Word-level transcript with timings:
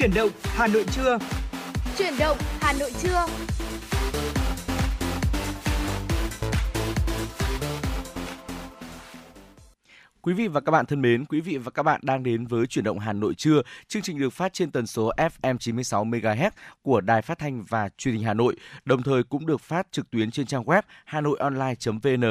Chuyển 0.00 0.14
động 0.14 0.30
Hà 0.42 0.66
Nội 0.66 0.84
trưa. 0.92 1.18
Chuyển 1.98 2.14
động 2.18 2.36
Hà 2.60 2.72
Nội 2.72 2.92
trưa. 3.02 3.26
Quý 10.22 10.34
vị 10.34 10.48
và 10.48 10.60
các 10.60 10.72
bạn 10.72 10.86
thân 10.86 11.02
mến, 11.02 11.24
quý 11.24 11.40
vị 11.40 11.56
và 11.56 11.70
các 11.70 11.82
bạn 11.82 12.00
đang 12.04 12.22
đến 12.22 12.46
với 12.46 12.66
chuyển 12.66 12.84
động 12.84 12.98
Hà 12.98 13.12
Nội 13.12 13.34
trưa. 13.34 13.62
Chương 13.88 14.02
trình 14.02 14.18
được 14.18 14.30
phát 14.30 14.52
trên 14.52 14.70
tần 14.70 14.86
số 14.86 15.12
FM 15.16 15.58
96 15.58 16.04
MHz 16.04 16.50
của 16.82 17.00
Đài 17.00 17.22
Phát 17.22 17.38
thanh 17.38 17.64
và 17.68 17.88
Truyền 17.98 18.14
hình 18.14 18.24
Hà 18.24 18.34
Nội, 18.34 18.56
đồng 18.84 19.02
thời 19.02 19.22
cũng 19.22 19.46
được 19.46 19.60
phát 19.60 19.86
trực 19.92 20.10
tuyến 20.10 20.30
trên 20.30 20.46
trang 20.46 20.64
web 20.64 20.82
hanoionline.vn. 21.04 22.24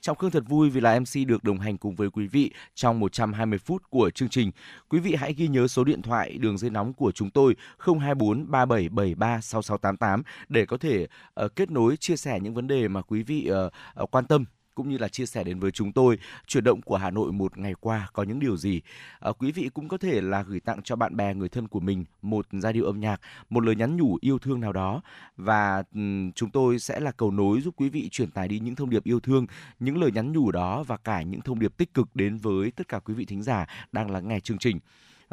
Trọng 0.00 0.16
Khương 0.16 0.30
thật 0.30 0.42
vui 0.48 0.70
vì 0.70 0.80
là 0.80 1.00
MC 1.00 1.26
được 1.26 1.44
đồng 1.44 1.58
hành 1.58 1.78
cùng 1.78 1.94
với 1.94 2.10
quý 2.10 2.26
vị 2.26 2.50
trong 2.74 3.00
120 3.00 3.58
phút 3.58 3.82
của 3.90 4.10
chương 4.10 4.28
trình. 4.28 4.50
Quý 4.88 5.00
vị 5.00 5.14
hãy 5.14 5.32
ghi 5.32 5.48
nhớ 5.48 5.68
số 5.68 5.84
điện 5.84 6.02
thoại 6.02 6.38
đường 6.38 6.58
dây 6.58 6.70
nóng 6.70 6.92
của 6.92 7.12
chúng 7.12 7.30
tôi 7.30 7.56
024 7.78 8.50
3773 8.50 9.40
6688 9.40 10.22
để 10.48 10.66
có 10.66 10.76
thể 10.76 11.06
uh, 11.44 11.56
kết 11.56 11.70
nối 11.70 11.96
chia 11.96 12.16
sẻ 12.16 12.40
những 12.40 12.54
vấn 12.54 12.66
đề 12.66 12.88
mà 12.88 13.02
quý 13.02 13.22
vị 13.22 13.50
uh, 13.66 13.72
uh, 14.02 14.10
quan 14.10 14.24
tâm 14.24 14.44
cũng 14.76 14.88
như 14.88 14.98
là 14.98 15.08
chia 15.08 15.26
sẻ 15.26 15.44
đến 15.44 15.58
với 15.58 15.70
chúng 15.70 15.92
tôi 15.92 16.18
chuyển 16.46 16.64
động 16.64 16.82
của 16.82 16.96
Hà 16.96 17.10
Nội 17.10 17.32
một 17.32 17.58
ngày 17.58 17.74
qua 17.80 18.08
có 18.12 18.22
những 18.22 18.40
điều 18.40 18.56
gì. 18.56 18.80
À, 19.20 19.32
quý 19.38 19.52
vị 19.52 19.70
cũng 19.74 19.88
có 19.88 19.98
thể 19.98 20.20
là 20.20 20.42
gửi 20.42 20.60
tặng 20.60 20.82
cho 20.82 20.96
bạn 20.96 21.16
bè 21.16 21.34
người 21.34 21.48
thân 21.48 21.68
của 21.68 21.80
mình 21.80 22.04
một 22.22 22.46
giai 22.52 22.72
điệu 22.72 22.84
âm 22.84 23.00
nhạc, 23.00 23.20
một 23.50 23.64
lời 23.64 23.76
nhắn 23.76 23.96
nhủ 23.96 24.18
yêu 24.20 24.38
thương 24.38 24.60
nào 24.60 24.72
đó 24.72 25.02
và 25.36 25.82
um, 25.94 26.32
chúng 26.32 26.50
tôi 26.50 26.78
sẽ 26.78 27.00
là 27.00 27.12
cầu 27.12 27.30
nối 27.30 27.60
giúp 27.60 27.74
quý 27.76 27.88
vị 27.88 28.08
truyền 28.08 28.30
tải 28.30 28.48
đi 28.48 28.58
những 28.58 28.74
thông 28.74 28.90
điệp 28.90 29.04
yêu 29.04 29.20
thương, 29.20 29.46
những 29.80 29.98
lời 29.98 30.12
nhắn 30.12 30.32
nhủ 30.32 30.52
đó 30.52 30.82
và 30.82 30.96
cả 30.96 31.22
những 31.22 31.40
thông 31.40 31.58
điệp 31.58 31.76
tích 31.76 31.94
cực 31.94 32.08
đến 32.16 32.36
với 32.36 32.70
tất 32.70 32.88
cả 32.88 32.98
quý 32.98 33.14
vị 33.14 33.24
thính 33.24 33.42
giả 33.42 33.66
đang 33.92 34.10
lắng 34.10 34.28
nghe 34.28 34.40
chương 34.40 34.58
trình. 34.58 34.78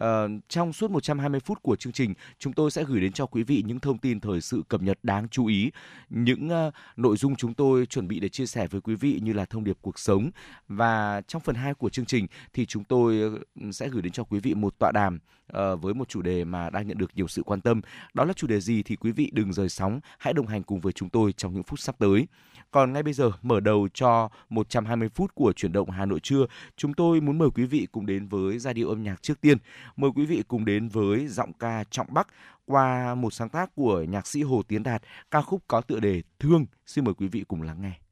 Uh, 0.01 0.05
trong 0.49 0.73
suốt 0.73 0.91
120 0.91 1.39
phút 1.39 1.61
của 1.61 1.75
chương 1.75 1.93
trình, 1.93 2.13
chúng 2.39 2.53
tôi 2.53 2.71
sẽ 2.71 2.83
gửi 2.83 3.01
đến 3.01 3.11
cho 3.11 3.25
quý 3.25 3.43
vị 3.43 3.63
những 3.67 3.79
thông 3.79 3.97
tin 3.97 4.19
thời 4.19 4.41
sự 4.41 4.63
cập 4.69 4.81
nhật 4.81 4.99
đáng 5.03 5.29
chú 5.29 5.45
ý, 5.45 5.71
những 6.09 6.49
uh, 6.67 6.73
nội 6.97 7.17
dung 7.17 7.35
chúng 7.35 7.53
tôi 7.53 7.85
chuẩn 7.85 8.07
bị 8.07 8.19
để 8.19 8.29
chia 8.29 8.45
sẻ 8.45 8.67
với 8.67 8.81
quý 8.81 8.95
vị 8.95 9.19
như 9.23 9.33
là 9.33 9.45
thông 9.45 9.63
điệp 9.63 9.77
cuộc 9.81 9.99
sống 9.99 10.31
và 10.67 11.21
trong 11.27 11.41
phần 11.41 11.55
2 11.55 11.73
của 11.73 11.89
chương 11.89 12.05
trình 12.05 12.27
thì 12.53 12.65
chúng 12.65 12.83
tôi 12.83 13.17
ừ, 13.17 13.71
sẽ 13.71 13.89
gửi 13.89 14.01
đến 14.01 14.11
cho 14.11 14.23
quý 14.23 14.39
vị 14.39 14.53
một 14.53 14.79
tọa 14.79 14.91
đàm 14.91 15.19
uh, 15.57 15.81
với 15.81 15.93
một 15.93 16.09
chủ 16.09 16.21
đề 16.21 16.43
mà 16.43 16.69
đang 16.69 16.87
nhận 16.87 16.97
được 16.97 17.11
nhiều 17.15 17.27
sự 17.27 17.43
quan 17.43 17.61
tâm. 17.61 17.81
Đó 18.13 18.25
là 18.25 18.33
chủ 18.33 18.47
đề 18.47 18.59
gì 18.59 18.83
thì 18.83 18.95
quý 18.95 19.11
vị 19.11 19.29
đừng 19.33 19.53
rời 19.53 19.69
sóng, 19.69 19.99
hãy 20.19 20.33
đồng 20.33 20.47
hành 20.47 20.63
cùng 20.63 20.81
với 20.81 20.93
chúng 20.93 21.09
tôi 21.09 21.33
trong 21.33 21.53
những 21.53 21.63
phút 21.63 21.79
sắp 21.79 21.95
tới. 21.99 22.27
Còn 22.71 22.93
ngay 22.93 23.03
bây 23.03 23.13
giờ, 23.13 23.31
mở 23.41 23.59
đầu 23.59 23.87
cho 23.93 24.29
120 24.49 25.09
phút 25.09 25.35
của 25.35 25.53
chuyển 25.53 25.71
động 25.71 25.89
Hà 25.89 26.05
Nội 26.05 26.19
trưa, 26.19 26.45
chúng 26.77 26.93
tôi 26.93 27.21
muốn 27.21 27.37
mời 27.37 27.49
quý 27.55 27.65
vị 27.65 27.87
cùng 27.91 28.05
đến 28.05 28.27
với 28.27 28.59
giai 28.59 28.73
điệu 28.73 28.89
âm 28.89 29.03
nhạc 29.03 29.21
trước 29.21 29.41
tiên. 29.41 29.57
Mời 29.95 30.11
quý 30.15 30.25
vị 30.25 30.43
cùng 30.47 30.65
đến 30.65 30.87
với 30.87 31.27
giọng 31.27 31.53
ca 31.53 31.83
Trọng 31.89 32.13
Bắc 32.13 32.27
qua 32.65 33.15
một 33.15 33.33
sáng 33.33 33.49
tác 33.49 33.75
của 33.75 34.03
nhạc 34.03 34.27
sĩ 34.27 34.43
Hồ 34.43 34.61
Tiến 34.67 34.83
Đạt, 34.83 35.01
ca 35.31 35.41
khúc 35.41 35.63
có 35.67 35.81
tựa 35.81 35.99
đề 35.99 36.21
Thương. 36.39 36.65
Xin 36.85 37.05
mời 37.05 37.13
quý 37.13 37.27
vị 37.27 37.43
cùng 37.47 37.61
lắng 37.61 37.81
nghe. 37.81 38.02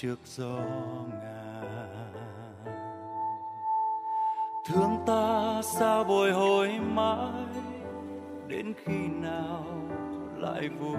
Trước 0.00 0.18
gió 0.24 0.58
ngàn. 1.10 2.14
Thương 4.66 4.96
ta 5.06 5.60
sao 5.78 6.04
bồi 6.04 6.32
hồi 6.32 6.68
mãi, 6.80 7.62
đến 8.46 8.72
khi 8.84 9.08
nào 9.22 9.64
lại 10.36 10.68
vui? 10.68 10.98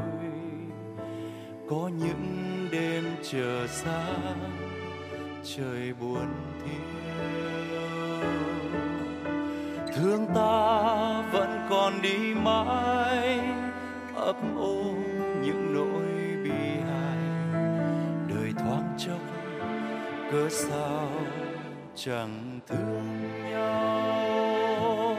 Có 1.69 1.89
những 1.99 2.67
đêm 2.71 3.03
chờ 3.31 3.67
xa 3.67 4.05
trời 5.43 5.93
buồn 6.01 6.27
thiêu. 6.65 8.29
Thương 9.95 10.25
ta 10.35 10.81
vẫn 11.31 11.67
còn 11.69 12.01
đi 12.01 12.33
mãi 12.33 12.88
sao 20.49 21.09
chẳng 21.95 22.59
thương 22.67 23.03
nhau. 23.51 25.15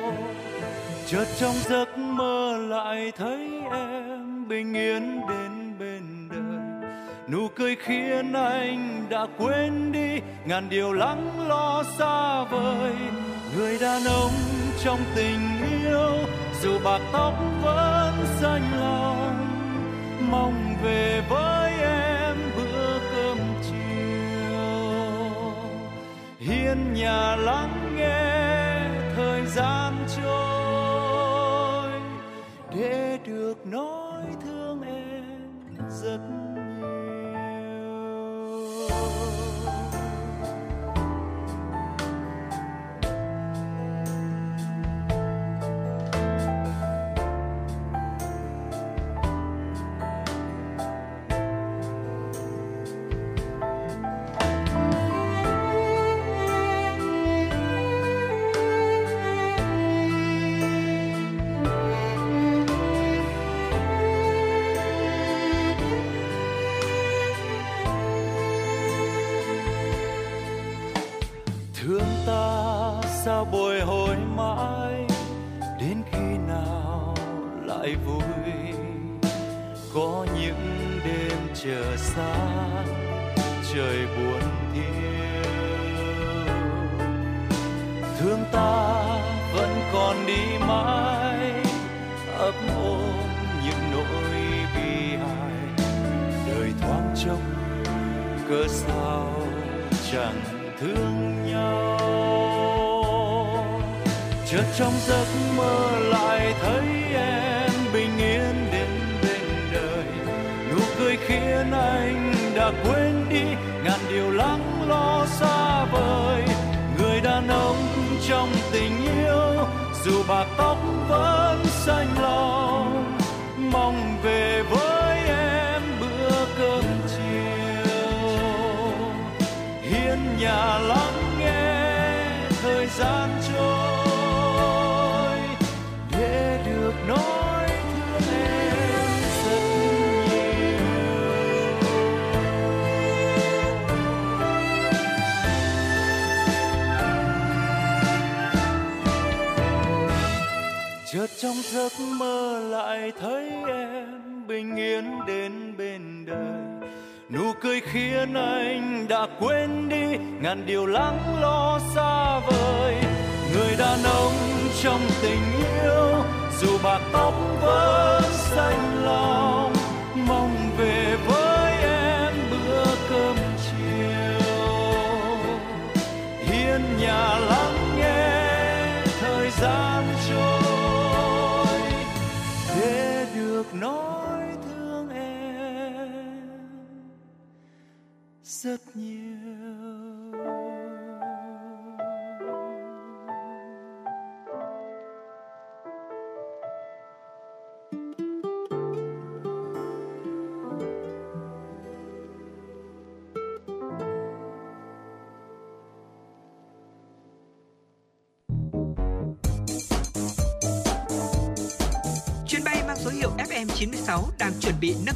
Chợt 1.07 1.25
trong 1.39 1.55
giấc 1.55 1.99
mơ 1.99 2.57
lại 2.69 3.13
thấy 3.17 3.49
em 3.73 4.49
bình 4.49 4.77
yên 4.77 5.21
đến 5.29 5.79
bên 5.79 6.29
đời. 6.31 6.41
Nụ 7.29 7.49
cười 7.57 7.77
khiến 7.77 8.33
anh 8.33 9.07
đã 9.11 9.27
quên 9.39 9.93
đi, 9.93 10.21
ngàn 10.45 10.69
điều 10.69 10.93
lắng 10.93 11.49
lo 11.49 11.83
xa 11.99 12.45
vời. 12.45 12.93
Người 13.57 13.79
đàn 13.81 14.05
ông 14.05 14.33
trong 14.85 14.99
tình 15.17 15.41
yêu, 15.83 16.13
dù 16.63 16.79
bạc 16.85 17.01
tóc 17.13 17.35
vẫn 17.63 18.15
xanh 18.41 18.81
lòng 18.81 19.47
mong 20.31 20.77
về 20.83 21.23
với 21.29 21.80
hiên 26.71 26.93
nhà 26.95 27.37
lắng 27.37 27.97
nghe 27.97 28.81
thời 29.17 29.47
gian 29.47 30.07
trôi 30.17 30.40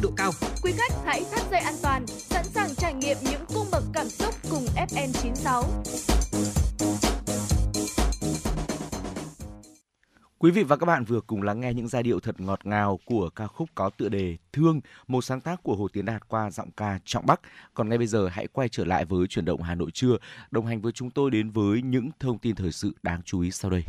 độ 0.05 0.11
cao. 0.17 0.33
Quý 0.62 0.73
khách 0.73 0.93
hãy 1.05 1.25
thắt 1.33 1.51
dây 1.51 1.61
an 1.61 1.75
toàn, 1.83 2.06
sẵn 2.06 2.45
sàng 2.45 2.75
trải 2.75 2.95
nghiệm 2.95 3.17
những 3.23 3.45
cung 3.55 3.67
bậc 3.73 3.85
cảm 3.93 4.09
xúc 4.09 4.35
cùng 4.51 4.65
FN96. 4.77 5.65
Quý 10.39 10.51
vị 10.51 10.62
và 10.62 10.77
các 10.77 10.87
bạn 10.87 11.05
vừa 11.05 11.21
cùng 11.21 11.43
lắng 11.43 11.61
nghe 11.61 11.75
những 11.75 11.89
giai 11.89 12.03
điệu 12.03 12.21
thật 12.21 12.41
ngọt 12.41 12.67
ngào 12.67 12.99
của 13.05 13.31
ca 13.37 13.47
khúc 13.47 13.69
có 13.75 13.91
tựa 13.91 14.09
đề 14.09 14.37
Thương, 14.53 14.81
một 15.06 15.25
sáng 15.25 15.41
tác 15.41 15.62
của 15.62 15.77
Hồ 15.77 15.89
Tiến 15.93 16.05
Đạt 16.05 16.29
qua 16.29 16.50
giọng 16.50 16.71
ca 16.77 16.99
Trọng 17.05 17.27
Bắc. 17.27 17.41
Còn 17.75 17.89
ngay 17.89 17.99
bây 17.99 18.07
giờ 18.07 18.29
hãy 18.29 18.47
quay 18.47 18.69
trở 18.69 18.85
lại 18.85 19.05
với 19.05 19.27
chuyển 19.27 19.45
động 19.45 19.62
Hà 19.62 19.75
Nội 19.75 19.91
trưa, 19.91 20.17
đồng 20.50 20.67
hành 20.67 20.81
với 20.81 20.93
chúng 20.93 21.11
tôi 21.11 21.31
đến 21.31 21.50
với 21.50 21.83
những 21.83 22.11
thông 22.21 22.39
tin 22.39 22.55
thời 22.55 22.73
sự 22.73 22.93
đáng 23.03 23.23
chú 23.25 23.41
ý 23.41 23.50
sau 23.50 23.71
đây. 23.71 23.85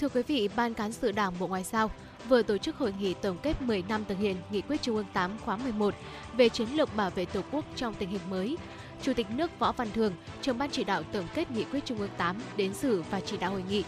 Thưa 0.00 0.08
quý 0.08 0.22
vị, 0.26 0.48
Ban 0.56 0.74
Cán 0.74 0.92
sự 0.92 1.12
Đảng 1.12 1.32
Bộ 1.38 1.46
Ngoại 1.46 1.64
giao 1.64 1.90
vừa 2.28 2.42
tổ 2.42 2.58
chức 2.58 2.76
hội 2.76 2.94
nghị 2.98 3.14
tổng 3.14 3.36
kết 3.42 3.62
10 3.62 3.82
năm 3.88 4.04
thực 4.08 4.18
hiện 4.18 4.36
Nghị 4.50 4.60
quyết 4.60 4.82
Trung 4.82 4.96
ương 4.96 5.06
8 5.12 5.30
khóa 5.44 5.56
11 5.56 5.94
về 6.36 6.48
chiến 6.48 6.68
lược 6.74 6.96
bảo 6.96 7.10
vệ 7.10 7.24
Tổ 7.24 7.40
quốc 7.52 7.64
trong 7.76 7.94
tình 7.94 8.10
hình 8.10 8.20
mới. 8.30 8.56
Chủ 9.02 9.12
tịch 9.12 9.26
nước 9.30 9.58
Võ 9.58 9.72
Văn 9.72 9.88
Thường, 9.94 10.12
trưởng 10.42 10.58
ban 10.58 10.70
chỉ 10.70 10.84
đạo 10.84 11.02
tổng 11.12 11.26
kết 11.34 11.50
Nghị 11.50 11.64
quyết 11.64 11.84
Trung 11.84 11.98
ương 11.98 12.10
8 12.16 12.36
đến 12.56 12.74
dự 12.74 13.02
và 13.10 13.20
chỉ 13.20 13.36
đạo 13.36 13.50
hội 13.50 13.64
nghị. 13.68 13.84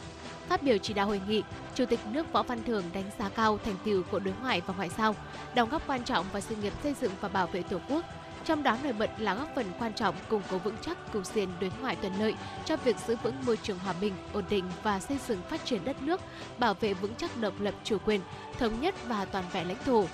Phát 0.48 0.62
biểu 0.62 0.78
chỉ 0.78 0.94
đạo 0.94 1.06
hội 1.06 1.20
nghị, 1.28 1.42
Chủ 1.74 1.84
tịch 1.86 2.00
nước 2.12 2.32
Võ 2.32 2.42
Văn 2.42 2.62
Thường 2.66 2.84
đánh 2.92 3.10
giá 3.18 3.28
cao 3.28 3.58
thành 3.64 3.76
tựu 3.84 4.02
của 4.02 4.18
đối 4.18 4.34
ngoại 4.42 4.60
và 4.66 4.74
ngoại 4.74 4.90
giao, 4.98 5.14
đóng 5.54 5.68
góp 5.68 5.86
quan 5.86 6.04
trọng 6.04 6.26
vào 6.32 6.40
sự 6.40 6.56
nghiệp 6.56 6.72
xây 6.82 6.94
dựng 7.00 7.12
và 7.20 7.28
bảo 7.28 7.46
vệ 7.46 7.62
Tổ 7.62 7.78
quốc, 7.88 8.04
trong 8.44 8.62
đó 8.62 8.76
nổi 8.82 8.92
bật 8.92 9.10
là 9.18 9.34
góp 9.34 9.48
phần 9.54 9.66
quan 9.78 9.92
trọng 9.92 10.14
củng 10.28 10.42
cố 10.50 10.58
vững 10.58 10.76
chắc 10.80 11.12
cục 11.12 11.26
diện 11.26 11.48
đối 11.60 11.72
ngoại 11.80 11.96
thuận 11.96 12.20
lợi 12.20 12.34
cho 12.64 12.76
việc 12.76 12.96
giữ 13.06 13.16
vững 13.22 13.34
môi 13.46 13.56
trường 13.56 13.78
hòa 13.78 13.94
bình, 14.00 14.14
ổn 14.32 14.44
định 14.50 14.64
và 14.82 15.00
xây 15.00 15.18
dựng 15.28 15.42
phát 15.42 15.64
triển 15.64 15.84
đất 15.84 16.02
nước, 16.02 16.20
bảo 16.58 16.74
vệ 16.74 16.94
vững 16.94 17.14
chắc 17.14 17.36
độc 17.40 17.54
lập 17.60 17.74
chủ 17.84 17.96
quyền, 18.06 18.20
thống 18.58 18.80
nhất 18.80 18.94
và 19.08 19.24
toàn 19.24 19.44
vẹn 19.52 19.68
lãnh 19.68 19.84
thổ. 19.84 20.04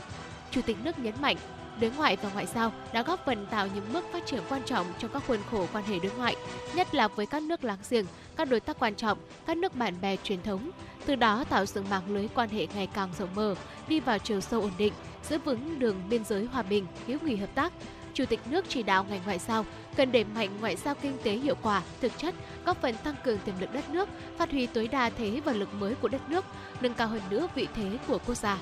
Chủ 0.51 0.61
tịch 0.63 0.77
nước 0.85 0.99
nhấn 0.99 1.15
mạnh, 1.21 1.37
đối 1.81 1.91
ngoại 1.91 2.17
và 2.23 2.31
ngoại 2.33 2.47
giao 2.47 2.73
đã 2.93 3.03
góp 3.03 3.25
phần 3.27 3.47
tạo 3.47 3.67
những 3.75 3.93
bước 3.93 4.05
phát 4.13 4.27
triển 4.27 4.41
quan 4.49 4.63
trọng 4.63 4.87
trong 4.99 5.11
các 5.11 5.23
khuôn 5.27 5.39
khổ 5.51 5.67
quan 5.73 5.85
hệ 5.85 5.99
đối 5.99 6.13
ngoại, 6.13 6.37
nhất 6.75 6.95
là 6.95 7.09
với 7.09 7.27
các 7.27 7.43
nước 7.43 7.65
láng 7.65 7.79
giềng, 7.91 8.07
các 8.37 8.51
đối 8.51 8.61
tác 8.61 8.79
quan 8.79 8.95
trọng, 8.95 9.19
các 9.47 9.57
nước 9.57 9.77
bạn 9.77 9.95
bè 10.01 10.17
truyền 10.17 10.43
thống, 10.43 10.71
từ 11.07 11.15
đó 11.17 11.45
tạo 11.45 11.67
dựng 11.67 11.91
mạng 11.91 12.03
lưới 12.09 12.29
quan 12.35 12.49
hệ 12.49 12.67
ngày 12.75 12.89
càng 12.95 13.09
rộng 13.19 13.35
mở, 13.35 13.55
đi 13.89 14.01
vào 14.01 14.19
chiều 14.19 14.41
sâu 14.41 14.61
ổn 14.61 14.73
định, 14.79 14.93
giữ 15.29 15.39
vững 15.39 15.79
đường 15.79 16.03
biên 16.11 16.25
giới 16.25 16.45
hòa 16.45 16.63
bình, 16.63 16.87
hữu 17.07 17.19
nghị 17.23 17.37
hợp 17.37 17.55
tác. 17.55 17.73
Chủ 18.17 18.25
tịch 18.27 18.41
nước 18.51 18.65
chỉ 18.69 18.83
đạo 18.83 19.07
ngành 19.11 19.21
ngoại 19.25 19.39
giao 19.39 19.65
cần 19.97 20.13
đẩy 20.13 20.25
mạnh 20.25 20.51
ngoại 20.61 20.77
giao 20.77 20.95
kinh 21.03 21.17
tế 21.23 21.33
hiệu 21.33 21.55
quả, 21.63 21.83
thực 22.01 22.13
chất, 22.19 22.35
góp 22.65 22.83
phần 22.83 22.95
tăng 23.05 23.15
cường 23.25 23.39
tiềm 23.39 23.55
lực 23.61 23.73
đất 23.73 23.91
nước, 23.91 24.09
phát 24.39 24.51
huy 24.51 24.67
tối 24.67 24.89
đa 24.89 25.11
thế 25.19 25.41
và 25.45 25.53
lực 25.53 25.75
mới 25.75 25.95
của 25.95 26.09
đất 26.09 26.31
nước, 26.31 26.45
nâng 26.81 26.95
cao 26.95 27.09
hơn 27.09 27.21
nữa 27.31 27.47
vị 27.55 27.69
thế 27.77 27.99
của 28.09 28.19
quốc 28.27 28.35
gia. 28.35 28.59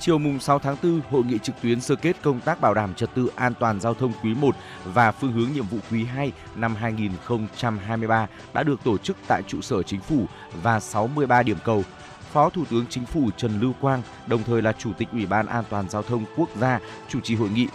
Chiều 0.00 0.18
mùng 0.18 0.40
6 0.40 0.58
tháng 0.58 0.76
4, 0.82 1.00
hội 1.10 1.24
nghị 1.24 1.38
trực 1.38 1.54
tuyến 1.62 1.80
sơ 1.80 1.94
kết 1.94 2.16
công 2.22 2.40
tác 2.40 2.60
bảo 2.60 2.74
đảm 2.74 2.94
trật 2.94 3.14
tự 3.14 3.30
an 3.36 3.52
toàn 3.60 3.80
giao 3.80 3.94
thông 3.94 4.12
quý 4.22 4.34
1 4.34 4.56
và 4.84 5.12
phương 5.12 5.32
hướng 5.32 5.52
nhiệm 5.52 5.66
vụ 5.66 5.78
quý 5.90 6.04
2 6.04 6.32
năm 6.54 6.74
2023 6.74 8.26
đã 8.54 8.62
được 8.62 8.84
tổ 8.84 8.98
chức 8.98 9.16
tại 9.28 9.42
trụ 9.48 9.60
sở 9.60 9.82
chính 9.82 10.00
phủ 10.00 10.26
và 10.62 10.80
63 10.80 11.42
điểm 11.42 11.58
cầu. 11.64 11.84
Phó 12.32 12.50
Thủ 12.50 12.64
tướng 12.70 12.86
Chính 12.86 13.06
phủ 13.06 13.30
Trần 13.36 13.60
Lưu 13.60 13.72
Quang, 13.80 14.02
đồng 14.26 14.42
thời 14.42 14.62
là 14.62 14.72
Chủ 14.72 14.92
tịch 14.98 15.08
Ủy 15.12 15.26
ban 15.26 15.46
An 15.46 15.64
toàn 15.70 15.88
giao 15.88 16.02
thông 16.02 16.24
quốc 16.36 16.48
gia, 16.60 16.80
chủ 17.08 17.20
trì 17.20 17.34
hội 17.34 17.48
nghị. 17.48 17.68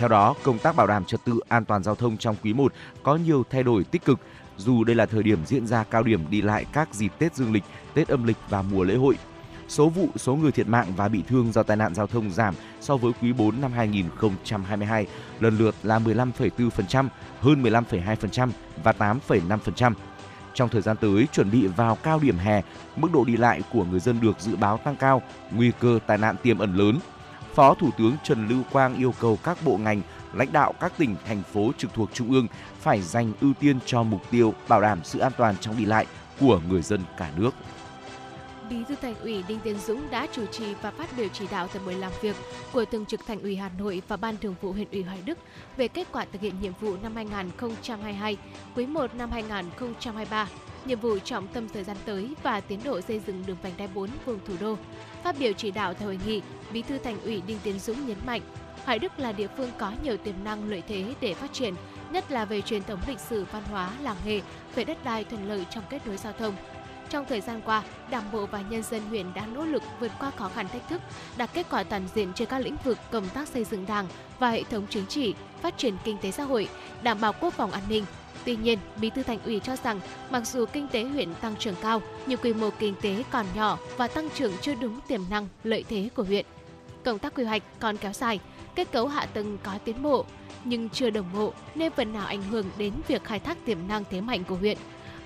Theo 0.00 0.08
đó, 0.08 0.34
công 0.42 0.58
tác 0.58 0.76
bảo 0.76 0.86
đảm 0.86 1.04
trật 1.04 1.24
tự 1.24 1.40
an 1.48 1.64
toàn 1.64 1.82
giao 1.82 1.94
thông 1.94 2.16
trong 2.16 2.36
quý 2.42 2.52
1 2.52 2.72
có 3.02 3.16
nhiều 3.16 3.44
thay 3.50 3.62
đổi 3.62 3.84
tích 3.84 4.04
cực, 4.04 4.18
dù 4.56 4.84
đây 4.84 4.96
là 4.96 5.06
thời 5.06 5.22
điểm 5.22 5.38
diễn 5.46 5.66
ra 5.66 5.84
cao 5.84 6.02
điểm 6.02 6.24
đi 6.30 6.42
lại 6.42 6.64
các 6.72 6.94
dịp 6.94 7.12
Tết 7.18 7.34
Dương 7.34 7.52
lịch, 7.52 7.62
Tết 7.94 8.08
âm 8.08 8.24
lịch 8.24 8.36
và 8.48 8.62
mùa 8.62 8.84
lễ 8.84 8.94
hội 8.94 9.16
số 9.68 9.88
vụ, 9.88 10.08
số 10.16 10.34
người 10.34 10.52
thiệt 10.52 10.68
mạng 10.68 10.86
và 10.96 11.08
bị 11.08 11.22
thương 11.28 11.52
do 11.52 11.62
tai 11.62 11.76
nạn 11.76 11.94
giao 11.94 12.06
thông 12.06 12.30
giảm 12.30 12.54
so 12.80 12.96
với 12.96 13.12
quý 13.22 13.32
4 13.32 13.60
năm 13.60 13.72
2022, 13.72 15.06
lần 15.40 15.58
lượt 15.58 15.74
là 15.82 15.98
15,4%, 15.98 17.08
hơn 17.40 17.62
15,2% 17.62 18.48
và 18.84 18.92
8,5%. 18.92 19.92
Trong 20.54 20.68
thời 20.68 20.82
gian 20.82 20.96
tới, 20.96 21.26
chuẩn 21.32 21.50
bị 21.50 21.66
vào 21.66 21.98
cao 22.02 22.18
điểm 22.22 22.38
hè, 22.38 22.62
mức 22.96 23.08
độ 23.12 23.24
đi 23.24 23.36
lại 23.36 23.62
của 23.72 23.84
người 23.84 24.00
dân 24.00 24.20
được 24.20 24.40
dự 24.40 24.56
báo 24.56 24.76
tăng 24.76 24.96
cao, 24.96 25.22
nguy 25.50 25.72
cơ 25.80 25.98
tai 26.06 26.18
nạn 26.18 26.36
tiềm 26.42 26.58
ẩn 26.58 26.74
lớn. 26.74 26.98
Phó 27.54 27.74
Thủ 27.74 27.90
tướng 27.98 28.16
Trần 28.24 28.48
Lưu 28.48 28.62
Quang 28.72 28.96
yêu 28.96 29.14
cầu 29.20 29.38
các 29.44 29.58
bộ 29.64 29.76
ngành, 29.76 30.02
lãnh 30.32 30.52
đạo 30.52 30.74
các 30.80 30.92
tỉnh, 30.98 31.16
thành 31.26 31.42
phố 31.52 31.70
trực 31.78 31.94
thuộc 31.94 32.10
Trung 32.12 32.30
ương 32.32 32.46
phải 32.80 33.02
dành 33.02 33.32
ưu 33.40 33.52
tiên 33.60 33.78
cho 33.86 34.02
mục 34.02 34.30
tiêu 34.30 34.54
bảo 34.68 34.80
đảm 34.80 35.00
sự 35.04 35.18
an 35.18 35.32
toàn 35.38 35.54
trong 35.60 35.76
đi 35.78 35.84
lại 35.84 36.06
của 36.40 36.60
người 36.68 36.82
dân 36.82 37.00
cả 37.18 37.30
nước. 37.36 37.54
Bí 38.70 38.76
thư 38.88 38.94
Thành 39.02 39.14
ủy 39.22 39.44
Đinh 39.48 39.58
Tiến 39.60 39.78
Dũng 39.78 40.10
đã 40.10 40.26
chủ 40.32 40.46
trì 40.46 40.74
và 40.82 40.90
phát 40.90 41.08
biểu 41.16 41.28
chỉ 41.28 41.46
đạo 41.50 41.68
tại 41.68 41.82
buổi 41.84 41.94
làm 41.94 42.12
việc 42.20 42.36
của 42.72 42.84
Thường 42.84 43.06
trực 43.06 43.26
Thành 43.26 43.42
ủy 43.42 43.56
Hà 43.56 43.70
Nội 43.78 44.02
và 44.08 44.16
Ban 44.16 44.36
Thường 44.36 44.54
vụ 44.60 44.72
huyện 44.72 44.88
ủy 44.92 45.02
Hoài 45.02 45.18
Đức 45.24 45.38
về 45.76 45.88
kết 45.88 46.06
quả 46.12 46.26
thực 46.32 46.42
hiện 46.42 46.54
nhiệm 46.60 46.72
vụ 46.80 46.96
năm 47.02 47.16
2022, 47.16 48.36
quý 48.76 48.86
1 48.86 49.14
năm 49.14 49.30
2023, 49.30 50.48
nhiệm 50.84 51.00
vụ 51.00 51.18
trọng 51.18 51.48
tâm 51.48 51.68
thời 51.68 51.84
gian 51.84 51.96
tới 52.04 52.34
và 52.42 52.60
tiến 52.60 52.80
độ 52.84 53.00
xây 53.00 53.20
dựng 53.26 53.42
đường 53.46 53.56
vành 53.62 53.72
đai 53.76 53.88
4 53.94 54.10
vùng 54.26 54.38
thủ 54.46 54.54
đô. 54.60 54.76
Phát 55.24 55.36
biểu 55.38 55.52
chỉ 55.52 55.70
đạo 55.70 55.94
tại 55.94 56.04
hội 56.04 56.18
nghị, 56.26 56.42
Bí 56.72 56.82
thư 56.82 56.98
Thành 56.98 57.22
ủy 57.22 57.42
Đinh 57.46 57.58
Tiến 57.62 57.78
Dũng 57.78 58.06
nhấn 58.06 58.18
mạnh, 58.26 58.40
Hoài 58.84 58.98
Đức 58.98 59.18
là 59.18 59.32
địa 59.32 59.48
phương 59.56 59.70
có 59.78 59.92
nhiều 60.02 60.16
tiềm 60.16 60.34
năng 60.44 60.70
lợi 60.70 60.82
thế 60.88 61.14
để 61.20 61.34
phát 61.34 61.52
triển, 61.52 61.74
nhất 62.12 62.30
là 62.30 62.44
về 62.44 62.60
truyền 62.60 62.82
thống 62.82 63.00
lịch 63.06 63.20
sử 63.20 63.46
văn 63.52 63.62
hóa, 63.70 63.90
làng 64.02 64.16
nghề, 64.24 64.40
về 64.74 64.84
đất 64.84 65.04
đai 65.04 65.24
thuận 65.24 65.48
lợi 65.48 65.66
trong 65.70 65.84
kết 65.90 66.06
nối 66.06 66.16
giao 66.16 66.32
thông, 66.32 66.54
trong 67.10 67.24
thời 67.28 67.40
gian 67.40 67.60
qua, 67.64 67.82
Đảng 68.10 68.32
bộ 68.32 68.46
và 68.46 68.62
nhân 68.70 68.82
dân 68.82 69.02
huyện 69.02 69.34
đã 69.34 69.46
nỗ 69.46 69.64
lực 69.64 69.82
vượt 70.00 70.12
qua 70.20 70.30
khó 70.30 70.48
khăn 70.48 70.68
thách 70.68 70.88
thức, 70.88 71.02
đạt 71.36 71.50
kết 71.54 71.66
quả 71.70 71.82
toàn 71.82 72.02
diện 72.14 72.32
trên 72.34 72.48
các 72.48 72.58
lĩnh 72.58 72.76
vực 72.84 72.98
công 73.10 73.28
tác 73.28 73.48
xây 73.48 73.64
dựng 73.64 73.86
Đảng 73.86 74.06
và 74.38 74.50
hệ 74.50 74.62
thống 74.62 74.86
chính 74.90 75.06
trị, 75.06 75.34
phát 75.62 75.78
triển 75.78 75.96
kinh 76.04 76.18
tế 76.18 76.30
xã 76.30 76.44
hội, 76.44 76.68
đảm 77.02 77.20
bảo 77.20 77.32
quốc 77.40 77.54
phòng 77.54 77.70
an 77.70 77.82
ninh. 77.88 78.04
Tuy 78.44 78.56
nhiên, 78.56 78.78
Bí 79.00 79.10
thư 79.10 79.22
Thành 79.22 79.38
ủy 79.44 79.60
cho 79.60 79.76
rằng 79.76 80.00
mặc 80.30 80.46
dù 80.46 80.64
kinh 80.72 80.88
tế 80.88 81.04
huyện 81.04 81.34
tăng 81.34 81.56
trưởng 81.58 81.74
cao, 81.82 82.02
nhưng 82.26 82.40
quy 82.42 82.52
mô 82.52 82.70
kinh 82.78 82.94
tế 83.02 83.24
còn 83.30 83.46
nhỏ 83.54 83.78
và 83.96 84.08
tăng 84.08 84.28
trưởng 84.34 84.52
chưa 84.60 84.74
đúng 84.74 85.00
tiềm 85.08 85.20
năng, 85.30 85.48
lợi 85.64 85.84
thế 85.88 86.08
của 86.14 86.22
huyện. 86.22 86.46
Công 87.04 87.18
tác 87.18 87.34
quy 87.34 87.44
hoạch 87.44 87.62
còn 87.80 87.96
kéo 87.96 88.12
dài, 88.12 88.40
kết 88.74 88.92
cấu 88.92 89.08
hạ 89.08 89.26
tầng 89.26 89.58
có 89.62 89.78
tiến 89.84 90.02
bộ 90.02 90.24
nhưng 90.64 90.88
chưa 90.90 91.10
đồng 91.10 91.26
bộ 91.34 91.52
nên 91.74 91.92
phần 91.92 92.12
nào 92.12 92.26
ảnh 92.26 92.42
hưởng 92.42 92.66
đến 92.78 92.92
việc 93.08 93.24
khai 93.24 93.38
thác 93.38 93.64
tiềm 93.64 93.78
năng 93.88 94.04
thế 94.10 94.20
mạnh 94.20 94.44
của 94.44 94.56
huyện. 94.56 94.78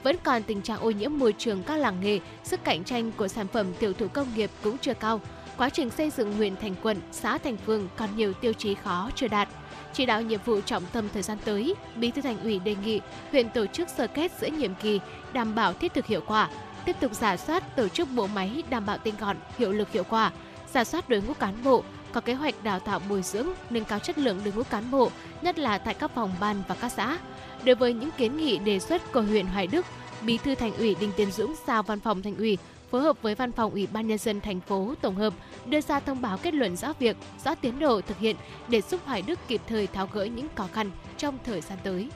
Vẫn 0.02 0.16
còn 0.24 0.42
tình 0.42 0.62
trạng 0.62 0.80
ô 0.80 0.90
nhiễm 0.90 1.18
môi 1.18 1.34
trường 1.38 1.62
các 1.62 1.76
làng 1.76 2.00
nghề, 2.00 2.20
sức 2.44 2.64
cạnh 2.64 2.84
tranh 2.84 3.12
của 3.16 3.28
sản 3.28 3.46
phẩm 3.48 3.66
tiểu 3.78 3.92
thủ 3.92 4.06
công 4.08 4.34
nghiệp 4.34 4.50
cũng 4.62 4.78
chưa 4.78 4.94
cao. 4.94 5.20
Quá 5.56 5.70
trình 5.70 5.90
xây 5.90 6.10
dựng 6.10 6.36
huyện 6.36 6.56
thành 6.56 6.74
quận, 6.82 6.96
xã 7.12 7.38
thành 7.38 7.56
phường 7.56 7.88
còn 7.96 8.16
nhiều 8.16 8.32
tiêu 8.32 8.52
chí 8.52 8.74
khó 8.74 9.10
chưa 9.14 9.28
đạt. 9.28 9.48
Chỉ 9.94 10.06
đạo 10.06 10.22
nhiệm 10.22 10.40
vụ 10.44 10.60
trọng 10.60 10.82
tâm 10.92 11.08
thời 11.12 11.22
gian 11.22 11.38
tới, 11.44 11.74
Bí 11.96 12.10
thư 12.10 12.22
Thành 12.22 12.42
ủy 12.42 12.58
đề 12.58 12.76
nghị 12.84 13.00
huyện 13.30 13.50
tổ 13.50 13.66
chức 13.66 13.88
sơ 13.88 14.06
kết 14.06 14.32
giữa 14.40 14.46
nhiệm 14.46 14.74
kỳ, 14.74 15.00
đảm 15.32 15.54
bảo 15.54 15.72
thiết 15.72 15.94
thực 15.94 16.06
hiệu 16.06 16.20
quả, 16.26 16.48
tiếp 16.84 16.96
tục 17.00 17.12
giả 17.14 17.36
soát 17.36 17.76
tổ 17.76 17.88
chức 17.88 18.08
bộ 18.14 18.26
máy 18.26 18.62
đảm 18.70 18.86
bảo 18.86 18.98
tinh 18.98 19.14
gọn, 19.20 19.36
hiệu 19.58 19.72
lực 19.72 19.92
hiệu 19.92 20.04
quả, 20.10 20.32
giả 20.72 20.84
soát 20.84 21.08
đội 21.08 21.22
ngũ 21.26 21.32
cán 21.34 21.54
bộ, 21.64 21.84
có 22.12 22.20
kế 22.20 22.34
hoạch 22.34 22.64
đào 22.64 22.80
tạo 22.80 23.00
bồi 23.08 23.22
dưỡng, 23.22 23.48
nâng 23.70 23.84
cao 23.84 23.98
chất 23.98 24.18
lượng 24.18 24.40
đội 24.44 24.54
ngũ 24.54 24.62
cán 24.62 24.90
bộ, 24.90 25.10
nhất 25.42 25.58
là 25.58 25.78
tại 25.78 25.94
các 25.94 26.10
phòng 26.14 26.34
ban 26.40 26.62
và 26.68 26.74
các 26.74 26.92
xã. 26.92 27.18
Đối 27.64 27.74
với 27.74 27.92
những 27.92 28.10
kiến 28.18 28.36
nghị 28.36 28.58
đề 28.58 28.78
xuất 28.78 29.12
của 29.12 29.22
huyện 29.22 29.46
Hoài 29.46 29.66
Đức, 29.66 29.86
Bí 30.22 30.38
thư 30.38 30.54
Thành 30.54 30.76
ủy 30.76 30.96
Đinh 31.00 31.12
Tiến 31.16 31.30
Dũng 31.30 31.54
giao 31.66 31.82
Văn 31.82 32.00
phòng 32.00 32.22
Thành 32.22 32.36
ủy 32.36 32.58
phối 32.94 33.02
hợp 33.02 33.22
với 33.22 33.34
Văn 33.34 33.52
phòng 33.52 33.72
Ủy 33.72 33.88
ban 33.92 34.06
nhân 34.06 34.18
dân 34.18 34.40
thành 34.40 34.60
phố 34.60 34.94
tổng 35.00 35.14
hợp 35.14 35.34
đưa 35.66 35.80
ra 35.80 36.00
thông 36.00 36.22
báo 36.22 36.38
kết 36.38 36.54
luận 36.54 36.76
rõ 36.76 36.92
việc, 36.98 37.16
rõ 37.44 37.54
tiến 37.54 37.78
độ 37.78 38.00
thực 38.00 38.18
hiện 38.18 38.36
để 38.68 38.80
giúp 38.80 39.00
Hoài 39.04 39.22
Đức 39.22 39.38
kịp 39.48 39.60
thời 39.66 39.86
tháo 39.86 40.08
gỡ 40.12 40.24
những 40.24 40.46
khó 40.54 40.68
khăn 40.72 40.90
trong 41.18 41.38
thời 41.44 41.60
gian 41.60 41.78
tới. 41.84 42.08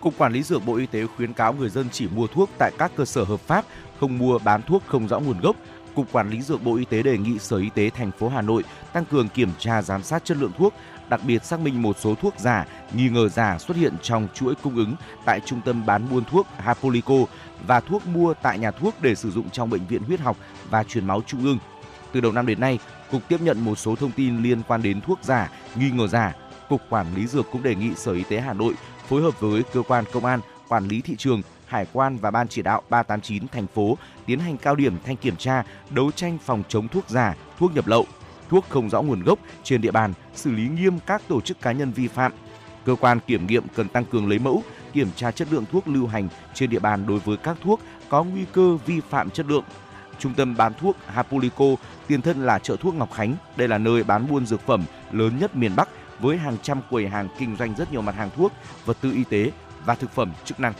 Cục 0.00 0.18
Quản 0.18 0.32
lý 0.32 0.42
Dược 0.42 0.66
Bộ 0.66 0.76
Y 0.76 0.86
tế 0.86 1.06
khuyến 1.06 1.32
cáo 1.32 1.52
người 1.52 1.68
dân 1.68 1.88
chỉ 1.92 2.08
mua 2.08 2.26
thuốc 2.26 2.50
tại 2.58 2.72
các 2.78 2.92
cơ 2.96 3.04
sở 3.04 3.24
hợp 3.24 3.40
pháp, 3.40 3.64
không 4.00 4.18
mua 4.18 4.38
bán 4.38 4.62
thuốc 4.62 4.82
không 4.86 5.08
rõ 5.08 5.20
nguồn 5.20 5.40
gốc. 5.40 5.56
Cục 5.94 6.12
Quản 6.12 6.30
lý 6.30 6.42
Dược 6.42 6.62
Bộ 6.62 6.76
Y 6.76 6.84
tế 6.84 7.02
đề 7.02 7.18
nghị 7.18 7.38
Sở 7.38 7.56
Y 7.56 7.70
tế 7.74 7.90
thành 7.90 8.10
phố 8.10 8.28
Hà 8.28 8.42
Nội 8.42 8.64
tăng 8.92 9.04
cường 9.04 9.28
kiểm 9.28 9.50
tra 9.58 9.82
giám 9.82 10.02
sát 10.02 10.24
chất 10.24 10.36
lượng 10.36 10.52
thuốc, 10.58 10.74
đặc 11.08 11.20
biệt 11.26 11.44
xác 11.44 11.60
minh 11.60 11.82
một 11.82 11.96
số 12.00 12.14
thuốc 12.14 12.34
giả, 12.38 12.66
nghi 12.92 13.08
ngờ 13.08 13.28
giả 13.28 13.58
xuất 13.58 13.76
hiện 13.76 13.94
trong 14.02 14.28
chuỗi 14.34 14.54
cung 14.54 14.76
ứng 14.76 14.96
tại 15.24 15.40
trung 15.40 15.60
tâm 15.64 15.86
bán 15.86 16.08
buôn 16.10 16.24
thuốc 16.24 16.46
Hapolico 16.58 17.14
và 17.66 17.80
thuốc 17.80 18.06
mua 18.06 18.34
tại 18.34 18.58
nhà 18.58 18.70
thuốc 18.70 18.94
để 19.02 19.14
sử 19.14 19.30
dụng 19.30 19.50
trong 19.50 19.70
bệnh 19.70 19.86
viện 19.86 20.02
huyết 20.02 20.20
học 20.20 20.36
và 20.70 20.84
truyền 20.84 21.06
máu 21.06 21.22
trung 21.26 21.44
ương. 21.44 21.58
Từ 22.12 22.20
đầu 22.20 22.32
năm 22.32 22.46
đến 22.46 22.60
nay, 22.60 22.78
cục 23.10 23.22
tiếp 23.28 23.40
nhận 23.40 23.64
một 23.64 23.78
số 23.78 23.96
thông 23.96 24.10
tin 24.10 24.42
liên 24.42 24.62
quan 24.68 24.82
đến 24.82 25.00
thuốc 25.00 25.18
giả, 25.22 25.50
nghi 25.74 25.90
ngờ 25.90 26.06
giả. 26.06 26.34
Cục 26.68 26.82
Quản 26.88 27.14
lý 27.14 27.26
dược 27.26 27.46
cũng 27.52 27.62
đề 27.62 27.74
nghị 27.74 27.94
Sở 27.94 28.12
Y 28.12 28.22
tế 28.22 28.40
Hà 28.40 28.52
Nội 28.52 28.74
phối 29.08 29.22
hợp 29.22 29.40
với 29.40 29.62
cơ 29.72 29.82
quan 29.82 30.04
công 30.12 30.24
an, 30.24 30.40
quản 30.68 30.88
lý 30.88 31.00
thị 31.00 31.16
trường, 31.18 31.42
hải 31.66 31.86
quan 31.92 32.16
và 32.16 32.30
ban 32.30 32.48
chỉ 32.48 32.62
đạo 32.62 32.82
389 32.90 33.48
thành 33.48 33.66
phố 33.66 33.98
tiến 34.26 34.38
hành 34.38 34.56
cao 34.56 34.74
điểm 34.76 34.96
thanh 35.04 35.16
kiểm 35.16 35.36
tra, 35.36 35.64
đấu 35.90 36.10
tranh 36.10 36.38
phòng 36.44 36.62
chống 36.68 36.88
thuốc 36.88 37.08
giả, 37.08 37.34
thuốc 37.58 37.74
nhập 37.74 37.86
lậu, 37.86 38.06
thuốc 38.48 38.64
không 38.68 38.90
rõ 38.90 39.02
nguồn 39.02 39.22
gốc 39.22 39.38
trên 39.62 39.80
địa 39.80 39.90
bàn, 39.90 40.12
xử 40.34 40.50
lý 40.50 40.68
nghiêm 40.68 40.98
các 41.06 41.22
tổ 41.28 41.40
chức 41.40 41.60
cá 41.60 41.72
nhân 41.72 41.92
vi 41.92 42.08
phạm. 42.08 42.32
Cơ 42.84 42.96
quan 43.00 43.20
kiểm 43.26 43.46
nghiệm 43.46 43.68
cần 43.74 43.88
tăng 43.88 44.04
cường 44.04 44.28
lấy 44.28 44.38
mẫu, 44.38 44.62
kiểm 44.92 45.08
tra 45.16 45.30
chất 45.30 45.48
lượng 45.50 45.64
thuốc 45.72 45.88
lưu 45.88 46.06
hành 46.06 46.28
trên 46.54 46.70
địa 46.70 46.78
bàn 46.78 47.06
đối 47.06 47.18
với 47.18 47.36
các 47.36 47.56
thuốc 47.62 47.80
có 48.08 48.24
nguy 48.24 48.44
cơ 48.52 48.76
vi 48.86 49.00
phạm 49.00 49.30
chất 49.30 49.46
lượng. 49.46 49.64
Trung 50.18 50.34
tâm 50.34 50.56
bán 50.56 50.72
thuốc 50.74 50.96
Hapulico, 51.06 51.64
tiền 52.06 52.22
thân 52.22 52.46
là 52.46 52.58
chợ 52.58 52.76
thuốc 52.76 52.94
Ngọc 52.94 53.12
Khánh. 53.12 53.36
Đây 53.56 53.68
là 53.68 53.78
nơi 53.78 54.04
bán 54.04 54.28
buôn 54.28 54.46
dược 54.46 54.60
phẩm 54.60 54.84
lớn 55.12 55.38
nhất 55.40 55.56
miền 55.56 55.72
Bắc 55.76 55.88
với 56.18 56.36
hàng 56.36 56.56
trăm 56.62 56.80
quầy 56.90 57.08
hàng 57.08 57.28
kinh 57.38 57.56
doanh 57.56 57.74
rất 57.74 57.92
nhiều 57.92 58.02
mặt 58.02 58.14
hàng 58.14 58.30
thuốc, 58.36 58.52
vật 58.84 58.96
tư 59.00 59.12
y 59.12 59.24
tế 59.24 59.50
và 59.84 59.94
thực 59.94 60.10
phẩm 60.10 60.32
chức 60.44 60.60
năng. 60.60 60.72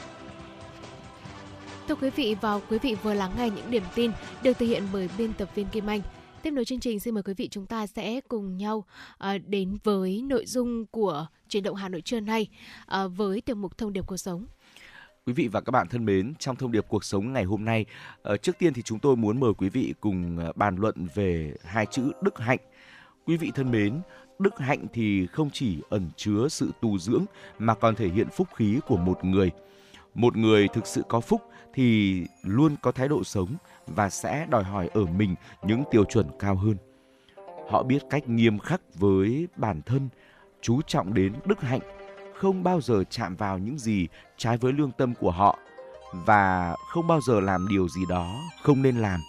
Thưa 1.89 1.95
quý 1.95 2.11
vị, 2.11 2.37
và 2.41 2.59
quý 2.71 2.79
vị 2.79 2.97
vừa 3.03 3.15
lắng 3.15 3.31
nghe 3.39 3.51
những 3.51 3.71
điểm 3.71 3.83
tin 3.95 4.11
được 4.43 4.59
thực 4.59 4.67
hiện 4.67 4.83
bởi 4.93 5.09
biên 5.19 5.33
tập 5.33 5.49
viên 5.55 5.67
Kim 5.67 5.87
Anh. 5.87 6.01
Tiếp 6.43 6.51
nối 6.51 6.65
chương 6.65 6.81
trình, 6.81 7.01
xin 7.01 7.15
mời 7.15 7.23
quý 7.23 7.35
vị 7.35 7.49
chúng 7.49 7.67
ta 7.67 7.87
sẽ 7.87 8.21
cùng 8.29 8.57
nhau 8.57 8.85
à, 9.19 9.39
đến 9.39 9.77
với 9.85 10.23
nội 10.23 10.47
dung 10.47 10.87
của 10.87 11.27
chuyển 11.49 11.63
động 11.63 11.75
Hà 11.77 11.89
Nội 11.89 12.01
trưa 12.01 12.21
nay 12.21 12.49
à, 12.87 13.07
với 13.07 13.41
tiểu 13.41 13.57
mục 13.57 13.79
thông 13.79 13.93
điệp 13.93 14.07
cuộc 14.07 14.17
sống. 14.17 14.47
Quý 15.27 15.33
vị 15.33 15.49
và 15.49 15.61
các 15.61 15.71
bạn 15.71 15.89
thân 15.89 16.05
mến, 16.05 16.35
trong 16.39 16.57
thông 16.57 16.73
điệp 16.73 16.85
cuộc 16.89 17.05
sống 17.05 17.33
ngày 17.33 17.45
hôm 17.45 17.65
nay, 17.65 17.87
ờ, 18.23 18.37
trước 18.37 18.59
tiên 18.59 18.75
thì 18.75 18.83
chúng 18.83 18.99
tôi 18.99 19.17
muốn 19.17 19.41
mời 19.41 19.53
quý 19.59 19.69
vị 19.69 19.95
cùng 20.01 20.39
ờ, 20.39 20.53
bàn 20.57 20.77
luận 20.77 21.07
về 21.15 21.55
hai 21.65 21.87
chữ 21.87 22.13
đức 22.23 22.39
hạnh. 22.39 22.59
Quý 23.25 23.37
vị 23.37 23.51
thân 23.55 23.71
mến, 23.71 24.01
đức 24.39 24.59
hạnh 24.59 24.87
thì 24.93 25.27
không 25.27 25.51
chỉ 25.53 25.79
ẩn 25.89 26.11
chứa 26.17 26.49
sự 26.49 26.71
tu 26.81 26.99
dưỡng 26.99 27.25
mà 27.59 27.75
còn 27.75 27.95
thể 27.95 28.09
hiện 28.09 28.29
phúc 28.37 28.49
khí 28.55 28.79
của 28.87 28.97
một 28.97 29.25
người. 29.25 29.51
Một 30.15 30.37
người 30.37 30.69
thực 30.69 30.87
sự 30.87 31.03
có 31.09 31.21
phúc 31.21 31.43
thì 31.75 32.23
luôn 32.43 32.77
có 32.83 32.93
thái 32.93 33.09
độ 33.09 33.25
sống 33.25 33.57
và 33.95 34.11
sẽ 34.11 34.47
đòi 34.51 34.65
hỏi 34.65 34.89
ở 34.95 35.05
mình 35.05 35.35
những 35.63 35.85
tiêu 35.91 36.05
chuẩn 36.05 36.27
cao 36.39 36.57
hơn. 36.57 36.77
Họ 37.71 37.83
biết 37.83 38.03
cách 38.11 38.29
nghiêm 38.29 38.59
khắc 38.59 38.81
với 38.95 39.49
bản 39.57 39.83
thân, 39.83 40.09
chú 40.63 40.83
trọng 40.83 41.15
đến 41.15 41.33
đức 41.47 41.61
hạnh, 41.61 41.81
không 42.39 42.63
bao 42.63 42.81
giờ 42.81 43.05
chạm 43.11 43.37
vào 43.37 43.59
những 43.59 43.79
gì 43.79 44.09
trái 44.37 44.57
với 44.57 44.73
lương 44.73 44.93
tâm 44.93 45.15
của 45.15 45.31
họ 45.31 45.59
và 46.13 46.77
không 46.89 47.07
bao 47.07 47.21
giờ 47.21 47.41
làm 47.41 47.69
điều 47.69 47.89
gì 47.89 48.01
đó 48.09 48.41
không 48.63 48.83
nên 48.83 48.97
làm. 48.97 49.21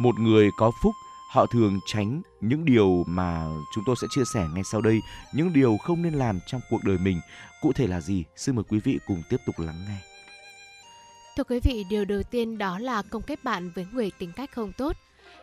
Một 0.00 0.18
người 0.18 0.50
có 0.58 0.70
phúc, 0.82 0.92
họ 1.32 1.46
thường 1.46 1.80
tránh 1.86 2.22
những 2.40 2.64
điều 2.64 3.04
mà 3.06 3.46
chúng 3.74 3.84
tôi 3.86 3.96
sẽ 4.02 4.06
chia 4.10 4.24
sẻ 4.34 4.46
ngay 4.54 4.64
sau 4.64 4.80
đây, 4.80 5.00
những 5.34 5.52
điều 5.52 5.76
không 5.76 6.02
nên 6.02 6.14
làm 6.14 6.38
trong 6.46 6.60
cuộc 6.70 6.84
đời 6.84 6.98
mình. 6.98 7.20
Cụ 7.62 7.72
thể 7.72 7.86
là 7.86 8.00
gì? 8.00 8.24
Xin 8.36 8.54
mời 8.56 8.64
quý 8.68 8.80
vị 8.84 8.98
cùng 9.06 9.22
tiếp 9.30 9.36
tục 9.46 9.54
lắng 9.58 9.84
nghe. 9.88 10.15
Thưa 11.36 11.44
quý 11.44 11.60
vị, 11.60 11.84
điều 11.90 12.04
đầu 12.04 12.22
tiên 12.22 12.58
đó 12.58 12.78
là 12.78 13.02
không 13.10 13.22
kết 13.22 13.44
bạn 13.44 13.70
với 13.74 13.86
người 13.92 14.10
tính 14.18 14.32
cách 14.36 14.50
không 14.52 14.72
tốt. 14.72 14.96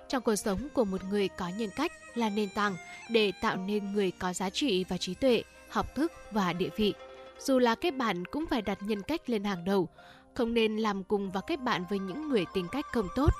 Trong 0.09 0.23
cuộc 0.23 0.35
sống 0.35 0.67
của 0.73 0.85
một 0.85 1.03
người 1.09 1.27
có 1.27 1.47
nhân 1.57 1.69
cách 1.75 1.91
là 2.15 2.29
nền 2.29 2.49
tảng 2.55 2.75
để 3.09 3.31
tạo 3.41 3.55
nên 3.55 3.93
người 3.93 4.11
có 4.19 4.33
giá 4.33 4.49
trị 4.49 4.85
và 4.89 4.97
trí 4.97 5.13
tuệ, 5.13 5.43
học 5.69 5.95
thức 5.95 6.11
và 6.31 6.53
địa 6.53 6.69
vị. 6.75 6.93
Dù 7.39 7.59
là 7.59 7.75
kết 7.75 7.91
bạn 7.91 8.25
cũng 8.25 8.45
phải 8.49 8.61
đặt 8.61 8.77
nhân 8.81 9.01
cách 9.01 9.29
lên 9.29 9.43
hàng 9.43 9.65
đầu, 9.65 9.87
không 10.33 10.53
nên 10.53 10.77
làm 10.77 11.03
cùng 11.03 11.31
và 11.31 11.41
kết 11.47 11.59
bạn 11.59 11.85
với 11.89 11.99
những 11.99 12.29
người 12.29 12.45
tính 12.53 12.67
cách 12.71 12.85
không 12.91 13.07
tốt. 13.15 13.31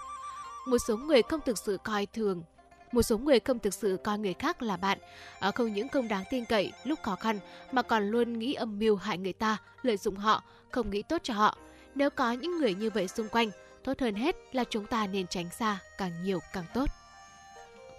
Một 0.68 0.78
số 0.88 0.98
người 0.98 1.22
không 1.22 1.42
thực 1.46 1.58
sự 1.58 1.78
coi 1.84 2.06
thường 2.06 2.44
một 2.92 3.02
số 3.02 3.18
người 3.18 3.40
không 3.40 3.60
thực 3.60 3.74
sự 3.74 3.98
coi 4.04 4.20
người 4.20 4.34
khác 4.34 4.62
là 4.62 4.78
bạn, 4.78 4.98
ờ, 5.40 5.52
không 5.52 5.74
những 5.74 5.90
không 5.90 6.08
đáng 6.08 6.24
tin 6.30 6.46
cậy 6.46 6.72
lúc 6.84 7.00
khó 7.04 7.16
khăn 7.16 7.40
mà 7.72 7.82
còn 7.82 8.08
luôn 8.08 8.40
nghĩ 8.40 8.54
âm 8.54 8.80
mưu 8.80 8.96
hại 8.96 9.18
người 9.18 9.34
ta, 9.34 9.58
lợi 9.82 9.98
dụng 9.98 10.16
họ, 10.16 10.44
không 10.72 10.90
nghĩ 10.90 11.02
tốt 11.02 11.18
cho 11.24 11.34
họ. 11.34 11.58
Nếu 11.96 12.10
có 12.10 12.32
những 12.32 12.58
người 12.58 12.74
như 12.74 12.90
vậy 12.90 13.08
xung 13.08 13.28
quanh, 13.28 13.50
tốt 13.84 13.94
hơn 14.00 14.16
hết 14.16 14.36
là 14.52 14.64
chúng 14.70 14.86
ta 14.86 15.08
nên 15.08 15.28
tránh 15.28 15.50
xa 15.50 15.80
càng 15.98 16.12
nhiều 16.24 16.40
càng 16.54 16.66
tốt. 16.74 16.90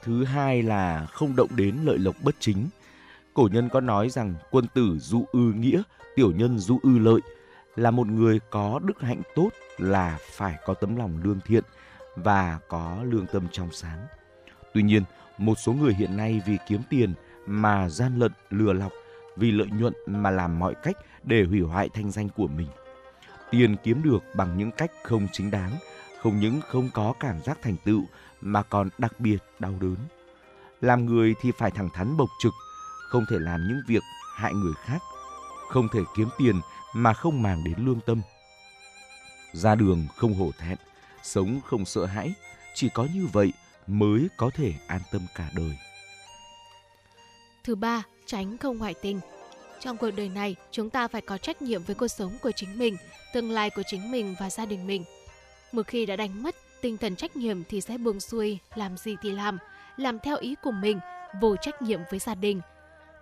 Thứ 0.03 0.25
hai 0.25 0.63
là 0.63 1.07
không 1.07 1.37
động 1.37 1.51
đến 1.57 1.77
lợi 1.85 1.99
lộc 1.99 2.17
bất 2.23 2.35
chính. 2.41 2.69
Cổ 3.35 3.49
nhân 3.53 3.69
có 3.69 3.81
nói 3.81 4.11
rằng 4.11 4.35
quân 4.51 4.67
tử 4.75 4.99
dụ 4.99 5.25
ư 5.33 5.53
nghĩa, 5.57 5.83
tiểu 6.17 6.33
nhân 6.33 6.59
dụ 6.59 6.79
ư 6.83 6.99
lợi. 6.99 7.21
Là 7.77 7.91
một 7.91 8.07
người 8.07 8.41
có 8.51 8.81
đức 8.83 9.01
hạnh 9.01 9.23
tốt 9.35 9.51
là 9.79 10.19
phải 10.31 10.55
có 10.67 10.75
tấm 10.75 10.97
lòng 10.97 11.21
lương 11.25 11.41
thiện 11.47 11.65
và 12.17 12.59
có 12.69 12.99
lương 13.05 13.27
tâm 13.27 13.47
trong 13.53 13.69
sáng. 13.73 14.07
Tuy 14.75 14.83
nhiên, 14.83 15.03
một 15.39 15.55
số 15.59 15.73
người 15.73 15.95
hiện 15.95 16.17
nay 16.17 16.43
vì 16.47 16.57
kiếm 16.69 16.81
tiền 16.91 17.15
mà 17.47 17.89
gian 17.89 18.19
lận 18.19 18.33
lừa 18.51 18.73
lọc, 18.73 18.93
vì 19.37 19.51
lợi 19.51 19.69
nhuận 19.79 19.93
mà 20.07 20.31
làm 20.31 20.59
mọi 20.59 20.75
cách 20.83 20.97
để 21.23 21.45
hủy 21.45 21.61
hoại 21.61 21.89
thanh 21.89 22.11
danh 22.11 22.29
của 22.29 22.47
mình 22.47 22.69
tiền 23.51 23.77
kiếm 23.83 24.03
được 24.03 24.23
bằng 24.35 24.59
những 24.59 24.71
cách 24.71 24.91
không 25.03 25.29
chính 25.33 25.51
đáng, 25.51 25.77
không 26.21 26.41
những 26.41 26.61
không 26.61 26.91
có 26.95 27.15
cảm 27.21 27.43
giác 27.43 27.59
thành 27.63 27.77
tựu 27.85 28.05
mà 28.41 28.63
còn 28.63 28.89
đặc 28.99 29.21
biệt 29.21 29.39
đau 29.59 29.75
đớn. 29.81 29.97
Làm 30.81 31.07
người 31.07 31.35
thì 31.41 31.53
phải 31.59 31.71
thẳng 31.71 31.89
thắn 31.95 32.17
bộc 32.17 32.29
trực, 32.43 32.53
không 33.11 33.25
thể 33.31 33.37
làm 33.39 33.69
những 33.69 33.81
việc 33.89 34.03
hại 34.37 34.55
người 34.55 34.75
khác, 34.85 34.99
không 35.69 35.89
thể 35.93 36.01
kiếm 36.17 36.29
tiền 36.39 36.61
mà 36.95 37.13
không 37.13 37.43
màng 37.43 37.65
đến 37.65 37.75
lương 37.79 38.01
tâm. 38.01 38.21
Ra 39.53 39.75
đường 39.75 40.07
không 40.17 40.35
hổ 40.35 40.51
thẹn, 40.59 40.79
sống 41.23 41.61
không 41.65 41.85
sợ 41.85 42.07
hãi, 42.07 42.35
chỉ 42.75 42.89
có 42.95 43.07
như 43.15 43.27
vậy 43.33 43.53
mới 43.87 44.29
có 44.37 44.51
thể 44.55 44.75
an 44.87 45.01
tâm 45.13 45.27
cả 45.35 45.51
đời. 45.57 45.79
Thứ 47.65 47.75
ba, 47.75 48.03
tránh 48.27 48.59
không 48.59 48.79
ngoại 48.79 48.95
tình. 49.03 49.21
Trong 49.81 49.97
cuộc 49.97 50.11
đời 50.17 50.29
này, 50.29 50.57
chúng 50.71 50.91
ta 50.91 51.09
phải 51.09 51.21
có 51.21 51.39
trách 51.39 51.63
nhiệm 51.63 51.83
với 51.83 51.95
cuộc 51.95 52.09
sống 52.09 52.33
của 52.43 52.51
chính 52.53 52.79
mình, 52.79 52.97
tương 53.33 53.51
lai 53.51 53.71
của 53.71 53.83
chính 53.87 54.11
mình 54.11 54.35
và 54.41 54.51
gia 54.51 54.67
đình 54.67 54.87
mình. 54.87 55.05
Một 55.73 55.87
khi 55.87 56.07
đã 56.07 56.17
đánh 56.17 56.43
mất 56.43 56.55
tinh 56.81 56.99
thần 56.99 57.17
trách 57.17 57.37
nhiệm 57.37 57.65
thì 57.65 57.81
sẽ 57.81 57.99
buông 57.99 58.21
xuôi, 58.21 58.59
làm 58.75 58.97
gì 58.97 59.17
thì 59.23 59.31
làm, 59.31 59.59
làm 59.97 60.19
theo 60.19 60.37
ý 60.37 60.55
của 60.63 60.71
mình, 60.71 60.99
vô 61.41 61.57
trách 61.57 61.83
nhiệm 61.83 62.01
với 62.11 62.19
gia 62.19 62.35
đình. 62.35 62.61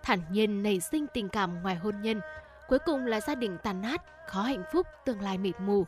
Thản 0.03 0.19
nhiên 0.31 0.63
nảy 0.63 0.79
sinh 0.79 1.05
tình 1.13 1.29
cảm 1.29 1.63
ngoài 1.63 1.75
hôn 1.75 2.01
nhân, 2.01 2.21
cuối 2.67 2.79
cùng 2.79 3.05
là 3.05 3.21
gia 3.21 3.35
đình 3.35 3.57
tàn 3.63 3.81
nát, 3.81 4.01
khó 4.27 4.41
hạnh 4.41 4.63
phúc, 4.73 4.87
tương 5.05 5.21
lai 5.21 5.37
mịt 5.37 5.55
mù. 5.59 5.85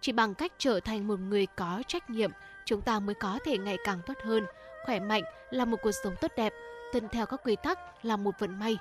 Chỉ 0.00 0.12
bằng 0.12 0.34
cách 0.34 0.52
trở 0.58 0.80
thành 0.80 1.06
một 1.06 1.20
người 1.20 1.46
có 1.56 1.82
trách 1.88 2.10
nhiệm, 2.10 2.30
chúng 2.64 2.80
ta 2.80 2.98
mới 3.00 3.14
có 3.14 3.38
thể 3.44 3.58
ngày 3.58 3.76
càng 3.84 3.98
tốt 4.06 4.14
hơn, 4.24 4.44
khỏe 4.84 5.00
mạnh 5.00 5.22
là 5.50 5.64
một 5.64 5.76
cuộc 5.82 5.92
sống 6.04 6.14
tốt 6.20 6.32
đẹp, 6.36 6.52
tuân 6.92 7.08
theo 7.08 7.26
các 7.26 7.40
quy 7.44 7.56
tắc 7.56 8.04
là 8.04 8.16
một 8.16 8.34
vận 8.38 8.58
may 8.58 8.78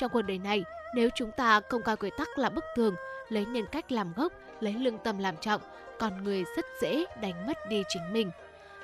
trong 0.00 0.10
cuộc 0.10 0.22
đời 0.22 0.38
này, 0.38 0.64
nếu 0.94 1.08
chúng 1.14 1.30
ta 1.32 1.60
không 1.68 1.82
coi 1.82 1.96
quy 1.96 2.10
tắc 2.18 2.38
là 2.38 2.50
bức 2.50 2.64
tường, 2.76 2.94
lấy 3.28 3.44
nhân 3.44 3.64
cách 3.72 3.92
làm 3.92 4.12
gốc, 4.16 4.32
lấy 4.60 4.74
lương 4.74 4.98
tâm 4.98 5.18
làm 5.18 5.36
trọng, 5.36 5.60
con 5.98 6.24
người 6.24 6.44
rất 6.56 6.64
dễ 6.82 7.04
đánh 7.22 7.46
mất 7.46 7.68
đi 7.68 7.82
chính 7.88 8.12
mình. 8.12 8.30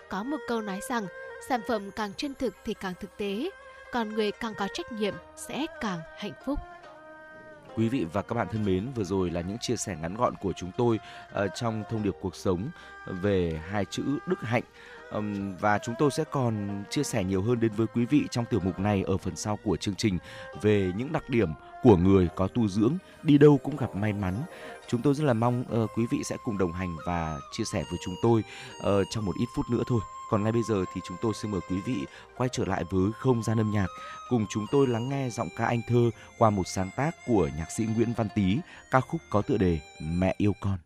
Có 0.08 0.22
một 0.22 0.36
câu 0.48 0.60
nói 0.60 0.80
rằng, 0.88 1.06
sản 1.48 1.60
phẩm 1.68 1.90
càng 1.90 2.10
chân 2.16 2.34
thực 2.38 2.54
thì 2.64 2.74
càng 2.74 2.94
thực 3.00 3.16
tế, 3.16 3.50
con 3.92 4.08
người 4.08 4.32
càng 4.32 4.54
có 4.54 4.68
trách 4.74 4.92
nhiệm 4.92 5.14
sẽ 5.36 5.66
càng 5.80 6.00
hạnh 6.16 6.32
phúc. 6.44 6.58
Quý 7.76 7.88
vị 7.88 8.06
và 8.12 8.22
các 8.22 8.34
bạn 8.34 8.46
thân 8.52 8.64
mến, 8.64 8.92
vừa 8.94 9.04
rồi 9.04 9.30
là 9.30 9.40
những 9.40 9.58
chia 9.58 9.76
sẻ 9.76 9.96
ngắn 10.00 10.16
gọn 10.16 10.34
của 10.36 10.52
chúng 10.52 10.70
tôi 10.76 10.98
uh, 11.44 11.50
trong 11.54 11.84
thông 11.90 12.02
điệp 12.02 12.14
cuộc 12.20 12.36
sống 12.36 12.68
về 13.06 13.60
hai 13.70 13.84
chữ 13.84 14.02
đức 14.26 14.40
hạnh. 14.42 14.64
Và 15.60 15.78
chúng 15.78 15.94
tôi 15.98 16.10
sẽ 16.10 16.24
còn 16.30 16.84
chia 16.90 17.02
sẻ 17.02 17.24
nhiều 17.24 17.42
hơn 17.42 17.60
đến 17.60 17.72
với 17.76 17.86
quý 17.86 18.04
vị 18.04 18.22
trong 18.30 18.44
tiểu 18.44 18.60
mục 18.64 18.78
này 18.78 19.02
ở 19.06 19.16
phần 19.16 19.36
sau 19.36 19.58
của 19.64 19.76
chương 19.76 19.94
trình 19.94 20.18
về 20.62 20.92
những 20.96 21.12
đặc 21.12 21.30
điểm 21.30 21.52
của 21.82 21.96
người 21.96 22.28
có 22.36 22.48
tu 22.48 22.68
dưỡng, 22.68 22.96
đi 23.22 23.38
đâu 23.38 23.60
cũng 23.62 23.76
gặp 23.76 23.96
may 23.96 24.12
mắn. 24.12 24.34
Chúng 24.88 25.02
tôi 25.02 25.14
rất 25.14 25.24
là 25.24 25.32
mong 25.32 25.64
uh, 25.82 25.90
quý 25.96 26.06
vị 26.10 26.18
sẽ 26.24 26.36
cùng 26.44 26.58
đồng 26.58 26.72
hành 26.72 26.96
và 27.06 27.38
chia 27.52 27.64
sẻ 27.64 27.84
với 27.90 27.98
chúng 28.04 28.14
tôi 28.22 28.44
uh, 28.78 29.06
trong 29.10 29.24
một 29.24 29.32
ít 29.40 29.46
phút 29.56 29.66
nữa 29.70 29.82
thôi. 29.86 30.00
Còn 30.30 30.42
ngay 30.42 30.52
bây 30.52 30.62
giờ 30.62 30.84
thì 30.94 31.00
chúng 31.08 31.16
tôi 31.22 31.32
xin 31.34 31.50
mời 31.50 31.60
quý 31.70 31.76
vị 31.86 32.06
quay 32.36 32.48
trở 32.52 32.64
lại 32.64 32.84
với 32.90 33.10
không 33.18 33.42
gian 33.42 33.60
âm 33.60 33.70
nhạc, 33.70 33.86
cùng 34.28 34.46
chúng 34.50 34.66
tôi 34.72 34.86
lắng 34.86 35.08
nghe 35.08 35.30
giọng 35.30 35.48
ca 35.56 35.66
anh 35.66 35.80
thơ 35.88 36.10
qua 36.38 36.50
một 36.50 36.66
sáng 36.66 36.90
tác 36.96 37.16
của 37.26 37.50
nhạc 37.58 37.70
sĩ 37.70 37.86
Nguyễn 37.96 38.12
Văn 38.16 38.28
Tý, 38.34 38.58
ca 38.90 39.00
khúc 39.00 39.20
có 39.30 39.42
tựa 39.42 39.56
đề 39.56 39.80
Mẹ 40.00 40.34
yêu 40.38 40.52
con. 40.60 40.78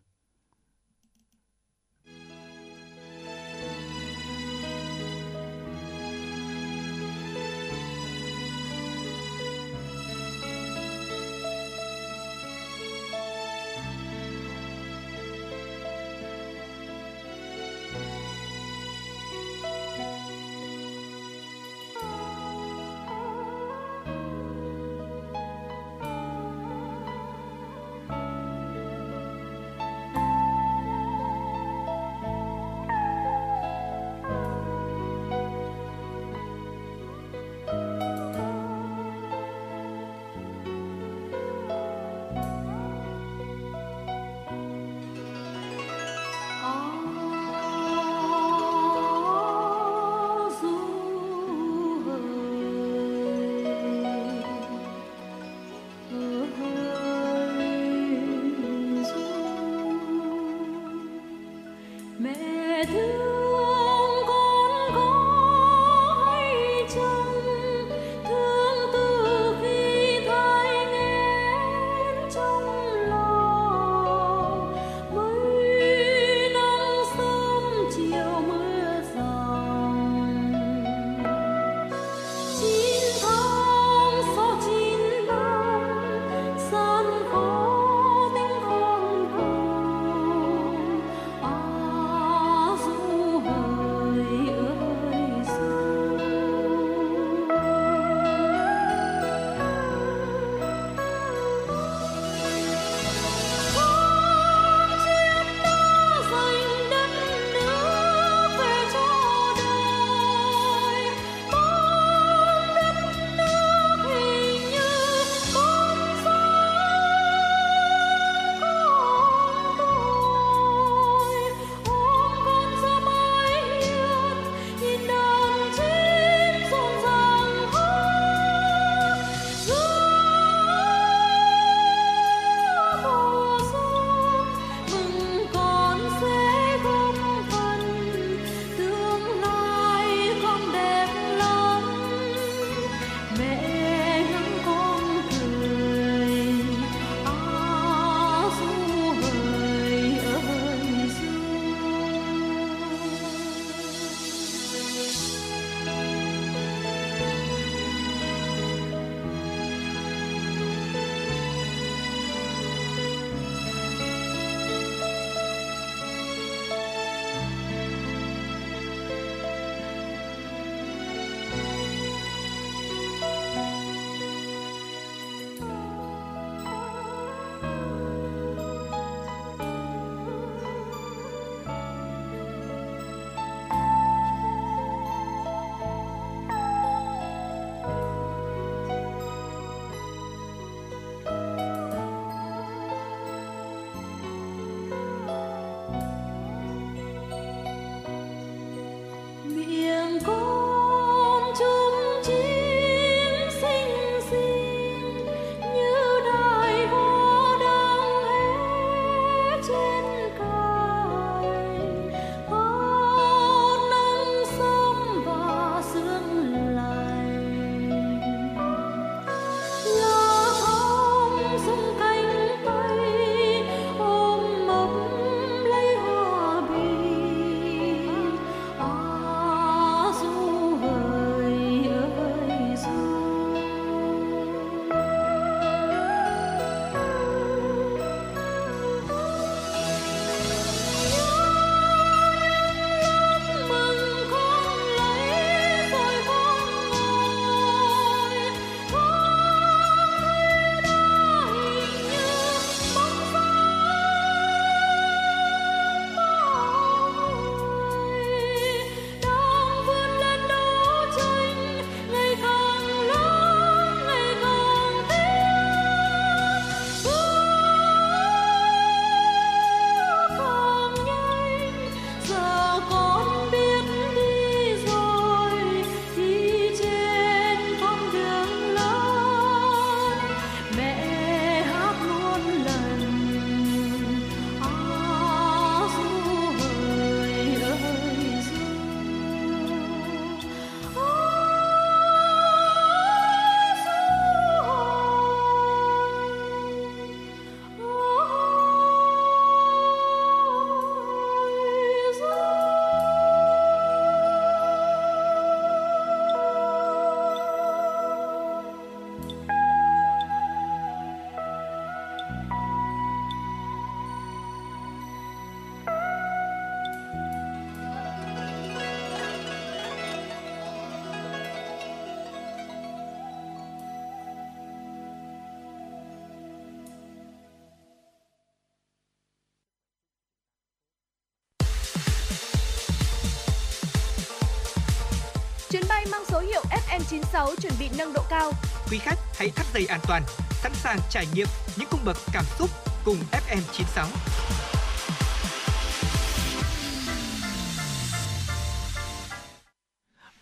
Hiệu 337.09 337.21
FN96 337.21 337.55
chuẩn 337.55 337.73
bị 337.79 337.89
nâng 337.97 338.13
độ 338.13 338.21
cao. 338.29 338.51
Quý 338.91 338.97
khách 338.97 339.17
hãy 339.37 339.49
thắt 339.49 339.65
dây 339.73 339.85
an 339.85 339.99
toàn, 340.07 340.23
sẵn 340.51 340.71
sàng 340.73 340.99
trải 341.09 341.25
nghiệm 341.33 341.47
những 341.77 341.87
cung 341.91 341.99
bậc 342.05 342.17
cảm 342.33 342.45
xúc 342.59 342.69
cùng 343.05 343.17
FN96. 343.31 344.05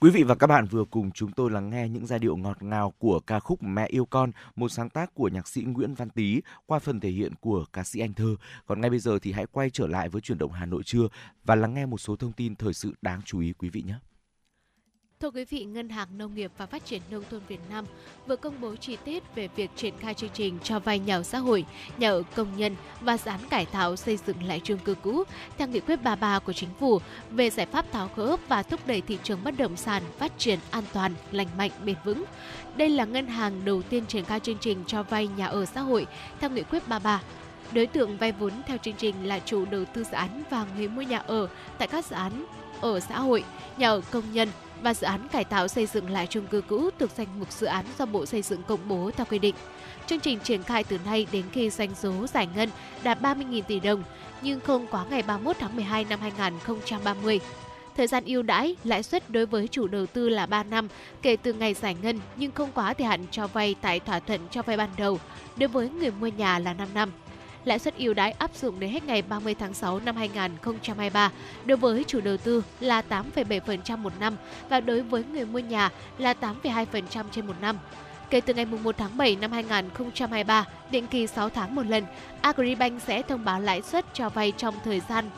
Quý 0.02 0.10
vị 0.10 0.24
và 0.24 0.36
các 0.36 0.48
bạn 0.48 0.66
vừa 0.66 0.86
cùng 0.86 1.12
chúng 1.12 1.32
tôi 1.32 1.52
lắng 1.52 1.70
nghe 1.70 1.90
những 1.90 2.08
giai 2.08 2.20
điệu 2.20 2.38
ngọt 2.38 2.64
ngào 2.64 2.94
của 3.00 3.20
ca 3.20 3.40
khúc 3.40 3.64
Mẹ 3.64 3.88
yêu 3.88 4.06
con, 4.06 4.32
một 4.56 4.70
sáng 4.70 4.90
tác 4.90 5.14
của 5.14 5.28
nhạc 5.28 5.48
sĩ 5.48 5.62
Nguyễn 5.62 5.94
Văn 5.94 6.10
Tý 6.10 6.42
qua 6.66 6.80
phần 6.80 7.00
thể 7.00 7.10
hiện 7.10 7.34
của 7.42 7.66
ca 7.74 7.84
sĩ 7.84 8.00
Anh 8.00 8.14
Thơ. 8.14 8.36
Còn 8.66 8.82
ngay 8.82 8.90
bây 8.90 9.00
giờ 9.00 9.20
thì 9.22 9.32
hãy 9.32 9.46
quay 9.52 9.70
trở 9.70 9.88
lại 9.88 10.10
với 10.10 10.22
chuyển 10.22 10.38
động 10.38 10.52
Hà 10.52 10.66
Nội 10.66 10.84
trưa 10.84 11.08
và 11.46 11.56
lắng 11.56 11.74
nghe 11.74 11.86
một 11.86 11.98
số 11.98 12.16
thông 12.16 12.32
tin 12.32 12.56
thời 12.56 12.74
sự 12.74 12.94
đáng 13.02 13.22
chú 13.26 13.40
ý 13.40 13.54
quý 13.54 13.70
vị 13.70 13.84
nhé. 13.88 13.96
Thưa 15.22 15.32
quý 15.32 15.46
vị, 15.46 15.66
Ngân 15.66 15.90
hàng 15.90 16.08
Nông 16.18 16.36
nghiệp 16.36 16.52
và 16.58 16.66
Phát 16.66 16.86
triển 16.86 17.02
Nông 17.12 17.24
thôn 17.32 17.42
Việt 17.48 17.60
Nam 17.70 17.86
vừa 18.28 18.36
công 18.36 18.62
bố 18.62 18.76
chi 18.76 18.98
tiết 19.06 19.24
về 19.36 19.50
việc 19.56 19.70
triển 19.76 19.94
khai 20.00 20.14
chương 20.14 20.30
trình 20.34 20.58
cho 20.64 20.80
vay 20.80 21.00
nhà 21.00 21.16
ở 21.16 21.24
xã 21.24 21.38
hội, 21.38 21.66
nhà 21.98 22.10
ở 22.10 22.24
công 22.36 22.58
nhân 22.58 22.76
và 23.02 23.18
dự 23.18 23.32
án 23.32 23.40
cải 23.50 23.66
tạo 23.66 23.96
xây 23.96 24.18
dựng 24.28 24.44
lại 24.44 24.62
chung 24.64 24.78
cư 24.78 24.96
cũ 25.04 25.24
theo 25.58 25.68
nghị 25.68 25.80
quyết 25.80 26.04
33 26.04 26.40
của 26.40 26.54
chính 26.54 26.70
phủ 26.80 27.00
về 27.32 27.50
giải 27.50 27.66
pháp 27.66 27.92
tháo 27.92 28.10
gỡ 28.16 28.38
và 28.48 28.64
thúc 28.64 28.88
đẩy 28.88 29.02
thị 29.02 29.18
trường 29.24 29.44
bất 29.44 29.58
động 29.58 29.78
sản 29.78 30.04
phát 30.18 30.32
triển 30.38 30.60
an 30.72 30.84
toàn, 30.94 31.14
lành 31.32 31.48
mạnh, 31.58 31.72
bền 31.86 31.96
vững. 32.06 32.24
Đây 32.76 32.90
là 32.90 33.06
ngân 33.06 33.28
hàng 33.28 33.66
đầu 33.66 33.82
tiên 33.82 34.06
triển 34.06 34.26
khai 34.26 34.40
chương 34.40 34.58
trình 34.60 34.84
cho 34.88 35.04
vay 35.04 35.28
nhà 35.28 35.48
ở 35.48 35.66
xã 35.66 35.82
hội 35.82 36.08
theo 36.40 36.50
nghị 36.50 36.64
quyết 36.64 36.88
33 36.88 37.22
Đối 37.72 37.88
tượng 37.88 38.18
vay 38.18 38.32
vốn 38.32 38.54
theo 38.68 38.78
chương 38.78 38.96
trình 38.98 39.28
là 39.28 39.40
chủ 39.40 39.66
đầu 39.66 39.86
tư 39.86 40.04
dự 40.04 40.12
án 40.12 40.44
và 40.50 40.66
người 40.78 40.88
mua 40.88 41.02
nhà 41.02 41.18
ở 41.18 41.50
tại 41.78 41.88
các 41.88 42.06
dự 42.06 42.16
án 42.16 42.46
ở 42.82 43.00
xã 43.00 43.20
hội, 43.20 43.44
nhà 43.78 43.90
ở 43.90 44.02
công 44.12 44.34
nhân, 44.34 44.50
và 44.82 44.94
dự 44.94 45.08
án 45.08 45.28
cải 45.32 45.44
tạo 45.44 45.68
xây 45.68 45.86
dựng 45.86 46.10
lại 46.10 46.28
chung 46.30 46.48
cư 46.48 46.62
cũ 46.62 46.90
thuộc 47.00 47.10
danh 47.18 47.28
mục 47.40 47.52
dự 47.52 47.68
án 47.68 47.86
do 48.00 48.06
Bộ 48.06 48.26
Xây 48.26 48.42
dựng 48.42 48.64
công 48.64 48.80
bố 48.88 49.12
theo 49.18 49.26
quy 49.30 49.40
định. 49.40 49.56
Chương 50.08 50.20
trình 50.20 50.40
triển 50.40 50.64
khai 50.64 50.84
từ 50.84 50.98
nay 51.06 51.28
đến 51.32 51.44
khi 51.52 51.70
doanh 51.70 51.96
số 51.96 52.28
giải 52.34 52.48
ngân 52.56 52.70
đạt 53.04 53.22
30.000 53.22 53.62
tỷ 53.62 53.80
đồng, 53.80 54.04
nhưng 54.42 54.60
không 54.60 54.88
quá 54.92 55.06
ngày 55.10 55.22
31 55.22 55.56
tháng 55.60 55.76
12 55.76 56.06
năm 56.06 56.20
2030. 56.22 57.40
Thời 57.98 58.08
gian 58.08 58.26
ưu 58.26 58.42
đãi, 58.42 58.76
lãi 58.84 59.04
suất 59.04 59.30
đối 59.30 59.46
với 59.46 59.68
chủ 59.68 59.88
đầu 59.88 60.06
tư 60.06 60.30
là 60.30 60.46
3 60.46 60.64
năm 60.64 60.88
kể 61.22 61.36
từ 61.36 61.54
ngày 61.54 61.74
giải 61.74 61.96
ngân 62.02 62.20
nhưng 62.36 62.52
không 62.52 62.72
quá 62.76 62.94
thời 62.94 63.08
hạn 63.08 63.26
cho 63.32 63.48
vay 63.48 63.76
tại 63.82 64.00
thỏa 64.00 64.20
thuận 64.20 64.42
cho 64.52 64.62
vay 64.62 64.78
ban 64.78 64.90
đầu. 64.98 65.20
Đối 65.58 65.68
với 65.68 65.90
người 65.90 66.12
mua 66.12 66.28
nhà 66.28 66.60
là 66.60 66.74
5 66.74 66.88
năm 66.94 67.12
lãi 67.66 67.80
suất 67.80 67.98
ưu 67.98 68.14
đãi 68.14 68.32
áp 68.32 68.56
dụng 68.56 68.80
đến 68.80 68.90
hết 68.90 69.04
ngày 69.04 69.22
30 69.22 69.56
tháng 69.56 69.74
6 69.74 70.00
năm 70.00 70.16
2023 70.16 71.32
đối 71.66 71.78
với 71.78 72.04
chủ 72.08 72.22
đầu 72.22 72.38
tư 72.38 72.64
là 72.80 73.04
8,7% 73.10 73.98
một 73.98 74.14
năm 74.20 74.36
và 74.70 74.80
đối 74.80 75.02
với 75.02 75.24
người 75.24 75.46
mua 75.46 75.60
nhà 75.60 75.90
là 76.18 76.34
8,2% 76.64 77.24
trên 77.32 77.48
một 77.48 77.56
năm. 77.62 77.80
Kể 78.30 78.42
từ 78.42 78.54
ngày 78.54 78.66
1 78.66 78.98
tháng 78.98 79.18
7 79.18 79.36
năm 79.36 79.52
2023, 79.52 80.66
định 80.92 81.08
kỳ 81.08 81.28
6 81.28 81.50
tháng 81.50 81.76
một 81.76 81.86
lần, 81.86 82.04
Agribank 82.42 83.02
sẽ 83.02 83.22
thông 83.22 83.46
báo 83.46 83.62
lãi 83.62 83.82
suất 83.82 84.06
cho 84.14 84.30
vay 84.30 84.54
trong 84.58 84.76
thời 84.84 85.00
gian 85.00 85.30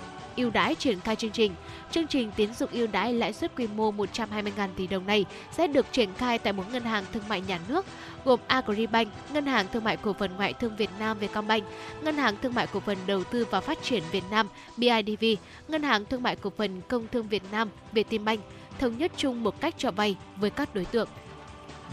ưu 0.41 0.49
đãi 0.49 0.75
triển 0.75 0.99
khai 0.99 1.15
chương 1.15 1.31
trình. 1.31 1.51
Chương 1.91 2.07
trình 2.07 2.31
tín 2.35 2.53
dụng 2.53 2.69
ưu 2.71 2.87
đãi 2.87 3.13
lãi 3.13 3.33
suất 3.33 3.55
quy 3.55 3.67
mô 3.67 3.91
120.000 3.91 4.69
tỷ 4.75 4.87
đồng 4.87 5.07
này 5.07 5.25
sẽ 5.51 5.67
được 5.67 5.85
triển 5.91 6.09
khai 6.17 6.39
tại 6.39 6.53
bốn 6.53 6.71
ngân 6.71 6.83
hàng 6.83 7.03
thương 7.13 7.23
mại 7.29 7.41
nhà 7.41 7.59
nước 7.67 7.85
gồm 8.25 8.39
Agribank, 8.47 9.07
Ngân 9.33 9.45
hàng 9.45 9.65
Thương 9.73 9.83
mại 9.83 9.97
Cổ 9.97 10.13
phần 10.13 10.35
Ngoại 10.35 10.53
thương 10.53 10.75
Việt 10.75 10.89
Nam 10.99 11.17
Vietcombank, 11.19 11.63
Ngân 12.01 12.17
hàng 12.17 12.35
Thương 12.41 12.53
mại 12.53 12.67
Cổ 12.67 12.79
phần 12.79 12.97
Đầu 13.07 13.23
tư 13.23 13.45
và 13.51 13.61
Phát 13.61 13.83
triển 13.83 14.03
Việt 14.11 14.23
Nam 14.31 14.47
BIDV, 14.77 15.25
Ngân 15.67 15.83
hàng 15.83 16.05
Thương 16.05 16.23
mại 16.23 16.35
Cổ 16.35 16.51
phần 16.57 16.81
Công 16.87 17.07
thương 17.11 17.27
Việt 17.27 17.43
Nam 17.51 17.69
Vietinbank 17.91 18.39
thống 18.79 18.97
nhất 18.97 19.11
chung 19.17 19.43
một 19.43 19.61
cách 19.61 19.75
cho 19.77 19.91
vay 19.91 20.15
với 20.35 20.49
các 20.49 20.75
đối 20.75 20.85
tượng. 20.85 21.07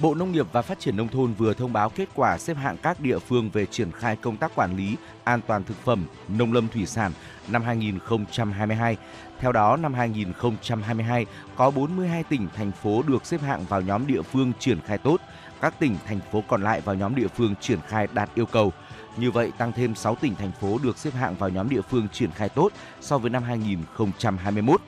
Bộ 0.03 0.15
Nông 0.15 0.33
nghiệp 0.33 0.47
và 0.53 0.63
Phát 0.63 0.81
triển 0.81 0.97
Nông 0.97 1.09
thôn 1.09 1.33
vừa 1.33 1.55
thông 1.55 1.73
báo 1.73 1.91
kết 1.91 2.09
quả 2.15 2.39
xếp 2.39 2.55
hạng 2.55 2.77
các 2.77 3.01
địa 3.01 3.19
phương 3.19 3.51
về 3.51 3.67
triển 3.67 3.93
khai 3.93 4.17
công 4.17 4.37
tác 4.37 4.55
quản 4.55 4.77
lý 4.77 4.97
an 5.25 5.41
toàn 5.47 5.65
thực 5.65 5.77
phẩm, 5.85 6.05
nông 6.29 6.53
lâm 6.53 6.69
thủy 6.69 6.87
sản 6.87 7.13
năm 7.53 7.63
2022. 7.63 8.97
Theo 9.39 9.53
đó, 9.53 9.77
năm 9.77 9.95
2022 9.95 11.27
có 11.57 11.71
42 11.71 12.25
tỉnh, 12.25 12.49
thành 12.57 12.73
phố 12.73 13.03
được 13.03 13.27
xếp 13.27 13.41
hạng 13.41 13.65
vào 13.65 13.81
nhóm 13.81 14.07
địa 14.07 14.23
phương 14.23 14.53
triển 14.59 14.81
khai 14.81 14.99
tốt, 14.99 15.21
các 15.61 15.79
tỉnh, 15.79 15.97
thành 16.07 16.21
phố 16.33 16.43
còn 16.49 16.63
lại 16.63 16.81
vào 16.81 16.95
nhóm 16.95 17.15
địa 17.15 17.29
phương 17.29 17.55
triển 17.61 17.79
khai 17.89 18.09
đạt 18.13 18.31
yêu 18.35 18.47
cầu. 18.47 18.73
Như 19.17 19.31
vậy, 19.31 19.53
tăng 19.59 19.73
thêm 19.73 19.95
6 19.95 20.15
tỉnh, 20.15 20.35
thành 20.35 20.53
phố 20.61 20.79
được 20.83 20.99
xếp 20.99 21.15
hạng 21.15 21.35
vào 21.35 21.51
nhóm 21.51 21.69
địa 21.69 21.83
phương 21.91 22.09
triển 22.13 22.31
khai 22.31 22.49
tốt 22.49 22.73
so 23.01 23.19
với 23.19 23.31
năm 23.31 23.43
2021. 23.43 24.81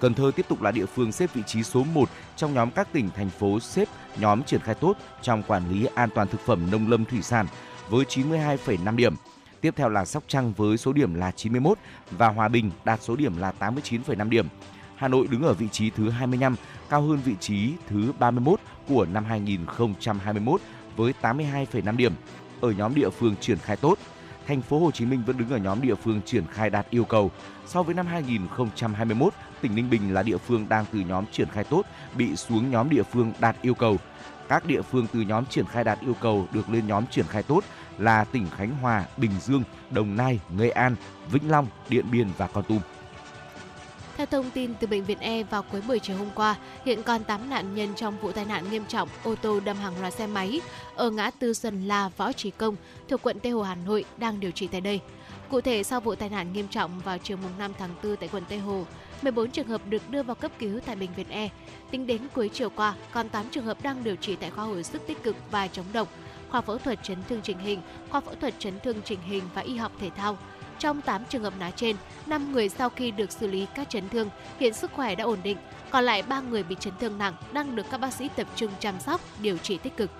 Cần 0.00 0.14
Thơ 0.14 0.30
tiếp 0.36 0.46
tục 0.48 0.62
là 0.62 0.70
địa 0.70 0.86
phương 0.86 1.12
xếp 1.12 1.30
vị 1.34 1.42
trí 1.46 1.62
số 1.62 1.84
1 1.84 2.08
trong 2.36 2.54
nhóm 2.54 2.70
các 2.70 2.88
tỉnh, 2.92 3.10
thành 3.16 3.30
phố 3.30 3.60
xếp 3.60 3.88
nhóm 4.16 4.42
triển 4.42 4.60
khai 4.60 4.74
tốt 4.74 4.96
trong 5.22 5.42
quản 5.42 5.70
lý 5.70 5.86
an 5.94 6.08
toàn 6.14 6.28
thực 6.28 6.40
phẩm 6.40 6.70
nông 6.70 6.90
lâm 6.90 7.04
thủy 7.04 7.22
sản 7.22 7.46
với 7.88 8.04
92,5 8.04 8.96
điểm. 8.96 9.14
Tiếp 9.66 9.74
theo 9.76 9.88
là 9.88 10.04
Sóc 10.04 10.24
Trăng 10.28 10.52
với 10.52 10.76
số 10.76 10.92
điểm 10.92 11.14
là 11.14 11.30
91 11.30 11.78
và 12.10 12.28
Hòa 12.28 12.48
Bình 12.48 12.70
đạt 12.84 13.02
số 13.02 13.16
điểm 13.16 13.36
là 13.36 13.52
89,5 13.60 14.28
điểm. 14.28 14.46
Hà 14.96 15.08
Nội 15.08 15.26
đứng 15.30 15.42
ở 15.42 15.54
vị 15.54 15.68
trí 15.72 15.90
thứ 15.90 16.10
25, 16.10 16.56
cao 16.88 17.02
hơn 17.02 17.18
vị 17.24 17.34
trí 17.40 17.72
thứ 17.88 18.12
31 18.18 18.60
của 18.88 19.06
năm 19.12 19.24
2021 19.24 20.60
với 20.96 21.14
82,5 21.22 21.96
điểm. 21.96 22.12
Ở 22.60 22.70
nhóm 22.70 22.94
địa 22.94 23.10
phương 23.10 23.34
triển 23.40 23.58
khai 23.58 23.76
tốt, 23.76 23.98
thành 24.46 24.62
phố 24.62 24.78
Hồ 24.78 24.90
Chí 24.90 25.06
Minh 25.06 25.22
vẫn 25.26 25.38
đứng 25.38 25.50
ở 25.50 25.58
nhóm 25.58 25.80
địa 25.80 25.94
phương 25.94 26.20
triển 26.26 26.44
khai 26.52 26.70
đạt 26.70 26.90
yêu 26.90 27.04
cầu. 27.04 27.30
So 27.66 27.82
với 27.82 27.94
năm 27.94 28.06
2021, 28.06 29.32
tỉnh 29.60 29.74
Ninh 29.74 29.90
Bình 29.90 30.14
là 30.14 30.22
địa 30.22 30.38
phương 30.38 30.66
đang 30.68 30.84
từ 30.92 30.98
nhóm 30.98 31.24
triển 31.32 31.48
khai 31.48 31.64
tốt 31.64 31.82
bị 32.16 32.36
xuống 32.36 32.70
nhóm 32.70 32.90
địa 32.90 33.02
phương 33.02 33.32
đạt 33.40 33.56
yêu 33.62 33.74
cầu. 33.74 33.96
Các 34.48 34.66
địa 34.66 34.82
phương 34.82 35.06
từ 35.12 35.20
nhóm 35.20 35.46
triển 35.46 35.66
khai 35.66 35.84
đạt 35.84 36.00
yêu 36.00 36.14
cầu 36.20 36.46
được 36.52 36.70
lên 36.70 36.86
nhóm 36.86 37.06
triển 37.06 37.26
khai 37.28 37.42
tốt 37.42 37.64
là 37.98 38.24
tỉnh 38.24 38.46
Khánh 38.56 38.76
Hòa, 38.82 39.04
Bình 39.16 39.30
Dương, 39.40 39.62
Đồng 39.90 40.16
Nai, 40.16 40.40
Nghệ 40.56 40.70
An, 40.70 40.96
Vĩnh 41.30 41.50
Long, 41.50 41.66
Điện 41.88 42.04
Biên 42.10 42.28
và 42.38 42.46
Con 42.46 42.64
Tum. 42.64 42.80
Theo 44.16 44.26
thông 44.26 44.50
tin 44.50 44.74
từ 44.80 44.86
bệnh 44.86 45.04
viện 45.04 45.18
E 45.20 45.42
vào 45.42 45.62
cuối 45.62 45.80
buổi 45.88 45.98
chiều 45.98 46.16
hôm 46.16 46.28
qua, 46.34 46.56
hiện 46.84 47.02
còn 47.02 47.24
8 47.24 47.50
nạn 47.50 47.74
nhân 47.74 47.88
trong 47.96 48.18
vụ 48.18 48.32
tai 48.32 48.44
nạn 48.44 48.70
nghiêm 48.70 48.84
trọng 48.88 49.08
ô 49.24 49.34
tô 49.34 49.60
đâm 49.60 49.76
hàng 49.76 50.00
loạt 50.00 50.14
xe 50.14 50.26
máy 50.26 50.60
ở 50.94 51.10
ngã 51.10 51.30
tư 51.30 51.54
Xuân 51.54 51.88
La 51.88 52.10
Võ 52.16 52.32
Trí 52.32 52.50
Công 52.50 52.76
thuộc 53.08 53.22
quận 53.22 53.40
Tây 53.40 53.52
Hồ 53.52 53.62
Hà 53.62 53.74
Nội 53.74 54.04
đang 54.18 54.40
điều 54.40 54.50
trị 54.50 54.68
tại 54.72 54.80
đây. 54.80 55.00
Cụ 55.48 55.60
thể, 55.60 55.82
sau 55.82 56.00
vụ 56.00 56.14
tai 56.14 56.28
nạn 56.28 56.52
nghiêm 56.52 56.68
trọng 56.68 57.00
vào 57.00 57.18
chiều 57.18 57.38
5 57.58 57.72
tháng 57.78 57.90
4 58.02 58.16
tại 58.16 58.28
quận 58.32 58.42
Tây 58.48 58.58
Hồ, 58.58 58.84
14 59.22 59.50
trường 59.50 59.68
hợp 59.68 59.80
được 59.88 60.10
đưa 60.10 60.22
vào 60.22 60.34
cấp 60.34 60.52
cứu 60.58 60.80
tại 60.86 60.96
bệnh 60.96 61.14
viện 61.16 61.28
E. 61.28 61.48
Tính 61.90 62.06
đến 62.06 62.20
cuối 62.34 62.50
chiều 62.52 62.70
qua, 62.70 62.94
còn 63.12 63.28
8 63.28 63.44
trường 63.50 63.64
hợp 63.64 63.82
đang 63.82 64.04
điều 64.04 64.16
trị 64.16 64.36
tại 64.36 64.50
khoa 64.50 64.64
hồi 64.64 64.84
sức 64.84 65.02
tích 65.06 65.22
cực 65.22 65.36
và 65.50 65.68
chống 65.68 65.86
độc, 65.92 66.08
khoa 66.56 66.60
phẫu 66.60 66.78
thuật 66.78 67.02
chấn 67.02 67.18
thương 67.28 67.40
chỉnh 67.42 67.58
hình, 67.58 67.80
khoa 68.10 68.20
phẫu 68.20 68.34
thuật 68.34 68.54
chấn 68.58 68.80
thương 68.80 69.02
chỉnh 69.04 69.18
hình 69.22 69.44
và 69.54 69.62
y 69.62 69.76
học 69.76 69.92
thể 70.00 70.10
thao. 70.16 70.38
Trong 70.78 71.00
8 71.00 71.24
trường 71.28 71.42
hợp 71.42 71.52
nói 71.60 71.72
trên, 71.76 71.96
5 72.26 72.52
người 72.52 72.68
sau 72.68 72.88
khi 72.88 73.10
được 73.10 73.32
xử 73.32 73.46
lý 73.46 73.66
các 73.74 73.90
chấn 73.90 74.08
thương 74.08 74.28
hiện 74.60 74.74
sức 74.74 74.92
khỏe 74.92 75.14
đã 75.14 75.24
ổn 75.24 75.38
định, 75.42 75.56
còn 75.90 76.04
lại 76.04 76.22
3 76.22 76.40
người 76.40 76.62
bị 76.62 76.76
chấn 76.80 76.92
thương 77.00 77.18
nặng 77.18 77.34
đang 77.52 77.76
được 77.76 77.86
các 77.90 78.00
bác 78.00 78.12
sĩ 78.12 78.28
tập 78.36 78.46
trung 78.56 78.70
chăm 78.80 79.00
sóc, 79.00 79.20
điều 79.40 79.58
trị 79.58 79.78
tích 79.78 79.96
cực. 79.96 80.10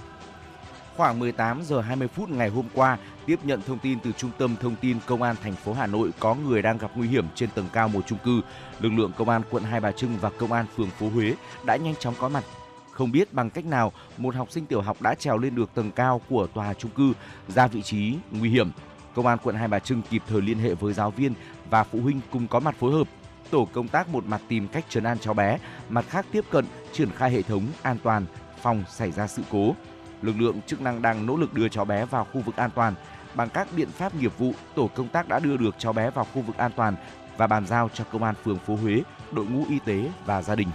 Khoảng 0.96 1.18
18 1.18 1.62
giờ 1.62 1.80
20 1.80 2.08
phút 2.08 2.30
ngày 2.30 2.48
hôm 2.48 2.64
qua, 2.74 2.98
tiếp 3.26 3.38
nhận 3.42 3.62
thông 3.66 3.78
tin 3.78 4.00
từ 4.00 4.12
Trung 4.12 4.30
tâm 4.38 4.56
Thông 4.60 4.76
tin 4.76 4.98
Công 5.06 5.22
an 5.22 5.36
thành 5.42 5.54
phố 5.54 5.72
Hà 5.72 5.86
Nội 5.86 6.10
có 6.18 6.34
người 6.34 6.62
đang 6.62 6.78
gặp 6.78 6.90
nguy 6.94 7.08
hiểm 7.08 7.24
trên 7.34 7.50
tầng 7.50 7.68
cao 7.72 7.88
một 7.88 8.00
chung 8.06 8.18
cư. 8.18 8.40
Lực 8.80 8.92
lượng 8.92 9.12
Công 9.16 9.28
an 9.28 9.42
quận 9.50 9.64
Hai 9.64 9.80
Bà 9.80 9.92
Trưng 9.92 10.16
và 10.20 10.30
Công 10.38 10.52
an 10.52 10.66
phường 10.76 10.90
Phố 10.90 11.08
Huế 11.08 11.34
đã 11.64 11.76
nhanh 11.76 11.94
chóng 11.98 12.14
có 12.18 12.28
mặt. 12.28 12.44
Không 12.96 13.12
biết 13.12 13.32
bằng 13.32 13.50
cách 13.50 13.64
nào, 13.64 13.92
một 14.16 14.34
học 14.34 14.50
sinh 14.50 14.66
tiểu 14.66 14.80
học 14.80 15.02
đã 15.02 15.14
trèo 15.14 15.38
lên 15.38 15.54
được 15.54 15.74
tầng 15.74 15.90
cao 15.90 16.20
của 16.28 16.46
tòa 16.46 16.74
chung 16.74 16.90
cư 16.90 17.12
ra 17.48 17.66
vị 17.66 17.82
trí 17.82 18.16
nguy 18.30 18.50
hiểm. 18.50 18.70
Công 19.14 19.26
an 19.26 19.38
quận 19.42 19.56
Hai 19.56 19.68
Bà 19.68 19.78
Trưng 19.78 20.02
kịp 20.10 20.22
thời 20.28 20.42
liên 20.42 20.58
hệ 20.58 20.74
với 20.74 20.92
giáo 20.92 21.10
viên 21.10 21.34
và 21.70 21.84
phụ 21.84 22.00
huynh 22.00 22.20
cùng 22.30 22.48
có 22.48 22.60
mặt 22.60 22.74
phối 22.78 22.92
hợp. 22.92 23.08
Tổ 23.50 23.68
công 23.72 23.88
tác 23.88 24.08
một 24.08 24.26
mặt 24.26 24.40
tìm 24.48 24.68
cách 24.68 24.84
trấn 24.88 25.04
an 25.04 25.18
cháu 25.18 25.34
bé, 25.34 25.58
mặt 25.88 26.04
khác 26.08 26.26
tiếp 26.32 26.44
cận 26.50 26.64
triển 26.92 27.10
khai 27.10 27.30
hệ 27.30 27.42
thống 27.42 27.66
an 27.82 27.96
toàn 28.02 28.26
phòng 28.62 28.84
xảy 28.88 29.10
ra 29.10 29.26
sự 29.26 29.42
cố. 29.50 29.74
Lực 30.22 30.40
lượng 30.40 30.60
chức 30.66 30.80
năng 30.80 31.02
đang 31.02 31.26
nỗ 31.26 31.36
lực 31.36 31.54
đưa 31.54 31.68
cháu 31.68 31.84
bé 31.84 32.04
vào 32.04 32.26
khu 32.32 32.40
vực 32.40 32.56
an 32.56 32.70
toàn. 32.74 32.94
Bằng 33.34 33.48
các 33.48 33.68
biện 33.76 33.88
pháp 33.90 34.14
nghiệp 34.14 34.38
vụ, 34.38 34.52
tổ 34.74 34.90
công 34.94 35.08
tác 35.08 35.28
đã 35.28 35.38
đưa 35.38 35.56
được 35.56 35.74
cháu 35.78 35.92
bé 35.92 36.10
vào 36.10 36.26
khu 36.34 36.42
vực 36.42 36.56
an 36.56 36.70
toàn 36.76 36.96
và 37.36 37.46
bàn 37.46 37.66
giao 37.66 37.90
cho 37.94 38.04
công 38.12 38.22
an 38.22 38.34
phường 38.44 38.58
Phố 38.58 38.76
Huế, 38.76 39.02
đội 39.32 39.46
ngũ 39.46 39.64
y 39.68 39.78
tế 39.78 40.10
và 40.26 40.42
gia 40.42 40.54
đình. 40.54 40.68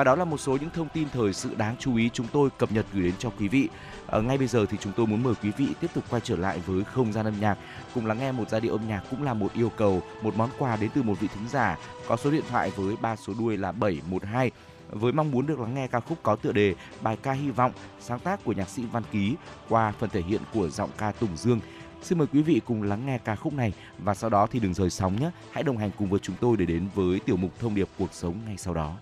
Và 0.00 0.04
đó 0.04 0.14
là 0.14 0.24
một 0.24 0.38
số 0.38 0.56
những 0.60 0.70
thông 0.70 0.88
tin 0.88 1.08
thời 1.12 1.32
sự 1.32 1.54
đáng 1.54 1.76
chú 1.78 1.96
ý 1.96 2.10
chúng 2.12 2.26
tôi 2.32 2.50
cập 2.58 2.72
nhật 2.72 2.86
gửi 2.92 3.02
đến 3.02 3.14
cho 3.18 3.30
quý 3.38 3.48
vị. 3.48 3.68
À, 4.06 4.20
ngay 4.20 4.38
bây 4.38 4.46
giờ 4.46 4.66
thì 4.70 4.76
chúng 4.80 4.92
tôi 4.96 5.06
muốn 5.06 5.22
mời 5.22 5.34
quý 5.42 5.50
vị 5.56 5.66
tiếp 5.80 5.86
tục 5.94 6.04
quay 6.10 6.22
trở 6.24 6.36
lại 6.36 6.60
với 6.66 6.84
không 6.84 7.12
gian 7.12 7.26
âm 7.26 7.40
nhạc, 7.40 7.58
cùng 7.94 8.06
lắng 8.06 8.18
nghe 8.18 8.32
một 8.32 8.50
giai 8.50 8.60
điệu 8.60 8.72
âm 8.72 8.88
nhạc 8.88 9.02
cũng 9.10 9.22
là 9.22 9.34
một 9.34 9.52
yêu 9.54 9.72
cầu, 9.76 10.02
một 10.22 10.36
món 10.36 10.50
quà 10.58 10.76
đến 10.76 10.90
từ 10.94 11.02
một 11.02 11.20
vị 11.20 11.28
thính 11.34 11.48
giả 11.48 11.78
có 12.08 12.16
số 12.16 12.30
điện 12.30 12.42
thoại 12.50 12.72
với 12.76 12.96
ba 13.00 13.16
số 13.16 13.32
đuôi 13.38 13.56
là 13.56 13.72
712 13.72 14.50
với 14.90 15.12
mong 15.12 15.30
muốn 15.30 15.46
được 15.46 15.60
lắng 15.60 15.74
nghe 15.74 15.86
ca 15.86 16.00
khúc 16.00 16.18
có 16.22 16.36
tựa 16.36 16.52
đề 16.52 16.74
bài 17.02 17.16
ca 17.22 17.32
hy 17.32 17.50
vọng 17.50 17.72
sáng 18.00 18.20
tác 18.20 18.44
của 18.44 18.52
nhạc 18.52 18.68
sĩ 18.68 18.82
Văn 18.92 19.02
Ký 19.12 19.36
qua 19.68 19.92
phần 19.98 20.10
thể 20.10 20.22
hiện 20.22 20.40
của 20.54 20.68
giọng 20.68 20.90
ca 20.98 21.12
Tùng 21.12 21.36
Dương. 21.36 21.60
Xin 22.02 22.18
mời 22.18 22.26
quý 22.32 22.42
vị 22.42 22.60
cùng 22.66 22.82
lắng 22.82 23.06
nghe 23.06 23.18
ca 23.18 23.36
khúc 23.36 23.52
này 23.52 23.72
và 23.98 24.14
sau 24.14 24.30
đó 24.30 24.46
thì 24.50 24.60
đừng 24.60 24.74
rời 24.74 24.90
sóng 24.90 25.20
nhé. 25.20 25.30
Hãy 25.50 25.62
đồng 25.62 25.76
hành 25.76 25.90
cùng 25.98 26.10
với 26.10 26.20
chúng 26.20 26.36
tôi 26.40 26.56
để 26.56 26.66
đến 26.66 26.88
với 26.94 27.20
tiểu 27.20 27.36
mục 27.36 27.50
thông 27.58 27.74
điệp 27.74 27.88
cuộc 27.98 28.12
sống 28.12 28.34
ngay 28.46 28.56
sau 28.56 28.74
đó. 28.74 28.96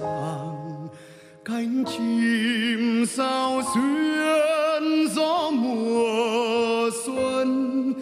Ràng 0.00 0.88
cánh 1.44 1.84
chim 1.84 3.06
sao 3.06 3.62
xuyên 3.74 5.08
gió 5.08 5.50
mùa 5.50 6.90
xuân, 7.06 7.92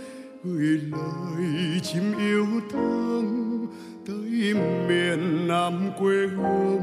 gửi 0.45 0.81
lời 0.93 1.81
chim 1.83 2.19
yêu 2.19 2.47
thương 2.73 3.67
tới 4.07 4.55
miền 4.89 5.49
nam 5.49 5.91
quê 5.99 6.27
hương, 6.37 6.81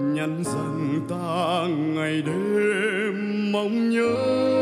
nhắn 0.00 0.44
rằng 0.44 1.00
ta 1.08 1.66
ngày 1.68 2.22
đêm 2.22 3.52
mong 3.52 3.90
nhớ 3.90 4.55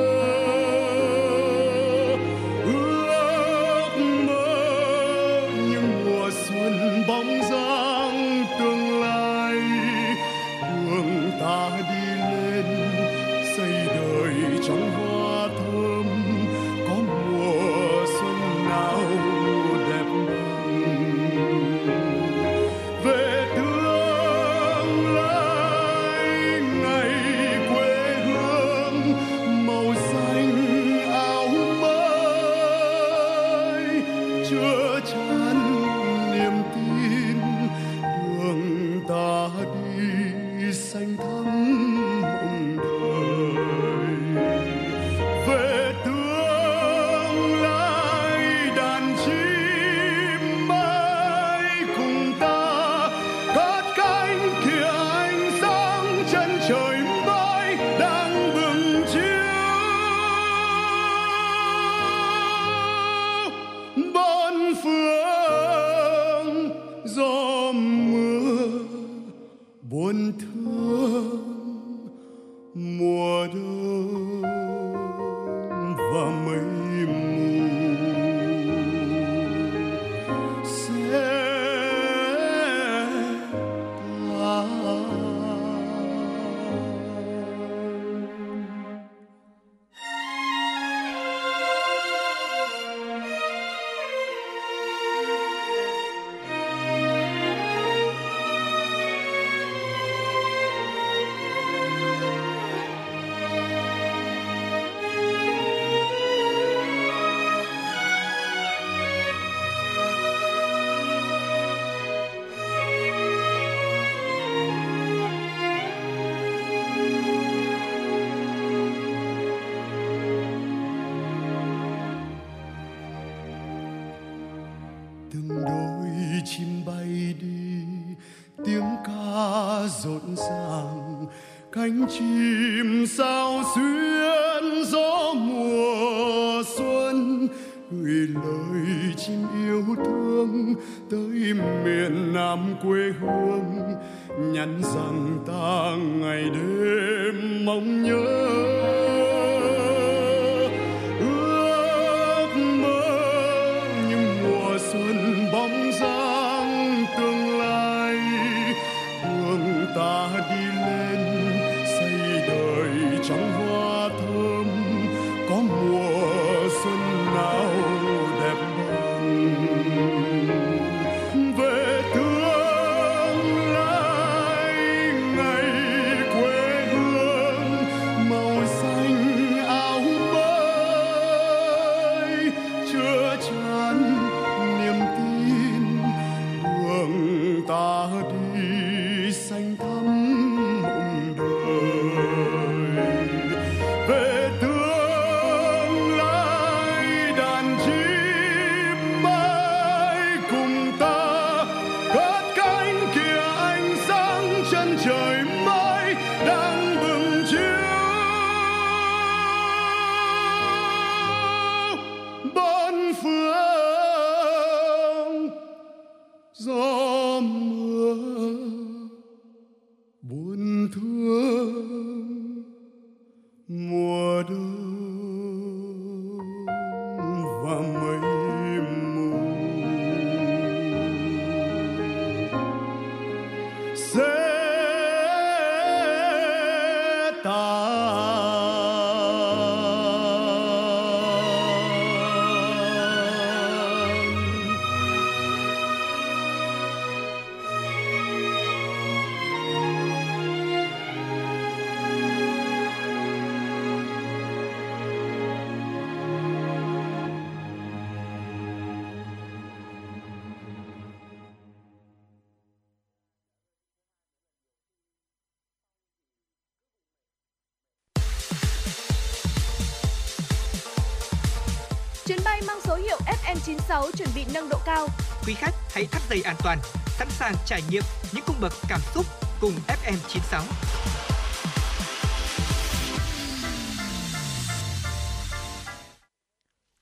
FM96 273.65 274.11
chuẩn 274.17 274.29
bị 274.35 274.45
nâng 274.55 274.69
độ 274.69 274.79
cao. 274.87 275.07
Quý 275.47 275.55
khách 275.55 275.75
hãy 275.95 276.07
thắt 276.07 276.23
dây 276.31 276.43
an 276.43 276.57
toàn, 276.65 276.79
sẵn 277.07 277.29
sàng 277.31 277.55
trải 277.67 277.81
nghiệm 277.91 278.03
những 278.33 278.45
cung 278.47 278.57
bậc 278.61 278.73
cảm 278.89 279.01
xúc 279.15 279.27
cùng 279.61 279.73
FM96. 279.87 280.63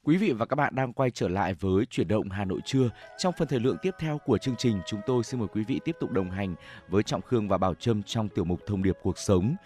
Quý 0.07 0.17
vị 0.17 0.33
và 0.33 0.47
các 0.47 0.57
bạn 0.57 0.75
đang 0.75 0.93
quay 0.93 1.11
trở 1.11 1.29
lại 1.29 1.55
với 1.55 1.87
chuyển 1.87 2.09
động 2.09 2.31
Hà 2.31 2.45
Nội 2.45 2.61
trưa. 2.65 2.91
Trong 3.19 3.35
phần 3.39 3.49
thời 3.49 3.61
lượng 3.61 3.77
tiếp 3.83 3.95
theo 3.99 4.19
của 4.19 4.39
chương 4.39 4.57
trình, 4.59 4.81
chúng 4.87 5.01
tôi 5.07 5.25
xin 5.25 5.41
mời 5.41 5.49
quý 5.53 5.65
vị 5.69 5.81
tiếp 5.85 5.97
tục 6.01 6.11
đồng 6.11 6.31
hành 6.31 6.55
với 6.89 7.03
Trọng 7.03 7.23
Khương 7.23 7.49
và 7.49 7.59
Bảo 7.59 7.75
Trâm 7.75 8.03
trong 8.03 8.29
tiểu 8.29 8.45
mục 8.45 8.61
Thông 8.67 8.83
điệp 8.83 8.97
cuộc 9.03 9.19
sống. 9.19 9.57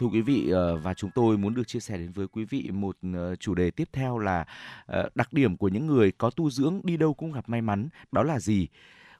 Thưa 0.00 0.06
quý 0.06 0.20
vị 0.20 0.50
ờ, 0.50 0.76
và 0.76 0.94
chúng 0.94 1.10
tôi 1.14 1.38
muốn 1.38 1.54
được 1.54 1.68
chia 1.68 1.80
sẻ 1.80 1.98
đến 1.98 2.12
với 2.12 2.26
quý 2.28 2.44
vị 2.44 2.70
một 2.72 2.96
ờ, 3.14 3.36
chủ 3.36 3.54
đề 3.54 3.70
tiếp 3.70 3.88
theo 3.92 4.18
là 4.18 4.44
ờ, 4.86 5.08
đặc 5.14 5.32
điểm 5.32 5.56
của 5.56 5.68
những 5.68 5.86
người 5.86 6.12
có 6.12 6.30
tu 6.30 6.50
dưỡng 6.50 6.80
đi 6.84 6.96
đâu 6.96 7.14
cũng 7.14 7.32
gặp 7.32 7.48
may 7.48 7.62
mắn, 7.62 7.88
đó 8.12 8.22
là 8.22 8.38
gì? 8.38 8.68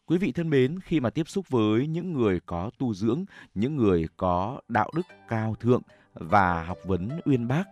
Quý 0.07 0.19
vị 0.19 0.33
thân 0.33 0.51
mến, 0.51 0.81
khi 0.81 1.01
mà 1.01 1.11
tiếp 1.11 1.29
xúc 1.29 1.49
với 1.49 1.87
những 1.87 2.13
người 2.13 2.41
có 2.47 2.71
tu 2.79 2.95
dưỡng, 2.95 3.25
những 3.55 3.77
người 3.77 4.07
có 4.17 4.61
đạo 4.69 4.91
đức 4.95 5.07
cao 5.29 5.55
thượng 5.61 5.83
và 6.15 6.65
học 6.65 6.79
vấn 6.85 7.21
uyên 7.25 7.49
bác 7.49 7.65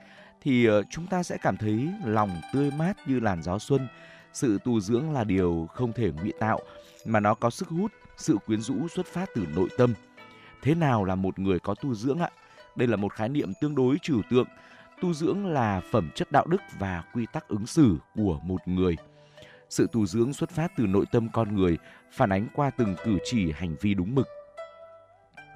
thì 0.42 0.68
chúng 0.90 1.06
ta 1.06 1.22
sẽ 1.22 1.36
cảm 1.42 1.56
thấy 1.56 1.88
lòng 2.04 2.30
tươi 2.52 2.70
mát 2.70 2.96
như 3.06 3.20
làn 3.20 3.42
gió 3.42 3.58
xuân. 3.58 3.88
Sự 4.32 4.58
tu 4.64 4.80
dưỡng 4.80 5.12
là 5.12 5.24
điều 5.24 5.68
không 5.74 5.92
thể 5.92 6.12
ngụy 6.12 6.32
tạo 6.38 6.60
mà 7.06 7.20
nó 7.20 7.34
có 7.34 7.50
sức 7.50 7.68
hút, 7.68 7.92
sự 8.16 8.36
quyến 8.46 8.60
rũ 8.60 8.88
xuất 8.88 9.06
phát 9.06 9.28
từ 9.34 9.46
nội 9.56 9.68
tâm. 9.78 9.94
Thế 10.62 10.74
nào 10.74 11.04
là 11.04 11.14
một 11.14 11.38
người 11.38 11.58
có 11.58 11.74
tu 11.74 11.94
dưỡng 11.94 12.18
ạ? 12.18 12.30
Đây 12.78 12.88
là 12.88 12.96
một 12.96 13.12
khái 13.12 13.28
niệm 13.28 13.52
tương 13.60 13.74
đối 13.74 13.96
trừu 14.02 14.22
tượng. 14.30 14.46
Tu 15.02 15.14
dưỡng 15.14 15.46
là 15.46 15.80
phẩm 15.90 16.10
chất 16.14 16.32
đạo 16.32 16.46
đức 16.46 16.60
và 16.78 17.04
quy 17.14 17.26
tắc 17.32 17.48
ứng 17.48 17.66
xử 17.66 17.96
của 18.14 18.40
một 18.42 18.68
người. 18.68 18.96
Sự 19.68 19.86
tu 19.92 20.06
dưỡng 20.06 20.32
xuất 20.32 20.50
phát 20.50 20.72
từ 20.76 20.86
nội 20.86 21.04
tâm 21.12 21.28
con 21.32 21.56
người, 21.56 21.78
phản 22.12 22.32
ánh 22.32 22.46
qua 22.54 22.70
từng 22.70 22.94
cử 23.04 23.18
chỉ 23.24 23.52
hành 23.52 23.76
vi 23.80 23.94
đúng 23.94 24.14
mực. 24.14 24.28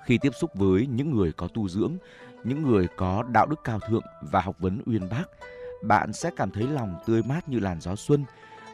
Khi 0.05 0.19
tiếp 0.19 0.33
xúc 0.41 0.51
với 0.55 0.87
những 0.87 1.11
người 1.11 1.33
có 1.33 1.49
tu 1.49 1.69
dưỡng, 1.69 1.97
những 2.45 2.63
người 2.63 2.89
có 2.97 3.23
đạo 3.23 3.47
đức 3.47 3.61
cao 3.65 3.81
thượng 3.81 4.05
và 4.23 4.41
học 4.41 4.57
vấn 4.59 4.83
uyên 4.87 5.09
bác, 5.09 5.25
bạn 5.83 6.13
sẽ 6.13 6.31
cảm 6.37 6.51
thấy 6.51 6.69
lòng 6.69 6.95
tươi 7.07 7.23
mát 7.23 7.49
như 7.49 7.59
làn 7.59 7.81
gió 7.81 7.97
xuân. 7.97 8.25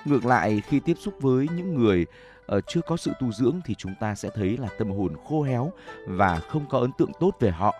Ngược 0.05 0.25
lại, 0.25 0.63
khi 0.67 0.81
tiếp 0.81 0.95
xúc 1.01 1.15
với 1.21 1.49
những 1.57 1.75
người 1.75 2.07
uh, 2.57 2.65
chưa 2.67 2.81
có 2.81 2.97
sự 2.97 3.13
tu 3.21 3.33
dưỡng 3.33 3.61
thì 3.65 3.75
chúng 3.75 3.95
ta 4.01 4.15
sẽ 4.15 4.31
thấy 4.35 4.57
là 4.57 4.69
tâm 4.79 4.91
hồn 4.91 5.17
khô 5.29 5.43
héo 5.43 5.73
và 6.07 6.41
không 6.41 6.67
có 6.69 6.79
ấn 6.79 6.91
tượng 6.99 7.13
tốt 7.21 7.31
về 7.41 7.51
họ. 7.51 7.75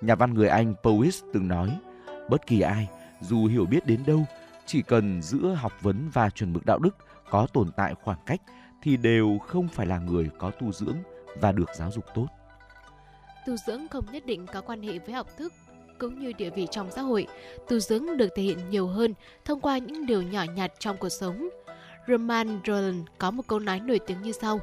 Nhà 0.00 0.14
văn 0.14 0.34
người 0.34 0.48
Anh 0.48 0.74
Powys 0.82 1.30
từng 1.32 1.48
nói, 1.48 1.78
bất 2.28 2.46
kỳ 2.46 2.60
ai, 2.60 2.88
dù 3.20 3.46
hiểu 3.46 3.66
biết 3.66 3.86
đến 3.86 4.00
đâu, 4.06 4.26
chỉ 4.66 4.82
cần 4.82 5.22
giữa 5.22 5.56
học 5.58 5.72
vấn 5.80 6.10
và 6.12 6.30
chuẩn 6.30 6.52
mực 6.52 6.66
đạo 6.66 6.78
đức 6.78 6.96
có 7.30 7.46
tồn 7.52 7.70
tại 7.76 7.94
khoảng 8.02 8.18
cách 8.26 8.40
thì 8.82 8.96
đều 8.96 9.38
không 9.38 9.68
phải 9.68 9.86
là 9.86 9.98
người 9.98 10.30
có 10.38 10.50
tu 10.50 10.72
dưỡng 10.72 10.96
và 11.40 11.52
được 11.52 11.68
giáo 11.74 11.90
dục 11.90 12.04
tốt. 12.14 12.26
Tu 13.46 13.56
dưỡng 13.56 13.88
không 13.88 14.04
nhất 14.12 14.26
định 14.26 14.46
có 14.46 14.60
quan 14.60 14.82
hệ 14.82 14.98
với 14.98 15.14
học 15.14 15.26
thức 15.36 15.52
cũng 15.98 16.18
như 16.18 16.32
địa 16.32 16.50
vị 16.50 16.66
trong 16.70 16.90
xã 16.90 17.02
hội. 17.02 17.26
Tu 17.68 17.78
dưỡng 17.78 18.16
được 18.16 18.28
thể 18.36 18.42
hiện 18.42 18.58
nhiều 18.70 18.86
hơn 18.86 19.14
thông 19.44 19.60
qua 19.60 19.78
những 19.78 20.06
điều 20.06 20.22
nhỏ 20.22 20.44
nhặt 20.54 20.72
trong 20.78 20.96
cuộc 20.96 21.08
sống. 21.08 21.48
Roman 22.08 22.60
Roland 22.66 23.06
có 23.18 23.30
một 23.30 23.42
câu 23.46 23.58
nói 23.58 23.80
nổi 23.80 23.98
tiếng 23.98 24.22
như 24.22 24.32
sau: 24.32 24.60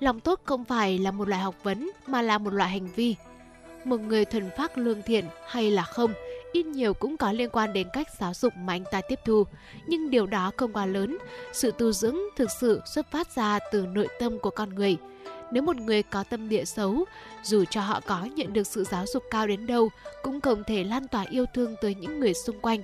Lòng 0.00 0.20
tốt 0.20 0.40
không 0.44 0.64
phải 0.64 0.98
là 0.98 1.10
một 1.10 1.28
loại 1.28 1.42
học 1.42 1.54
vấn 1.62 1.90
mà 2.06 2.22
là 2.22 2.38
một 2.38 2.52
loại 2.52 2.70
hành 2.70 2.86
vi 2.86 3.16
một 3.86 4.00
người 4.00 4.24
thuần 4.24 4.50
phát 4.56 4.78
lương 4.78 5.02
thiện 5.02 5.24
hay 5.46 5.70
là 5.70 5.82
không, 5.82 6.12
ít 6.52 6.66
nhiều 6.66 6.94
cũng 6.94 7.16
có 7.16 7.32
liên 7.32 7.50
quan 7.50 7.72
đến 7.72 7.88
cách 7.92 8.08
giáo 8.20 8.34
dục 8.34 8.52
mà 8.56 8.72
anh 8.72 8.84
ta 8.90 9.00
tiếp 9.08 9.18
thu. 9.24 9.44
Nhưng 9.86 10.10
điều 10.10 10.26
đó 10.26 10.50
không 10.56 10.72
quá 10.72 10.86
lớn. 10.86 11.18
Sự 11.52 11.70
tu 11.78 11.92
dưỡng 11.92 12.16
thực 12.36 12.50
sự 12.50 12.80
xuất 12.94 13.10
phát 13.10 13.36
ra 13.36 13.58
từ 13.72 13.86
nội 13.86 14.08
tâm 14.18 14.38
của 14.38 14.50
con 14.50 14.74
người. 14.74 14.96
Nếu 15.50 15.62
một 15.62 15.76
người 15.76 16.02
có 16.02 16.24
tâm 16.30 16.48
địa 16.48 16.64
xấu, 16.64 17.04
dù 17.42 17.64
cho 17.70 17.80
họ 17.80 18.00
có 18.06 18.24
nhận 18.24 18.52
được 18.52 18.66
sự 18.66 18.84
giáo 18.84 19.04
dục 19.06 19.22
cao 19.30 19.46
đến 19.46 19.66
đâu, 19.66 19.90
cũng 20.22 20.40
không 20.40 20.64
thể 20.66 20.84
lan 20.84 21.08
tỏa 21.08 21.24
yêu 21.30 21.44
thương 21.54 21.74
tới 21.80 21.94
những 21.94 22.20
người 22.20 22.34
xung 22.34 22.60
quanh. 22.60 22.82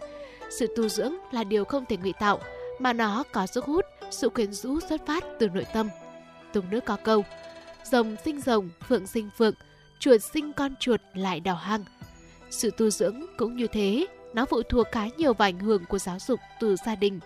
Sự 0.51 0.67
tu 0.77 0.89
dưỡng 0.89 1.15
là 1.33 1.45
điều 1.45 1.65
không 1.65 1.85
thể 1.89 1.97
ngụy 1.97 2.13
tạo, 2.21 2.41
mà 2.79 2.93
nó 2.93 3.25
có 3.33 3.47
sức 3.47 3.65
hút, 3.65 3.85
sự 4.11 4.29
quyến 4.29 4.53
rũ 4.53 4.81
xuất 4.81 5.07
phát 5.07 5.25
từ 5.39 5.49
nội 5.49 5.67
tâm. 5.75 5.89
Tùng 6.53 6.71
nước 6.71 6.85
có 6.85 6.97
câu, 7.05 7.25
rồng 7.85 8.17
sinh 8.25 8.41
rồng, 8.41 8.69
phượng 8.89 9.07
sinh 9.07 9.31
phượng, 9.39 9.55
chuột 10.03 10.23
sinh 10.23 10.53
con 10.53 10.75
chuột 10.77 11.01
lại 11.15 11.41
đào 11.41 11.57
hang. 11.57 11.85
Sự 12.51 12.71
tu 12.71 12.91
dưỡng 12.91 13.21
cũng 13.37 13.57
như 13.57 13.67
thế, 13.67 14.07
nó 14.35 14.45
phụ 14.45 14.63
thuộc 14.63 14.87
khá 14.93 15.07
nhiều 15.17 15.35
vào 15.35 15.49
ảnh 15.49 15.59
hưởng 15.59 15.85
của 15.85 15.99
giáo 15.99 16.19
dục 16.19 16.41
từ 16.61 16.77
gia 16.87 16.95
đình. 16.95 17.21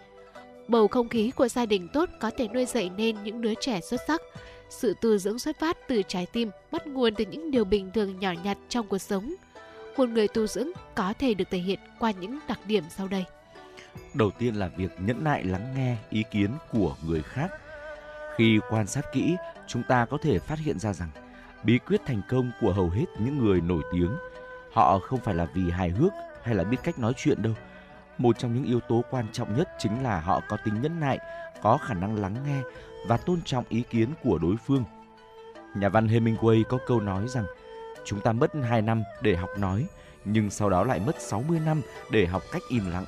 Bầu 0.69 0.89
không 0.89 1.09
khí 1.09 1.31
của 1.31 1.49
gia 1.49 1.67
đình 1.67 1.89
tốt 1.89 2.09
có 2.21 2.31
thể 2.37 2.49
nuôi 2.49 2.67
dạy 2.67 2.91
nên 2.97 3.23
những 3.23 3.41
đứa 3.41 3.55
trẻ 3.61 3.81
xuất 3.81 4.01
sắc. 4.07 4.21
Sự 4.71 4.95
tu 5.01 5.19
dưỡng 5.19 5.39
xuất 5.39 5.61
phát 5.61 5.77
từ 5.89 6.03
trái 6.09 6.27
tim, 6.27 6.51
bắt 6.73 6.87
nguồn 6.87 7.15
từ 7.15 7.25
những 7.31 7.51
điều 7.51 7.65
bình 7.65 7.91
thường 7.95 8.21
nhỏ 8.21 8.33
nhặt 8.45 8.59
trong 8.69 8.87
cuộc 8.89 8.99
sống. 8.99 9.35
Một 9.97 10.09
người 10.09 10.29
tu 10.29 10.47
dưỡng 10.47 10.69
có 10.95 11.15
thể 11.19 11.35
được 11.35 11.51
thể 11.51 11.59
hiện 11.59 11.79
qua 11.99 12.11
những 12.21 12.39
đặc 12.49 12.61
điểm 12.67 12.85
sau 12.97 13.09
đây. 13.09 13.25
Đầu 14.15 14.31
tiên 14.39 14.55
là 14.55 14.71
việc 14.77 14.91
nhẫn 14.99 15.25
nại 15.25 15.45
lắng 15.45 15.75
nghe 15.77 15.97
ý 16.11 16.23
kiến 16.31 16.51
của 16.73 16.97
người 17.07 17.23
khác. 17.23 17.49
Khi 18.37 18.59
quan 18.71 18.87
sát 18.87 19.05
kỹ, 19.13 19.37
chúng 19.67 19.83
ta 19.89 20.07
có 20.11 20.19
thể 20.23 20.39
phát 20.39 20.59
hiện 20.59 20.79
ra 20.79 20.93
rằng 20.93 21.11
bí 21.63 21.79
quyết 21.79 22.01
thành 22.07 22.23
công 22.29 22.51
của 22.61 22.73
hầu 22.73 22.91
hết 22.91 23.05
những 23.19 23.39
người 23.39 23.61
nổi 23.61 23.83
tiếng. 23.93 24.17
Họ 24.73 24.99
không 24.99 25.21
phải 25.21 25.35
là 25.35 25.47
vì 25.55 25.71
hài 25.71 25.91
hước 25.91 26.13
hay 26.43 26.55
là 26.55 26.65
biết 26.65 26.77
cách 26.83 26.99
nói 26.99 27.13
chuyện 27.17 27.43
đâu. 27.43 27.55
Một 28.19 28.39
trong 28.39 28.55
những 28.55 28.65
yếu 28.65 28.81
tố 28.81 29.05
quan 29.11 29.27
trọng 29.33 29.57
nhất 29.57 29.69
chính 29.79 30.03
là 30.03 30.21
họ 30.21 30.41
có 30.49 30.57
tính 30.65 30.81
nhẫn 30.83 31.01
nại, 31.01 31.19
có 31.63 31.79
khả 31.79 31.95
năng 31.95 32.17
lắng 32.17 32.37
nghe 32.47 32.63
và 33.09 33.17
tôn 33.17 33.43
trọng 33.43 33.65
ý 33.69 33.83
kiến 33.91 34.09
của 34.23 34.39
đối 34.39 34.57
phương. 34.67 34.85
Nhà 35.77 35.89
văn 35.89 36.07
Hemingway 36.07 36.65
có 36.65 36.79
câu 36.87 37.01
nói 37.01 37.29
rằng, 37.29 37.45
chúng 38.05 38.21
ta 38.21 38.33
mất 38.33 38.51
2 38.69 38.83
năm 38.83 39.03
để 39.23 39.37
học 39.37 39.51
nói, 39.59 39.87
nhưng 40.25 40.51
sau 40.51 40.71
đó 40.71 40.85
lại 40.85 41.01
mất 41.01 41.21
60 41.21 41.61
năm 41.67 41.81
để 42.11 42.27
học 42.27 42.43
cách 42.53 42.63
im 42.69 42.91
lặng. 42.91 43.05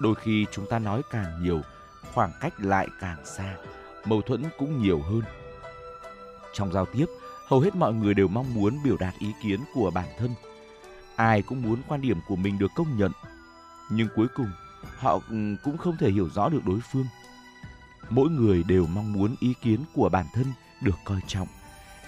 Đôi 0.00 0.14
khi 0.14 0.46
chúng 0.52 0.66
ta 0.66 0.78
nói 0.78 1.02
càng 1.10 1.42
nhiều, 1.42 1.60
khoảng 2.14 2.30
cách 2.40 2.52
lại 2.58 2.88
càng 3.00 3.26
xa, 3.26 3.56
mâu 4.04 4.22
thuẫn 4.22 4.42
cũng 4.58 4.82
nhiều 4.82 5.00
hơn. 5.02 5.22
Trong 6.52 6.72
giao 6.72 6.86
tiếp 6.86 7.06
hầu 7.46 7.60
hết 7.60 7.76
mọi 7.76 7.92
người 7.94 8.14
đều 8.14 8.28
mong 8.28 8.54
muốn 8.54 8.78
biểu 8.84 8.96
đạt 8.96 9.14
ý 9.18 9.32
kiến 9.42 9.60
của 9.74 9.90
bản 9.90 10.08
thân. 10.18 10.30
Ai 11.16 11.42
cũng 11.42 11.62
muốn 11.62 11.78
quan 11.88 12.00
điểm 12.00 12.18
của 12.28 12.36
mình 12.36 12.58
được 12.58 12.70
công 12.76 12.98
nhận, 12.98 13.12
nhưng 13.90 14.08
cuối 14.16 14.26
cùng 14.34 14.50
họ 14.98 15.20
ừ, 15.30 15.56
cũng 15.64 15.76
không 15.76 15.96
thể 15.96 16.10
hiểu 16.10 16.28
rõ 16.34 16.48
được 16.48 16.66
đối 16.66 16.80
phương. 16.92 17.06
Mỗi 18.10 18.28
người 18.30 18.62
đều 18.62 18.86
mong 18.86 19.12
muốn 19.12 19.34
ý 19.40 19.54
kiến 19.62 19.80
của 19.94 20.08
bản 20.08 20.26
thân 20.34 20.46
được 20.80 20.96
coi 21.04 21.20
trọng. 21.26 21.48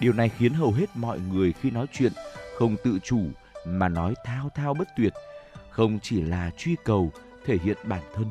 Điều 0.00 0.12
này 0.12 0.28
khiến 0.28 0.52
hầu 0.54 0.72
hết 0.72 0.96
mọi 0.96 1.20
người 1.20 1.52
khi 1.52 1.70
nói 1.70 1.86
chuyện 1.92 2.12
không 2.58 2.76
tự 2.84 2.98
chủ 3.04 3.20
mà 3.66 3.88
nói 3.88 4.14
thao 4.24 4.50
thao 4.54 4.74
bất 4.74 4.88
tuyệt, 4.96 5.12
không 5.70 5.98
chỉ 6.02 6.22
là 6.22 6.50
truy 6.58 6.76
cầu 6.84 7.12
thể 7.44 7.58
hiện 7.64 7.76
bản 7.84 8.02
thân 8.14 8.26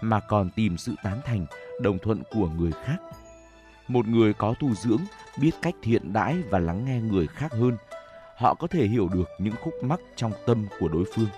mà 0.00 0.20
còn 0.20 0.50
tìm 0.50 0.78
sự 0.78 0.94
tán 1.02 1.20
thành, 1.24 1.46
đồng 1.80 1.98
thuận 1.98 2.22
của 2.30 2.48
người 2.48 2.72
khác. 2.84 2.96
Một 3.88 4.08
người 4.08 4.32
có 4.32 4.54
tu 4.60 4.74
dưỡng, 4.74 5.00
biết 5.36 5.50
cách 5.62 5.74
thiện 5.82 6.12
đãi 6.12 6.42
và 6.50 6.58
lắng 6.58 6.84
nghe 6.84 7.00
người 7.00 7.26
khác 7.26 7.52
hơn, 7.52 7.76
họ 8.36 8.54
có 8.54 8.66
thể 8.66 8.86
hiểu 8.86 9.08
được 9.08 9.28
những 9.38 9.54
khúc 9.62 9.74
mắc 9.82 10.00
trong 10.16 10.32
tâm 10.46 10.66
của 10.80 10.88
đối 10.88 11.04
phương. 11.14 11.28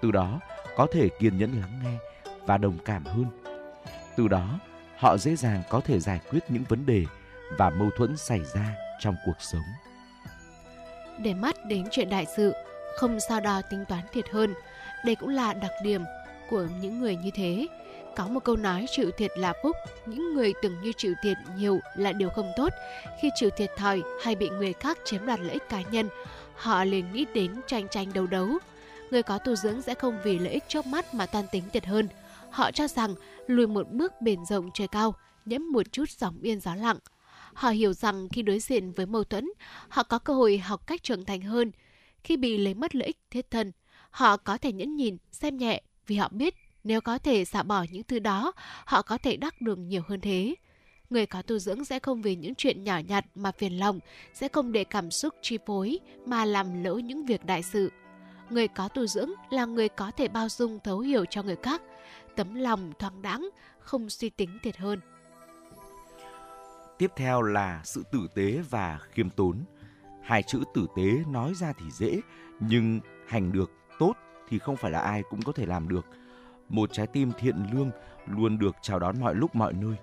Từ 0.00 0.10
đó, 0.10 0.40
có 0.76 0.86
thể 0.92 1.08
kiên 1.08 1.38
nhẫn 1.38 1.60
lắng 1.60 1.80
nghe 1.84 1.98
và 2.46 2.58
đồng 2.58 2.78
cảm 2.84 3.04
hơn. 3.04 3.26
Từ 4.16 4.28
đó, 4.28 4.58
họ 4.96 5.16
dễ 5.16 5.36
dàng 5.36 5.62
có 5.70 5.80
thể 5.80 6.00
giải 6.00 6.20
quyết 6.30 6.40
những 6.48 6.64
vấn 6.68 6.86
đề 6.86 7.04
và 7.58 7.70
mâu 7.70 7.90
thuẫn 7.96 8.16
xảy 8.16 8.40
ra 8.54 8.74
trong 9.00 9.16
cuộc 9.26 9.36
sống. 9.38 9.64
Để 11.18 11.34
mắt 11.34 11.56
đến 11.66 11.84
chuyện 11.90 12.10
đại 12.10 12.26
sự, 12.36 12.52
không 12.96 13.20
sao 13.28 13.40
đo 13.40 13.62
tính 13.70 13.84
toán 13.88 14.02
thiệt 14.12 14.28
hơn. 14.30 14.54
Đây 15.04 15.14
cũng 15.14 15.28
là 15.28 15.54
đặc 15.54 15.72
điểm 15.82 16.02
của 16.50 16.66
những 16.80 17.00
người 17.00 17.16
như 17.16 17.30
thế 17.34 17.66
có 18.16 18.28
một 18.28 18.44
câu 18.44 18.56
nói 18.56 18.86
chịu 18.90 19.10
thiệt 19.10 19.30
là 19.38 19.52
phúc, 19.62 19.76
những 20.06 20.34
người 20.34 20.54
từng 20.62 20.76
như 20.82 20.92
chịu 20.96 21.14
thiệt 21.22 21.36
nhiều 21.56 21.80
là 21.96 22.12
điều 22.12 22.30
không 22.30 22.52
tốt. 22.56 22.72
Khi 23.22 23.30
chịu 23.34 23.50
thiệt 23.56 23.70
thòi 23.76 24.02
hay 24.22 24.34
bị 24.34 24.48
người 24.50 24.72
khác 24.72 24.98
chiếm 25.04 25.26
đoạt 25.26 25.40
lợi 25.40 25.50
ích 25.50 25.68
cá 25.68 25.82
nhân, 25.82 26.08
họ 26.54 26.84
liền 26.84 27.12
nghĩ 27.12 27.26
đến 27.34 27.54
tranh 27.66 27.86
tranh 27.90 28.12
đấu 28.12 28.26
đấu. 28.26 28.48
Người 29.10 29.22
có 29.22 29.38
tu 29.38 29.56
dưỡng 29.56 29.82
sẽ 29.82 29.94
không 29.94 30.18
vì 30.24 30.38
lợi 30.38 30.52
ích 30.52 30.64
chớp 30.68 30.86
mắt 30.86 31.14
mà 31.14 31.26
toan 31.26 31.44
tính 31.52 31.64
thiệt 31.72 31.86
hơn. 31.86 32.08
Họ 32.50 32.70
cho 32.72 32.88
rằng 32.88 33.14
lùi 33.46 33.66
một 33.66 33.90
bước 33.90 34.12
bền 34.20 34.44
rộng 34.44 34.70
trời 34.74 34.88
cao, 34.88 35.14
nhẫm 35.44 35.72
một 35.72 35.92
chút 35.92 36.10
sóng 36.10 36.38
yên 36.42 36.60
gió 36.60 36.74
lặng. 36.74 36.98
Họ 37.54 37.68
hiểu 37.70 37.92
rằng 37.92 38.28
khi 38.28 38.42
đối 38.42 38.58
diện 38.58 38.92
với 38.92 39.06
mâu 39.06 39.24
thuẫn, 39.24 39.48
họ 39.88 40.02
có 40.02 40.18
cơ 40.18 40.34
hội 40.34 40.58
học 40.58 40.86
cách 40.86 41.02
trưởng 41.02 41.24
thành 41.24 41.40
hơn. 41.40 41.72
Khi 42.24 42.36
bị 42.36 42.58
lấy 42.58 42.74
mất 42.74 42.94
lợi 42.94 43.06
ích 43.06 43.18
thiết 43.30 43.50
thân, 43.50 43.72
họ 44.10 44.36
có 44.36 44.58
thể 44.58 44.72
nhẫn 44.72 44.96
nhìn, 44.96 45.16
xem 45.32 45.56
nhẹ 45.56 45.82
vì 46.06 46.16
họ 46.16 46.28
biết 46.32 46.54
nếu 46.86 47.00
có 47.00 47.18
thể 47.18 47.44
xả 47.44 47.62
bỏ 47.62 47.84
những 47.90 48.02
thứ 48.02 48.18
đó, 48.18 48.52
họ 48.84 49.02
có 49.02 49.18
thể 49.18 49.36
đắc 49.36 49.60
được 49.60 49.78
nhiều 49.78 50.02
hơn 50.08 50.20
thế. 50.20 50.54
Người 51.10 51.26
có 51.26 51.42
tu 51.42 51.58
dưỡng 51.58 51.84
sẽ 51.84 51.98
không 51.98 52.22
vì 52.22 52.36
những 52.36 52.54
chuyện 52.54 52.84
nhỏ 52.84 52.98
nhặt 53.08 53.24
mà 53.34 53.52
phiền 53.52 53.78
lòng, 53.78 54.00
sẽ 54.34 54.48
không 54.48 54.72
để 54.72 54.84
cảm 54.84 55.10
xúc 55.10 55.34
chi 55.42 55.58
phối 55.66 55.98
mà 56.26 56.44
làm 56.44 56.84
lỡ 56.84 56.94
những 56.94 57.26
việc 57.26 57.44
đại 57.44 57.62
sự. 57.62 57.92
Người 58.50 58.68
có 58.68 58.88
tu 58.88 59.06
dưỡng 59.06 59.30
là 59.50 59.64
người 59.64 59.88
có 59.88 60.10
thể 60.10 60.28
bao 60.28 60.48
dung 60.48 60.78
thấu 60.84 61.00
hiểu 61.00 61.24
cho 61.30 61.42
người 61.42 61.56
khác. 61.62 61.82
tấm 62.36 62.54
lòng 62.54 62.92
thoáng 62.98 63.22
đãng, 63.22 63.48
không 63.78 64.10
suy 64.10 64.30
tính 64.30 64.58
thiệt 64.62 64.76
hơn. 64.76 65.00
Tiếp 66.98 67.12
theo 67.16 67.42
là 67.42 67.80
sự 67.84 68.02
tử 68.12 68.28
tế 68.34 68.58
và 68.70 68.98
khiêm 69.10 69.30
tốn. 69.30 69.64
Hai 70.22 70.42
chữ 70.42 70.62
tử 70.74 70.86
tế 70.96 71.02
nói 71.30 71.54
ra 71.54 71.72
thì 71.78 71.90
dễ, 71.90 72.20
nhưng 72.60 73.00
hành 73.26 73.52
được 73.52 73.70
tốt 73.98 74.12
thì 74.48 74.58
không 74.58 74.76
phải 74.76 74.90
là 74.90 74.98
ai 74.98 75.22
cũng 75.30 75.42
có 75.42 75.52
thể 75.52 75.66
làm 75.66 75.88
được. 75.88 76.06
Một 76.68 76.92
trái 76.92 77.06
tim 77.06 77.32
thiện 77.38 77.56
lương 77.72 77.90
luôn 78.26 78.58
được 78.58 78.76
chào 78.82 78.98
đón 78.98 79.20
mọi 79.20 79.34
lúc 79.34 79.54
mọi 79.54 79.72
nơi. 79.72 79.96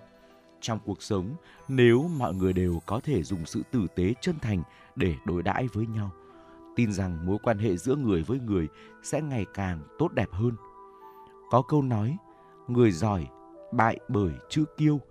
Trong 0.62 0.80
cuộc 0.86 1.04
sống, 1.04 1.36
nếu 1.68 2.10
mọi 2.18 2.34
người 2.34 2.54
đều 2.54 2.80
có 2.86 3.00
thể 3.00 3.24
dùng 3.24 3.46
sự 3.46 3.64
tử 3.72 3.88
tế 3.96 4.14
chân 4.22 4.36
thành 4.42 4.64
để 4.96 5.16
đối 5.26 5.44
đãi 5.44 5.68
với 5.74 5.88
nhau, 5.88 6.12
tin 6.76 6.92
rằng 6.92 7.26
mối 7.26 7.38
quan 7.44 7.58
hệ 7.58 7.78
giữa 7.78 7.96
người 7.96 8.24
với 8.24 8.40
người 8.40 8.68
sẽ 9.04 9.22
ngày 9.22 9.46
càng 9.54 9.80
tốt 10.00 10.12
đẹp 10.14 10.32
hơn. 10.32 10.56
Có 11.50 11.62
câu 11.62 11.82
nói, 11.82 12.18
người 12.68 12.92
giỏi 12.92 13.28
bại 13.72 14.00
bởi 14.08 14.32
chữ 14.50 14.66
kiêu. 14.78 15.02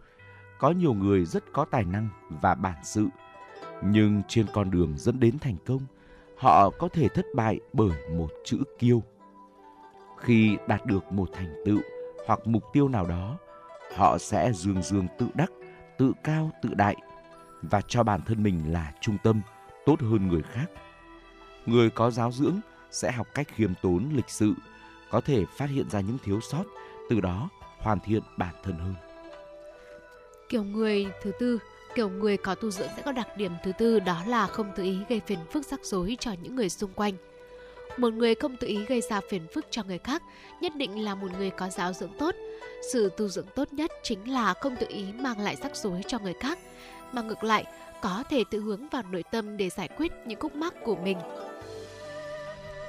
Có 0.58 0.70
nhiều 0.70 0.94
người 0.94 1.24
rất 1.24 1.52
có 1.52 1.64
tài 1.64 1.84
năng 1.84 2.08
và 2.42 2.54
bản 2.54 2.76
sự, 2.84 3.06
nhưng 3.84 4.22
trên 4.28 4.46
con 4.52 4.70
đường 4.70 4.94
dẫn 4.98 5.20
đến 5.20 5.38
thành 5.38 5.56
công, 5.66 5.80
họ 6.36 6.70
có 6.70 6.88
thể 6.88 7.08
thất 7.08 7.26
bại 7.34 7.60
bởi 7.72 8.10
một 8.16 8.28
chữ 8.44 8.58
kiêu. 8.78 9.02
Khi 10.22 10.56
đạt 10.66 10.86
được 10.86 11.12
một 11.12 11.28
thành 11.32 11.62
tựu 11.64 11.80
hoặc 12.26 12.40
mục 12.44 12.62
tiêu 12.72 12.88
nào 12.88 13.06
đó, 13.06 13.38
họ 13.94 14.18
sẽ 14.18 14.52
dương 14.52 14.82
dương 14.82 15.06
tự 15.18 15.26
đắc, 15.34 15.50
tự 15.98 16.12
cao 16.24 16.50
tự 16.62 16.74
đại 16.74 16.96
và 17.62 17.80
cho 17.88 18.02
bản 18.02 18.20
thân 18.26 18.42
mình 18.42 18.72
là 18.72 18.92
trung 19.00 19.16
tâm, 19.22 19.40
tốt 19.86 20.00
hơn 20.00 20.28
người 20.28 20.42
khác. 20.42 20.66
Người 21.66 21.90
có 21.90 22.10
giáo 22.10 22.32
dưỡng 22.32 22.60
sẽ 22.90 23.12
học 23.12 23.26
cách 23.34 23.46
khiêm 23.54 23.72
tốn 23.82 24.10
lịch 24.14 24.30
sự, 24.30 24.54
có 25.10 25.20
thể 25.20 25.44
phát 25.58 25.70
hiện 25.70 25.90
ra 25.90 26.00
những 26.00 26.18
thiếu 26.24 26.40
sót, 26.40 26.64
từ 27.10 27.20
đó 27.20 27.48
hoàn 27.78 27.98
thiện 28.00 28.22
bản 28.36 28.54
thân 28.62 28.78
hơn. 28.78 28.94
Kiểu 30.48 30.64
người 30.64 31.06
thứ 31.22 31.32
tư, 31.40 31.58
kiểu 31.94 32.08
người 32.08 32.36
có 32.36 32.54
tu 32.54 32.70
dưỡng 32.70 32.88
sẽ 32.96 33.02
có 33.02 33.12
đặc 33.12 33.28
điểm 33.36 33.52
thứ 33.64 33.72
tư 33.78 34.00
đó 34.00 34.22
là 34.26 34.46
không 34.46 34.72
tự 34.76 34.82
ý 34.82 34.98
gây 35.08 35.20
phiền 35.26 35.38
phức 35.52 35.66
rắc 35.66 35.80
rối 35.82 36.16
cho 36.20 36.32
những 36.42 36.56
người 36.56 36.68
xung 36.68 36.92
quanh. 36.92 37.14
Một 37.96 38.12
người 38.12 38.34
không 38.34 38.56
tự 38.56 38.66
ý 38.66 38.84
gây 38.84 39.00
ra 39.00 39.20
phiền 39.28 39.46
phức 39.54 39.66
cho 39.70 39.82
người 39.82 39.98
khác 39.98 40.22
nhất 40.60 40.76
định 40.76 41.04
là 41.04 41.14
một 41.14 41.28
người 41.38 41.50
có 41.50 41.68
giáo 41.68 41.92
dưỡng 41.92 42.12
tốt. 42.18 42.34
Sự 42.92 43.10
tu 43.16 43.28
dưỡng 43.28 43.46
tốt 43.54 43.72
nhất 43.72 43.90
chính 44.02 44.32
là 44.32 44.54
không 44.54 44.76
tự 44.76 44.86
ý 44.88 45.04
mang 45.12 45.40
lại 45.40 45.56
rắc 45.56 45.76
rối 45.76 46.00
cho 46.06 46.18
người 46.18 46.34
khác, 46.40 46.58
mà 47.12 47.22
ngược 47.22 47.44
lại 47.44 47.64
có 48.02 48.24
thể 48.30 48.44
tự 48.50 48.60
hướng 48.60 48.88
vào 48.88 49.02
nội 49.10 49.24
tâm 49.30 49.56
để 49.56 49.68
giải 49.68 49.88
quyết 49.88 50.12
những 50.26 50.40
khúc 50.40 50.54
mắc 50.54 50.74
của 50.84 50.96
mình. 50.96 51.18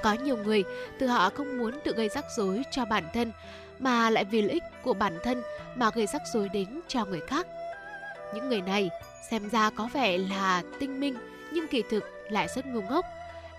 Có 0.04 0.14
nhiều 0.14 0.38
người 0.38 0.64
từ 1.00 1.08
họ 1.08 1.30
không 1.30 1.58
muốn 1.58 1.80
tự 1.84 1.94
gây 1.94 2.10
rắc 2.10 2.26
rối 2.38 2.62
cho 2.72 2.86
bản 2.86 3.04
thân 3.14 3.32
mà 3.80 4.10
lại 4.10 4.26
vì 4.26 4.42
lợi 4.42 4.52
ích 4.52 4.64
của 4.84 4.94
bản 4.94 5.18
thân 5.24 5.42
mà 5.76 5.90
gây 5.96 6.08
rắc 6.08 6.22
rối 6.34 6.50
đến 6.50 6.82
cho 6.88 7.06
người 7.06 7.22
khác. 7.28 7.48
Những 8.36 8.50
người 8.50 8.62
này 8.62 8.90
xem 9.32 9.50
ra 9.50 9.70
có 9.70 9.90
vẻ 9.94 10.18
là 10.18 10.64
tinh 10.80 11.00
minh 11.00 11.16
nhưng 11.52 11.68
kỳ 11.68 11.84
thực 11.90 12.04
lại 12.30 12.48
rất 12.56 12.66
ngu 12.66 12.82
ngốc. 12.82 13.06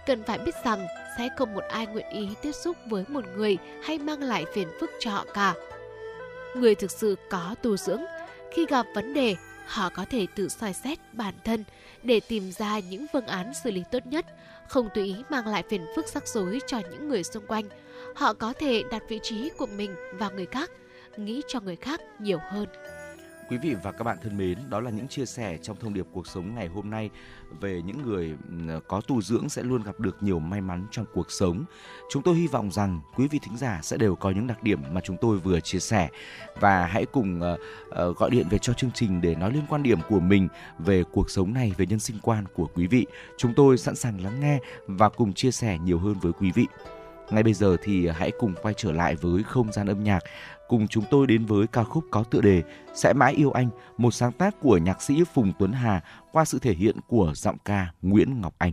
Cần 0.06 0.22
phải 0.22 0.38
biết 0.38 0.54
rằng 0.64 0.86
sẽ 1.18 1.28
không 1.36 1.54
một 1.54 1.64
ai 1.68 1.86
nguyện 1.86 2.08
ý 2.10 2.28
tiếp 2.42 2.52
xúc 2.52 2.76
với 2.86 3.04
một 3.08 3.24
người 3.36 3.58
hay 3.82 3.98
mang 3.98 4.22
lại 4.22 4.44
phiền 4.54 4.68
phức 4.80 4.90
cho 4.98 5.10
họ 5.10 5.26
cả. 5.34 5.54
Người 6.56 6.74
thực 6.74 6.90
sự 6.90 7.16
có 7.30 7.54
tu 7.62 7.76
dưỡng, 7.76 8.02
khi 8.52 8.66
gặp 8.68 8.86
vấn 8.94 9.14
đề, 9.14 9.36
họ 9.66 9.90
có 9.90 10.04
thể 10.10 10.26
tự 10.34 10.48
soi 10.48 10.72
xét 10.72 10.98
bản 11.12 11.34
thân 11.44 11.64
để 12.02 12.20
tìm 12.20 12.52
ra 12.52 12.78
những 12.78 13.06
phương 13.12 13.26
án 13.26 13.52
xử 13.64 13.70
lý 13.70 13.82
tốt 13.92 14.06
nhất, 14.06 14.26
không 14.68 14.88
tùy 14.94 15.04
ý 15.04 15.16
mang 15.28 15.46
lại 15.46 15.62
phiền 15.68 15.86
phức 15.96 16.06
rắc 16.06 16.28
rối 16.28 16.58
cho 16.66 16.78
những 16.90 17.08
người 17.08 17.24
xung 17.24 17.46
quanh– 17.46 17.64
họ 18.14 18.32
có 18.32 18.52
thể 18.52 18.82
đặt 18.90 19.02
vị 19.08 19.20
trí 19.22 19.50
của 19.58 19.66
mình 19.66 19.94
vào 20.18 20.30
người 20.30 20.46
khác, 20.46 20.70
nghĩ 21.16 21.42
cho 21.48 21.60
người 21.60 21.76
khác 21.76 22.00
nhiều 22.18 22.38
hơn. 22.50 22.66
Quý 23.48 23.58
vị 23.58 23.74
và 23.82 23.92
các 23.92 24.04
bạn 24.04 24.16
thân 24.22 24.36
mến, 24.36 24.58
đó 24.70 24.80
là 24.80 24.90
những 24.90 25.08
chia 25.08 25.26
sẻ 25.26 25.58
trong 25.62 25.76
thông 25.80 25.94
điệp 25.94 26.06
cuộc 26.12 26.26
sống 26.26 26.54
ngày 26.54 26.66
hôm 26.68 26.90
nay 26.90 27.10
về 27.60 27.82
những 27.82 28.02
người 28.02 28.34
ừ, 28.48 28.80
có 28.88 29.00
tu 29.00 29.22
dưỡng 29.22 29.48
sẽ 29.48 29.62
luôn 29.62 29.82
gặp 29.82 30.00
được 30.00 30.22
nhiều 30.22 30.38
may 30.38 30.60
mắn 30.60 30.86
trong 30.90 31.04
cuộc 31.14 31.30
sống. 31.30 31.64
Chúng 32.10 32.22
tôi 32.22 32.34
hy 32.34 32.46
vọng 32.46 32.70
rằng 32.70 33.00
quý 33.16 33.28
vị 33.28 33.38
thính 33.42 33.56
giả 33.56 33.80
sẽ 33.82 33.96
đều 33.96 34.16
có 34.16 34.30
những 34.30 34.46
đặc 34.46 34.62
điểm 34.62 34.80
mà 34.92 35.00
chúng 35.00 35.16
tôi 35.20 35.38
vừa 35.38 35.60
chia 35.60 35.78
sẻ 35.78 36.08
và 36.60 36.86
hãy 36.86 37.06
cùng 37.06 37.40
uh, 37.40 37.60
uh, 38.08 38.16
gọi 38.16 38.30
điện 38.30 38.46
về 38.50 38.58
cho 38.58 38.72
chương 38.72 38.92
trình 38.94 39.20
để 39.20 39.34
nói 39.34 39.52
lên 39.52 39.62
quan 39.68 39.82
điểm 39.82 39.98
của 40.08 40.20
mình 40.20 40.48
về 40.78 41.04
cuộc 41.12 41.30
sống 41.30 41.54
này, 41.54 41.72
về 41.76 41.86
nhân 41.86 42.00
sinh 42.00 42.16
quan 42.22 42.44
của 42.54 42.66
quý 42.74 42.86
vị. 42.86 43.06
Chúng 43.36 43.54
tôi 43.54 43.78
sẵn 43.78 43.94
sàng 43.94 44.20
lắng 44.24 44.40
nghe 44.40 44.58
và 44.86 45.08
cùng 45.08 45.32
chia 45.32 45.50
sẻ 45.50 45.78
nhiều 45.78 45.98
hơn 45.98 46.14
với 46.22 46.32
quý 46.32 46.52
vị. 46.54 46.66
Ngay 47.30 47.42
bây 47.42 47.54
giờ 47.54 47.76
thì 47.82 48.08
hãy 48.08 48.32
cùng 48.38 48.54
quay 48.62 48.74
trở 48.76 48.92
lại 48.92 49.14
với 49.14 49.42
không 49.42 49.72
gian 49.72 49.86
âm 49.86 50.04
nhạc. 50.04 50.22
Cùng 50.68 50.88
chúng 50.88 51.04
tôi 51.10 51.26
đến 51.26 51.44
với 51.46 51.66
ca 51.66 51.84
khúc 51.84 52.04
có 52.10 52.22
tựa 52.22 52.40
đề 52.40 52.62
Sẽ 52.94 53.12
mãi 53.12 53.34
yêu 53.34 53.50
anh, 53.50 53.68
một 53.98 54.10
sáng 54.10 54.32
tác 54.32 54.60
của 54.60 54.78
nhạc 54.78 55.02
sĩ 55.02 55.24
Phùng 55.34 55.52
Tuấn 55.58 55.72
Hà 55.72 56.02
qua 56.32 56.44
sự 56.44 56.58
thể 56.58 56.74
hiện 56.74 56.96
của 57.08 57.32
giọng 57.34 57.56
ca 57.64 57.92
Nguyễn 58.02 58.40
Ngọc 58.40 58.54
Anh. 58.58 58.72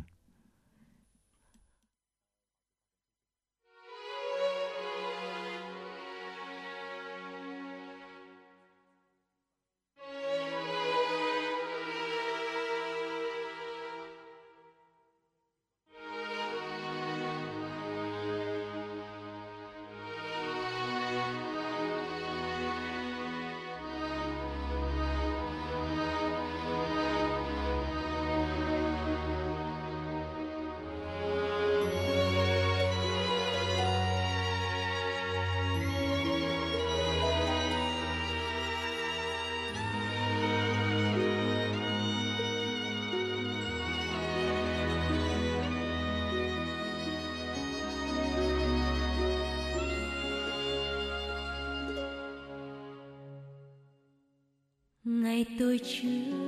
Ngày 55.83 56.40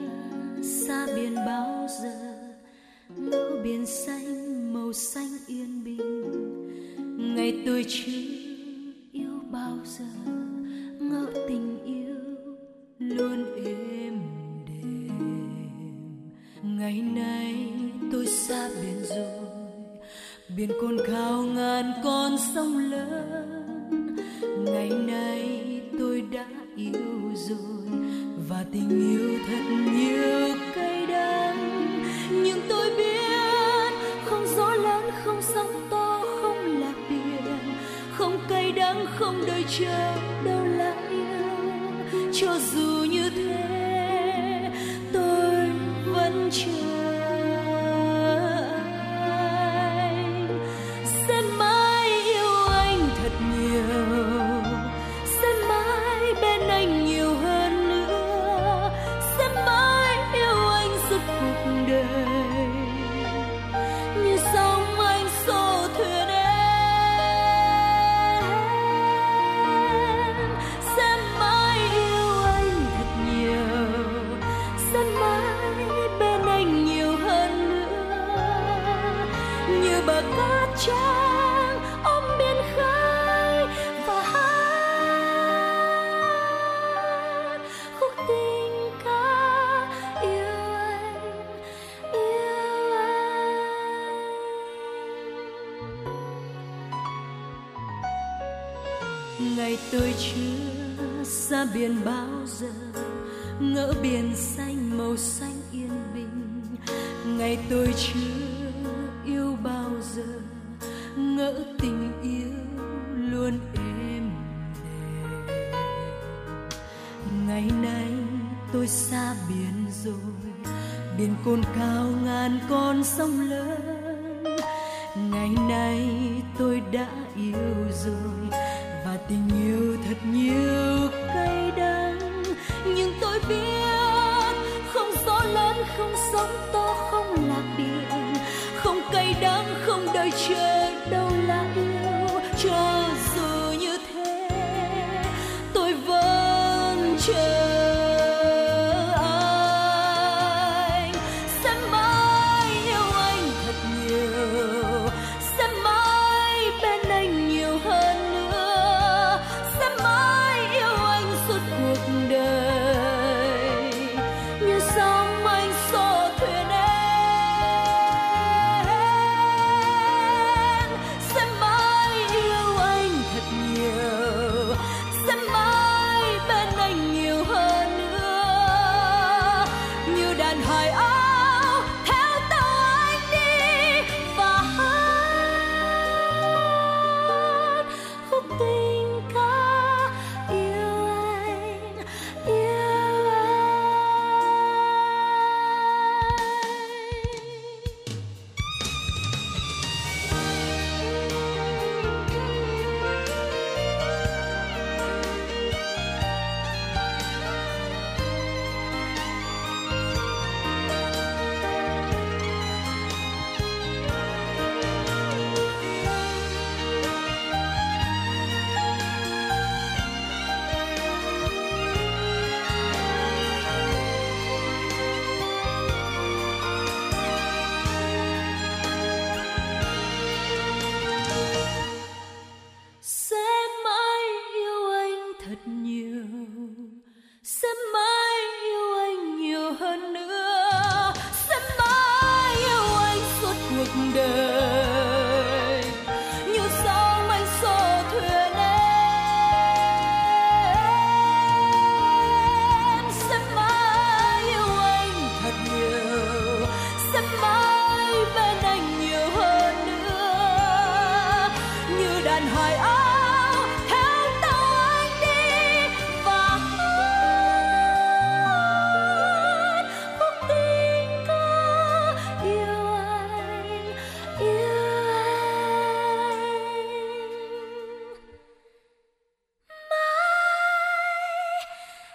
biển 101.74 101.96
bao 102.06 102.33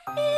anh 0.08 0.14
mãi 0.16 0.37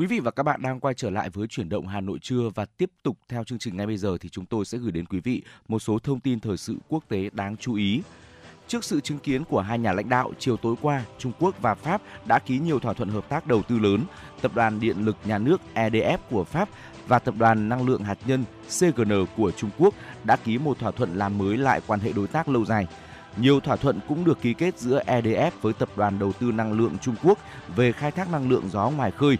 Quý 0.00 0.06
vị 0.06 0.20
và 0.20 0.30
các 0.30 0.42
bạn 0.42 0.62
đang 0.62 0.80
quay 0.80 0.94
trở 0.94 1.10
lại 1.10 1.30
với 1.30 1.46
chuyển 1.46 1.68
động 1.68 1.86
Hà 1.86 2.00
Nội 2.00 2.18
trưa 2.22 2.50
và 2.54 2.64
tiếp 2.64 2.90
tục 3.02 3.18
theo 3.28 3.44
chương 3.44 3.58
trình 3.58 3.76
ngay 3.76 3.86
bây 3.86 3.96
giờ 3.96 4.18
thì 4.20 4.28
chúng 4.28 4.46
tôi 4.46 4.64
sẽ 4.64 4.78
gửi 4.78 4.92
đến 4.92 5.06
quý 5.06 5.20
vị 5.20 5.42
một 5.68 5.78
số 5.78 5.98
thông 5.98 6.20
tin 6.20 6.40
thời 6.40 6.56
sự 6.56 6.76
quốc 6.88 7.04
tế 7.08 7.30
đáng 7.32 7.56
chú 7.56 7.74
ý. 7.74 8.02
Trước 8.68 8.84
sự 8.84 9.00
chứng 9.00 9.18
kiến 9.18 9.44
của 9.44 9.60
hai 9.60 9.78
nhà 9.78 9.92
lãnh 9.92 10.08
đạo, 10.08 10.32
chiều 10.38 10.56
tối 10.56 10.74
qua, 10.82 11.04
Trung 11.18 11.32
Quốc 11.38 11.62
và 11.62 11.74
Pháp 11.74 12.02
đã 12.26 12.38
ký 12.38 12.58
nhiều 12.58 12.78
thỏa 12.78 12.94
thuận 12.94 13.08
hợp 13.08 13.28
tác 13.28 13.46
đầu 13.46 13.62
tư 13.62 13.78
lớn. 13.78 14.04
Tập 14.40 14.52
đoàn 14.54 14.80
Điện 14.80 14.96
lực 15.04 15.16
Nhà 15.24 15.38
nước 15.38 15.60
EDF 15.74 16.18
của 16.30 16.44
Pháp 16.44 16.68
và 17.08 17.18
Tập 17.18 17.34
đoàn 17.38 17.68
Năng 17.68 17.86
lượng 17.86 18.04
Hạt 18.04 18.18
nhân 18.26 18.44
CGN 18.68 19.26
của 19.36 19.50
Trung 19.50 19.70
Quốc 19.78 19.94
đã 20.24 20.36
ký 20.36 20.58
một 20.58 20.78
thỏa 20.78 20.90
thuận 20.90 21.14
làm 21.14 21.38
mới 21.38 21.56
lại 21.56 21.80
quan 21.86 22.00
hệ 22.00 22.12
đối 22.12 22.26
tác 22.26 22.48
lâu 22.48 22.64
dài. 22.64 22.86
Nhiều 23.36 23.60
thỏa 23.60 23.76
thuận 23.76 24.00
cũng 24.08 24.24
được 24.24 24.40
ký 24.42 24.54
kết 24.54 24.78
giữa 24.78 25.02
EDF 25.06 25.50
với 25.60 25.72
Tập 25.72 25.88
đoàn 25.96 26.18
Đầu 26.18 26.32
tư 26.32 26.52
Năng 26.52 26.72
lượng 26.72 26.96
Trung 27.02 27.14
Quốc 27.22 27.38
về 27.76 27.92
khai 27.92 28.10
thác 28.10 28.32
năng 28.32 28.48
lượng 28.50 28.68
gió 28.68 28.90
ngoài 28.90 29.10
khơi. 29.10 29.38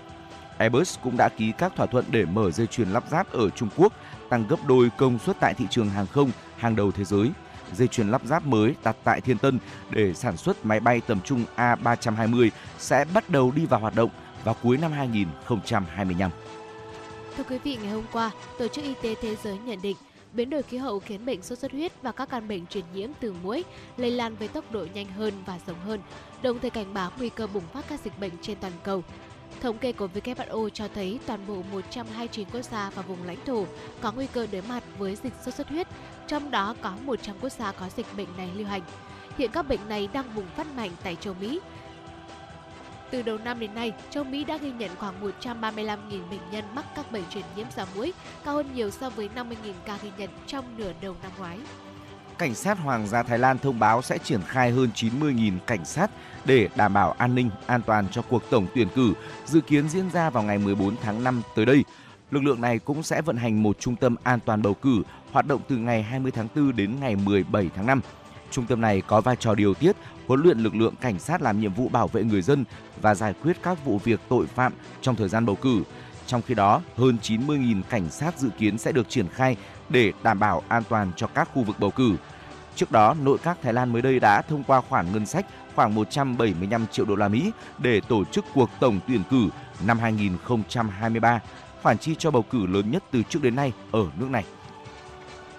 Airbus 0.60 0.98
cũng 1.02 1.16
đã 1.16 1.28
ký 1.28 1.52
các 1.58 1.76
thỏa 1.76 1.86
thuận 1.86 2.04
để 2.10 2.24
mở 2.24 2.50
dây 2.50 2.66
chuyền 2.66 2.88
lắp 2.88 3.04
ráp 3.10 3.32
ở 3.32 3.50
Trung 3.50 3.68
Quốc, 3.76 3.92
tăng 4.28 4.46
gấp 4.48 4.56
đôi 4.66 4.90
công 4.96 5.18
suất 5.18 5.36
tại 5.40 5.54
thị 5.54 5.64
trường 5.70 5.90
hàng 5.90 6.06
không 6.06 6.30
hàng 6.56 6.76
đầu 6.76 6.90
thế 6.92 7.04
giới. 7.04 7.30
Dây 7.72 7.88
chuyền 7.88 8.08
lắp 8.08 8.22
ráp 8.24 8.46
mới 8.46 8.74
đặt 8.84 8.96
tại 9.04 9.20
Thiên 9.20 9.38
Tân 9.38 9.58
để 9.90 10.14
sản 10.14 10.36
xuất 10.36 10.66
máy 10.66 10.80
bay 10.80 11.00
tầm 11.06 11.20
trung 11.20 11.44
A320 11.56 12.50
sẽ 12.78 13.04
bắt 13.14 13.30
đầu 13.30 13.52
đi 13.56 13.66
vào 13.66 13.80
hoạt 13.80 13.94
động 13.94 14.10
vào 14.44 14.56
cuối 14.62 14.76
năm 14.76 14.92
2025. 14.92 16.30
Thưa 17.36 17.44
quý 17.44 17.58
vị, 17.58 17.78
ngày 17.82 17.92
hôm 17.92 18.04
qua, 18.12 18.30
Tổ 18.58 18.68
chức 18.68 18.84
Y 18.84 18.94
tế 19.02 19.14
Thế 19.22 19.36
giới 19.42 19.58
nhận 19.58 19.82
định 19.82 19.96
biến 20.32 20.50
đổi 20.50 20.62
khí 20.62 20.76
hậu 20.76 21.00
khiến 21.00 21.26
bệnh 21.26 21.42
sốt 21.42 21.58
xuất 21.58 21.72
huyết 21.72 21.92
và 22.02 22.12
các 22.12 22.30
căn 22.30 22.48
bệnh 22.48 22.66
truyền 22.66 22.84
nhiễm 22.94 23.10
từ 23.20 23.34
muỗi 23.42 23.64
lây 23.96 24.10
lan 24.10 24.36
với 24.36 24.48
tốc 24.48 24.72
độ 24.72 24.86
nhanh 24.94 25.06
hơn 25.06 25.34
và 25.46 25.58
rộng 25.66 25.80
hơn, 25.80 26.00
đồng 26.42 26.58
thời 26.58 26.70
cảnh 26.70 26.94
báo 26.94 27.10
nguy 27.18 27.28
cơ 27.28 27.46
bùng 27.46 27.64
phát 27.72 27.84
các 27.88 28.00
dịch 28.04 28.18
bệnh 28.20 28.32
trên 28.42 28.58
toàn 28.60 28.72
cầu. 28.84 29.02
Thống 29.60 29.78
kê 29.78 29.92
của 29.92 30.08
WHO 30.14 30.68
cho 30.68 30.88
thấy 30.94 31.18
toàn 31.26 31.46
bộ 31.46 31.62
129 31.72 32.48
quốc 32.52 32.62
gia 32.62 32.90
và 32.90 33.02
vùng 33.02 33.24
lãnh 33.24 33.44
thổ 33.46 33.66
có 34.00 34.12
nguy 34.12 34.26
cơ 34.26 34.46
đối 34.52 34.62
mặt 34.62 34.82
với 34.98 35.16
dịch 35.22 35.32
sốt 35.44 35.54
xuất 35.54 35.68
huyết, 35.68 35.86
trong 36.26 36.50
đó 36.50 36.74
có 36.80 36.96
100 37.04 37.36
quốc 37.40 37.52
gia 37.52 37.72
có 37.72 37.88
dịch 37.96 38.06
bệnh 38.16 38.36
này 38.36 38.50
lưu 38.54 38.66
hành. 38.66 38.82
Hiện 39.38 39.50
các 39.52 39.68
bệnh 39.68 39.88
này 39.88 40.08
đang 40.12 40.34
bùng 40.34 40.46
phát 40.56 40.66
mạnh 40.76 40.90
tại 41.02 41.16
châu 41.20 41.34
Mỹ. 41.34 41.60
Từ 43.10 43.22
đầu 43.22 43.38
năm 43.38 43.60
đến 43.60 43.74
nay, 43.74 43.92
châu 44.10 44.24
Mỹ 44.24 44.44
đã 44.44 44.56
ghi 44.56 44.72
nhận 44.72 44.90
khoảng 44.98 45.32
135.000 45.42 45.96
bệnh 46.30 46.50
nhân 46.50 46.64
mắc 46.74 46.84
các 46.96 47.12
bệnh 47.12 47.24
truyền 47.30 47.44
nhiễm 47.56 47.66
do 47.76 47.86
muỗi, 47.96 48.12
cao 48.44 48.54
hơn 48.54 48.66
nhiều 48.74 48.90
so 48.90 49.10
với 49.10 49.28
50.000 49.34 49.54
ca 49.84 49.98
ghi 50.02 50.10
nhận 50.18 50.30
trong 50.46 50.64
nửa 50.76 50.92
đầu 51.00 51.16
năm 51.22 51.32
ngoái. 51.38 51.58
Cảnh 52.40 52.54
sát 52.54 52.78
Hoàng 52.78 53.06
gia 53.06 53.22
Thái 53.22 53.38
Lan 53.38 53.58
thông 53.58 53.78
báo 53.78 54.02
sẽ 54.02 54.18
triển 54.18 54.40
khai 54.46 54.70
hơn 54.70 54.90
90.000 54.94 55.58
cảnh 55.66 55.84
sát 55.84 56.10
để 56.44 56.68
đảm 56.76 56.92
bảo 56.92 57.12
an 57.12 57.34
ninh, 57.34 57.50
an 57.66 57.82
toàn 57.86 58.06
cho 58.10 58.22
cuộc 58.22 58.50
tổng 58.50 58.66
tuyển 58.74 58.88
cử 58.94 59.12
dự 59.46 59.60
kiến 59.60 59.88
diễn 59.88 60.10
ra 60.10 60.30
vào 60.30 60.42
ngày 60.42 60.58
14 60.58 60.96
tháng 61.02 61.24
5 61.24 61.42
tới 61.54 61.66
đây. 61.66 61.84
Lực 62.30 62.44
lượng 62.44 62.60
này 62.60 62.78
cũng 62.78 63.02
sẽ 63.02 63.22
vận 63.22 63.36
hành 63.36 63.62
một 63.62 63.80
trung 63.80 63.96
tâm 63.96 64.16
an 64.22 64.38
toàn 64.44 64.62
bầu 64.62 64.74
cử 64.74 65.02
hoạt 65.32 65.46
động 65.46 65.60
từ 65.68 65.76
ngày 65.76 66.02
20 66.02 66.32
tháng 66.32 66.48
4 66.56 66.76
đến 66.76 67.00
ngày 67.00 67.16
17 67.16 67.70
tháng 67.74 67.86
5. 67.86 68.00
Trung 68.50 68.66
tâm 68.66 68.80
này 68.80 69.02
có 69.06 69.20
vai 69.20 69.36
trò 69.36 69.54
điều 69.54 69.74
tiết, 69.74 69.96
huấn 70.26 70.42
luyện 70.42 70.58
lực 70.58 70.74
lượng 70.74 70.94
cảnh 71.00 71.18
sát 71.18 71.42
làm 71.42 71.60
nhiệm 71.60 71.74
vụ 71.74 71.88
bảo 71.88 72.08
vệ 72.08 72.24
người 72.24 72.42
dân 72.42 72.64
và 73.00 73.14
giải 73.14 73.34
quyết 73.42 73.56
các 73.62 73.84
vụ 73.84 73.98
việc 73.98 74.20
tội 74.28 74.46
phạm 74.46 74.72
trong 75.00 75.16
thời 75.16 75.28
gian 75.28 75.46
bầu 75.46 75.56
cử. 75.56 75.82
Trong 76.26 76.42
khi 76.42 76.54
đó, 76.54 76.82
hơn 76.96 77.18
90.000 77.22 77.82
cảnh 77.90 78.10
sát 78.10 78.38
dự 78.38 78.48
kiến 78.58 78.78
sẽ 78.78 78.92
được 78.92 79.08
triển 79.08 79.28
khai 79.28 79.56
để 79.90 80.12
đảm 80.22 80.38
bảo 80.38 80.62
an 80.68 80.82
toàn 80.88 81.12
cho 81.16 81.26
các 81.26 81.48
khu 81.54 81.62
vực 81.62 81.76
bầu 81.78 81.90
cử. 81.90 82.16
Trước 82.76 82.92
đó, 82.92 83.14
nội 83.22 83.38
các 83.42 83.58
Thái 83.62 83.72
Lan 83.72 83.92
mới 83.92 84.02
đây 84.02 84.20
đã 84.20 84.42
thông 84.42 84.64
qua 84.64 84.80
khoản 84.80 85.12
ngân 85.12 85.26
sách 85.26 85.46
khoảng 85.74 85.94
175 85.94 86.86
triệu 86.86 87.06
đô 87.06 87.16
la 87.16 87.28
Mỹ 87.28 87.52
để 87.78 88.00
tổ 88.00 88.24
chức 88.24 88.44
cuộc 88.54 88.70
tổng 88.80 89.00
tuyển 89.08 89.22
cử 89.30 89.48
năm 89.86 89.98
2023, 89.98 91.40
khoản 91.82 91.98
chi 91.98 92.14
cho 92.18 92.30
bầu 92.30 92.42
cử 92.42 92.66
lớn 92.66 92.90
nhất 92.90 93.02
từ 93.10 93.22
trước 93.22 93.42
đến 93.42 93.56
nay 93.56 93.72
ở 93.92 94.06
nước 94.18 94.30
này. 94.30 94.44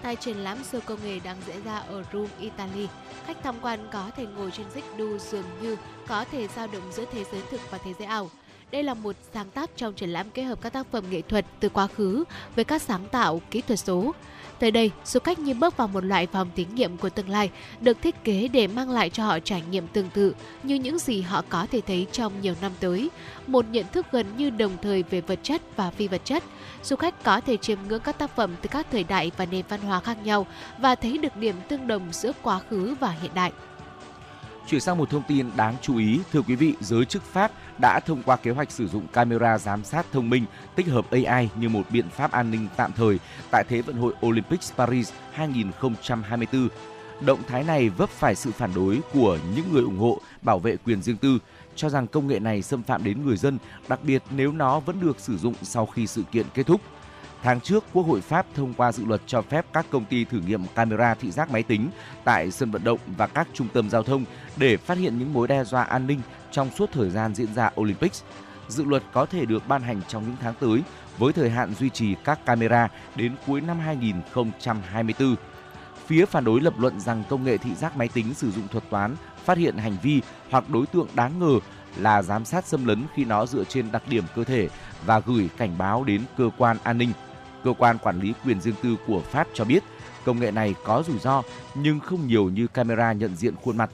Tại 0.02 0.16
triển 0.16 0.36
lãm 0.36 0.64
siêu 0.64 0.80
công 0.86 0.98
nghệ 1.04 1.20
đang 1.24 1.36
diễn 1.46 1.64
ra 1.64 1.78
ở 1.78 2.04
Rome, 2.12 2.28
Italy, 2.40 2.88
khách 3.26 3.36
tham 3.42 3.54
quan 3.62 3.88
có 3.92 4.10
thể 4.16 4.26
ngồi 4.26 4.50
trên 4.50 4.66
xích 4.74 4.84
đu 4.96 5.18
dường 5.18 5.44
như 5.60 5.76
có 6.08 6.24
thể 6.32 6.48
dao 6.48 6.66
động 6.66 6.92
giữa 6.92 7.04
thế 7.12 7.24
giới 7.32 7.42
thực 7.50 7.60
và 7.70 7.78
thế 7.84 7.92
giới 7.98 8.08
ảo. 8.08 8.30
Đây 8.72 8.82
là 8.82 8.94
một 8.94 9.16
sáng 9.34 9.50
tác 9.50 9.70
trong 9.76 9.94
triển 9.94 10.10
lãm 10.10 10.30
kết 10.30 10.42
hợp 10.42 10.60
các 10.62 10.72
tác 10.72 10.86
phẩm 10.90 11.04
nghệ 11.10 11.22
thuật 11.22 11.46
từ 11.60 11.68
quá 11.68 11.86
khứ 11.86 12.24
với 12.56 12.64
các 12.64 12.82
sáng 12.82 13.06
tạo 13.10 13.40
kỹ 13.50 13.60
thuật 13.60 13.78
số. 13.78 14.14
Tới 14.58 14.70
đây, 14.70 14.90
du 15.04 15.20
khách 15.20 15.38
như 15.38 15.54
bước 15.54 15.76
vào 15.76 15.88
một 15.88 16.04
loại 16.04 16.26
phòng 16.26 16.50
thí 16.56 16.66
nghiệm 16.74 16.96
của 16.96 17.10
tương 17.10 17.28
lai, 17.28 17.50
được 17.80 18.02
thiết 18.02 18.24
kế 18.24 18.48
để 18.48 18.66
mang 18.66 18.90
lại 18.90 19.10
cho 19.10 19.24
họ 19.24 19.38
trải 19.38 19.62
nghiệm 19.70 19.88
tương 19.88 20.10
tự 20.10 20.34
như 20.62 20.74
những 20.74 20.98
gì 20.98 21.20
họ 21.20 21.42
có 21.48 21.66
thể 21.70 21.80
thấy 21.86 22.06
trong 22.12 22.32
nhiều 22.40 22.54
năm 22.60 22.72
tới. 22.80 23.10
Một 23.46 23.64
nhận 23.70 23.86
thức 23.92 24.06
gần 24.12 24.26
như 24.36 24.50
đồng 24.50 24.76
thời 24.82 25.02
về 25.02 25.20
vật 25.20 25.38
chất 25.42 25.62
và 25.76 25.90
phi 25.90 26.08
vật 26.08 26.20
chất. 26.24 26.42
Du 26.82 26.96
khách 26.96 27.24
có 27.24 27.40
thể 27.40 27.56
chiêm 27.56 27.78
ngưỡng 27.88 28.02
các 28.02 28.18
tác 28.18 28.36
phẩm 28.36 28.50
từ 28.62 28.68
các 28.68 28.86
thời 28.90 29.04
đại 29.04 29.30
và 29.36 29.46
nền 29.46 29.64
văn 29.68 29.80
hóa 29.80 30.00
khác 30.00 30.16
nhau 30.24 30.46
và 30.78 30.94
thấy 30.94 31.18
được 31.18 31.36
điểm 31.36 31.54
tương 31.68 31.86
đồng 31.86 32.12
giữa 32.12 32.32
quá 32.42 32.60
khứ 32.70 32.94
và 33.00 33.10
hiện 33.10 33.30
đại. 33.34 33.52
Chuyển 34.66 34.80
sang 34.80 34.98
một 34.98 35.10
thông 35.10 35.22
tin 35.22 35.50
đáng 35.56 35.74
chú 35.82 35.96
ý, 35.96 36.20
thưa 36.32 36.42
quý 36.42 36.54
vị, 36.54 36.74
giới 36.80 37.04
chức 37.04 37.22
Pháp 37.22 37.52
đã 37.78 38.00
thông 38.00 38.22
qua 38.22 38.36
kế 38.36 38.50
hoạch 38.50 38.70
sử 38.70 38.88
dụng 38.88 39.06
camera 39.12 39.58
giám 39.58 39.84
sát 39.84 40.06
thông 40.12 40.30
minh 40.30 40.44
tích 40.74 40.86
hợp 40.86 41.06
AI 41.10 41.48
như 41.56 41.68
một 41.68 41.82
biện 41.90 42.10
pháp 42.10 42.32
an 42.32 42.50
ninh 42.50 42.68
tạm 42.76 42.92
thời 42.92 43.18
tại 43.50 43.64
Thế 43.68 43.82
vận 43.82 43.96
hội 43.96 44.12
Olympics 44.26 44.72
Paris 44.76 45.12
2024. 45.32 46.68
Động 47.20 47.40
thái 47.48 47.64
này 47.64 47.88
vấp 47.88 48.08
phải 48.08 48.34
sự 48.34 48.50
phản 48.50 48.74
đối 48.74 49.00
của 49.12 49.38
những 49.54 49.72
người 49.72 49.82
ủng 49.82 49.98
hộ 49.98 50.18
bảo 50.42 50.58
vệ 50.58 50.76
quyền 50.76 51.02
riêng 51.02 51.16
tư, 51.16 51.38
cho 51.76 51.88
rằng 51.88 52.06
công 52.06 52.26
nghệ 52.26 52.38
này 52.38 52.62
xâm 52.62 52.82
phạm 52.82 53.04
đến 53.04 53.24
người 53.24 53.36
dân, 53.36 53.58
đặc 53.88 54.00
biệt 54.02 54.22
nếu 54.30 54.52
nó 54.52 54.80
vẫn 54.80 55.00
được 55.00 55.20
sử 55.20 55.38
dụng 55.38 55.54
sau 55.62 55.86
khi 55.86 56.06
sự 56.06 56.22
kiện 56.32 56.46
kết 56.54 56.66
thúc. 56.66 56.80
Tháng 57.42 57.60
trước, 57.60 57.84
Quốc 57.92 58.06
hội 58.06 58.20
Pháp 58.20 58.46
thông 58.54 58.74
qua 58.74 58.92
dự 58.92 59.04
luật 59.04 59.20
cho 59.26 59.42
phép 59.42 59.66
các 59.72 59.86
công 59.90 60.04
ty 60.04 60.24
thử 60.24 60.40
nghiệm 60.40 60.66
camera 60.74 61.14
thị 61.14 61.30
giác 61.30 61.50
máy 61.50 61.62
tính 61.62 61.90
tại 62.24 62.50
sân 62.50 62.70
vận 62.70 62.84
động 62.84 62.98
và 63.16 63.26
các 63.26 63.48
trung 63.54 63.68
tâm 63.72 63.90
giao 63.90 64.02
thông 64.02 64.24
để 64.56 64.76
phát 64.76 64.98
hiện 64.98 65.18
những 65.18 65.32
mối 65.32 65.48
đe 65.48 65.64
dọa 65.64 65.82
an 65.82 66.06
ninh 66.06 66.20
trong 66.50 66.70
suốt 66.70 66.90
thời 66.92 67.10
gian 67.10 67.34
diễn 67.34 67.54
ra 67.54 67.70
Olympics. 67.80 68.22
Dự 68.68 68.84
luật 68.84 69.02
có 69.12 69.26
thể 69.26 69.44
được 69.44 69.68
ban 69.68 69.82
hành 69.82 70.00
trong 70.08 70.22
những 70.22 70.36
tháng 70.40 70.54
tới 70.60 70.82
với 71.18 71.32
thời 71.32 71.50
hạn 71.50 71.74
duy 71.74 71.90
trì 71.90 72.14
các 72.24 72.46
camera 72.46 72.88
đến 73.16 73.34
cuối 73.46 73.60
năm 73.60 73.78
2024. 73.78 75.36
Phía 76.06 76.26
phản 76.26 76.44
đối 76.44 76.60
lập 76.60 76.74
luận 76.78 77.00
rằng 77.00 77.22
công 77.28 77.44
nghệ 77.44 77.56
thị 77.56 77.74
giác 77.74 77.96
máy 77.96 78.08
tính 78.08 78.34
sử 78.34 78.50
dụng 78.50 78.68
thuật 78.68 78.84
toán 78.90 79.16
phát 79.44 79.58
hiện 79.58 79.76
hành 79.76 79.96
vi 80.02 80.22
hoặc 80.50 80.70
đối 80.70 80.86
tượng 80.86 81.08
đáng 81.14 81.38
ngờ 81.38 81.58
là 81.96 82.22
giám 82.22 82.44
sát 82.44 82.66
xâm 82.66 82.84
lấn 82.84 83.04
khi 83.14 83.24
nó 83.24 83.46
dựa 83.46 83.64
trên 83.64 83.92
đặc 83.92 84.02
điểm 84.08 84.24
cơ 84.34 84.44
thể 84.44 84.68
và 85.06 85.20
gửi 85.20 85.48
cảnh 85.56 85.78
báo 85.78 86.04
đến 86.04 86.22
cơ 86.38 86.50
quan 86.58 86.76
an 86.82 86.98
ninh. 86.98 87.12
Cơ 87.64 87.72
quan 87.78 87.98
quản 87.98 88.20
lý 88.20 88.34
quyền 88.44 88.60
riêng 88.60 88.74
tư 88.82 88.96
của 89.06 89.20
Pháp 89.20 89.48
cho 89.54 89.64
biết 89.64 89.82
công 90.24 90.40
nghệ 90.40 90.50
này 90.50 90.74
có 90.84 91.02
rủi 91.06 91.18
ro 91.18 91.42
nhưng 91.74 92.00
không 92.00 92.26
nhiều 92.26 92.48
như 92.48 92.66
camera 92.66 93.12
nhận 93.12 93.36
diện 93.36 93.54
khuôn 93.62 93.76
mặt. 93.76 93.90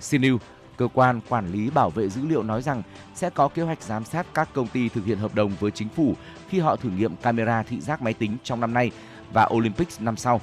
CNews, 0.00 0.38
cơ 0.76 0.88
quan 0.94 1.20
quản 1.28 1.52
lý 1.52 1.70
bảo 1.70 1.90
vệ 1.90 2.08
dữ 2.08 2.26
liệu 2.26 2.42
nói 2.42 2.62
rằng 2.62 2.82
sẽ 3.14 3.30
có 3.30 3.48
kế 3.48 3.62
hoạch 3.62 3.82
giám 3.82 4.04
sát 4.04 4.26
các 4.34 4.48
công 4.54 4.68
ty 4.68 4.88
thực 4.88 5.04
hiện 5.04 5.18
hợp 5.18 5.34
đồng 5.34 5.52
với 5.60 5.70
chính 5.70 5.88
phủ 5.88 6.14
khi 6.48 6.58
họ 6.58 6.76
thử 6.76 6.90
nghiệm 6.90 7.16
camera 7.16 7.62
thị 7.62 7.80
giác 7.80 8.02
máy 8.02 8.14
tính 8.14 8.36
trong 8.44 8.60
năm 8.60 8.74
nay 8.74 8.90
và 9.32 9.48
Olympics 9.52 10.00
năm 10.00 10.16
sau. 10.16 10.40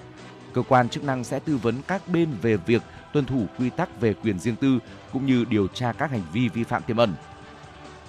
Cơ 0.54 0.62
quan 0.62 0.90
chức 0.90 1.04
năng 1.04 1.24
sẽ 1.24 1.40
tư 1.40 1.58
vấn 1.58 1.76
các 1.88 2.08
bên 2.08 2.30
về 2.42 2.58
việc 2.58 2.82
tuân 3.14 3.26
thủ 3.26 3.46
quy 3.60 3.70
tắc 3.70 4.02
về 4.02 4.14
quyền 4.14 4.40
riêng 4.40 4.56
tư 4.56 4.80
cũng 5.14 5.26
như 5.26 5.46
điều 5.50 5.68
tra 5.68 5.94
các 5.94 6.12
hành 6.12 6.24
vi 6.34 6.50
vi 6.50 6.64
phạm 6.64 6.84
tiềm 6.84 6.98
ẩn. 6.98 7.14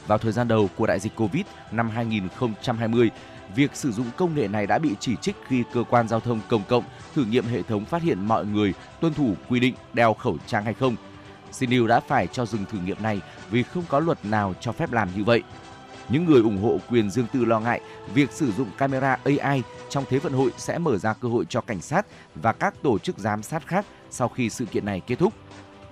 Vào 0.07 0.19
thời 0.19 0.33
gian 0.33 0.49
đầu 0.49 0.69
của 0.77 0.87
đại 0.87 1.01
dịch 1.01 1.17
Covid 1.17 1.45
năm 1.73 1.91
2020, 1.91 3.11
việc 3.55 3.77
sử 3.77 3.93
dụng 3.93 4.07
công 4.17 4.35
nghệ 4.35 4.49
này 4.49 4.67
đã 4.67 4.79
bị 4.79 4.91
chỉ 5.01 5.17
trích 5.17 5.37
khi 5.49 5.65
cơ 5.73 5.85
quan 5.91 6.09
giao 6.09 6.21
thông 6.21 6.41
công 6.49 6.63
cộng 6.69 6.85
thử 7.15 7.25
nghiệm 7.25 7.45
hệ 7.45 7.63
thống 7.63 7.85
phát 7.85 8.03
hiện 8.03 8.27
mọi 8.27 8.47
người 8.47 8.75
tuân 9.01 9.15
thủ 9.15 9.35
quy 9.49 9.61
định 9.61 9.75
đeo 9.93 10.15
khẩu 10.15 10.37
trang 10.47 10.65
hay 10.65 10.75
không. 10.75 10.97
CNews 11.53 11.87
đã 11.87 12.01
phải 12.01 12.27
cho 12.27 12.47
dừng 12.47 12.65
thử 12.65 12.79
nghiệm 12.79 13.03
này 13.03 13.21
vì 13.51 13.63
không 13.63 13.85
có 13.89 14.01
luật 14.01 14.25
nào 14.25 14.55
cho 14.61 14.73
phép 14.73 14.93
làm 14.93 15.09
như 15.17 15.25
vậy. 15.25 15.43
Những 16.09 16.25
người 16.25 16.43
ủng 16.43 16.63
hộ 16.63 16.79
quyền 16.91 17.11
riêng 17.11 17.27
tư 17.33 17.45
lo 17.45 17.61
ngại 17.61 17.81
việc 18.15 18.33
sử 18.33 18.53
dụng 18.53 18.69
camera 18.79 19.19
AI 19.25 19.63
trong 19.89 20.05
Thế 20.09 20.19
vận 20.19 20.33
hội 20.33 20.51
sẽ 20.57 20.79
mở 20.79 20.99
ra 20.99 21.13
cơ 21.13 21.29
hội 21.29 21.45
cho 21.49 21.61
cảnh 21.61 21.81
sát 21.81 22.07
và 22.35 22.53
các 22.53 22.75
tổ 22.83 22.99
chức 22.99 23.19
giám 23.19 23.43
sát 23.43 23.67
khác 23.67 23.87
sau 24.11 24.29
khi 24.29 24.51
sự 24.51 24.67
kiện 24.67 24.85
này 24.85 25.01
kết 25.07 25.19
thúc. 25.19 25.33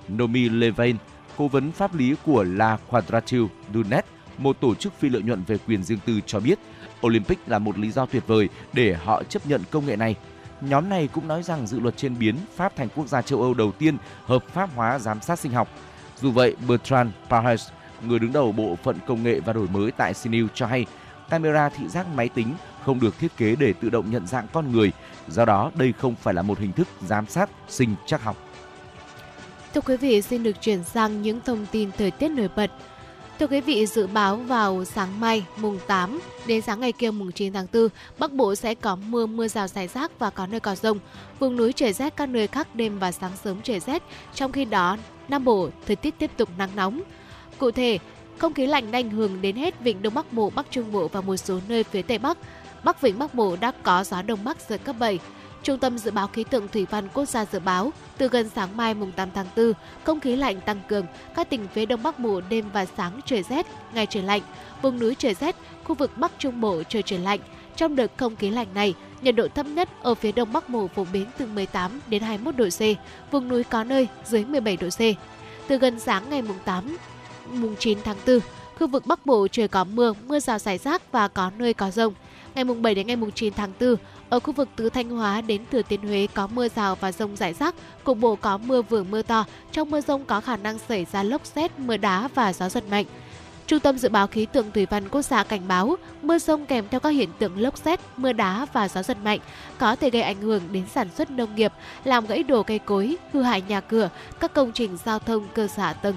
Nomi 0.08 0.48
Levin, 0.48 0.96
cố 1.36 1.48
vấn 1.48 1.72
pháp 1.72 1.94
lý 1.94 2.14
của 2.26 2.44
La 2.44 2.78
Quadrature 2.88 3.48
du 3.74 3.82
Net, 3.90 4.06
một 4.38 4.60
tổ 4.60 4.74
chức 4.74 4.92
phi 4.98 5.08
lợi 5.08 5.22
nhuận 5.22 5.42
về 5.46 5.58
quyền 5.66 5.82
riêng 5.82 5.98
tư 6.06 6.20
cho 6.26 6.40
biết 6.40 6.58
Olympic 7.06 7.38
là 7.46 7.58
một 7.58 7.78
lý 7.78 7.90
do 7.90 8.06
tuyệt 8.06 8.22
vời 8.26 8.48
để 8.72 8.94
họ 9.04 9.22
chấp 9.22 9.46
nhận 9.46 9.60
công 9.70 9.86
nghệ 9.86 9.96
này. 9.96 10.16
Nhóm 10.60 10.88
này 10.88 11.08
cũng 11.12 11.28
nói 11.28 11.42
rằng 11.42 11.66
dự 11.66 11.80
luật 11.80 11.96
trên 11.96 12.18
biến 12.18 12.36
Pháp 12.56 12.76
thành 12.76 12.88
quốc 12.96 13.08
gia 13.08 13.22
châu 13.22 13.42
Âu 13.42 13.54
đầu 13.54 13.72
tiên 13.72 13.96
hợp 14.24 14.44
pháp 14.52 14.70
hóa 14.74 14.98
giám 14.98 15.20
sát 15.20 15.38
sinh 15.38 15.52
học. 15.52 15.68
Dù 16.20 16.30
vậy, 16.30 16.56
Bertrand 16.68 17.10
Parhes, 17.28 17.68
người 18.06 18.18
đứng 18.18 18.32
đầu 18.32 18.52
bộ 18.52 18.76
phận 18.82 18.96
công 19.06 19.22
nghệ 19.22 19.40
và 19.40 19.52
đổi 19.52 19.68
mới 19.68 19.90
tại 19.90 20.12
CNews 20.12 20.48
cho 20.54 20.66
hay, 20.66 20.86
camera 21.30 21.68
thị 21.68 21.88
giác 21.88 22.06
máy 22.14 22.28
tính 22.28 22.54
không 22.84 23.00
được 23.00 23.18
thiết 23.18 23.36
kế 23.36 23.56
để 23.56 23.72
tự 23.72 23.90
động 23.90 24.10
nhận 24.10 24.26
dạng 24.26 24.46
con 24.52 24.72
người, 24.72 24.92
do 25.28 25.44
đó 25.44 25.70
đây 25.74 25.92
không 25.98 26.14
phải 26.14 26.34
là 26.34 26.42
một 26.42 26.58
hình 26.58 26.72
thức 26.72 26.88
giám 27.06 27.26
sát 27.26 27.50
sinh 27.68 27.94
chắc 28.06 28.22
học. 28.22 28.36
Thưa 29.74 29.80
quý 29.80 29.96
vị, 29.96 30.22
xin 30.22 30.42
được 30.42 30.60
chuyển 30.60 30.84
sang 30.84 31.22
những 31.22 31.40
thông 31.44 31.66
tin 31.72 31.90
thời 31.98 32.10
tiết 32.10 32.28
nổi 32.28 32.48
bật. 32.56 32.70
Thưa 33.42 33.48
quý 33.48 33.60
vị, 33.60 33.86
dự 33.86 34.06
báo 34.06 34.36
vào 34.36 34.84
sáng 34.84 35.20
mai 35.20 35.44
mùng 35.56 35.78
8 35.86 36.20
đến 36.46 36.62
sáng 36.62 36.80
ngày 36.80 36.92
kia 36.92 37.10
mùng 37.10 37.32
9 37.32 37.52
tháng 37.52 37.66
4, 37.72 37.88
Bắc 38.18 38.32
Bộ 38.32 38.54
sẽ 38.54 38.74
có 38.74 38.96
mưa 38.96 39.26
mưa 39.26 39.48
rào 39.48 39.68
rải 39.68 39.88
rác 39.88 40.18
và 40.18 40.30
có 40.30 40.46
nơi 40.46 40.60
có 40.60 40.74
rông. 40.74 40.98
Vùng 41.38 41.56
núi 41.56 41.72
trời 41.72 41.92
rét 41.92 42.16
các 42.16 42.28
nơi 42.28 42.46
khác 42.46 42.74
đêm 42.74 42.98
và 42.98 43.12
sáng 43.12 43.30
sớm 43.44 43.56
trời 43.62 43.80
rét. 43.80 44.02
Trong 44.34 44.52
khi 44.52 44.64
đó, 44.64 44.96
Nam 45.28 45.44
Bộ 45.44 45.68
thời 45.86 45.96
tiết 45.96 46.14
tiếp 46.18 46.30
tục 46.36 46.48
nắng 46.58 46.70
nóng. 46.76 47.02
Cụ 47.58 47.70
thể, 47.70 47.98
không 48.38 48.54
khí 48.54 48.66
lạnh 48.66 48.90
đã 48.90 48.98
ảnh 48.98 49.10
hưởng 49.10 49.42
đến 49.42 49.56
hết 49.56 49.80
vịnh 49.80 50.02
Đông 50.02 50.14
Bắc 50.14 50.32
Bộ, 50.32 50.50
Bắc 50.54 50.66
Trung 50.70 50.92
Bộ 50.92 51.08
và 51.08 51.20
một 51.20 51.36
số 51.36 51.60
nơi 51.68 51.84
phía 51.84 52.02
Tây 52.02 52.18
Bắc. 52.18 52.38
Bắc 52.84 53.00
Vịnh 53.00 53.18
Bắc 53.18 53.34
Bộ 53.34 53.56
đã 53.60 53.72
có 53.82 54.04
gió 54.04 54.22
Đông 54.22 54.44
Bắc 54.44 54.56
giật 54.68 54.80
cấp 54.84 54.96
7. 54.98 55.18
Trung 55.62 55.78
tâm 55.78 55.98
Dự 55.98 56.10
báo 56.10 56.28
Khí 56.28 56.44
tượng 56.44 56.68
Thủy 56.68 56.86
văn 56.90 57.08
Quốc 57.14 57.28
gia 57.28 57.44
dự 57.44 57.58
báo, 57.58 57.92
từ 58.18 58.28
gần 58.28 58.48
sáng 58.54 58.76
mai 58.76 58.94
mùng 58.94 59.12
8 59.12 59.28
tháng 59.34 59.46
4, 59.56 59.72
không 60.04 60.20
khí 60.20 60.36
lạnh 60.36 60.60
tăng 60.60 60.80
cường, 60.88 61.06
các 61.36 61.50
tỉnh 61.50 61.66
phía 61.74 61.86
Đông 61.86 62.02
Bắc 62.02 62.18
Bộ 62.18 62.40
đêm 62.48 62.64
và 62.72 62.86
sáng 62.96 63.20
trời 63.26 63.42
rét, 63.42 63.66
ngày 63.94 64.06
trời 64.06 64.22
lạnh, 64.22 64.42
vùng 64.82 64.98
núi 64.98 65.14
trời 65.18 65.34
rét, 65.34 65.56
khu 65.84 65.94
vực 65.94 66.10
Bắc 66.16 66.32
Trung 66.38 66.60
Bộ 66.60 66.82
trời 66.88 67.02
trời 67.02 67.18
lạnh. 67.18 67.40
Trong 67.76 67.96
đợt 67.96 68.12
không 68.16 68.36
khí 68.36 68.50
lạnh 68.50 68.66
này, 68.74 68.94
nhiệt 69.22 69.36
độ 69.36 69.48
thấp 69.48 69.66
nhất 69.66 69.88
ở 70.02 70.14
phía 70.14 70.32
Đông 70.32 70.52
Bắc 70.52 70.68
Bộ 70.68 70.88
phổ 70.94 71.06
biến 71.12 71.26
từ 71.38 71.46
18 71.46 72.00
đến 72.06 72.22
21 72.22 72.56
độ 72.56 72.68
C, 72.78 72.80
vùng 73.32 73.48
núi 73.48 73.64
có 73.64 73.84
nơi 73.84 74.08
dưới 74.24 74.44
17 74.44 74.76
độ 74.76 74.88
C. 74.88 75.00
Từ 75.68 75.78
gần 75.78 76.00
sáng 76.00 76.30
ngày 76.30 76.42
mùng 76.42 76.58
8, 76.64 76.96
mùng 77.50 77.76
9 77.78 77.98
tháng 78.04 78.16
4, 78.26 78.38
khu 78.78 78.86
vực 78.86 79.06
Bắc 79.06 79.26
Bộ 79.26 79.48
trời 79.48 79.68
có 79.68 79.84
mưa, 79.84 80.12
mưa 80.26 80.40
rào 80.40 80.58
rải 80.58 80.78
rác 80.78 81.12
và 81.12 81.28
có 81.28 81.50
nơi 81.58 81.74
có 81.74 81.90
rông. 81.90 82.14
Ngày 82.54 82.64
mùng 82.64 82.82
7 82.82 82.94
đến 82.94 83.06
ngày 83.06 83.16
mùng 83.16 83.32
9 83.32 83.52
tháng 83.54 83.72
4, 83.80 83.96
ở 84.32 84.40
khu 84.40 84.52
vực 84.52 84.68
từ 84.76 84.90
Thanh 84.90 85.10
Hóa 85.10 85.40
đến 85.40 85.62
Thừa 85.72 85.82
Thiên 85.82 86.02
Huế 86.02 86.26
có 86.34 86.46
mưa 86.46 86.68
rào 86.68 86.94
và 86.94 87.12
rông 87.12 87.36
rải 87.36 87.52
rác, 87.52 87.74
cục 88.04 88.18
bộ 88.18 88.36
có 88.36 88.58
mưa 88.58 88.82
vừa 88.82 89.02
mưa 89.02 89.22
to. 89.22 89.44
Trong 89.72 89.90
mưa 89.90 90.00
rông 90.00 90.24
có 90.24 90.40
khả 90.40 90.56
năng 90.56 90.78
xảy 90.78 91.06
ra 91.12 91.22
lốc 91.22 91.46
xét, 91.46 91.78
mưa 91.78 91.96
đá 91.96 92.28
và 92.34 92.52
gió 92.52 92.68
giật 92.68 92.84
mạnh. 92.90 93.04
Trung 93.66 93.80
tâm 93.80 93.98
Dự 93.98 94.08
báo 94.08 94.26
Khí 94.26 94.46
tượng 94.46 94.70
Thủy 94.70 94.86
văn 94.90 95.08
Quốc 95.08 95.22
gia 95.22 95.44
cảnh 95.44 95.60
báo 95.68 95.96
mưa 96.22 96.38
rông 96.38 96.66
kèm 96.66 96.84
theo 96.90 97.00
các 97.00 97.08
hiện 97.08 97.28
tượng 97.38 97.60
lốc 97.60 97.78
xét, 97.78 98.00
mưa 98.16 98.32
đá 98.32 98.66
và 98.72 98.88
gió 98.88 99.02
giật 99.02 99.16
mạnh 99.24 99.40
có 99.78 99.96
thể 99.96 100.10
gây 100.10 100.22
ảnh 100.22 100.40
hưởng 100.40 100.62
đến 100.72 100.84
sản 100.94 101.08
xuất 101.16 101.30
nông 101.30 101.54
nghiệp, 101.54 101.72
làm 102.04 102.26
gãy 102.26 102.42
đổ 102.42 102.62
cây 102.62 102.78
cối, 102.78 103.16
hư 103.32 103.42
hại 103.42 103.62
nhà 103.68 103.80
cửa, 103.80 104.10
các 104.40 104.54
công 104.54 104.72
trình 104.72 104.98
giao 105.04 105.18
thông 105.18 105.48
cơ 105.54 105.66
sở 105.66 105.92
tầng. 105.92 106.14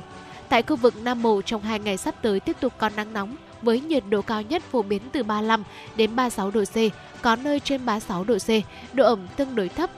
Tại 0.50 0.64
khu 0.64 0.76
vực 0.76 0.94
Nam 1.04 1.22
Bộ 1.22 1.42
trong 1.42 1.62
hai 1.62 1.80
ngày 1.80 1.98
sắp 1.98 2.16
tới 2.22 2.40
tiếp 2.40 2.56
tục 2.60 2.74
có 2.78 2.90
nắng 2.90 3.14
nóng 3.14 3.36
với 3.66 3.80
nhiệt 3.80 4.04
độ 4.10 4.22
cao 4.22 4.42
nhất 4.42 4.64
phổ 4.72 4.82
biến 4.82 5.02
từ 5.12 5.24
35 5.24 5.64
đến 5.96 6.16
36 6.16 6.52
độ 6.52 6.64
C, 6.64 6.76
có 7.22 7.36
nơi 7.36 7.60
trên 7.60 7.86
36 7.86 8.24
độ 8.24 8.38
C, 8.38 8.50
độ 8.94 9.06
ẩm 9.06 9.28
tương 9.36 9.56
đối 9.56 9.70
thấp, 9.70 9.90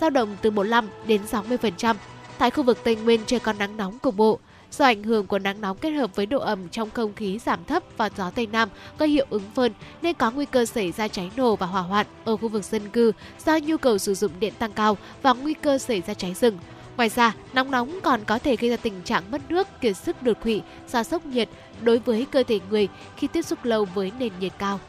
dao 0.00 0.10
động 0.10 0.36
từ 0.42 0.50
45 0.50 0.88
đến 1.06 1.20
60%. 1.30 1.94
Tại 2.38 2.50
khu 2.50 2.62
vực 2.62 2.78
Tây 2.84 2.96
Nguyên 2.96 3.20
trời 3.26 3.40
còn 3.40 3.58
nắng 3.58 3.76
nóng 3.76 3.98
cục 3.98 4.16
bộ. 4.16 4.38
Do 4.70 4.84
ảnh 4.84 5.02
hưởng 5.02 5.26
của 5.26 5.38
nắng 5.38 5.60
nóng 5.60 5.76
kết 5.76 5.90
hợp 5.90 6.16
với 6.16 6.26
độ 6.26 6.38
ẩm 6.38 6.68
trong 6.68 6.90
không 6.90 7.14
khí 7.14 7.38
giảm 7.38 7.64
thấp 7.64 7.82
và 7.96 8.10
gió 8.16 8.30
Tây 8.30 8.46
Nam 8.46 8.68
gây 8.98 9.08
hiệu 9.08 9.26
ứng 9.30 9.42
phơn 9.54 9.72
nên 10.02 10.14
có 10.14 10.30
nguy 10.30 10.46
cơ 10.46 10.66
xảy 10.66 10.92
ra 10.92 11.08
cháy 11.08 11.30
nổ 11.36 11.56
và 11.56 11.66
hỏa 11.66 11.82
hoạn 11.82 12.06
ở 12.24 12.36
khu 12.36 12.48
vực 12.48 12.64
dân 12.64 12.88
cư 12.88 13.12
do 13.44 13.58
nhu 13.62 13.76
cầu 13.76 13.98
sử 13.98 14.14
dụng 14.14 14.32
điện 14.40 14.52
tăng 14.58 14.72
cao 14.72 14.96
và 15.22 15.32
nguy 15.32 15.54
cơ 15.54 15.78
xảy 15.78 16.02
ra 16.06 16.14
cháy 16.14 16.34
rừng. 16.34 16.58
Ngoài 16.96 17.08
ra, 17.08 17.32
nóng 17.52 17.70
nóng 17.70 17.98
còn 18.02 18.24
có 18.24 18.38
thể 18.38 18.56
gây 18.56 18.70
ra 18.70 18.76
tình 18.76 19.02
trạng 19.02 19.30
mất 19.30 19.40
nước, 19.48 19.68
kiệt 19.80 19.96
sức 19.96 20.22
đột 20.22 20.36
quỵ 20.42 20.62
do 20.88 21.02
sốc 21.02 21.26
nhiệt 21.26 21.48
đối 21.82 21.98
với 21.98 22.26
cơ 22.30 22.42
thể 22.42 22.60
người 22.70 22.88
khi 23.16 23.26
tiếp 23.26 23.42
xúc 23.42 23.64
lâu 23.64 23.84
với 23.94 24.12
nền 24.18 24.32
nhiệt 24.40 24.52
cao. 24.58 24.80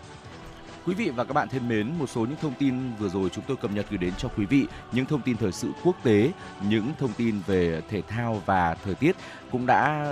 Quý 0.87 0.93
vị 0.93 1.09
và 1.09 1.23
các 1.23 1.33
bạn 1.33 1.49
thân 1.49 1.67
mến, 1.67 1.93
một 1.99 2.09
số 2.09 2.21
những 2.21 2.37
thông 2.41 2.53
tin 2.59 2.95
vừa 2.99 3.09
rồi 3.09 3.29
chúng 3.29 3.43
tôi 3.47 3.57
cập 3.57 3.71
nhật 3.71 3.85
gửi 3.89 3.97
đến 3.97 4.13
cho 4.17 4.29
quý 4.37 4.45
vị, 4.45 4.67
những 4.91 5.05
thông 5.05 5.21
tin 5.21 5.37
thời 5.37 5.51
sự 5.51 5.71
quốc 5.83 5.95
tế, 6.03 6.31
những 6.69 6.91
thông 6.99 7.13
tin 7.17 7.39
về 7.47 7.81
thể 7.89 8.01
thao 8.01 8.41
và 8.45 8.75
thời 8.85 8.95
tiết 8.95 9.15
cũng 9.51 9.65
đã 9.65 10.05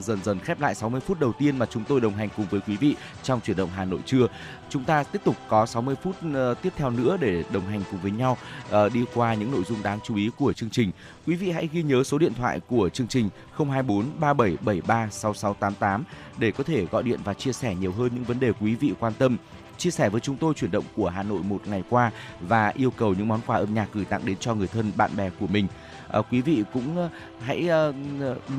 dần 0.00 0.24
dần 0.24 0.38
khép 0.38 0.60
lại 0.60 0.74
60 0.74 1.00
phút 1.00 1.20
đầu 1.20 1.32
tiên 1.38 1.58
mà 1.58 1.66
chúng 1.66 1.84
tôi 1.84 2.00
đồng 2.00 2.14
hành 2.14 2.28
cùng 2.36 2.46
với 2.50 2.60
quý 2.66 2.76
vị 2.76 2.96
trong 3.22 3.40
chuyển 3.40 3.56
động 3.56 3.70
Hà 3.76 3.84
Nội 3.84 4.00
trưa. 4.06 4.26
Chúng 4.70 4.84
ta 4.84 5.02
tiếp 5.02 5.20
tục 5.24 5.36
có 5.48 5.66
60 5.66 5.94
phút 6.02 6.16
ờ, 6.34 6.54
tiếp 6.54 6.72
theo 6.76 6.90
nữa 6.90 7.16
để 7.20 7.44
đồng 7.52 7.66
hành 7.66 7.82
cùng 7.90 8.00
với 8.00 8.10
nhau 8.10 8.38
ờ, 8.70 8.88
đi 8.88 9.04
qua 9.14 9.34
những 9.34 9.50
nội 9.50 9.64
dung 9.64 9.82
đáng 9.82 9.98
chú 10.04 10.16
ý 10.16 10.30
của 10.38 10.52
chương 10.52 10.70
trình. 10.70 10.90
Quý 11.26 11.36
vị 11.36 11.50
hãy 11.50 11.68
ghi 11.72 11.82
nhớ 11.82 12.04
số 12.04 12.18
điện 12.18 12.34
thoại 12.34 12.60
của 12.68 12.88
chương 12.88 13.08
trình 13.08 13.28
024 13.56 14.04
3773 14.20 15.08
6688 15.10 16.04
để 16.38 16.50
có 16.52 16.64
thể 16.64 16.86
gọi 16.86 17.02
điện 17.02 17.20
và 17.24 17.34
chia 17.34 17.52
sẻ 17.52 17.74
nhiều 17.74 17.92
hơn 17.92 18.10
những 18.14 18.24
vấn 18.24 18.40
đề 18.40 18.52
quý 18.60 18.74
vị 18.74 18.92
quan 19.00 19.12
tâm 19.18 19.36
chia 19.78 19.90
sẻ 19.90 20.08
với 20.08 20.20
chúng 20.20 20.36
tôi 20.36 20.54
chuyển 20.54 20.70
động 20.70 20.84
của 20.96 21.08
Hà 21.08 21.22
Nội 21.22 21.42
một 21.42 21.60
ngày 21.66 21.82
qua 21.90 22.10
và 22.40 22.72
yêu 22.76 22.90
cầu 22.90 23.14
những 23.14 23.28
món 23.28 23.40
quà 23.46 23.56
âm 23.56 23.74
nhạc 23.74 23.88
gửi 23.92 24.04
tặng 24.04 24.20
đến 24.24 24.36
cho 24.40 24.54
người 24.54 24.66
thân 24.66 24.92
bạn 24.96 25.10
bè 25.16 25.30
của 25.40 25.46
mình. 25.46 25.66
À, 26.08 26.20
quý 26.30 26.40
vị 26.40 26.64
cũng 26.72 26.96
ờ, 26.96 27.08
hãy 27.44 27.68
uh, 27.90 27.94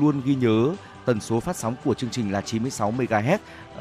luôn 0.00 0.20
ghi 0.24 0.34
nhớ 0.34 0.74
tần 1.04 1.20
số 1.20 1.40
phát 1.40 1.56
sóng 1.56 1.74
của 1.84 1.94
chương 1.94 2.10
trình 2.10 2.32
là 2.32 2.40
96 2.40 2.92
MHz, 2.92 3.38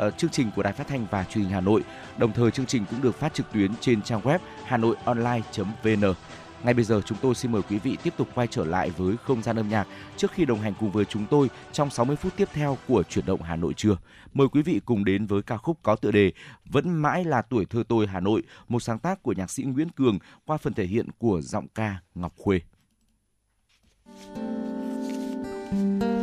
uh, 0.08 0.18
chương 0.18 0.30
trình 0.30 0.52
của 0.56 0.64
Đài 0.64 0.74
Phát 0.74 0.88
thanh 0.88 1.06
và 1.12 1.24
Truyền 1.24 1.44
hình 1.44 1.54
Hà 1.54 1.62
Nội. 1.62 1.82
Đồng 2.18 2.34
thời 2.34 2.52
chương 2.52 2.66
trình 2.66 2.86
cũng 2.90 3.02
được 3.02 3.20
phát 3.20 3.34
trực 3.34 3.52
tuyến 3.54 3.72
trên 3.82 4.02
trang 4.02 4.22
web 4.22 4.40
hanoionline.vn. 4.66 6.14
Ngay 6.66 6.74
bây 6.74 6.84
giờ 6.84 7.02
chúng 7.06 7.18
tôi 7.22 7.36
xin 7.36 7.52
mời 7.52 7.62
quý 7.70 7.80
vị 7.80 7.98
tiếp 8.04 8.14
tục 8.18 8.28
quay 8.36 8.48
trở 8.52 8.66
lại 8.66 8.90
với 8.90 9.16
không 9.24 9.42
gian 9.42 9.56
âm 9.56 9.70
nhạc 9.70 9.88
trước 10.18 10.32
khi 10.32 10.46
đồng 10.46 10.60
hành 10.60 10.74
cùng 10.80 10.92
với 10.92 11.06
chúng 11.06 11.26
tôi 11.30 11.50
trong 11.72 11.90
60 11.90 12.16
phút 12.16 12.34
tiếp 12.38 12.50
theo 12.54 12.78
của 12.88 13.04
chuyển 13.04 13.26
động 13.26 13.42
Hà 13.42 13.56
Nội 13.56 13.74
trưa. 13.74 13.98
Mời 14.34 14.48
quý 14.48 14.62
vị 14.62 14.82
cùng 14.86 15.06
đến 15.06 15.26
với 15.26 15.42
ca 15.42 15.58
khúc 15.58 15.78
có 15.84 15.96
tựa 15.96 16.12
đề 16.12 16.32
Vẫn 16.66 16.90
mãi 16.90 17.24
là 17.24 17.42
tuổi 17.42 17.66
thơ 17.66 17.84
tôi 17.88 18.08
Hà 18.08 18.20
Nội, 18.20 18.44
một 18.68 18.80
sáng 18.80 19.00
tác 19.00 19.24
của 19.24 19.34
nhạc 19.34 19.50
sĩ 19.50 19.64
Nguyễn 19.64 19.90
Cường 19.90 20.20
qua 20.46 20.58
phần 20.58 20.74
thể 20.74 20.86
hiện 20.86 21.08
của 21.18 21.42
giọng 21.42 21.68
ca 21.76 22.02
Ngọc 22.16 22.34
Khuê. 22.38 22.60
Thank 25.72 26.04
you 26.04 26.15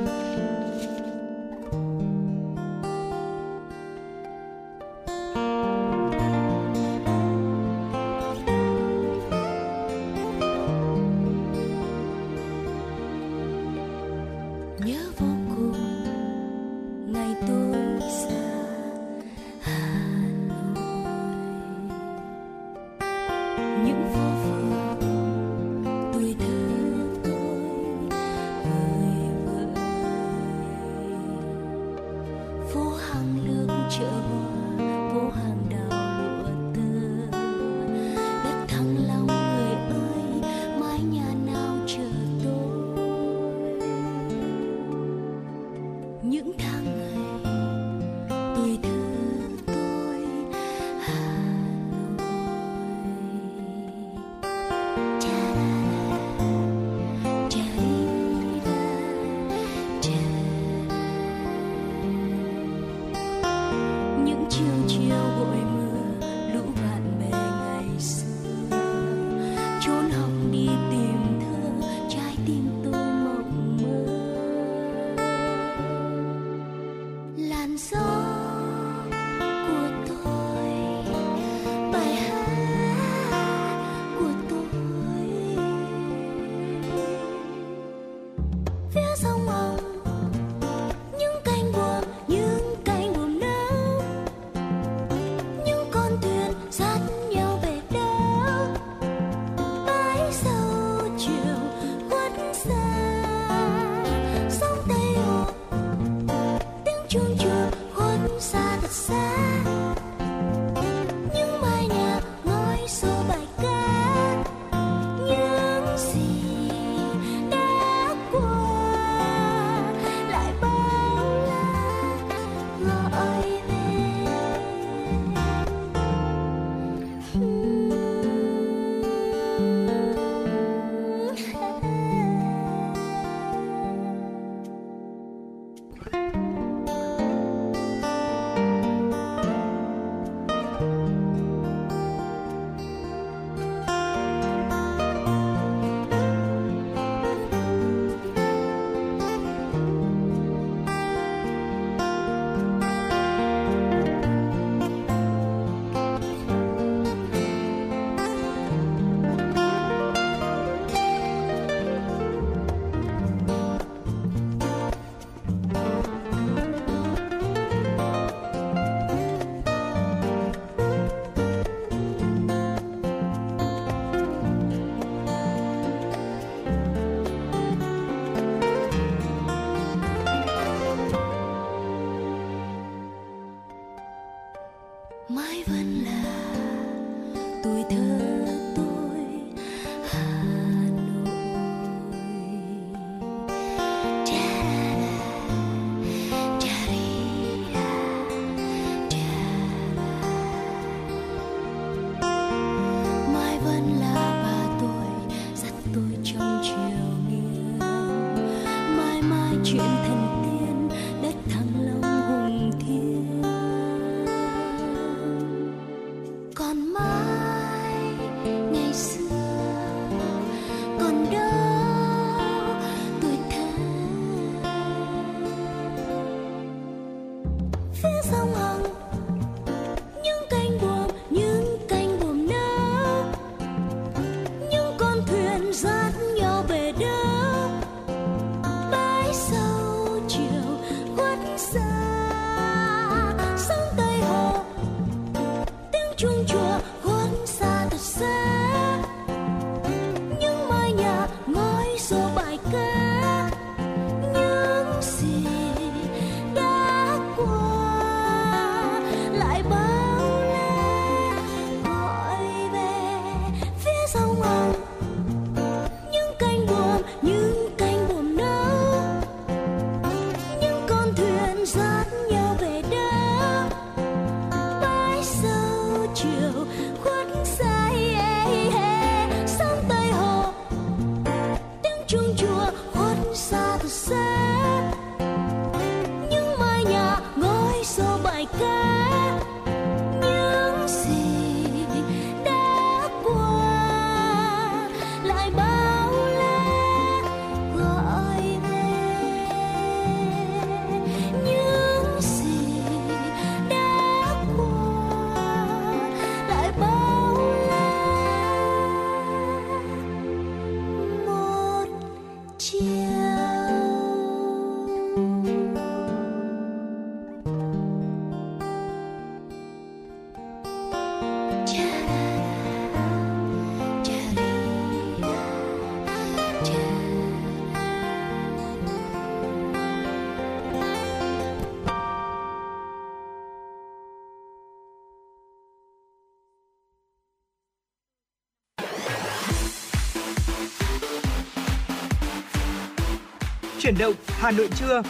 Chuyển 343.82 343.98
động 343.98 344.14
Hà 344.26 344.50
Nội 344.50 344.68
trưa. 344.78 345.02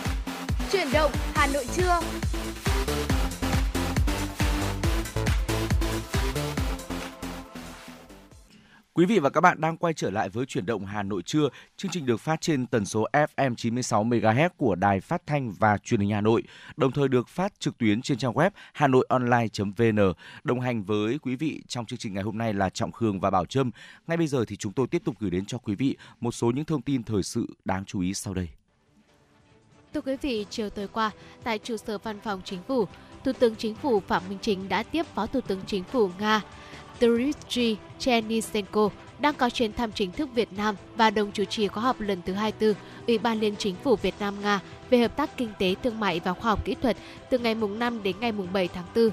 Chuyển 0.73 0.87
động 0.93 1.11
Hà 1.35 1.47
Nội 1.47 1.67
trưa. 1.77 2.01
Quý 8.95 9.07
vị 9.07 9.19
và 9.19 9.31
các 9.31 9.41
bạn 9.41 9.61
đang 9.61 9.77
quay 9.77 9.95
trở 9.95 10.11
lại 10.11 10.29
với 10.29 10.47
chuyển 10.47 10.67
động 10.67 10.87
Hà 10.87 11.03
Nội 11.03 11.23
trưa. 11.23 11.49
Chương 11.77 11.91
trình 11.91 12.07
được 12.07 12.17
phát 12.17 12.41
trên 12.41 12.67
tần 12.67 12.85
số 12.85 13.07
FM 13.13 13.55
96 13.55 14.05
MHz 14.05 14.49
của 14.57 14.75
Đài 14.75 15.01
Phát 15.01 15.23
thanh 15.27 15.53
và 15.59 15.79
Truyền 15.79 16.01
hình 16.01 16.11
Hà 16.11 16.21
Nội, 16.21 16.43
đồng 16.77 16.93
thời 16.93 17.09
được 17.09 17.29
phát 17.29 17.61
trực 17.61 17.79
tuyến 17.79 18.03
trên 18.03 18.19
trang 18.19 18.33
web 18.33 18.51
hanoionline.vn. 18.73 20.13
Đồng 20.45 20.61
hành 20.61 20.83
với 20.83 21.19
quý 21.19 21.37
vị 21.37 21.63
trong 21.69 21.87
chương 21.87 21.99
trình 21.99 22.15
ngày 22.15 22.23
hôm 22.23 22.39
nay 22.39 22.53
là 22.55 22.71
Trọng 22.71 22.93
Khương 22.93 23.21
và 23.21 23.31
Bảo 23.31 23.47
Trâm. 23.47 23.71
Ngay 24.07 24.17
bây 24.17 24.27
giờ 24.27 24.45
thì 24.49 24.57
chúng 24.57 24.73
tôi 24.73 24.87
tiếp 24.87 25.03
tục 25.05 25.15
gửi 25.19 25.31
đến 25.31 25.45
cho 25.45 25.59
quý 25.59 25.75
vị 25.75 25.97
một 26.21 26.33
số 26.33 26.51
những 26.51 26.65
thông 26.65 26.83
tin 26.83 27.03
thời 27.03 27.23
sự 27.23 27.47
đáng 27.65 27.85
chú 27.85 28.01
ý 28.01 28.15
sau 28.15 28.35
đây. 28.35 28.49
Thưa 29.95 30.01
quý 30.01 30.17
vị, 30.23 30.47
chiều 30.51 30.71
tối 30.71 30.89
qua, 30.93 31.11
tại 31.45 31.59
trụ 31.59 31.77
sở 31.77 31.99
văn 31.99 32.21
phòng 32.25 32.41
chính 32.45 32.63
phủ, 32.69 32.87
Thủ 33.25 33.33
tướng 33.33 33.55
Chính 33.57 33.75
phủ 33.75 34.01
Phạm 34.01 34.23
Minh 34.29 34.39
Chính 34.43 34.69
đã 34.69 34.83
tiếp 34.83 35.07
Phó 35.15 35.27
Thủ 35.27 35.41
tướng 35.41 35.61
Chính 35.67 35.85
phủ 35.85 36.11
Nga 36.19 36.41
Dmitry 37.01 37.77
chenisenko 37.99 38.89
đang 39.19 39.35
có 39.35 39.51
chuyến 39.51 39.73
thăm 39.73 39.93
chính 39.93 40.13
thức 40.13 40.29
Việt 40.35 40.53
Nam 40.53 40.77
và 40.97 41.11
đồng 41.11 41.33
chủ 41.33 41.45
trì 41.45 41.69
khóa 41.69 41.83
họp 41.83 42.01
lần 42.01 42.23
thứ 42.27 42.33
24 42.33 42.75
Ủy 43.07 43.19
ban 43.19 43.41
Liên 43.41 43.55
Chính 43.59 43.75
phủ 43.77 43.97
Việt 43.97 44.15
Nam 44.21 44.35
Nga 44.43 44.61
về 44.91 44.99
hợp 44.99 45.17
tác 45.17 45.37
kinh 45.37 45.53
tế, 45.59 45.75
thương 45.83 46.01
mại 46.01 46.21
và 46.21 46.33
khoa 46.33 46.51
học 46.51 46.65
kỹ 46.65 46.75
thuật 46.83 46.97
từ 47.31 47.39
ngày 47.39 47.55
mùng 47.55 47.79
5 47.79 48.03
đến 48.03 48.17
ngày 48.21 48.33
mùng 48.33 48.53
7 48.53 48.69
tháng 48.69 48.87
4 48.95 49.11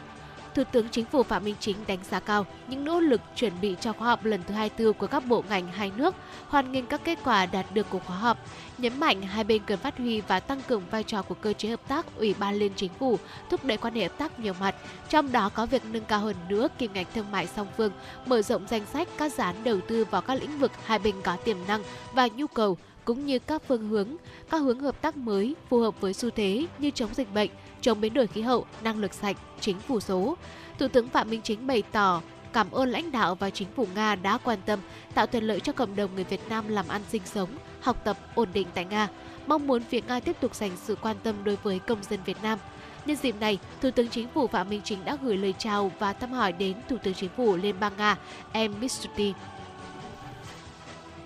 Thủ 0.55 0.63
tướng 0.71 0.89
Chính 0.89 1.05
phủ 1.05 1.23
Phạm 1.23 1.43
Minh 1.43 1.55
Chính 1.59 1.75
đánh 1.87 1.99
giá 2.09 2.19
cao 2.19 2.45
những 2.67 2.85
nỗ 2.85 2.99
lực 2.99 3.21
chuẩn 3.35 3.53
bị 3.61 3.75
cho 3.81 3.93
khóa 3.93 4.07
họp 4.07 4.25
lần 4.25 4.41
thứ 4.47 4.53
24 4.53 4.93
của 4.93 5.07
các 5.07 5.25
bộ 5.25 5.43
ngành 5.49 5.67
hai 5.67 5.91
nước, 5.97 6.15
hoan 6.47 6.71
nghênh 6.71 6.85
các 6.85 7.01
kết 7.03 7.19
quả 7.23 7.45
đạt 7.45 7.65
được 7.73 7.89
của 7.89 7.99
khóa 7.99 8.17
họp, 8.17 8.37
nhấn 8.77 8.99
mạnh 8.99 9.21
hai 9.21 9.43
bên 9.43 9.61
cần 9.65 9.79
phát 9.79 9.97
huy 9.97 10.21
và 10.21 10.39
tăng 10.39 10.61
cường 10.67 10.83
vai 10.91 11.03
trò 11.03 11.21
của 11.21 11.35
cơ 11.35 11.53
chế 11.53 11.69
hợp 11.69 11.87
tác 11.87 12.05
Ủy 12.17 12.35
ban 12.39 12.55
Liên 12.55 12.71
Chính 12.75 12.91
phủ, 12.99 13.19
thúc 13.49 13.65
đẩy 13.65 13.77
quan 13.77 13.93
hệ 13.93 14.03
hợp 14.03 14.17
tác 14.17 14.39
nhiều 14.39 14.53
mặt, 14.59 14.75
trong 15.09 15.31
đó 15.31 15.49
có 15.49 15.65
việc 15.65 15.81
nâng 15.91 16.05
cao 16.05 16.19
hơn 16.19 16.35
nữa 16.49 16.67
kim 16.77 16.93
ngạch 16.93 17.07
thương 17.15 17.31
mại 17.31 17.47
song 17.47 17.67
phương, 17.77 17.91
mở 18.25 18.41
rộng 18.41 18.65
danh 18.69 18.85
sách 18.93 19.07
các 19.17 19.33
dự 19.33 19.43
án 19.43 19.55
đầu 19.63 19.79
tư 19.87 20.05
vào 20.11 20.21
các 20.21 20.41
lĩnh 20.41 20.59
vực 20.59 20.71
hai 20.85 20.99
bên 20.99 21.15
có 21.23 21.35
tiềm 21.35 21.57
năng 21.67 21.83
và 22.13 22.27
nhu 22.35 22.47
cầu 22.47 22.77
cũng 23.05 23.25
như 23.25 23.39
các 23.39 23.61
phương 23.67 23.89
hướng, 23.89 24.15
các 24.49 24.57
hướng 24.57 24.79
hợp 24.79 25.01
tác 25.01 25.17
mới 25.17 25.55
phù 25.69 25.79
hợp 25.79 26.01
với 26.01 26.13
xu 26.13 26.29
thế 26.29 26.65
như 26.79 26.91
chống 26.91 27.13
dịch 27.13 27.33
bệnh, 27.33 27.49
chống 27.81 28.01
biến 28.01 28.13
đổi 28.13 28.27
khí 28.27 28.41
hậu, 28.41 28.65
năng 28.81 28.99
lực 28.99 29.13
sạch, 29.13 29.37
chính 29.59 29.79
phủ 29.79 29.99
số. 29.99 30.37
Thủ 30.79 30.87
tướng 30.87 31.09
Phạm 31.09 31.29
Minh 31.29 31.41
Chính 31.43 31.67
bày 31.67 31.83
tỏ 31.91 32.21
cảm 32.53 32.71
ơn 32.71 32.89
lãnh 32.89 33.11
đạo 33.11 33.35
và 33.35 33.49
chính 33.49 33.67
phủ 33.75 33.87
Nga 33.95 34.15
đã 34.15 34.37
quan 34.43 34.59
tâm 34.65 34.79
tạo 35.13 35.27
thuận 35.27 35.43
lợi 35.43 35.59
cho 35.59 35.73
cộng 35.73 35.95
đồng 35.95 36.15
người 36.15 36.23
Việt 36.23 36.49
Nam 36.49 36.67
làm 36.67 36.87
ăn 36.87 37.01
sinh 37.09 37.21
sống, 37.25 37.49
học 37.81 38.01
tập 38.03 38.17
ổn 38.35 38.49
định 38.53 38.67
tại 38.73 38.85
Nga. 38.85 39.07
Mong 39.47 39.67
muốn 39.67 39.83
phía 39.89 40.01
Nga 40.07 40.19
tiếp 40.19 40.35
tục 40.39 40.55
dành 40.55 40.71
sự 40.83 40.95
quan 40.95 41.15
tâm 41.23 41.35
đối 41.43 41.55
với 41.55 41.79
công 41.79 42.03
dân 42.09 42.19
Việt 42.25 42.37
Nam. 42.43 42.59
Nhân 43.05 43.17
dịp 43.17 43.35
này, 43.39 43.59
Thủ 43.81 43.91
tướng 43.91 44.09
Chính 44.09 44.27
phủ 44.33 44.47
Phạm 44.47 44.69
Minh 44.69 44.81
Chính 44.83 45.05
đã 45.05 45.17
gửi 45.21 45.37
lời 45.37 45.53
chào 45.57 45.91
và 45.99 46.13
thăm 46.13 46.31
hỏi 46.31 46.51
đến 46.51 46.77
Thủ 46.89 46.97
tướng 47.03 47.13
Chính 47.13 47.29
phủ 47.37 47.55
Liên 47.55 47.75
bang 47.79 47.93
Nga 47.97 48.17
Em 48.51 48.73
Mitsuti 48.79 49.33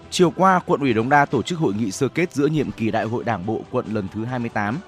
Chiều 0.10 0.34
qua, 0.36 0.60
quận 0.66 0.82
ủy 0.82 0.93
Đống 0.93 1.10
Đa 1.10 1.26
tổ 1.26 1.41
chức 1.41 1.60
hội 1.60 1.74
nghị 1.74 1.91
sơ 1.91 2.08
kết 2.08 2.34
giữa 2.34 2.47
nhiệm 2.47 2.72
kỳ 2.72 2.91
Đại 2.91 3.06
hội 3.06 3.24
Đảng 3.24 3.45
bộ 3.45 3.62
quận 3.72 3.86
lần 3.93 4.08
thứ 4.14 4.26
28. 4.26 4.80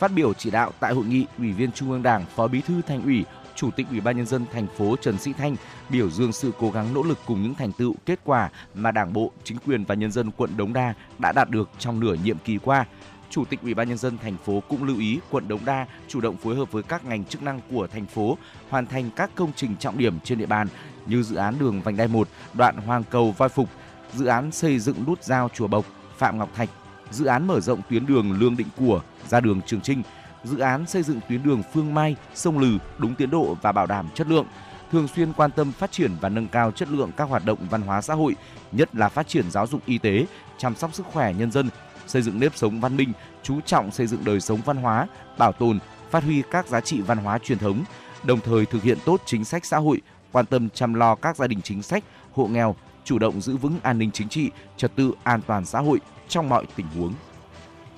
Phát 0.00 0.12
biểu 0.14 0.34
chỉ 0.34 0.50
đạo 0.50 0.72
tại 0.80 0.94
hội 0.94 1.04
nghị, 1.04 1.26
Ủy 1.38 1.52
viên 1.52 1.72
Trung 1.72 1.90
ương 1.90 2.02
Đảng, 2.02 2.24
Phó 2.36 2.48
Bí 2.48 2.60
thư 2.60 2.82
Thành 2.82 3.02
ủy, 3.02 3.24
Chủ 3.54 3.70
tịch 3.70 3.86
Ủy 3.90 4.00
ban 4.00 4.16
nhân 4.16 4.26
dân 4.26 4.46
thành 4.52 4.66
phố 4.76 4.96
Trần 4.96 5.18
Sĩ 5.18 5.32
Thanh 5.32 5.56
biểu 5.88 6.10
dương 6.10 6.32
sự 6.32 6.52
cố 6.58 6.70
gắng 6.70 6.94
nỗ 6.94 7.02
lực 7.02 7.18
cùng 7.26 7.42
những 7.42 7.54
thành 7.54 7.72
tựu 7.72 7.94
kết 8.06 8.20
quả 8.24 8.50
mà 8.74 8.90
Đảng 8.90 9.12
bộ, 9.12 9.32
chính 9.44 9.58
quyền 9.66 9.84
và 9.84 9.94
nhân 9.94 10.12
dân 10.12 10.30
quận 10.30 10.50
Đống 10.56 10.72
Đa 10.72 10.94
đã 11.18 11.32
đạt 11.32 11.50
được 11.50 11.70
trong 11.78 12.00
nửa 12.00 12.14
nhiệm 12.24 12.38
kỳ 12.38 12.58
qua. 12.58 12.86
Chủ 13.30 13.44
tịch 13.44 13.62
Ủy 13.62 13.74
ban 13.74 13.88
nhân 13.88 13.98
dân 13.98 14.18
thành 14.18 14.36
phố 14.44 14.62
cũng 14.68 14.84
lưu 14.84 14.98
ý 14.98 15.20
quận 15.30 15.48
Đống 15.48 15.64
Đa 15.64 15.86
chủ 16.08 16.20
động 16.20 16.36
phối 16.36 16.56
hợp 16.56 16.72
với 16.72 16.82
các 16.82 17.04
ngành 17.04 17.24
chức 17.24 17.42
năng 17.42 17.60
của 17.70 17.86
thành 17.86 18.06
phố 18.06 18.38
hoàn 18.70 18.86
thành 18.86 19.10
các 19.16 19.30
công 19.34 19.52
trình 19.56 19.76
trọng 19.76 19.98
điểm 19.98 20.20
trên 20.20 20.38
địa 20.38 20.46
bàn 20.46 20.68
như 21.06 21.22
dự 21.22 21.36
án 21.36 21.58
đường 21.58 21.82
vành 21.82 21.96
đai 21.96 22.08
1, 22.08 22.28
đoạn 22.54 22.76
Hoàng 22.76 23.04
Cầu 23.10 23.34
Voi 23.38 23.48
Phục, 23.48 23.68
dự 24.14 24.26
án 24.26 24.52
xây 24.52 24.78
dựng 24.78 25.04
nút 25.06 25.24
giao 25.24 25.48
Chùa 25.54 25.66
Bộc, 25.66 25.84
Phạm 26.16 26.38
Ngọc 26.38 26.50
Thạch, 26.54 26.68
dự 27.10 27.24
án 27.24 27.46
mở 27.46 27.60
rộng 27.60 27.80
tuyến 27.90 28.06
đường 28.06 28.32
Lương 28.32 28.56
Định 28.56 28.68
Của 28.76 29.02
ra 29.28 29.40
đường 29.40 29.60
Trường 29.66 29.80
Trinh, 29.80 30.02
dự 30.44 30.58
án 30.58 30.86
xây 30.86 31.02
dựng 31.02 31.20
tuyến 31.28 31.42
đường 31.42 31.62
Phương 31.72 31.94
Mai, 31.94 32.16
sông 32.34 32.58
Lừ 32.58 32.78
đúng 32.98 33.14
tiến 33.14 33.30
độ 33.30 33.56
và 33.62 33.72
bảo 33.72 33.86
đảm 33.86 34.08
chất 34.14 34.26
lượng, 34.26 34.46
thường 34.92 35.08
xuyên 35.08 35.32
quan 35.32 35.50
tâm 35.50 35.72
phát 35.72 35.92
triển 35.92 36.10
và 36.20 36.28
nâng 36.28 36.48
cao 36.48 36.70
chất 36.70 36.88
lượng 36.88 37.10
các 37.16 37.24
hoạt 37.28 37.44
động 37.44 37.58
văn 37.70 37.82
hóa 37.82 38.00
xã 38.00 38.14
hội, 38.14 38.36
nhất 38.72 38.94
là 38.94 39.08
phát 39.08 39.28
triển 39.28 39.50
giáo 39.50 39.66
dục 39.66 39.80
y 39.86 39.98
tế, 39.98 40.26
chăm 40.58 40.74
sóc 40.74 40.94
sức 40.94 41.06
khỏe 41.12 41.34
nhân 41.34 41.50
dân, 41.50 41.68
xây 42.06 42.22
dựng 42.22 42.40
nếp 42.40 42.56
sống 42.56 42.80
văn 42.80 42.96
minh, 42.96 43.12
chú 43.42 43.60
trọng 43.60 43.90
xây 43.90 44.06
dựng 44.06 44.24
đời 44.24 44.40
sống 44.40 44.60
văn 44.64 44.76
hóa, 44.76 45.06
bảo 45.38 45.52
tồn, 45.52 45.78
phát 46.10 46.24
huy 46.24 46.42
các 46.50 46.66
giá 46.66 46.80
trị 46.80 47.00
văn 47.00 47.18
hóa 47.18 47.38
truyền 47.38 47.58
thống, 47.58 47.84
đồng 48.24 48.40
thời 48.40 48.66
thực 48.66 48.82
hiện 48.82 48.98
tốt 49.04 49.20
chính 49.26 49.44
sách 49.44 49.64
xã 49.64 49.78
hội, 49.78 50.00
quan 50.32 50.46
tâm 50.46 50.68
chăm 50.70 50.94
lo 50.94 51.14
các 51.14 51.36
gia 51.36 51.46
đình 51.46 51.60
chính 51.62 51.82
sách, 51.82 52.04
hộ 52.32 52.46
nghèo, 52.46 52.76
chủ 53.10 53.18
động 53.18 53.40
giữ 53.40 53.56
vững 53.56 53.78
an 53.82 53.98
ninh 53.98 54.10
chính 54.10 54.28
trị, 54.28 54.50
trật 54.76 54.96
tự 54.96 55.12
an 55.22 55.40
toàn 55.46 55.64
xã 55.64 55.80
hội 55.80 56.00
trong 56.28 56.48
mọi 56.48 56.64
tình 56.76 56.86
huống. 56.98 57.12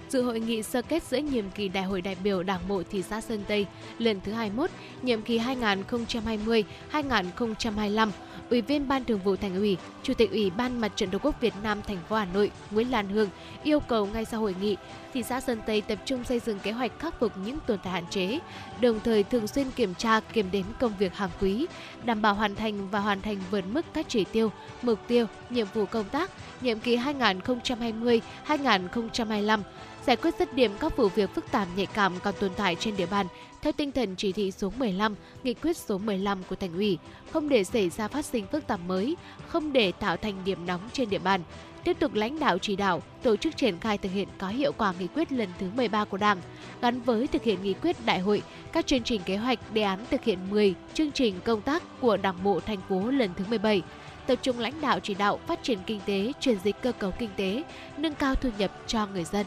dự 0.08 0.22
hội 0.22 0.40
nghị 0.40 0.62
sơ 0.62 0.82
kết 0.82 1.02
giữa 1.02 1.18
nhiệm 1.18 1.50
kỳ 1.50 1.68
Đại 1.68 1.84
hội 1.84 2.00
đại 2.00 2.16
biểu 2.24 2.42
Đảng 2.42 2.68
bộ 2.68 2.82
thị 2.90 3.02
xã 3.02 3.20
Sơn 3.20 3.44
Tây 3.48 3.66
lần 3.98 4.20
thứ 4.24 4.32
21, 4.32 4.70
nhiệm 5.02 5.22
kỳ 5.22 5.38
2020-2025. 5.38 8.10
Ủy 8.52 8.60
viên 8.60 8.88
Ban 8.88 9.04
Thường 9.04 9.20
vụ 9.24 9.36
Thành 9.36 9.54
ủy, 9.54 9.76
Chủ 10.02 10.14
tịch 10.14 10.30
Ủy 10.30 10.50
ban 10.50 10.80
Mặt 10.80 10.92
trận 10.96 11.10
Tổ 11.10 11.18
quốc 11.22 11.40
Việt 11.40 11.54
Nam 11.62 11.82
thành 11.82 11.98
phố 12.08 12.16
Hà 12.16 12.24
Nội 12.24 12.50
Nguyễn 12.70 12.90
Lan 12.90 13.08
Hương 13.08 13.28
yêu 13.62 13.80
cầu 13.80 14.06
ngay 14.06 14.24
sau 14.24 14.40
hội 14.40 14.54
nghị, 14.60 14.76
thị 15.14 15.22
xã 15.22 15.40
Sơn 15.40 15.60
Tây 15.66 15.80
tập 15.80 15.98
trung 16.04 16.24
xây 16.24 16.40
dựng 16.40 16.58
kế 16.58 16.72
hoạch 16.72 16.98
khắc 16.98 17.20
phục 17.20 17.32
những 17.44 17.58
tồn 17.66 17.78
tại 17.84 17.92
hạn 17.92 18.04
chế, 18.10 18.38
đồng 18.80 19.00
thời 19.04 19.22
thường 19.22 19.46
xuyên 19.46 19.70
kiểm 19.70 19.94
tra, 19.94 20.20
kiểm 20.20 20.50
đếm 20.52 20.64
công 20.80 20.92
việc 20.98 21.14
hàng 21.14 21.30
quý, 21.40 21.66
đảm 22.04 22.22
bảo 22.22 22.34
hoàn 22.34 22.54
thành 22.54 22.90
và 22.90 23.00
hoàn 23.00 23.20
thành 23.20 23.36
vượt 23.50 23.64
mức 23.66 23.86
các 23.92 24.06
chỉ 24.08 24.24
tiêu, 24.24 24.52
mục 24.82 24.98
tiêu, 25.06 25.26
nhiệm 25.50 25.66
vụ 25.74 25.86
công 25.86 26.08
tác 26.08 26.30
nhiệm 26.60 26.80
kỳ 26.80 26.96
2020-2025, 26.96 29.60
giải 30.06 30.16
quyết 30.16 30.34
dứt 30.38 30.54
điểm 30.54 30.72
các 30.80 30.96
vụ 30.96 31.08
việc 31.08 31.34
phức 31.34 31.50
tạp 31.50 31.68
nhạy 31.76 31.86
cảm 31.86 32.12
còn 32.22 32.34
tồn 32.40 32.50
tại 32.56 32.76
trên 32.80 32.96
địa 32.96 33.06
bàn 33.06 33.26
theo 33.62 33.72
tinh 33.72 33.92
thần 33.92 34.14
chỉ 34.16 34.32
thị 34.32 34.50
số 34.50 34.72
15, 34.78 35.14
nghị 35.42 35.54
quyết 35.54 35.76
số 35.76 35.98
15 35.98 36.42
của 36.48 36.56
thành 36.56 36.74
ủy, 36.74 36.98
không 37.32 37.48
để 37.48 37.64
xảy 37.64 37.90
ra 37.90 38.08
phát 38.08 38.24
sinh 38.24 38.46
phức 38.46 38.66
tạp 38.66 38.80
mới, 38.86 39.16
không 39.48 39.72
để 39.72 39.92
tạo 39.92 40.16
thành 40.16 40.34
điểm 40.44 40.66
nóng 40.66 40.80
trên 40.92 41.10
địa 41.10 41.18
bàn, 41.18 41.40
tiếp 41.84 41.96
tục 41.98 42.14
lãnh 42.14 42.38
đạo 42.40 42.58
chỉ 42.58 42.76
đạo, 42.76 43.02
tổ 43.22 43.36
chức 43.36 43.56
triển 43.56 43.80
khai 43.80 43.98
thực 43.98 44.12
hiện 44.12 44.28
có 44.38 44.48
hiệu 44.48 44.72
quả 44.72 44.94
nghị 44.98 45.06
quyết 45.06 45.32
lần 45.32 45.48
thứ 45.58 45.66
13 45.76 46.04
của 46.04 46.16
Đảng, 46.16 46.38
gắn 46.82 47.00
với 47.00 47.26
thực 47.26 47.42
hiện 47.42 47.62
nghị 47.62 47.74
quyết 47.74 47.96
đại 48.06 48.18
hội, 48.18 48.42
các 48.72 48.86
chương 48.86 49.02
trình 49.02 49.20
kế 49.24 49.36
hoạch 49.36 49.58
đề 49.74 49.82
án 49.82 50.04
thực 50.10 50.24
hiện 50.24 50.38
10 50.50 50.74
chương 50.94 51.12
trình 51.12 51.34
công 51.44 51.62
tác 51.62 51.82
của 52.00 52.16
Đảng 52.16 52.44
bộ 52.44 52.60
thành 52.60 52.80
phố 52.88 53.10
lần 53.10 53.30
thứ 53.36 53.44
17, 53.48 53.82
tập 54.26 54.38
trung 54.42 54.58
lãnh 54.58 54.80
đạo 54.80 55.00
chỉ 55.00 55.14
đạo 55.14 55.40
phát 55.46 55.62
triển 55.62 55.78
kinh 55.86 56.00
tế, 56.06 56.32
chuyển 56.40 56.58
dịch 56.64 56.76
cơ 56.82 56.92
cấu 56.92 57.10
kinh 57.10 57.30
tế, 57.36 57.62
nâng 57.96 58.14
cao 58.14 58.34
thu 58.34 58.50
nhập 58.58 58.70
cho 58.86 59.06
người 59.06 59.24
dân. 59.24 59.46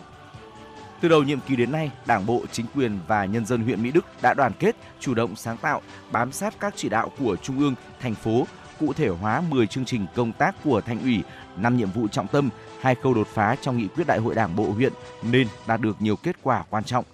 Từ 1.02 1.10
đầu 1.10 1.24
nhiệm 1.24 1.40
kỳ 1.40 1.56
đến 1.56 1.72
nay, 1.72 1.92
Đảng 2.06 2.26
bộ, 2.26 2.44
chính 2.52 2.66
quyền 2.76 3.00
và 3.08 3.26
nhân 3.26 3.46
dân 3.46 3.62
huyện 3.62 3.84
Mỹ 3.84 3.92
Đức 3.92 4.06
đã 4.22 4.34
đoàn 4.34 4.52
kết, 4.60 4.76
chủ 5.00 5.14
động 5.14 5.36
sáng 5.36 5.58
tạo, 5.58 5.82
bám 6.12 6.32
sát 6.32 6.54
các 6.60 6.74
chỉ 6.78 6.90
đạo 6.90 7.12
của 7.20 7.36
Trung 7.36 7.60
ương, 7.60 7.76
thành 8.00 8.16
phố, 8.16 8.48
cụ 8.80 8.94
thể 8.94 9.08
hóa 9.08 9.42
10 9.50 9.68
chương 9.68 9.86
trình 9.86 10.06
công 10.16 10.32
tác 10.32 10.56
của 10.64 10.82
thành 10.82 11.02
ủy, 11.02 11.24
5 11.58 11.78
nhiệm 11.78 11.92
vụ 11.92 12.08
trọng 12.08 12.28
tâm, 12.28 12.50
hai 12.82 12.96
khâu 12.96 13.14
đột 13.14 13.28
phá 13.28 13.56
trong 13.62 13.78
nghị 13.78 13.88
quyết 13.88 14.08
đại 14.08 14.20
hội 14.20 14.36
Đảng 14.36 14.56
bộ 14.56 14.72
huyện 14.72 14.94
nên 15.24 15.48
đạt 15.68 15.82
được 15.82 16.02
nhiều 16.02 16.16
kết 16.16 16.36
quả 16.44 16.64
quan 16.70 16.84
trọng. 16.84 17.06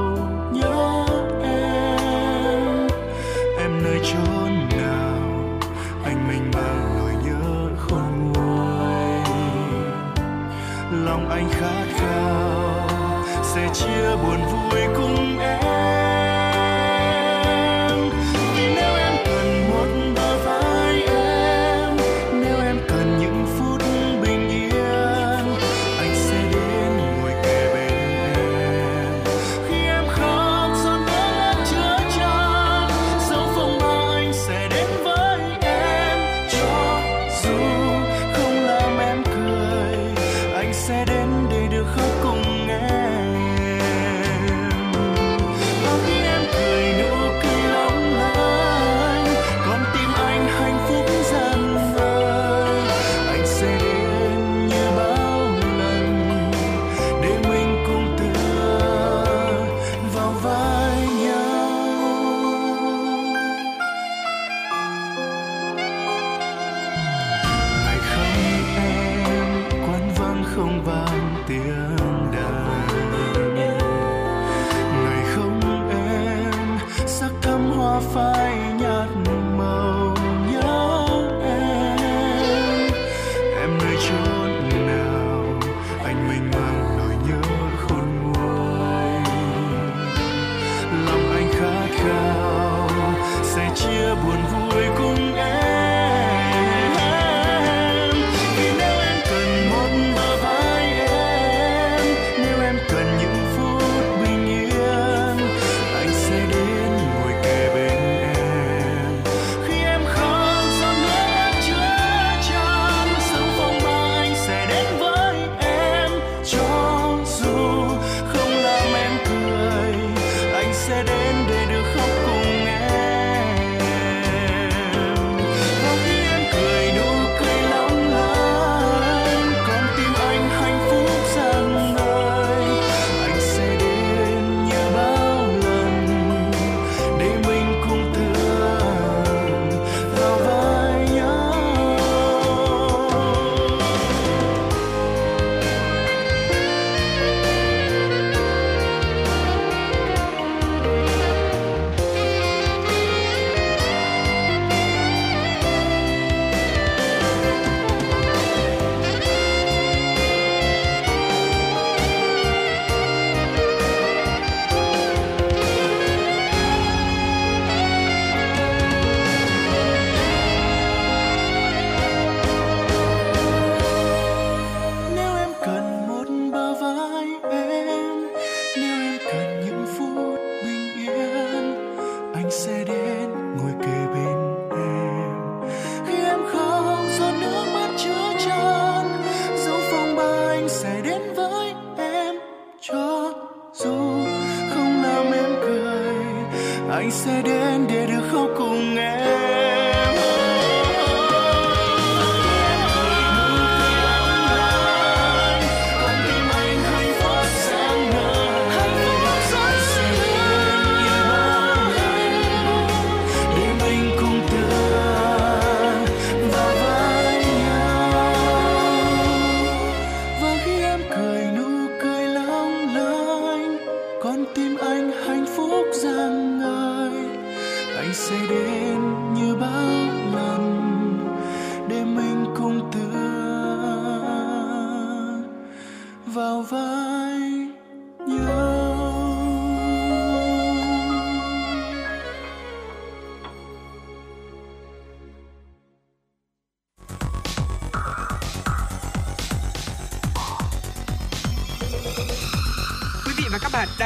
chia 13.81 14.15
buồn 14.15 14.45
vui. 14.51 14.60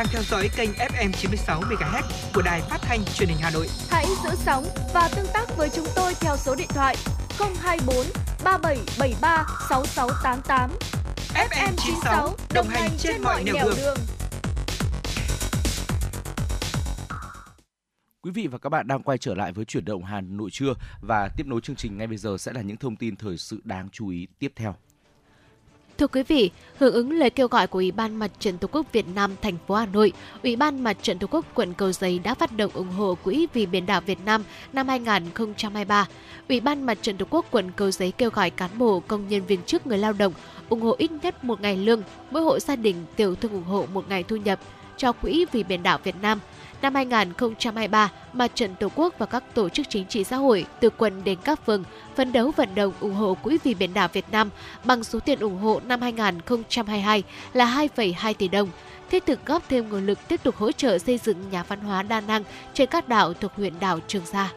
Đang 0.06 0.14
theo 0.14 0.24
dõi 0.24 0.50
kênh 0.56 0.70
FM 0.72 1.12
96 1.12 1.62
MHz 1.62 2.02
của 2.34 2.42
đài 2.42 2.62
phát 2.62 2.78
thanh 2.82 3.06
truyền 3.06 3.30
hình 3.30 3.38
Hà 3.42 3.50
Nội. 3.50 3.68
Hãy 3.90 4.06
giữ 4.24 4.30
sóng 4.36 4.66
và 4.94 5.10
tương 5.16 5.26
tác 5.34 5.58
với 5.58 5.70
chúng 5.70 5.86
tôi 5.96 6.14
theo 6.22 6.38
số 6.38 6.56
điện 6.56 6.68
thoại 6.70 6.96
024 7.62 7.96
3773 8.44 9.46
6688. 9.70 10.72
FM 11.34 11.74
96 11.78 12.36
đồng 12.54 12.68
hành 12.68 12.90
trên 12.98 13.22
mọi 13.22 13.44
nẻo 13.44 13.70
đường. 13.76 13.98
Quý 18.22 18.32
vị 18.32 18.48
và 18.48 18.58
các 18.58 18.70
bạn 18.70 18.88
đang 18.88 19.04
quay 19.04 19.18
trở 19.18 19.36
lại 19.36 19.54
với 19.54 19.66
chuyển 19.66 19.86
động 19.86 20.04
Hà 20.04 20.22
Nội 20.22 20.50
trưa 20.52 20.74
và 21.02 21.30
tiếp 21.38 21.48
nối 21.48 21.62
chương 21.62 21.76
trình 21.76 21.98
ngay 21.98 22.08
bây 22.08 22.18
giờ 22.18 22.38
sẽ 22.40 22.54
là 22.54 22.62
những 22.62 22.78
thông 22.78 22.96
tin 22.96 23.16
thời 23.16 23.38
sự 23.38 23.62
đáng 23.64 23.90
chú 23.92 24.10
ý 24.10 24.28
tiếp 24.40 24.52
theo. 24.56 24.76
Thưa 25.98 26.08
quý 26.08 26.24
vị, 26.24 26.52
hưởng 26.80 26.94
ứng 26.94 27.12
lời 27.12 27.30
kêu 27.30 27.48
gọi 27.48 27.68
của 27.68 27.80
Ủy 27.80 27.92
ban 27.92 28.16
Mặt 28.16 28.32
trận 28.40 28.58
Tổ 28.58 28.68
quốc 28.72 28.92
Việt 28.92 29.06
Nam 29.16 29.36
thành 29.42 29.58
phố 29.68 29.76
Hà 29.76 29.86
Nội, 29.86 30.14
Ủy 30.44 30.56
ban 30.56 30.84
Mặt 30.84 30.98
trận 31.02 31.20
Tổ 31.20 31.28
quốc 31.32 31.46
quận 31.54 31.74
Cầu 31.74 31.92
Giấy 31.92 32.20
đã 32.20 32.34
phát 32.34 32.58
động 32.58 32.72
ủng 32.74 32.92
hộ 32.92 33.16
Quỹ 33.24 33.48
vì 33.54 33.66
biển 33.66 33.86
đảo 33.86 34.02
Việt 34.02 34.18
Nam 34.26 34.44
năm 34.74 34.88
2023. 34.88 36.08
Ủy 36.50 36.60
ban 36.60 36.86
Mặt 36.86 36.98
trận 37.02 37.18
Tổ 37.18 37.26
quốc 37.30 37.46
quận 37.52 37.72
Cầu 37.76 37.92
Giấy 37.92 38.12
kêu 38.12 38.30
gọi 38.30 38.50
cán 38.50 38.70
bộ, 38.78 39.02
công 39.08 39.28
nhân 39.28 39.46
viên 39.46 39.64
chức 39.64 39.88
người 39.88 39.98
lao 39.98 40.14
động 40.14 40.34
ủng 40.70 40.82
hộ 40.82 40.96
ít 40.98 41.12
nhất 41.12 41.44
một 41.44 41.62
ngày 41.62 41.78
lương, 41.78 42.02
mỗi 42.32 42.42
hộ 42.42 42.60
gia 42.60 42.76
đình 42.76 42.96
tiểu 43.16 43.36
thương 43.36 43.52
ủng 43.52 43.64
hộ 43.64 43.86
một 43.94 44.10
ngày 44.10 44.24
thu 44.24 44.36
nhập 44.36 44.60
cho 44.98 45.12
Quỹ 45.12 45.46
vì 45.52 45.64
biển 45.64 45.84
đảo 45.84 46.00
Việt 46.04 46.16
Nam. 46.22 46.40
Năm 46.82 46.96
2023, 46.96 48.12
Mặt 48.34 48.52
trận 48.56 48.76
Tổ 48.80 48.88
quốc 48.96 49.14
và 49.18 49.26
các 49.26 49.44
tổ 49.54 49.70
chức 49.70 49.90
chính 49.90 50.06
trị 50.06 50.24
xã 50.24 50.38
hội 50.38 50.66
từ 50.80 50.90
quận 50.90 51.24
đến 51.24 51.38
các 51.44 51.66
phường 51.66 51.84
phấn 52.16 52.32
đấu 52.32 52.52
vận 52.56 52.76
động 52.76 52.94
ủng 53.00 53.14
hộ 53.14 53.38
Quỹ 53.44 53.58
vì 53.64 53.74
biển 53.74 53.94
đảo 53.94 54.08
Việt 54.14 54.26
Nam 54.32 54.50
bằng 54.84 55.04
số 55.04 55.20
tiền 55.20 55.40
ủng 55.40 55.58
hộ 55.58 55.82
năm 55.86 56.02
2022 56.02 57.24
là 57.54 57.66
2,2 57.96 58.34
tỷ 58.34 58.48
đồng, 58.48 58.70
thiết 59.12 59.26
thực 59.26 59.46
góp 59.46 59.70
thêm 59.70 59.90
nguồn 59.90 60.06
lực 60.06 60.20
tiếp 60.28 60.44
tục 60.44 60.56
hỗ 60.56 60.72
trợ 60.72 60.98
xây 60.98 61.18
dựng 61.18 61.50
nhà 61.52 61.64
văn 61.68 61.80
hóa 61.80 62.04
đa 62.04 62.22
năng 62.22 62.44
trên 62.74 62.90
các 62.90 63.10
đảo 63.10 63.34
thuộc 63.34 63.52
huyện 63.56 63.74
đảo 63.80 64.00
Trường 64.08 64.26
Sa. 64.26 64.50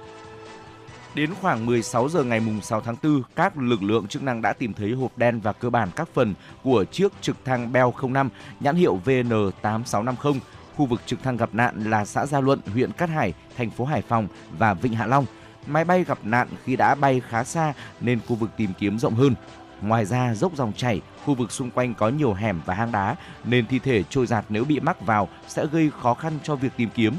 Đến 1.15 1.31
khoảng 1.41 1.67
16 1.67 2.09
giờ 2.09 2.25
ngày 2.25 2.41
6 2.63 2.81
tháng 2.81 2.97
4, 3.03 3.23
các 3.37 3.57
lực 3.57 3.83
lượng 3.83 4.07
chức 4.07 4.23
năng 4.23 4.43
đã 4.43 4.53
tìm 4.53 4.75
thấy 4.75 4.93
hộp 4.93 5.19
đen 5.19 5.41
và 5.41 5.53
cơ 5.53 5.71
bản 5.71 5.89
các 5.97 6.09
phần 6.15 6.35
của 6.63 6.85
chiếc 6.85 7.13
trực 7.21 7.45
thăng 7.45 7.73
Bell 7.73 7.89
05 8.09 8.31
nhãn 8.61 8.77
hiệu 8.77 9.01
VN8650. 9.05 10.35
Khu 10.77 10.87
vực 10.87 11.01
trực 11.07 11.23
thăng 11.23 11.37
gặp 11.37 11.51
nạn 11.53 11.91
là 11.91 12.05
xã 12.05 12.27
Gia 12.27 12.41
Luận, 12.41 12.61
huyện 12.73 12.93
Cát 12.93 13.11
Hải, 13.11 13.35
thành 13.57 13.71
phố 13.71 13.85
Hải 13.85 14.03
Phòng 14.03 14.29
và 14.59 14.75
Vịnh 14.75 14.95
Hạ 14.95 15.07
Long. 15.07 15.27
Máy 15.67 15.85
bay 15.85 16.05
gặp 16.05 16.19
nạn 16.23 16.49
khi 16.65 16.77
đã 16.77 16.95
bay 16.95 17.21
khá 17.29 17.45
xa 17.45 17.73
nên 18.01 18.21
khu 18.29 18.37
vực 18.37 18.51
tìm 18.57 18.71
kiếm 18.79 18.99
rộng 18.99 19.15
hơn. 19.15 19.35
Ngoài 19.83 20.05
ra, 20.05 20.35
dốc 20.35 20.57
dòng 20.57 20.73
chảy, 20.73 21.01
khu 21.25 21.35
vực 21.35 21.53
xung 21.53 21.71
quanh 21.71 21.95
có 21.95 22.09
nhiều 22.09 22.35
hẻm 22.35 22.61
và 22.67 22.75
hang 22.75 22.93
đá 22.93 23.17
nên 23.45 23.67
thi 23.67 23.79
thể 23.79 24.03
trôi 24.03 24.27
giạt 24.27 24.45
nếu 24.49 24.65
bị 24.65 24.81
mắc 24.81 25.01
vào 25.07 25.29
sẽ 25.49 25.67
gây 25.73 25.91
khó 26.01 26.15
khăn 26.15 26.39
cho 26.43 26.57
việc 26.57 26.73
tìm 26.77 26.89
kiếm 26.95 27.15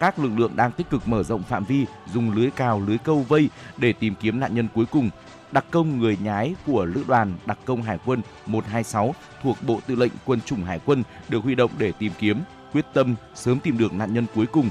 các 0.00 0.18
lực 0.18 0.38
lượng 0.38 0.52
đang 0.56 0.72
tích 0.72 0.90
cực 0.90 1.08
mở 1.08 1.22
rộng 1.22 1.42
phạm 1.42 1.64
vi, 1.64 1.86
dùng 2.12 2.34
lưới 2.34 2.50
cào, 2.50 2.82
lưới 2.86 2.98
câu 2.98 3.24
vây 3.28 3.50
để 3.76 3.92
tìm 3.92 4.14
kiếm 4.20 4.40
nạn 4.40 4.54
nhân 4.54 4.68
cuối 4.74 4.86
cùng. 4.86 5.10
Đặc 5.52 5.64
công 5.70 5.98
người 5.98 6.18
nhái 6.22 6.54
của 6.66 6.84
lữ 6.84 7.04
đoàn 7.08 7.34
đặc 7.46 7.58
công 7.64 7.82
Hải 7.82 7.98
quân 8.06 8.20
126 8.46 9.14
thuộc 9.42 9.56
Bộ 9.66 9.80
Tư 9.86 9.94
lệnh 9.94 10.12
Quân 10.24 10.40
chủng 10.40 10.64
Hải 10.64 10.80
quân 10.86 11.02
được 11.28 11.44
huy 11.44 11.54
động 11.54 11.70
để 11.78 11.92
tìm 11.98 12.12
kiếm, 12.18 12.40
quyết 12.72 12.84
tâm 12.94 13.14
sớm 13.34 13.60
tìm 13.60 13.78
được 13.78 13.92
nạn 13.92 14.14
nhân 14.14 14.26
cuối 14.34 14.46
cùng. 14.46 14.68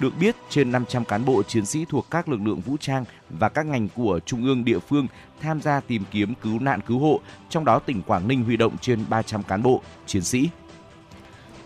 Được 0.00 0.18
biết, 0.20 0.36
trên 0.50 0.72
500 0.72 1.04
cán 1.04 1.24
bộ 1.24 1.42
chiến 1.42 1.66
sĩ 1.66 1.84
thuộc 1.88 2.06
các 2.10 2.28
lực 2.28 2.40
lượng 2.40 2.60
vũ 2.60 2.76
trang 2.80 3.04
và 3.30 3.48
các 3.48 3.66
ngành 3.66 3.88
của 3.88 4.20
trung 4.26 4.44
ương 4.44 4.64
địa 4.64 4.78
phương 4.78 5.06
tham 5.40 5.60
gia 5.60 5.80
tìm 5.80 6.02
kiếm 6.10 6.34
cứu 6.42 6.58
nạn 6.58 6.80
cứu 6.86 6.98
hộ, 6.98 7.20
trong 7.50 7.64
đó 7.64 7.78
tỉnh 7.78 8.02
Quảng 8.02 8.28
Ninh 8.28 8.44
huy 8.44 8.56
động 8.56 8.76
trên 8.80 9.04
300 9.08 9.42
cán 9.42 9.62
bộ, 9.62 9.82
chiến 10.06 10.22
sĩ. 10.22 10.48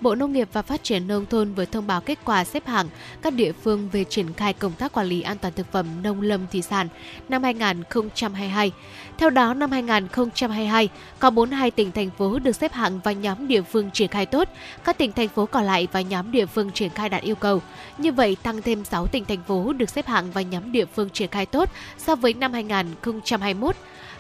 Bộ 0.00 0.14
Nông 0.14 0.32
nghiệp 0.32 0.48
và 0.52 0.62
Phát 0.62 0.82
triển 0.82 1.06
Nông 1.06 1.26
thôn 1.26 1.54
vừa 1.54 1.64
thông 1.64 1.86
báo 1.86 2.00
kết 2.00 2.18
quả 2.24 2.44
xếp 2.44 2.66
hạng 2.66 2.86
các 3.22 3.34
địa 3.34 3.52
phương 3.52 3.88
về 3.92 4.04
triển 4.04 4.32
khai 4.32 4.52
công 4.52 4.72
tác 4.72 4.92
quản 4.92 5.06
lý 5.06 5.22
an 5.22 5.38
toàn 5.38 5.52
thực 5.56 5.72
phẩm 5.72 5.86
nông 6.02 6.20
lâm 6.20 6.46
thủy 6.52 6.62
sản 6.62 6.88
năm 7.28 7.42
2022. 7.42 8.72
Theo 9.18 9.30
đó, 9.30 9.54
năm 9.54 9.70
2022, 9.70 10.88
có 11.18 11.30
42 11.30 11.70
tỉnh 11.70 11.92
thành 11.92 12.10
phố 12.18 12.38
được 12.38 12.56
xếp 12.56 12.72
hạng 12.72 13.00
vào 13.00 13.14
nhóm 13.14 13.48
địa 13.48 13.62
phương 13.62 13.90
triển 13.90 14.08
khai 14.08 14.26
tốt, 14.26 14.48
các 14.84 14.98
tỉnh 14.98 15.12
thành 15.12 15.28
phố 15.28 15.46
còn 15.46 15.64
lại 15.64 15.88
vào 15.92 16.02
nhóm 16.02 16.30
địa 16.30 16.46
phương 16.46 16.70
triển 16.72 16.90
khai 16.90 17.08
đạt 17.08 17.22
yêu 17.22 17.34
cầu. 17.34 17.62
Như 17.98 18.12
vậy, 18.12 18.36
tăng 18.42 18.62
thêm 18.62 18.84
6 18.84 19.06
tỉnh 19.06 19.24
thành 19.24 19.42
phố 19.46 19.72
được 19.72 19.90
xếp 19.90 20.06
hạng 20.06 20.32
vào 20.32 20.44
nhóm 20.44 20.72
địa 20.72 20.84
phương 20.84 21.10
triển 21.10 21.28
khai 21.30 21.46
tốt 21.46 21.70
so 21.98 22.16
với 22.16 22.34
năm 22.34 22.52
2021. 22.52 23.76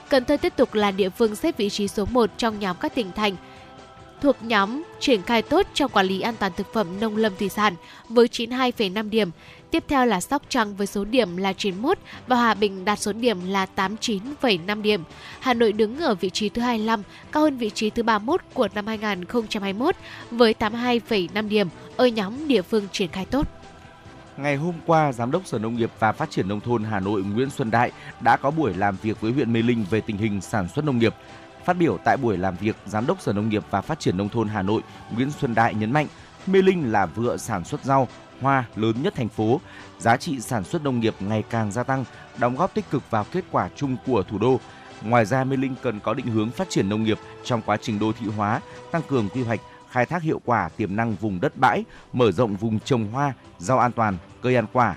Cần 0.08 0.24
Thơ 0.24 0.36
tiếp 0.36 0.52
tục 0.56 0.74
là 0.74 0.90
địa 0.90 1.08
phương 1.08 1.36
xếp 1.36 1.56
vị 1.56 1.70
trí 1.70 1.88
số 1.88 2.04
1 2.10 2.30
trong 2.36 2.58
nhóm 2.58 2.76
các 2.80 2.94
tỉnh 2.94 3.12
thành 3.12 3.36
thuộc 4.20 4.36
nhóm 4.42 4.82
triển 5.00 5.22
khai 5.22 5.42
tốt 5.42 5.66
trong 5.74 5.90
quản 5.90 6.06
lý 6.06 6.20
an 6.20 6.34
toàn 6.38 6.52
thực 6.56 6.72
phẩm 6.72 7.00
nông 7.00 7.16
lâm 7.16 7.32
thủy 7.38 7.48
sản 7.48 7.74
với 8.08 8.26
92,5 8.26 9.10
điểm. 9.10 9.30
Tiếp 9.70 9.84
theo 9.88 10.06
là 10.06 10.20
Sóc 10.20 10.42
Trăng 10.48 10.76
với 10.76 10.86
số 10.86 11.04
điểm 11.04 11.36
là 11.36 11.52
91 11.52 11.98
và 12.26 12.36
Hòa 12.36 12.54
Bình 12.54 12.84
đạt 12.84 12.98
số 12.98 13.12
điểm 13.12 13.38
là 13.48 13.66
89,5 13.76 14.82
điểm. 14.82 15.02
Hà 15.40 15.54
Nội 15.54 15.72
đứng 15.72 16.00
ở 16.00 16.14
vị 16.14 16.30
trí 16.30 16.48
thứ 16.48 16.62
25, 16.62 17.02
cao 17.32 17.42
hơn 17.42 17.56
vị 17.56 17.70
trí 17.70 17.90
thứ 17.90 18.02
31 18.02 18.40
của 18.54 18.68
năm 18.74 18.86
2021 18.86 19.94
với 20.30 20.54
82,5 20.58 21.48
điểm 21.48 21.68
ở 21.96 22.06
nhóm 22.06 22.48
địa 22.48 22.62
phương 22.62 22.86
triển 22.92 23.08
khai 23.08 23.24
tốt. 23.24 23.48
Ngày 24.36 24.56
hôm 24.56 24.74
qua, 24.86 25.12
Giám 25.12 25.30
đốc 25.30 25.46
Sở 25.46 25.58
Nông 25.58 25.76
nghiệp 25.76 25.90
và 25.98 26.12
Phát 26.12 26.30
triển 26.30 26.48
Nông 26.48 26.60
thôn 26.60 26.84
Hà 26.84 27.00
Nội 27.00 27.22
Nguyễn 27.22 27.50
Xuân 27.50 27.70
Đại 27.70 27.92
đã 28.20 28.36
có 28.36 28.50
buổi 28.50 28.74
làm 28.74 28.96
việc 29.02 29.20
với 29.20 29.32
huyện 29.32 29.52
Mê 29.52 29.62
Linh 29.62 29.84
về 29.90 30.00
tình 30.00 30.16
hình 30.16 30.40
sản 30.40 30.68
xuất 30.68 30.84
nông 30.84 30.98
nghiệp. 30.98 31.14
Phát 31.68 31.76
biểu 31.76 31.98
tại 32.04 32.16
buổi 32.16 32.38
làm 32.38 32.56
việc, 32.56 32.76
Giám 32.86 33.06
đốc 33.06 33.20
Sở 33.20 33.32
Nông 33.32 33.48
nghiệp 33.48 33.64
và 33.70 33.80
Phát 33.80 34.00
triển 34.00 34.16
Nông 34.16 34.28
thôn 34.28 34.48
Hà 34.48 34.62
Nội 34.62 34.82
Nguyễn 35.16 35.30
Xuân 35.30 35.54
Đại 35.54 35.74
nhấn 35.74 35.92
mạnh, 35.92 36.06
Mê 36.46 36.62
Linh 36.62 36.92
là 36.92 37.06
vựa 37.06 37.36
sản 37.36 37.64
xuất 37.64 37.84
rau, 37.84 38.08
hoa 38.40 38.64
lớn 38.76 39.02
nhất 39.02 39.14
thành 39.16 39.28
phố. 39.28 39.60
Giá 39.98 40.16
trị 40.16 40.40
sản 40.40 40.64
xuất 40.64 40.84
nông 40.84 41.00
nghiệp 41.00 41.14
ngày 41.20 41.44
càng 41.50 41.72
gia 41.72 41.82
tăng, 41.82 42.04
đóng 42.38 42.56
góp 42.56 42.74
tích 42.74 42.90
cực 42.90 43.10
vào 43.10 43.26
kết 43.32 43.44
quả 43.50 43.68
chung 43.76 43.96
của 44.06 44.22
thủ 44.22 44.38
đô. 44.38 44.60
Ngoài 45.02 45.24
ra, 45.24 45.44
Mê 45.44 45.56
Linh 45.56 45.74
cần 45.82 46.00
có 46.00 46.14
định 46.14 46.26
hướng 46.26 46.50
phát 46.50 46.70
triển 46.70 46.88
nông 46.88 47.02
nghiệp 47.02 47.18
trong 47.44 47.62
quá 47.62 47.76
trình 47.80 47.98
đô 47.98 48.12
thị 48.12 48.26
hóa, 48.36 48.60
tăng 48.90 49.02
cường 49.08 49.28
quy 49.28 49.42
hoạch, 49.42 49.60
khai 49.90 50.06
thác 50.06 50.22
hiệu 50.22 50.40
quả 50.44 50.68
tiềm 50.76 50.96
năng 50.96 51.14
vùng 51.14 51.40
đất 51.40 51.56
bãi, 51.56 51.84
mở 52.12 52.32
rộng 52.32 52.56
vùng 52.56 52.80
trồng 52.80 53.06
hoa, 53.12 53.32
rau 53.58 53.78
an 53.78 53.92
toàn, 53.92 54.16
cây 54.42 54.54
ăn 54.54 54.66
quả. 54.72 54.96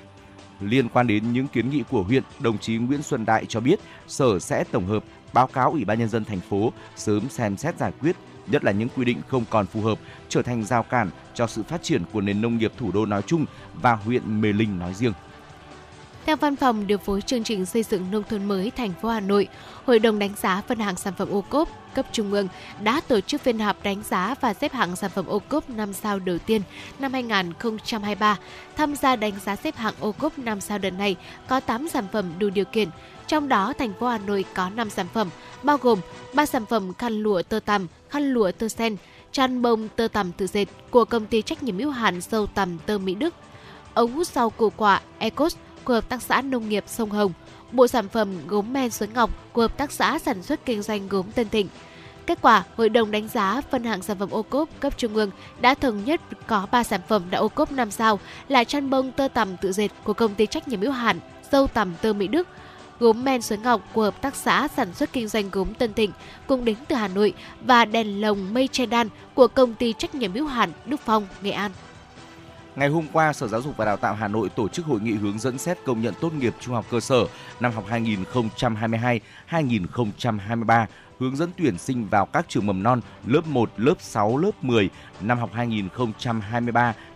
Liên 0.62 0.90
quan 0.90 1.08
đến 1.08 1.34
những 1.34 1.48
kiến 1.48 1.70
nghị 1.70 1.84
của 1.90 2.04
huyện, 2.04 2.24
đồng 2.40 2.58
chí 2.58 2.78
Nguyễn 2.78 3.04
Xuân 3.04 3.26
Đại 3.26 3.46
cho 3.46 3.60
biết 3.60 3.80
Sở 4.08 4.40
sẽ 4.40 4.64
tổng 4.72 4.86
hợp 4.86 5.04
báo 5.34 5.48
cáo 5.48 5.72
Ủy 5.72 5.86
ban 5.86 6.00
nhân 6.00 6.10
dân 6.10 6.26
thành 6.26 6.40
phố 6.40 6.74
sớm 6.96 7.30
xem 7.30 7.58
xét 7.58 7.78
giải 7.78 7.92
quyết, 8.02 8.16
nhất 8.48 8.64
là 8.64 8.72
những 8.72 8.90
quy 8.96 9.06
định 9.06 9.22
không 9.28 9.46
còn 9.50 9.66
phù 9.66 9.82
hợp 9.82 10.00
trở 10.30 10.42
thành 10.42 10.64
rào 10.64 10.84
cản 10.84 11.10
cho 11.34 11.48
sự 11.48 11.64
phát 11.64 11.84
triển 11.84 12.04
của 12.14 12.22
nền 12.22 12.42
nông 12.42 12.58
nghiệp 12.58 12.72
thủ 12.78 12.92
đô 12.92 13.06
nói 13.06 13.22
chung 13.28 13.46
và 13.74 13.94
huyện 13.94 14.42
Mê 14.42 14.54
Linh 14.54 14.80
nói 14.80 14.94
riêng. 14.94 15.14
Theo 16.26 16.36
Văn 16.36 16.56
phòng 16.56 16.88
điều 16.88 16.98
phối 16.98 17.22
chương 17.22 17.44
trình 17.44 17.66
xây 17.66 17.84
dựng 17.84 18.12
nông 18.12 18.24
thôn 18.30 18.46
mới 18.46 18.72
thành 18.72 18.94
phố 19.02 19.10
Hà 19.10 19.20
Nội, 19.20 19.48
Hội 19.86 20.00
đồng 20.00 20.20
đánh 20.20 20.32
giá 20.42 20.62
phân 20.68 20.80
hạng 20.80 20.96
sản 20.96 21.14
phẩm 21.18 21.30
ô 21.30 21.42
cốp 21.42 21.70
cấp 21.94 22.06
trung 22.12 22.32
ương 22.32 22.48
đã 22.84 23.02
tổ 23.08 23.22
chức 23.22 23.42
phiên 23.42 23.60
họp 23.60 23.84
đánh 23.84 24.04
giá 24.04 24.36
và 24.42 24.54
xếp 24.54 24.74
hạng 24.74 24.96
sản 24.96 25.12
phẩm 25.16 25.26
ô 25.26 25.40
cốp 25.40 25.70
5 25.70 25.94
sao 25.94 26.20
đầu 26.20 26.38
tiên 26.38 26.62
năm 27.00 27.14
2023. 27.14 28.38
Tham 28.78 28.96
gia 28.96 29.16
đánh 29.16 29.34
giá 29.46 29.56
xếp 29.56 29.76
hạng 29.76 29.94
ô 30.00 30.12
cốp 30.12 30.40
5 30.40 30.62
sao 30.62 30.78
đợt 30.78 30.90
này 30.90 31.16
có 31.48 31.60
8 31.60 31.90
sản 31.90 32.06
phẩm 32.12 32.34
đủ 32.40 32.50
điều 32.50 32.66
kiện, 32.66 32.90
trong 33.32 33.50
đó 33.50 33.74
thành 33.78 33.94
phố 33.94 34.08
Hà 34.08 34.18
Nội 34.18 34.46
có 34.54 34.70
5 34.76 34.90
sản 34.90 35.08
phẩm, 35.14 35.30
bao 35.64 35.78
gồm 35.78 36.00
3 36.34 36.46
sản 36.46 36.66
phẩm 36.66 36.94
khăn 36.94 37.14
lụa 37.14 37.42
tơ 37.42 37.60
tằm, 37.60 37.88
khăn 38.10 38.34
lụa 38.34 38.52
tơ 38.52 38.70
sen, 38.70 38.96
chăn 39.32 39.62
bông 39.62 39.88
tơ 39.96 40.08
tằm 40.08 40.32
tự 40.32 40.48
dệt 40.48 40.66
của 40.90 41.06
công 41.06 41.26
ty 41.26 41.42
trách 41.42 41.64
nhiệm 41.64 41.78
hữu 41.78 41.92
hạn 41.92 42.22
sâu 42.22 42.48
tằm 42.48 42.78
tơ 42.86 42.98
Mỹ 42.98 43.16
Đức, 43.16 43.34
ống 43.94 44.12
hút 44.12 44.28
sau 44.28 44.50
củ 44.50 44.70
quả 44.70 45.02
Ecos 45.20 45.56
của 45.84 45.94
Hợp 45.94 46.10
tác 46.10 46.22
xã 46.22 46.42
Nông 46.42 46.70
nghiệp 46.70 46.84
Sông 46.88 47.10
Hồng, 47.10 47.32
bộ 47.72 47.88
sản 47.88 48.10
phẩm 48.10 48.48
gốm 48.48 48.74
men 48.74 48.90
Xuân 48.90 49.14
Ngọc 49.14 49.30
của 49.54 49.62
Hợp 49.62 49.78
tác 49.78 49.92
xã 49.92 50.20
sản 50.20 50.44
xuất 50.44 50.66
kinh 50.66 50.82
doanh 50.82 51.08
gốm 51.08 51.32
Tân 51.32 51.50
Thịnh. 51.50 51.68
Kết 52.26 52.42
quả, 52.42 52.64
Hội 52.76 52.90
đồng 52.90 53.12
đánh 53.12 53.28
giá 53.28 53.62
phân 53.72 53.84
hạng 53.84 54.02
sản 54.02 54.18
phẩm 54.20 54.30
ô 54.30 54.42
cốp 54.42 54.70
cấp 54.80 54.98
trung 54.98 55.16
ương 55.16 55.32
đã 55.62 55.74
thống 55.74 56.06
nhất 56.06 56.22
có 56.48 56.68
3 56.72 56.84
sản 56.84 57.02
phẩm 57.08 57.24
đã 57.30 57.40
ô 57.40 57.48
cốp 57.48 57.72
5 57.72 57.92
sao 57.92 58.20
là 58.48 58.64
chăn 58.64 58.90
bông 58.90 59.12
tơ 59.12 59.28
tằm 59.28 59.58
tự 59.58 59.72
dệt 59.72 59.90
của 60.04 60.14
công 60.14 60.36
ty 60.36 60.46
trách 60.46 60.68
nhiệm 60.68 60.82
hữu 60.82 60.92
hạn 60.92 61.20
dâu 61.52 61.68
tằm 61.68 61.94
tơ 62.02 62.14
Mỹ 62.14 62.28
Đức, 62.28 62.48
gốm 63.02 63.24
men 63.24 63.42
Suối 63.42 63.58
Ngọc 63.58 63.82
của 63.94 64.04
Hợp 64.04 64.22
tác 64.22 64.36
xã 64.36 64.68
sản 64.68 64.94
xuất 64.94 65.14
kinh 65.14 65.28
doanh 65.28 65.50
gốm 65.52 65.74
Tân 65.74 65.94
Thịnh 65.94 66.12
cùng 66.48 66.66
đến 66.66 66.76
từ 66.88 66.96
Hà 66.96 67.08
Nội 67.08 67.34
và 67.62 67.86
đèn 67.86 68.22
lồng 68.22 68.54
mây 68.54 68.68
che 68.68 68.86
đan 68.86 69.10
của 69.34 69.48
công 69.48 69.74
ty 69.74 69.94
trách 69.94 70.16
nhiệm 70.16 70.34
hữu 70.34 70.46
hạn 70.46 70.72
Đức 70.86 71.00
Phong, 71.06 71.28
Nghệ 71.42 71.52
An. 71.52 71.72
Ngày 72.76 72.90
hôm 72.90 73.06
qua, 73.14 73.34
Sở 73.34 73.48
Giáo 73.48 73.62
dục 73.62 73.78
và 73.78 73.86
Đào 73.86 73.98
tạo 73.98 74.16
Hà 74.16 74.28
Nội 74.28 74.50
tổ 74.50 74.68
chức 74.68 74.86
hội 74.86 75.00
nghị 75.00 75.12
hướng 75.12 75.40
dẫn 75.40 75.58
xét 75.58 75.78
công 75.86 76.02
nhận 76.02 76.14
tốt 76.22 76.34
nghiệp 76.34 76.54
trung 76.60 76.76
học 76.76 76.86
cơ 76.92 77.00
sở 77.00 77.26
năm 77.60 77.72
học 77.72 77.86
2022-2023, 79.50 80.86
hướng 81.20 81.36
dẫn 81.36 81.50
tuyển 81.58 81.78
sinh 81.78 82.08
vào 82.08 82.26
các 82.26 82.46
trường 82.50 82.66
mầm 82.66 82.84
non 82.84 83.02
lớp 83.26 83.48
1, 83.48 83.72
lớp 83.78 83.96
6, 84.00 84.38
lớp 84.38 84.64
10 84.64 84.90
năm 85.22 85.40
học 85.40 85.50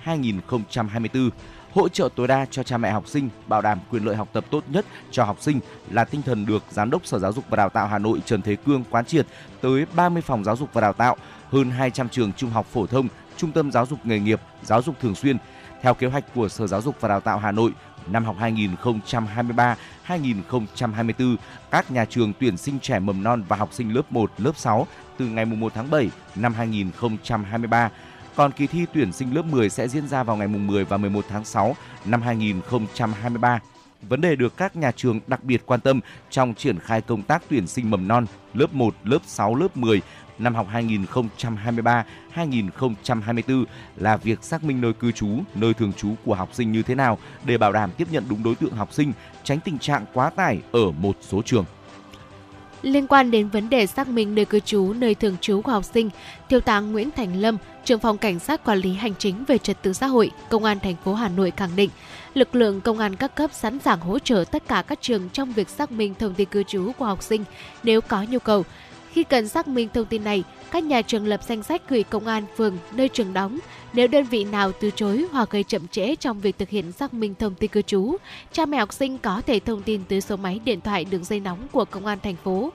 2023-2024 0.05 1.29
hỗ 1.75 1.89
trợ 1.89 2.09
tối 2.15 2.27
đa 2.27 2.45
cho 2.51 2.63
cha 2.63 2.77
mẹ 2.77 2.91
học 2.91 3.07
sinh, 3.07 3.29
bảo 3.47 3.61
đảm 3.61 3.79
quyền 3.91 4.05
lợi 4.05 4.15
học 4.15 4.29
tập 4.33 4.45
tốt 4.49 4.63
nhất 4.67 4.85
cho 5.11 5.23
học 5.23 5.37
sinh 5.39 5.59
là 5.91 6.05
tinh 6.05 6.21
thần 6.21 6.45
được 6.45 6.63
Giám 6.69 6.89
đốc 6.89 7.05
Sở 7.05 7.19
Giáo 7.19 7.33
dục 7.33 7.43
và 7.49 7.55
Đào 7.55 7.69
tạo 7.69 7.87
Hà 7.87 7.97
Nội 7.97 8.21
Trần 8.25 8.41
Thế 8.41 8.55
Cương 8.55 8.83
quán 8.89 9.05
triệt 9.05 9.27
tới 9.61 9.85
30 9.95 10.21
phòng 10.21 10.43
giáo 10.43 10.55
dục 10.55 10.69
và 10.73 10.81
đào 10.81 10.93
tạo, 10.93 11.15
hơn 11.51 11.71
200 11.71 12.09
trường 12.09 12.33
trung 12.33 12.49
học 12.49 12.65
phổ 12.65 12.85
thông, 12.85 13.07
trung 13.37 13.51
tâm 13.51 13.71
giáo 13.71 13.85
dục 13.85 13.99
nghề 14.03 14.19
nghiệp, 14.19 14.41
giáo 14.63 14.81
dục 14.81 14.95
thường 15.01 15.15
xuyên. 15.15 15.37
Theo 15.81 15.93
kế 15.93 16.07
hoạch 16.07 16.33
của 16.35 16.49
Sở 16.49 16.67
Giáo 16.67 16.81
dục 16.81 16.95
và 16.99 17.09
Đào 17.09 17.19
tạo 17.19 17.39
Hà 17.39 17.51
Nội, 17.51 17.71
năm 18.07 18.25
học 18.25 18.35
2023-2024, 18.39 21.35
các 21.71 21.91
nhà 21.91 22.05
trường 22.05 22.33
tuyển 22.39 22.57
sinh 22.57 22.79
trẻ 22.79 22.99
mầm 22.99 23.23
non 23.23 23.43
và 23.47 23.55
học 23.55 23.69
sinh 23.71 23.93
lớp 23.93 24.11
1, 24.11 24.31
lớp 24.37 24.57
6 24.57 24.87
từ 25.17 25.25
ngày 25.25 25.45
1 25.45 25.71
tháng 25.75 25.89
7 25.89 26.09
năm 26.35 26.53
2023 26.53 27.89
còn 28.35 28.51
kỳ 28.51 28.67
thi 28.67 28.85
tuyển 28.93 29.11
sinh 29.11 29.35
lớp 29.35 29.45
10 29.45 29.69
sẽ 29.69 29.87
diễn 29.87 30.07
ra 30.07 30.23
vào 30.23 30.37
ngày 30.37 30.47
10 30.47 30.85
và 30.85 30.97
11 30.97 31.25
tháng 31.29 31.45
6 31.45 31.75
năm 32.05 32.21
2023. 32.21 33.59
Vấn 34.09 34.21
đề 34.21 34.35
được 34.35 34.57
các 34.57 34.75
nhà 34.75 34.91
trường 34.91 35.19
đặc 35.27 35.43
biệt 35.43 35.65
quan 35.65 35.79
tâm 35.79 35.99
trong 36.29 36.53
triển 36.53 36.79
khai 36.79 37.01
công 37.01 37.21
tác 37.21 37.43
tuyển 37.49 37.67
sinh 37.67 37.89
mầm 37.91 38.07
non 38.07 38.25
lớp 38.53 38.73
1, 38.73 38.95
lớp 39.03 39.19
6, 39.25 39.55
lớp 39.55 39.77
10 39.77 40.01
năm 40.39 40.55
học 40.55 40.67
2023-2024 42.35 43.65
là 43.95 44.17
việc 44.17 44.43
xác 44.43 44.63
minh 44.63 44.81
nơi 44.81 44.93
cư 44.93 45.11
trú, 45.11 45.27
nơi 45.55 45.73
thường 45.73 45.93
trú 45.93 46.15
của 46.25 46.35
học 46.35 46.49
sinh 46.53 46.71
như 46.71 46.81
thế 46.83 46.95
nào 46.95 47.17
để 47.45 47.57
bảo 47.57 47.71
đảm 47.71 47.91
tiếp 47.97 48.07
nhận 48.11 48.23
đúng 48.29 48.43
đối 48.43 48.55
tượng 48.55 48.73
học 48.73 48.93
sinh, 48.93 49.13
tránh 49.43 49.59
tình 49.59 49.79
trạng 49.79 50.05
quá 50.13 50.29
tải 50.29 50.59
ở 50.71 50.91
một 50.91 51.17
số 51.21 51.41
trường. 51.41 51.65
Liên 52.85 53.07
quan 53.07 53.31
đến 53.31 53.47
vấn 53.49 53.69
đề 53.69 53.87
xác 53.87 54.07
minh 54.07 54.35
nơi 54.35 54.45
cư 54.45 54.59
trú, 54.59 54.93
nơi 54.93 55.15
thường 55.15 55.37
trú 55.41 55.61
của 55.61 55.71
học 55.71 55.83
sinh, 55.85 56.09
Thiếu 56.49 56.59
tá 56.59 56.79
Nguyễn 56.79 57.11
Thành 57.11 57.41
Lâm, 57.41 57.57
trưởng 57.85 57.99
phòng 57.99 58.17
cảnh 58.17 58.39
sát 58.39 58.63
quản 58.63 58.77
lý 58.77 58.93
hành 58.93 59.13
chính 59.19 59.45
về 59.45 59.57
trật 59.57 59.81
tự 59.81 59.93
xã 59.93 60.07
hội, 60.07 60.31
Công 60.49 60.63
an 60.63 60.79
thành 60.79 60.95
phố 61.03 61.13
Hà 61.13 61.29
Nội 61.29 61.51
khẳng 61.57 61.75
định, 61.75 61.89
lực 62.33 62.55
lượng 62.55 62.81
công 62.81 62.99
an 62.99 63.15
các 63.15 63.35
cấp 63.35 63.53
sẵn 63.53 63.79
sàng 63.79 63.99
hỗ 63.99 64.19
trợ 64.19 64.45
tất 64.51 64.67
cả 64.67 64.83
các 64.87 65.01
trường 65.01 65.29
trong 65.29 65.53
việc 65.53 65.69
xác 65.69 65.91
minh 65.91 66.13
thông 66.19 66.33
tin 66.33 66.49
cư 66.49 66.63
trú 66.63 66.91
của 66.97 67.05
học 67.05 67.23
sinh 67.23 67.43
nếu 67.83 68.01
có 68.01 68.25
nhu 68.29 68.39
cầu. 68.39 68.63
Khi 69.11 69.23
cần 69.23 69.47
xác 69.47 69.67
minh 69.67 69.89
thông 69.93 70.05
tin 70.05 70.23
này, 70.23 70.43
các 70.71 70.83
nhà 70.83 71.01
trường 71.01 71.27
lập 71.27 71.41
danh 71.47 71.63
sách 71.63 71.81
gửi 71.89 72.03
công 72.03 72.27
an 72.27 72.43
phường 72.57 72.77
nơi 72.91 73.09
trường 73.09 73.33
đóng. 73.33 73.59
Nếu 73.95 74.07
đơn 74.07 74.23
vị 74.23 74.43
nào 74.43 74.71
từ 74.71 74.91
chối 74.91 75.25
hoặc 75.31 75.49
gây 75.49 75.63
chậm 75.63 75.87
trễ 75.87 76.15
trong 76.15 76.39
việc 76.39 76.57
thực 76.57 76.69
hiện 76.69 76.91
xác 76.91 77.13
minh 77.13 77.33
thông 77.39 77.55
tin 77.55 77.71
cư 77.71 77.81
trú, 77.81 78.15
cha 78.51 78.65
mẹ 78.65 78.77
học 78.77 78.93
sinh 78.93 79.17
có 79.17 79.41
thể 79.45 79.59
thông 79.59 79.83
tin 79.83 80.01
tới 80.09 80.21
số 80.21 80.35
máy 80.35 80.59
điện 80.65 80.81
thoại 80.81 81.05
đường 81.05 81.23
dây 81.23 81.39
nóng 81.39 81.67
của 81.71 81.85
công 81.85 82.05
an 82.05 82.19
thành 82.23 82.35
phố 82.35 82.71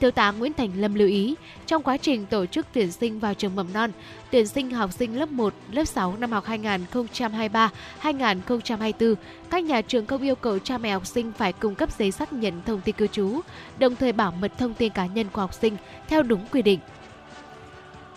Thiếu 0.00 0.10
tá 0.10 0.30
Nguyễn 0.30 0.52
Thành 0.52 0.70
Lâm 0.76 0.94
lưu 0.94 1.08
ý, 1.08 1.34
trong 1.66 1.82
quá 1.82 1.96
trình 1.96 2.26
tổ 2.26 2.46
chức 2.46 2.66
tuyển 2.72 2.92
sinh 2.92 3.20
vào 3.20 3.34
trường 3.34 3.56
mầm 3.56 3.72
non, 3.72 3.90
tuyển 4.30 4.46
sinh 4.46 4.70
học 4.70 4.92
sinh 4.92 5.18
lớp 5.18 5.28
1, 5.28 5.54
lớp 5.72 5.84
6 5.84 6.16
năm 6.16 6.32
học 6.32 6.44
2023-2024, 8.02 9.14
các 9.50 9.64
nhà 9.64 9.80
trường 9.80 10.06
không 10.06 10.22
yêu 10.22 10.34
cầu 10.34 10.58
cha 10.58 10.78
mẹ 10.78 10.92
học 10.92 11.06
sinh 11.06 11.32
phải 11.38 11.52
cung 11.52 11.74
cấp 11.74 11.98
giấy 11.98 12.10
xác 12.10 12.32
nhận 12.32 12.62
thông 12.66 12.80
tin 12.80 12.94
cư 12.94 13.06
trú, 13.06 13.40
đồng 13.78 13.96
thời 13.96 14.12
bảo 14.12 14.32
mật 14.40 14.52
thông 14.58 14.74
tin 14.74 14.92
cá 14.92 15.06
nhân 15.06 15.26
của 15.32 15.40
học 15.40 15.54
sinh 15.54 15.76
theo 16.08 16.22
đúng 16.22 16.46
quy 16.52 16.62
định. 16.62 16.78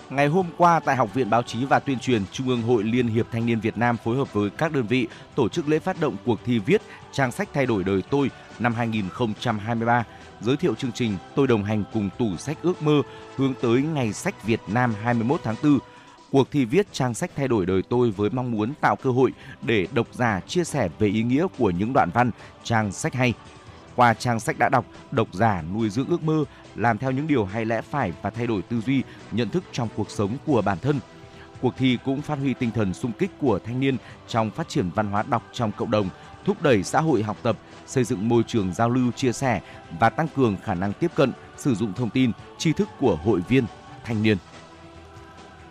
Ngày 0.10 0.28
hôm 0.28 0.46
qua 0.58 0.80
tại 0.80 0.96
Học 0.96 1.14
viện 1.14 1.30
Báo 1.30 1.44
chí 1.44 1.66
và 1.66 1.80
Tuyên 1.80 2.00
truyền 2.00 2.22
Trung 2.32 2.48
ương 2.48 2.62
Hội 2.62 2.84
Liên 2.84 3.08
hiệp 3.08 3.28
Thanh 3.32 3.46
niên 3.46 3.60
Việt 3.60 3.78
Nam 3.78 3.98
phối 3.98 4.18
hợp 4.18 4.34
với 4.34 4.50
các 4.50 4.72
đơn 4.72 4.88
vị 4.88 5.08
tổ 5.36 5.50
chức 5.50 5.68
lễ 5.70 5.80
phát 5.80 6.00
động 6.00 6.16
cuộc 6.26 6.40
thi 6.46 6.60
viết 6.60 6.82
trang 7.12 7.32
sách 7.32 7.50
thay 7.54 7.66
đổi 7.66 7.84
đời 7.84 8.04
tôi 8.10 8.32
năm 8.60 8.74
2023 8.74 10.04
giới 10.42 10.58
thiệu 10.58 10.76
chương 10.76 10.92
trình 10.92 11.18
Tôi 11.36 11.48
đồng 11.48 11.64
hành 11.64 11.84
cùng 11.94 12.10
tủ 12.18 12.38
sách 12.38 12.58
ước 12.62 12.82
mơ 12.82 13.02
hướng 13.36 13.54
tới 13.62 13.82
Ngày 13.82 14.14
sách 14.14 14.44
Việt 14.44 14.60
Nam 14.68 14.94
21 15.04 15.42
tháng 15.44 15.56
4. 15.64 15.80
Cuộc 16.32 16.52
thi 16.52 16.66
viết 16.66 16.88
trang 16.92 17.14
sách 17.14 17.32
thay 17.36 17.48
đổi 17.48 17.66
đời 17.66 17.82
tôi 17.90 18.12
với 18.12 18.30
mong 18.30 18.52
muốn 18.52 18.74
tạo 18.82 18.96
cơ 18.96 19.10
hội 19.10 19.32
để 19.62 19.88
độc 19.94 20.08
giả 20.12 20.40
chia 20.48 20.64
sẻ 20.64 20.90
về 21.00 21.08
ý 21.08 21.24
nghĩa 21.24 21.48
của 21.58 21.70
những 21.70 21.94
đoạn 21.94 22.10
văn, 22.14 22.32
trang 22.64 22.92
sách 22.92 23.14
hay. 23.14 23.34
Qua 23.96 24.14
trang 24.14 24.40
sách 24.40 24.60
đã 24.60 24.70
đọc, 24.70 24.86
độc 25.12 25.28
giả 25.34 25.62
nuôi 25.74 25.90
dưỡng 25.90 26.08
ước 26.08 26.24
mơ, 26.24 26.44
làm 26.76 26.98
theo 26.98 27.12
những 27.12 27.28
điều 27.28 27.46
hay 27.46 27.66
lẽ 27.66 27.82
phải 27.82 28.14
và 28.22 28.30
thay 28.30 28.48
đổi 28.48 28.62
tư 28.62 28.82
duy, 28.82 29.04
nhận 29.32 29.50
thức 29.50 29.64
trong 29.72 29.88
cuộc 29.96 30.12
sống 30.12 30.38
của 30.46 30.62
bản 30.62 30.78
thân. 30.82 31.00
Cuộc 31.62 31.74
thi 31.78 31.98
cũng 32.06 32.22
phát 32.22 32.40
huy 32.40 32.54
tinh 32.54 32.72
thần 32.72 32.94
sung 32.94 33.12
kích 33.12 33.32
của 33.40 33.60
thanh 33.60 33.80
niên 33.80 33.98
trong 34.28 34.52
phát 34.52 34.70
triển 34.70 34.90
văn 34.96 35.08
hóa 35.08 35.24
đọc 35.30 35.44
trong 35.54 35.72
cộng 35.72 35.92
đồng, 35.92 36.10
thúc 36.46 36.62
đẩy 36.62 36.84
xã 36.84 37.02
hội 37.02 37.24
học 37.24 37.38
tập, 37.44 37.58
xây 37.88 38.04
dựng 38.04 38.30
môi 38.30 38.44
trường 38.48 38.74
giao 38.74 38.90
lưu 38.90 39.12
chia 39.12 39.32
sẻ 39.32 39.62
và 40.00 40.10
tăng 40.10 40.28
cường 40.36 40.58
khả 40.64 40.74
năng 40.74 40.94
tiếp 40.94 41.12
cận, 41.16 41.32
sử 41.58 41.76
dụng 41.76 41.94
thông 41.94 42.10
tin, 42.10 42.32
tri 42.58 42.74
thức 42.74 42.90
của 43.00 43.16
hội 43.16 43.42
viên, 43.48 43.66
thanh 44.04 44.24
niên. 44.24 44.38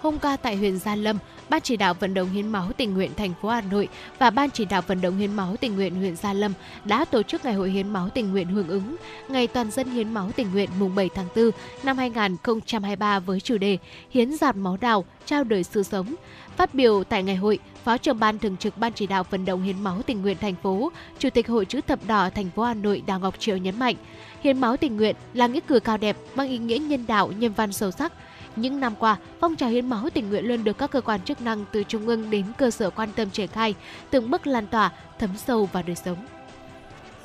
Hôm 0.01 0.19
qua 0.19 0.37
tại 0.37 0.57
huyện 0.57 0.79
Gia 0.79 0.95
Lâm, 0.95 1.19
Ban 1.49 1.61
chỉ 1.61 1.77
đạo 1.77 1.95
vận 1.95 2.15
động 2.15 2.31
hiến 2.31 2.49
máu 2.49 2.73
tình 2.77 2.95
nguyện 2.95 3.11
thành 3.17 3.33
phố 3.43 3.49
Hà 3.49 3.61
Nội 3.61 3.89
và 4.19 4.31
Ban 4.31 4.51
chỉ 4.51 4.65
đạo 4.65 4.83
vận 4.87 5.01
động 5.01 5.19
hiến 5.19 5.33
máu 5.33 5.57
tình 5.57 5.75
nguyện 5.75 5.95
huyện 5.95 6.17
Gia 6.17 6.33
Lâm 6.33 6.53
đã 6.85 7.05
tổ 7.05 7.23
chức 7.23 7.45
Ngày 7.45 7.55
hội 7.55 7.71
hiến 7.71 7.89
máu 7.89 8.11
tình 8.11 8.33
nguyện 8.33 8.49
hưởng 8.49 8.69
ứng 8.69 8.97
Ngày 9.29 9.47
toàn 9.47 9.71
dân 9.71 9.91
hiến 9.91 10.15
máu 10.15 10.31
tình 10.37 10.53
nguyện 10.53 10.71
mùng 10.79 10.95
7 10.95 11.09
tháng 11.15 11.27
4 11.37 11.51
năm 11.83 11.99
2023 11.99 13.19
với 13.19 13.41
chủ 13.41 13.59
đề 13.59 13.79
Hiến 14.11 14.37
giọt 14.37 14.57
máu 14.57 14.77
đào, 14.81 15.05
trao 15.27 15.45
đời 15.45 15.65
sự 15.65 15.83
sống. 15.83 16.15
Phát 16.57 16.75
biểu 16.75 17.05
tại 17.05 17.23
ngày 17.23 17.37
hội, 17.37 17.59
Phó 17.85 17.99
trưởng 17.99 18.19
ban 18.19 18.39
thường 18.39 18.57
trực 18.57 18.79
Ban 18.79 18.93
chỉ 18.93 19.07
đạo 19.07 19.25
vận 19.31 19.45
động 19.45 19.63
hiến 19.63 19.81
máu 19.83 20.03
tình 20.03 20.23
nguyện 20.23 20.37
thành 20.41 20.55
phố, 20.63 20.93
Chủ 21.19 21.31
tịch 21.31 21.49
Hội 21.49 21.65
chữ 21.65 21.81
thập 21.87 22.07
đỏ 22.07 22.31
thành 22.31 22.51
phố 22.51 22.63
Hà 22.63 22.75
Nội 22.75 23.03
Đào 23.07 23.21
Ngọc 23.21 23.35
Triệu 23.39 23.57
nhấn 23.57 23.79
mạnh, 23.79 23.95
hiến 24.41 24.61
máu 24.61 24.77
tình 24.77 24.97
nguyện 24.97 25.17
là 25.35 25.47
nghĩa 25.47 25.61
cử 25.61 25.81
cao 25.81 25.97
đẹp 25.97 26.17
mang 26.35 26.49
ý 26.49 26.59
nghĩa 26.59 26.79
nhân 26.79 27.07
đạo, 27.07 27.33
nhân 27.39 27.53
văn 27.53 27.73
sâu 27.73 27.91
sắc 27.91 28.13
những 28.57 28.81
năm 28.81 28.95
qua, 28.99 29.17
phong 29.41 29.57
trào 29.57 29.71
hiến 29.71 29.89
máu 29.89 30.09
tình 30.15 30.29
nguyện 30.29 30.45
luôn 30.45 30.65
được 30.65 30.79
các 30.79 30.91
cơ 30.91 31.01
quan 31.01 31.21
chức 31.21 31.41
năng 31.41 31.65
từ 31.73 31.83
trung 31.85 32.07
ương 32.07 32.31
đến 32.31 32.45
cơ 32.59 32.71
sở 32.71 32.91
quan 32.91 33.09
tâm 33.17 33.31
triển 33.31 33.49
khai, 33.49 33.75
từng 34.11 34.31
bước 34.31 34.47
lan 34.47 34.67
tỏa, 34.67 34.93
thấm 35.19 35.31
sâu 35.37 35.69
vào 35.73 35.83
đời 35.87 35.97
sống. 35.97 36.27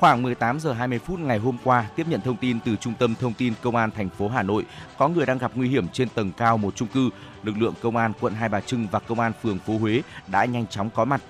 Khoảng 0.00 0.22
18 0.22 0.60
giờ 0.60 0.72
20 0.72 0.98
phút 0.98 1.18
ngày 1.18 1.38
hôm 1.38 1.56
qua, 1.64 1.86
tiếp 1.96 2.06
nhận 2.08 2.20
thông 2.20 2.36
tin 2.36 2.60
từ 2.60 2.76
Trung 2.76 2.94
tâm 2.98 3.14
Thông 3.20 3.32
tin 3.32 3.52
Công 3.62 3.76
an 3.76 3.90
thành 3.90 4.08
phố 4.08 4.28
Hà 4.28 4.42
Nội 4.42 4.66
có 4.98 5.08
người 5.08 5.26
đang 5.26 5.38
gặp 5.38 5.52
nguy 5.54 5.68
hiểm 5.68 5.88
trên 5.88 6.08
tầng 6.08 6.32
cao 6.36 6.58
một 6.58 6.76
chung 6.76 6.88
cư. 6.88 7.10
Lực 7.42 7.58
lượng 7.58 7.74
Công 7.82 7.96
an 7.96 8.12
quận 8.20 8.34
Hai 8.34 8.48
Bà 8.48 8.60
Trưng 8.60 8.86
và 8.90 8.98
Công 8.98 9.20
an 9.20 9.32
phường 9.42 9.58
Phố 9.58 9.78
Huế 9.78 10.02
đã 10.26 10.44
nhanh 10.44 10.66
chóng 10.66 10.90
có 10.94 11.04
mặt. 11.04 11.20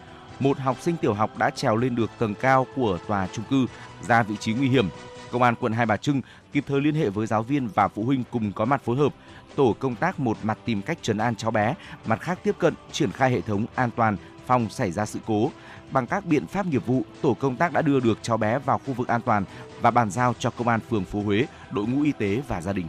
Một 0.40 0.59
học 0.59 0.77
sinh 0.81 0.97
tiểu 0.97 1.14
học 1.14 1.39
đã 1.39 1.51
trèo 1.51 1.77
lên 1.77 1.94
được 1.94 2.10
tầng 2.18 2.35
cao 2.35 2.66
của 2.77 2.98
tòa 3.09 3.28
chung 3.32 3.44
cư 3.51 3.66
ra 4.09 4.22
vị 4.22 4.36
trí 4.40 4.52
nguy 4.52 4.68
hiểm. 4.68 4.89
Công 5.31 5.43
an 5.43 5.55
quận 5.60 5.72
Hai 5.72 5.86
Bà 5.86 5.97
Trưng 5.97 6.22
kịp 6.52 6.64
thời 6.68 6.81
liên 6.81 6.94
hệ 6.94 7.10
với 7.10 7.27
giáo 7.27 7.43
viên 7.43 7.68
và 7.74 7.89
phụ 7.89 8.05
huynh 8.05 8.24
cùng 8.31 8.52
có 8.52 8.64
mặt 8.64 8.82
phối 8.85 8.97
hợp 8.97 9.14
tổ 9.56 9.77
công 9.78 9.94
tác 9.94 10.20
một 10.20 10.36
mặt 10.43 10.59
tìm 10.64 10.82
cách 10.82 10.98
trấn 11.02 11.18
an 11.18 11.35
cháu 11.36 11.51
bé, 11.51 11.74
mặt 12.06 12.20
khác 12.20 12.39
tiếp 12.43 12.55
cận 12.59 12.74
triển 12.93 13.12
khai 13.12 13.31
hệ 13.31 13.40
thống 13.40 13.66
an 13.74 13.90
toàn 13.97 14.16
phòng 14.47 14.68
xảy 14.70 14.90
ra 14.93 15.06
sự 15.06 15.18
cố. 15.27 15.51
Bằng 15.90 16.06
các 16.06 16.27
biện 16.27 16.47
pháp 16.47 16.66
nghiệp 16.66 16.86
vụ, 16.86 17.02
tổ 17.22 17.35
công 17.35 17.56
tác 17.56 17.72
đã 17.72 17.82
đưa 17.82 18.01
được 18.01 18.18
cháu 18.22 18.36
bé 18.36 18.59
vào 18.59 18.81
khu 18.86 18.93
vực 18.93 19.09
an 19.09 19.20
toàn 19.20 19.44
và 19.81 19.90
bàn 19.90 20.10
giao 20.10 20.35
cho 20.39 20.51
công 20.51 20.68
an 20.68 20.81
phường 20.90 21.05
Phú 21.05 21.22
Huế, 21.22 21.47
đội 21.70 21.86
ngũ 21.86 22.02
y 22.02 22.12
tế 22.12 22.43
và 22.48 22.60
gia 22.60 22.72
đình. 22.72 22.86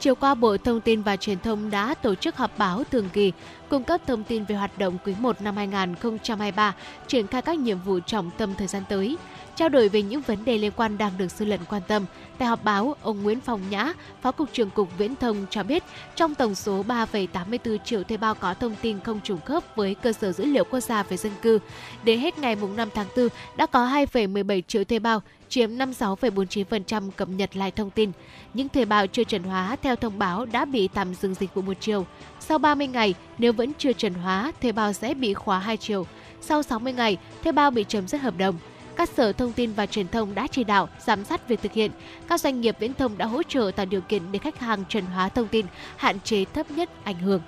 Chiều 0.00 0.14
qua, 0.14 0.34
Bộ 0.34 0.56
Thông 0.56 0.80
tin 0.80 1.02
và 1.02 1.16
Truyền 1.16 1.38
thông 1.38 1.70
đã 1.70 1.94
tổ 1.94 2.14
chức 2.14 2.36
họp 2.36 2.58
báo 2.58 2.84
thường 2.84 3.08
kỳ 3.12 3.32
cung 3.68 3.84
cấp 3.84 4.00
thông 4.06 4.24
tin 4.24 4.44
về 4.44 4.54
hoạt 4.54 4.78
động 4.78 4.98
quý 5.04 5.14
1 5.20 5.42
năm 5.42 5.56
2023, 5.56 6.74
triển 7.06 7.26
khai 7.26 7.42
các 7.42 7.58
nhiệm 7.58 7.78
vụ 7.80 8.00
trọng 8.00 8.30
tâm 8.38 8.54
thời 8.54 8.66
gian 8.66 8.82
tới– 8.88 9.16
Trao 9.56 9.68
đổi 9.68 9.88
về 9.88 10.02
những 10.02 10.20
vấn 10.20 10.44
đề 10.44 10.58
liên 10.58 10.72
quan 10.76 10.98
đang 10.98 11.12
được 11.18 11.30
dư 11.30 11.44
luận 11.44 11.60
quan 11.68 11.82
tâm, 11.88 12.04
tại 12.38 12.48
họp 12.48 12.64
báo, 12.64 12.96
ông 13.02 13.22
Nguyễn 13.22 13.40
Phong 13.40 13.60
Nhã, 13.70 13.92
Phó 14.22 14.32
Cục 14.32 14.52
trưởng 14.52 14.70
Cục 14.70 14.98
Viễn 14.98 15.16
thông 15.16 15.46
cho 15.50 15.62
biết, 15.62 15.82
trong 16.16 16.34
tổng 16.34 16.54
số 16.54 16.82
3,84 16.82 17.78
triệu 17.84 18.02
thuê 18.02 18.16
bao 18.16 18.34
có 18.34 18.54
thông 18.54 18.74
tin 18.82 19.00
không 19.00 19.20
trùng 19.24 19.40
khớp 19.40 19.76
với 19.76 19.94
cơ 19.94 20.12
sở 20.12 20.32
dữ 20.32 20.44
liệu 20.44 20.64
quốc 20.64 20.80
gia 20.80 21.02
về 21.02 21.16
dân 21.16 21.32
cư, 21.42 21.58
đến 22.04 22.20
hết 22.20 22.38
ngày 22.38 22.56
5 22.76 22.88
tháng 22.94 23.06
4 23.16 23.28
đã 23.56 23.66
có 23.66 23.86
2,17 23.86 24.62
triệu 24.68 24.84
thuê 24.84 24.98
bao, 24.98 25.22
chiếm 25.48 25.70
56,49% 25.70 27.10
cập 27.10 27.28
nhật 27.28 27.56
lại 27.56 27.70
thông 27.70 27.90
tin. 27.90 28.12
Những 28.54 28.68
thuê 28.68 28.84
bao 28.84 29.06
chưa 29.06 29.24
chuẩn 29.24 29.42
hóa 29.42 29.76
theo 29.82 29.96
thông 29.96 30.18
báo 30.18 30.46
đã 30.46 30.64
bị 30.64 30.88
tạm 30.88 31.14
dừng 31.14 31.34
dịch 31.34 31.54
vụ 31.54 31.62
một 31.62 31.76
chiều. 31.80 32.06
Sau 32.40 32.58
30 32.58 32.86
ngày, 32.86 33.14
nếu 33.38 33.52
vẫn 33.52 33.72
chưa 33.78 33.92
chuẩn 33.92 34.14
hóa, 34.14 34.52
thuê 34.62 34.72
bao 34.72 34.92
sẽ 34.92 35.14
bị 35.14 35.34
khóa 35.34 35.58
2 35.58 35.76
chiều. 35.76 36.06
Sau 36.40 36.62
60 36.62 36.92
ngày, 36.92 37.16
thuê 37.42 37.52
bao 37.52 37.70
bị 37.70 37.84
chấm 37.88 38.08
dứt 38.08 38.20
hợp 38.20 38.34
đồng 38.38 38.58
các 38.96 39.08
sở 39.08 39.32
thông 39.32 39.52
tin 39.52 39.72
và 39.72 39.86
truyền 39.86 40.08
thông 40.08 40.34
đã 40.34 40.46
chỉ 40.50 40.64
đạo 40.64 40.88
giám 40.98 41.24
sát 41.24 41.48
việc 41.48 41.62
thực 41.62 41.72
hiện. 41.72 41.90
Các 42.28 42.40
doanh 42.40 42.60
nghiệp 42.60 42.76
viễn 42.78 42.94
thông 42.94 43.18
đã 43.18 43.26
hỗ 43.26 43.42
trợ 43.42 43.70
tạo 43.76 43.86
điều 43.86 44.00
kiện 44.00 44.32
để 44.32 44.38
khách 44.38 44.58
hàng 44.58 44.84
chuẩn 44.84 45.06
hóa 45.06 45.28
thông 45.28 45.48
tin, 45.48 45.66
hạn 45.96 46.20
chế 46.20 46.44
thấp 46.44 46.70
nhất 46.70 46.90
ảnh 47.04 47.18
hưởng. 47.18 47.40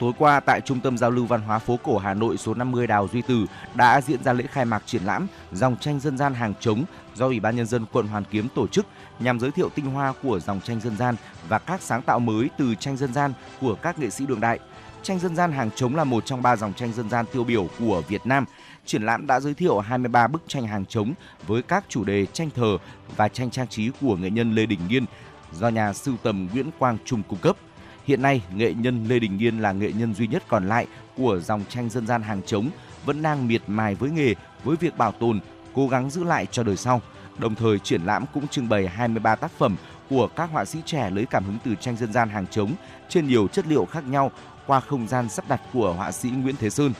Tối 0.00 0.12
qua 0.18 0.40
tại 0.40 0.60
Trung 0.60 0.80
tâm 0.80 0.98
Giao 0.98 1.10
lưu 1.10 1.26
Văn 1.26 1.40
hóa 1.40 1.58
phố 1.58 1.78
cổ 1.82 1.98
Hà 1.98 2.14
Nội 2.14 2.36
số 2.36 2.54
50 2.54 2.86
Đào 2.86 3.08
Duy 3.12 3.22
Từ 3.22 3.46
đã 3.74 4.00
diễn 4.00 4.22
ra 4.24 4.32
lễ 4.32 4.44
khai 4.50 4.64
mạc 4.64 4.82
triển 4.86 5.02
lãm 5.04 5.26
dòng 5.52 5.76
tranh 5.76 6.00
dân 6.00 6.18
gian 6.18 6.34
hàng 6.34 6.54
trống 6.60 6.84
do 7.14 7.26
Ủy 7.26 7.40
ban 7.40 7.56
nhân 7.56 7.66
dân 7.66 7.86
quận 7.92 8.06
Hoàn 8.06 8.24
Kiếm 8.24 8.48
tổ 8.54 8.66
chức 8.66 8.86
nhằm 9.18 9.40
giới 9.40 9.50
thiệu 9.50 9.68
tinh 9.74 9.86
hoa 9.86 10.12
của 10.22 10.40
dòng 10.40 10.60
tranh 10.60 10.80
dân 10.80 10.96
gian 10.96 11.16
và 11.48 11.58
các 11.58 11.82
sáng 11.82 12.02
tạo 12.02 12.18
mới 12.18 12.48
từ 12.58 12.74
tranh 12.74 12.96
dân 12.96 13.12
gian 13.12 13.32
của 13.60 13.74
các 13.74 13.98
nghệ 13.98 14.10
sĩ 14.10 14.26
đường 14.26 14.40
đại. 14.40 14.58
Tranh 15.02 15.18
dân 15.18 15.36
gian 15.36 15.52
hàng 15.52 15.70
trống 15.76 15.96
là 15.96 16.04
một 16.04 16.26
trong 16.26 16.42
ba 16.42 16.56
dòng 16.56 16.72
tranh 16.72 16.92
dân 16.92 17.10
gian 17.10 17.24
tiêu 17.32 17.44
biểu 17.44 17.66
của 17.78 18.02
Việt 18.08 18.26
Nam 18.26 18.44
triển 18.90 19.02
lãm 19.02 19.26
đã 19.26 19.40
giới 19.40 19.54
thiệu 19.54 19.78
23 19.78 20.26
bức 20.26 20.42
tranh 20.46 20.66
hàng 20.66 20.86
trống 20.86 21.14
với 21.46 21.62
các 21.62 21.84
chủ 21.88 22.04
đề 22.04 22.26
tranh 22.26 22.50
thờ 22.54 22.78
và 23.16 23.28
tranh 23.28 23.50
trang 23.50 23.68
trí 23.68 23.90
của 24.00 24.16
nghệ 24.16 24.30
nhân 24.30 24.54
Lê 24.54 24.66
Đình 24.66 24.80
Nghiên 24.88 25.04
do 25.52 25.68
nhà 25.68 25.92
sưu 25.92 26.16
tầm 26.22 26.48
Nguyễn 26.52 26.70
Quang 26.78 26.98
Trung 27.04 27.22
cung 27.28 27.38
cấp. 27.38 27.56
Hiện 28.04 28.22
nay, 28.22 28.42
nghệ 28.54 28.74
nhân 28.74 29.06
Lê 29.08 29.18
Đình 29.18 29.36
Nghiên 29.36 29.58
là 29.58 29.72
nghệ 29.72 29.92
nhân 29.92 30.14
duy 30.14 30.26
nhất 30.26 30.42
còn 30.48 30.68
lại 30.68 30.86
của 31.16 31.40
dòng 31.40 31.64
tranh 31.68 31.90
dân 31.90 32.06
gian 32.06 32.22
hàng 32.22 32.42
trống 32.46 32.70
vẫn 33.04 33.22
đang 33.22 33.48
miệt 33.48 33.62
mài 33.66 33.94
với 33.94 34.10
nghề 34.10 34.34
với 34.64 34.76
việc 34.76 34.98
bảo 34.98 35.12
tồn, 35.12 35.40
cố 35.74 35.88
gắng 35.88 36.10
giữ 36.10 36.24
lại 36.24 36.46
cho 36.50 36.62
đời 36.62 36.76
sau. 36.76 37.02
Đồng 37.38 37.54
thời 37.54 37.78
triển 37.78 38.02
lãm 38.02 38.24
cũng 38.34 38.48
trưng 38.48 38.68
bày 38.68 38.88
23 38.88 39.34
tác 39.34 39.50
phẩm 39.58 39.76
của 40.08 40.28
các 40.36 40.50
họa 40.52 40.64
sĩ 40.64 40.78
trẻ 40.84 41.10
lấy 41.10 41.26
cảm 41.26 41.44
hứng 41.44 41.58
từ 41.64 41.74
tranh 41.74 41.96
dân 41.96 42.12
gian 42.12 42.28
hàng 42.28 42.46
trống 42.46 42.72
trên 43.08 43.26
nhiều 43.26 43.48
chất 43.48 43.66
liệu 43.66 43.84
khác 43.84 44.04
nhau 44.06 44.30
qua 44.66 44.80
không 44.80 45.08
gian 45.08 45.28
sắp 45.28 45.44
đặt 45.48 45.60
của 45.72 45.92
họa 45.92 46.12
sĩ 46.12 46.30
Nguyễn 46.30 46.56
Thế 46.56 46.70
Sơn. 46.70 46.92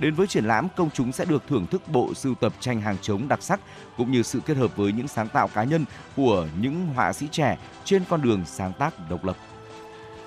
Đến 0.00 0.14
với 0.14 0.26
triển 0.26 0.44
lãm, 0.44 0.68
công 0.76 0.90
chúng 0.90 1.12
sẽ 1.12 1.24
được 1.24 1.42
thưởng 1.48 1.66
thức 1.66 1.82
bộ 1.88 2.14
sưu 2.14 2.34
tập 2.34 2.52
tranh 2.60 2.80
hàng 2.80 2.96
chống 3.02 3.28
đặc 3.28 3.42
sắc 3.42 3.60
cũng 3.96 4.12
như 4.12 4.22
sự 4.22 4.40
kết 4.46 4.56
hợp 4.56 4.76
với 4.76 4.92
những 4.92 5.08
sáng 5.08 5.28
tạo 5.28 5.48
cá 5.48 5.64
nhân 5.64 5.84
của 6.16 6.46
những 6.60 6.86
họa 6.86 7.12
sĩ 7.12 7.26
trẻ 7.32 7.58
trên 7.84 8.02
con 8.08 8.22
đường 8.22 8.42
sáng 8.46 8.72
tác 8.78 9.10
độc 9.10 9.24
lập. 9.24 9.36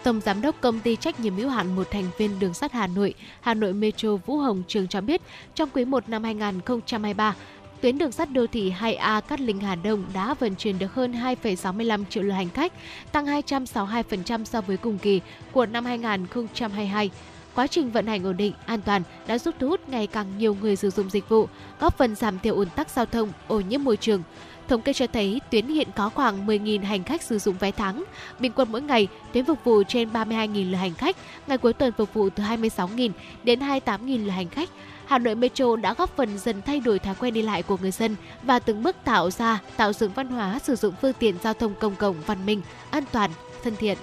Tổng 0.03 0.21
giám 0.21 0.41
đốc 0.41 0.61
công 0.61 0.79
ty 0.79 0.95
trách 0.95 1.19
nhiệm 1.19 1.35
hữu 1.35 1.49
hạn 1.49 1.75
một 1.75 1.87
thành 1.91 2.09
viên 2.17 2.39
đường 2.39 2.53
sắt 2.53 2.71
Hà 2.71 2.87
Nội, 2.87 3.13
Hà 3.41 3.53
Nội 3.53 3.73
Metro 3.73 4.15
Vũ 4.15 4.37
Hồng 4.37 4.63
Trường 4.67 4.87
cho 4.87 5.01
biết, 5.01 5.21
trong 5.55 5.69
quý 5.73 5.85
1 5.85 6.09
năm 6.09 6.23
2023, 6.23 7.35
tuyến 7.81 7.97
đường 7.97 8.11
sắt 8.11 8.31
đô 8.31 8.47
thị 8.47 8.73
2A 8.79 9.21
Cát 9.21 9.39
Linh 9.39 9.59
Hà 9.59 9.75
Đông 9.75 10.05
đã 10.13 10.33
vận 10.33 10.55
chuyển 10.55 10.79
được 10.79 10.93
hơn 10.93 11.13
2,65 11.13 12.03
triệu 12.09 12.23
lượt 12.23 12.33
hành 12.33 12.49
khách, 12.49 12.73
tăng 13.11 13.25
262% 13.25 14.45
so 14.45 14.61
với 14.61 14.77
cùng 14.77 14.97
kỳ 14.97 15.21
của 15.51 15.65
năm 15.65 15.85
2022. 15.85 17.11
Quá 17.55 17.67
trình 17.67 17.91
vận 17.91 18.07
hành 18.07 18.23
ổn 18.23 18.37
định, 18.37 18.53
an 18.65 18.81
toàn 18.81 19.03
đã 19.27 19.37
giúp 19.37 19.55
thu 19.59 19.67
hút 19.69 19.89
ngày 19.89 20.07
càng 20.07 20.37
nhiều 20.37 20.57
người 20.61 20.75
sử 20.75 20.89
dụng 20.89 21.09
dịch 21.09 21.29
vụ, 21.29 21.47
góp 21.79 21.97
phần 21.97 22.15
giảm 22.15 22.39
thiểu 22.39 22.55
ùn 22.55 22.69
tắc 22.69 22.89
giao 22.89 23.05
thông, 23.05 23.31
ô 23.47 23.59
nhiễm 23.59 23.83
môi 23.83 23.97
trường. 23.97 24.23
Thống 24.67 24.81
kê 24.81 24.93
cho 24.93 25.07
thấy 25.07 25.41
tuyến 25.49 25.67
hiện 25.67 25.87
có 25.95 26.09
khoảng 26.09 26.47
10.000 26.47 26.85
hành 26.85 27.03
khách 27.03 27.21
sử 27.21 27.39
dụng 27.39 27.55
vé 27.59 27.71
tháng. 27.71 28.03
Bình 28.39 28.51
quân 28.55 28.71
mỗi 28.71 28.81
ngày, 28.81 29.07
tuyến 29.33 29.45
phục 29.45 29.63
vụ 29.63 29.83
trên 29.83 30.09
32.000 30.13 30.71
lượt 30.71 30.77
hành 30.77 30.93
khách, 30.93 31.15
ngày 31.47 31.57
cuối 31.57 31.73
tuần 31.73 31.93
phục 31.97 32.13
vụ 32.13 32.29
từ 32.29 32.43
26.000 32.43 33.11
đến 33.43 33.59
28.000 33.59 34.25
lượt 34.25 34.31
hành 34.31 34.49
khách. 34.49 34.69
Hà 35.05 35.17
Nội 35.17 35.35
Metro 35.35 35.75
đã 35.75 35.93
góp 35.93 36.15
phần 36.17 36.37
dần 36.37 36.61
thay 36.61 36.79
đổi 36.79 36.99
thói 36.99 37.15
quen 37.15 37.33
đi 37.33 37.41
lại 37.41 37.63
của 37.63 37.77
người 37.81 37.91
dân 37.91 38.15
và 38.43 38.59
từng 38.59 38.83
bước 38.83 38.95
tạo 39.03 39.31
ra, 39.31 39.59
tạo 39.77 39.93
dựng 39.93 40.11
văn 40.15 40.27
hóa 40.27 40.59
sử 40.59 40.75
dụng 40.75 40.93
phương 41.01 41.13
tiện 41.19 41.35
giao 41.43 41.53
thông 41.53 41.73
công 41.79 41.95
cộng 41.95 42.21
văn 42.25 42.45
minh, 42.45 42.61
an 42.91 43.03
toàn, 43.11 43.31
thân 43.63 43.75
thiện. 43.75 43.97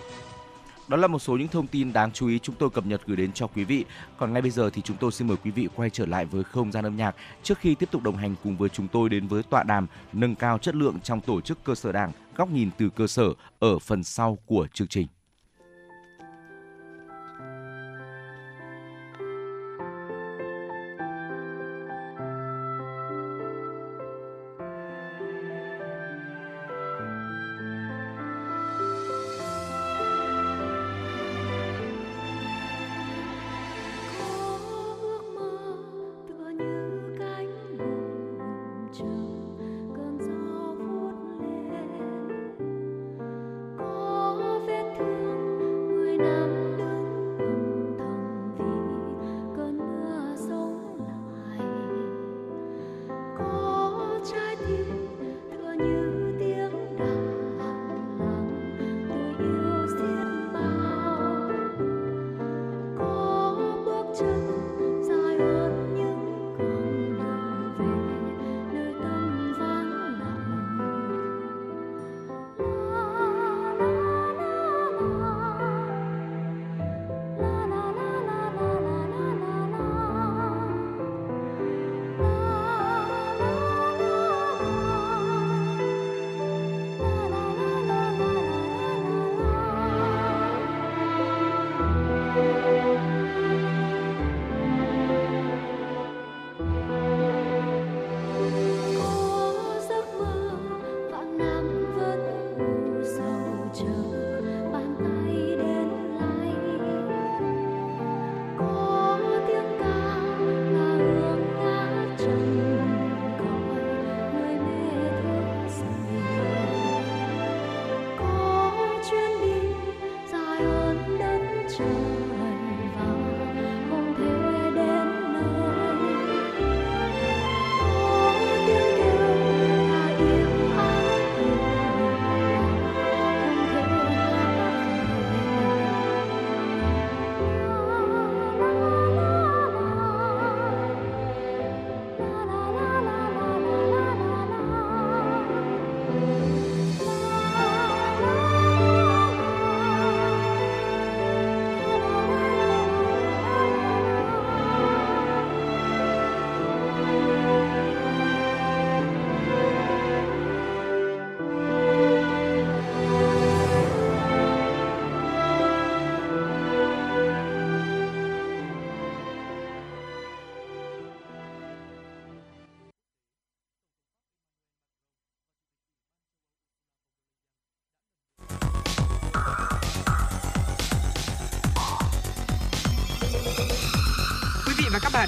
Đó 0.88 0.96
là 0.96 1.06
một 1.06 1.18
số 1.18 1.36
những 1.36 1.48
thông 1.48 1.66
tin 1.66 1.92
đáng 1.92 2.12
chú 2.12 2.28
ý 2.28 2.38
chúng 2.38 2.54
tôi 2.58 2.70
cập 2.70 2.86
nhật 2.86 3.00
gửi 3.06 3.16
đến 3.16 3.32
cho 3.32 3.46
quý 3.46 3.64
vị. 3.64 3.84
Còn 4.16 4.32
ngay 4.32 4.42
bây 4.42 4.50
giờ 4.50 4.70
thì 4.70 4.82
chúng 4.82 4.96
tôi 4.96 5.12
xin 5.12 5.28
mời 5.28 5.36
quý 5.44 5.50
vị 5.50 5.68
quay 5.76 5.90
trở 5.90 6.06
lại 6.06 6.24
với 6.24 6.44
không 6.44 6.72
gian 6.72 6.84
âm 6.84 6.96
nhạc 6.96 7.16
trước 7.42 7.58
khi 7.58 7.74
tiếp 7.74 7.88
tục 7.90 8.02
đồng 8.02 8.16
hành 8.16 8.34
cùng 8.44 8.56
với 8.56 8.68
chúng 8.68 8.88
tôi 8.88 9.08
đến 9.08 9.26
với 9.28 9.42
tọa 9.42 9.62
đàm 9.62 9.86
nâng 10.12 10.34
cao 10.34 10.58
chất 10.58 10.74
lượng 10.74 11.00
trong 11.02 11.20
tổ 11.20 11.40
chức 11.40 11.64
cơ 11.64 11.74
sở 11.74 11.92
đảng, 11.92 12.12
góc 12.36 12.50
nhìn 12.50 12.70
từ 12.78 12.88
cơ 12.96 13.06
sở 13.06 13.32
ở 13.58 13.78
phần 13.78 14.04
sau 14.04 14.38
của 14.46 14.66
chương 14.74 14.88
trình. 14.88 15.06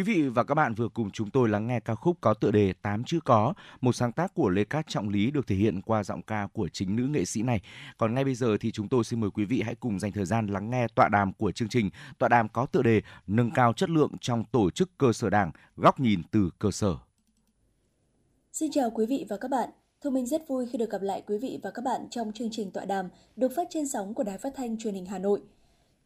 Quý 0.00 0.04
vị 0.04 0.28
và 0.28 0.44
các 0.44 0.54
bạn 0.54 0.74
vừa 0.74 0.88
cùng 0.88 1.10
chúng 1.10 1.30
tôi 1.30 1.48
lắng 1.48 1.66
nghe 1.66 1.80
ca 1.80 1.94
khúc 1.94 2.16
có 2.20 2.34
tựa 2.34 2.50
đề 2.50 2.72
Tám 2.82 3.04
chữ 3.04 3.20
có, 3.24 3.54
một 3.80 3.92
sáng 3.92 4.12
tác 4.12 4.34
của 4.34 4.48
Lê 4.48 4.64
Cát 4.64 4.86
Trọng 4.88 5.08
Lý 5.08 5.30
được 5.30 5.46
thể 5.46 5.56
hiện 5.56 5.82
qua 5.82 6.04
giọng 6.04 6.22
ca 6.22 6.48
của 6.52 6.68
chính 6.68 6.96
nữ 6.96 7.06
nghệ 7.06 7.24
sĩ 7.24 7.42
này. 7.42 7.60
Còn 7.98 8.14
ngay 8.14 8.24
bây 8.24 8.34
giờ 8.34 8.56
thì 8.60 8.72
chúng 8.72 8.88
tôi 8.88 9.04
xin 9.04 9.20
mời 9.20 9.30
quý 9.30 9.44
vị 9.44 9.62
hãy 9.62 9.74
cùng 9.74 9.98
dành 9.98 10.12
thời 10.12 10.24
gian 10.24 10.46
lắng 10.46 10.70
nghe 10.70 10.86
tọa 10.94 11.08
đàm 11.08 11.32
của 11.32 11.52
chương 11.52 11.68
trình. 11.68 11.90
Tọa 12.18 12.28
đàm 12.28 12.48
có 12.48 12.66
tựa 12.66 12.82
đề 12.82 13.02
Nâng 13.26 13.50
cao 13.50 13.72
chất 13.72 13.90
lượng 13.90 14.12
trong 14.20 14.44
tổ 14.44 14.70
chức 14.70 14.98
cơ 14.98 15.12
sở 15.12 15.30
đảng, 15.30 15.50
góc 15.76 16.00
nhìn 16.00 16.22
từ 16.30 16.50
cơ 16.58 16.70
sở. 16.70 16.96
Xin 18.52 18.70
chào 18.70 18.90
quý 18.90 19.06
vị 19.06 19.26
và 19.28 19.36
các 19.36 19.50
bạn. 19.50 19.70
Thu 20.00 20.10
Minh 20.10 20.26
rất 20.26 20.48
vui 20.48 20.66
khi 20.66 20.78
được 20.78 20.90
gặp 20.90 21.02
lại 21.02 21.22
quý 21.26 21.38
vị 21.38 21.60
và 21.62 21.70
các 21.70 21.82
bạn 21.84 22.00
trong 22.10 22.32
chương 22.32 22.50
trình 22.50 22.70
tọa 22.70 22.84
đàm 22.84 23.08
được 23.36 23.52
phát 23.56 23.66
trên 23.70 23.88
sóng 23.88 24.14
của 24.14 24.22
Đài 24.22 24.38
Phát 24.38 24.52
thanh 24.56 24.78
Truyền 24.78 24.94
hình 24.94 25.06
Hà 25.06 25.18
Nội. 25.18 25.40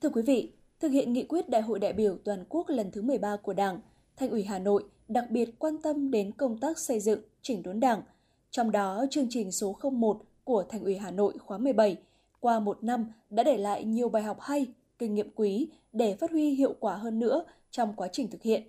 Thưa 0.01 0.09
quý 0.09 0.23
vị, 0.27 0.53
Thực 0.85 0.93
hiện 0.93 1.13
nghị 1.13 1.25
quyết 1.25 1.49
Đại 1.49 1.63
hội 1.63 1.79
đại 1.79 1.93
biểu 1.93 2.17
toàn 2.25 2.45
quốc 2.49 2.69
lần 2.69 2.91
thứ 2.91 3.03
13 3.03 3.37
của 3.37 3.53
Đảng, 3.53 3.81
Thành 4.17 4.31
ủy 4.31 4.45
Hà 4.45 4.59
Nội 4.59 4.85
đặc 5.09 5.31
biệt 5.31 5.59
quan 5.59 5.79
tâm 5.83 6.11
đến 6.11 6.33
công 6.33 6.59
tác 6.59 6.79
xây 6.79 7.01
dựng, 7.01 7.21
chỉnh 7.43 7.63
đốn 7.63 7.81
Đảng. 7.81 8.03
Trong 8.51 8.71
đó, 8.73 9.07
chương 9.11 9.27
trình 9.31 9.53
số 9.53 9.77
01 9.93 10.21
của 10.45 10.65
Thành 10.69 10.85
ủy 10.85 10.97
Hà 10.97 11.11
Nội 11.11 11.35
khóa 11.39 11.59
17 11.59 11.97
qua 12.41 12.61
một 12.61 12.85
năm 12.85 13.13
đã 13.31 13.43
để 13.43 13.57
lại 13.57 13.85
nhiều 13.85 14.09
bài 14.09 14.23
học 14.23 14.41
hay, 14.41 14.67
kinh 14.99 15.15
nghiệm 15.15 15.31
quý 15.35 15.69
để 15.93 16.17
phát 16.17 16.31
huy 16.31 16.51
hiệu 16.51 16.75
quả 16.81 16.97
hơn 16.97 17.19
nữa 17.19 17.45
trong 17.71 17.95
quá 17.97 18.09
trình 18.13 18.31
thực 18.31 18.43
hiện. 18.43 18.63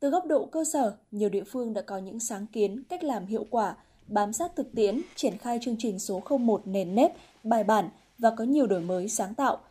Từ 0.00 0.10
góc 0.10 0.26
độ 0.26 0.46
cơ 0.46 0.64
sở, 0.64 0.96
nhiều 1.10 1.28
địa 1.28 1.44
phương 1.44 1.72
đã 1.72 1.80
có 1.80 1.98
những 1.98 2.20
sáng 2.20 2.46
kiến, 2.46 2.82
cách 2.88 3.04
làm 3.04 3.26
hiệu 3.26 3.46
quả, 3.50 3.76
bám 4.06 4.32
sát 4.32 4.56
thực 4.56 4.74
tiễn, 4.74 5.00
triển 5.16 5.38
khai 5.38 5.58
chương 5.62 5.76
trình 5.78 5.98
số 5.98 6.22
01 6.38 6.66
nền 6.66 6.94
nếp, 6.94 7.12
bài 7.44 7.64
bản 7.64 7.88
và 8.18 8.30
có 8.30 8.44
nhiều 8.44 8.66
đổi 8.66 8.80
mới 8.80 9.08
sáng 9.08 9.34
tạo– 9.34 9.58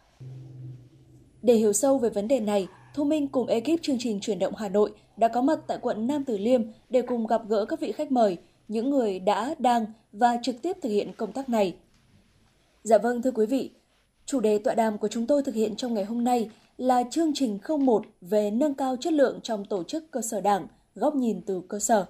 để 1.44 1.53
hiểu 1.53 1.74
sâu 1.74 1.98
về 1.98 2.10
vấn 2.10 2.28
đề 2.28 2.40
này, 2.40 2.68
Thu 2.94 3.03
Minh 3.03 3.28
cùng 3.28 3.48
ekip 3.48 3.82
chương 3.82 3.98
trình 3.99 4.20
Chuyển 4.20 4.40
động 4.40 4.56
Hà 4.56 4.70
Nội 4.70 4.91
đã 5.18 5.28
có 5.28 5.41
mặt 5.41 5.60
tại 5.68 5.78
quận 5.82 6.07
Nam 6.07 6.24
Từ 6.24 6.38
Liêm 6.38 6.61
để 6.90 7.02
cùng 7.02 7.28
gặp 7.28 7.41
gỡ 7.49 7.65
các 7.65 7.80
vị 7.80 7.91
khách 7.91 8.11
mời, 8.11 8.38
những 8.68 8.90
người 8.90 9.20
đã, 9.20 9.56
đang 9.60 9.86
và 10.11 10.38
trực 10.44 10.61
tiếp 10.61 10.78
thực 10.82 10.90
hiện 10.90 11.11
công 11.18 11.32
tác 11.32 11.49
này. 11.49 11.76
Dạ 12.84 12.98
vâng 12.98 13.22
thưa 13.22 13.32
quý 13.32 13.45
vị, 13.45 13.72
chủ 14.26 14.40
đề 14.40 14.57
tọa 14.57 14.76
đàm 14.76 14.98
của 14.98 15.07
chúng 15.07 15.28
tôi 15.28 15.44
thực 15.44 15.56
hiện 15.56 15.76
trong 15.76 15.94
ngày 15.94 16.06
hôm 16.06 16.24
nay 16.24 16.49
là 16.78 17.03
chương 17.11 17.32
trình 17.36 17.60
01 17.80 18.06
về 18.22 18.52
nâng 18.52 18.74
cao 18.74 18.95
chất 18.99 19.14
lượng 19.14 19.40
trong 19.44 19.65
tổ 19.65 19.84
chức 19.84 20.11
cơ 20.11 20.22
sở 20.22 20.41
đảng, 20.41 20.68
góc 20.95 21.15
nhìn 21.15 21.41
từ 21.41 21.61
cơ 21.68 21.80
sở. 21.80 22.06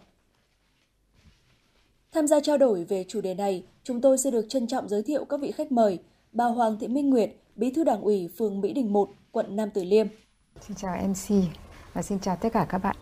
Tham 2.11 2.27
gia 2.27 2.39
trao 2.39 2.57
đổi 2.57 2.84
về 2.84 3.05
chủ 3.07 3.22
đề 3.22 3.34
này, 3.34 3.64
chúng 3.84 4.01
tôi 4.01 4.18
sẽ 4.18 4.31
được 4.31 4.45
trân 4.49 4.68
trọng 4.68 4.89
giới 4.89 5.03
thiệu 5.03 5.26
các 5.26 5.39
vị 5.39 5.51
khách 5.51 5.72
mời, 5.72 5.99
bà 6.31 6.45
Hoàng 6.45 6.77
Thị 6.80 6.88
Minh 6.88 7.10
Nguyệt, 7.10 7.30
Bí 7.55 7.71
thư 7.71 7.84
Đảng 7.84 8.01
ủy 8.01 8.30
phường 8.38 8.61
Mỹ 8.61 8.73
Đình 8.73 8.93
1, 8.93 9.09
quận 9.31 9.55
Nam 9.55 9.69
Từ 9.73 9.84
Liêm. 9.84 10.07
Xin 10.61 10.77
chào 10.77 10.97
MC 11.07 11.35
và 11.93 12.01
xin 12.01 12.19
chào 12.19 12.35
tất 12.35 12.49
cả 12.53 12.65
các 12.69 12.77
bạn. 12.77 12.95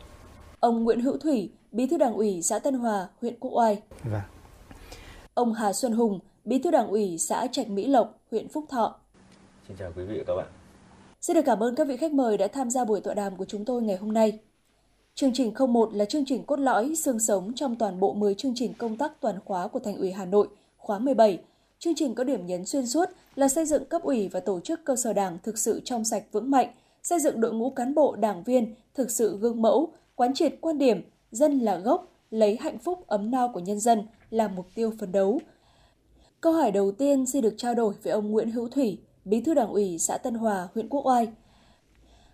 Ông 0.60 0.84
Nguyễn 0.84 1.02
Hữu 1.02 1.18
Thủy, 1.18 1.52
Bí 1.72 1.88
thư 1.88 1.98
Đảng 1.98 2.14
ủy 2.14 2.42
xã 2.42 2.60
Tân 2.60 2.74
Hòa, 2.74 3.08
huyện 3.22 3.40
Quốc 3.40 3.52
Oai. 3.52 3.82
Vâng. 4.04 4.22
Ông 5.34 5.54
Hà 5.54 5.74
Xuân 5.74 5.94
Hùng, 5.94 6.20
Bí 6.46 6.60
thư 6.60 6.72
Đảng 6.72 6.88
ủy 6.88 7.18
xã 7.18 7.48
Trạch 7.52 7.70
Mỹ 7.70 7.88
Lộc, 7.88 8.20
huyện 8.32 8.48
Phúc 8.48 8.66
Thọ. 8.70 8.96
Xin 9.68 9.78
chào 9.78 9.92
quý 9.96 10.04
vị 10.04 10.18
và 10.18 10.24
các 10.28 10.36
bạn. 10.36 10.48
Xin 11.22 11.36
được 11.36 11.46
cảm 11.46 11.64
ơn 11.64 11.76
các 11.76 11.88
vị 11.88 11.98
khách 11.98 12.14
mời 12.14 12.38
đã 12.38 12.48
tham 12.48 12.70
gia 12.70 12.86
buổi 12.86 13.02
tọa 13.02 13.14
đàm 13.14 13.36
của 13.36 13.46
chúng 13.46 13.66
tôi 13.66 13.82
ngày 13.82 13.98
hôm 13.98 14.14
nay. 14.14 14.40
Chương 15.16 15.34
trình 15.34 15.54
01 15.70 15.94
là 15.94 16.06
chương 16.06 16.26
trình 16.26 16.44
cốt 16.44 16.60
lõi, 16.60 16.96
xương 16.96 17.20
sống 17.20 17.52
trong 17.56 17.76
toàn 17.76 18.00
bộ 18.00 18.14
10 18.14 18.36
chương 18.36 18.54
trình 18.56 18.74
công 18.74 18.98
tác 18.98 19.12
toàn 19.20 19.40
khóa 19.46 19.68
của 19.68 19.80
Thành 19.80 19.98
ủy 19.98 20.12
Hà 20.12 20.26
Nội 20.26 20.48
khóa 20.78 21.00
17 21.00 21.40
Chương 21.84 21.96
trình 21.96 22.16
có 22.16 22.24
điểm 22.24 22.46
nhấn 22.46 22.66
xuyên 22.66 22.88
suốt 22.88 23.10
là 23.36 23.48
xây 23.48 23.66
dựng 23.66 23.86
cấp 23.86 24.02
ủy 24.04 24.28
và 24.28 24.40
tổ 24.40 24.60
chức 24.60 24.86
cơ 24.86 24.96
sở 24.96 25.14
đảng 25.14 25.38
thực 25.44 25.58
sự 25.58 25.82
trong 25.86 26.04
sạch 26.04 26.24
vững 26.32 26.52
mạnh, 26.52 26.68
xây 27.04 27.20
dựng 27.20 27.42
đội 27.42 27.54
ngũ 27.54 27.70
cán 27.70 27.96
bộ 27.96 28.16
đảng 28.16 28.44
viên 28.44 28.76
thực 28.94 29.12
sự 29.12 29.38
gương 29.38 29.62
mẫu, 29.62 29.94
quán 30.16 30.34
triệt 30.34 30.56
quan 30.62 30.78
điểm 30.78 31.02
dân 31.32 31.60
là 31.60 31.78
gốc, 31.78 32.12
lấy 32.32 32.58
hạnh 32.60 32.80
phúc 32.80 33.08
ấm 33.08 33.32
no 33.32 33.48
của 33.48 33.60
nhân 33.60 33.80
dân 33.80 34.08
là 34.30 34.48
mục 34.48 34.66
tiêu 34.76 34.94
phấn 35.00 35.12
đấu. 35.12 35.40
Câu 36.42 36.54
hỏi 36.54 36.72
đầu 36.72 36.92
tiên 36.92 37.26
xin 37.26 37.42
được 37.42 37.54
trao 37.58 37.76
đổi 37.76 37.94
với 38.04 38.14
ông 38.14 38.32
Nguyễn 38.32 38.52
Hữu 38.52 38.70
Thủy, 38.70 39.00
Bí 39.26 39.42
thư 39.42 39.54
Đảng 39.54 39.72
ủy 39.72 40.00
xã 40.00 40.18
Tân 40.18 40.34
Hòa, 40.34 40.68
huyện 40.74 40.90
Quốc 40.90 41.06
Oai. 41.06 41.28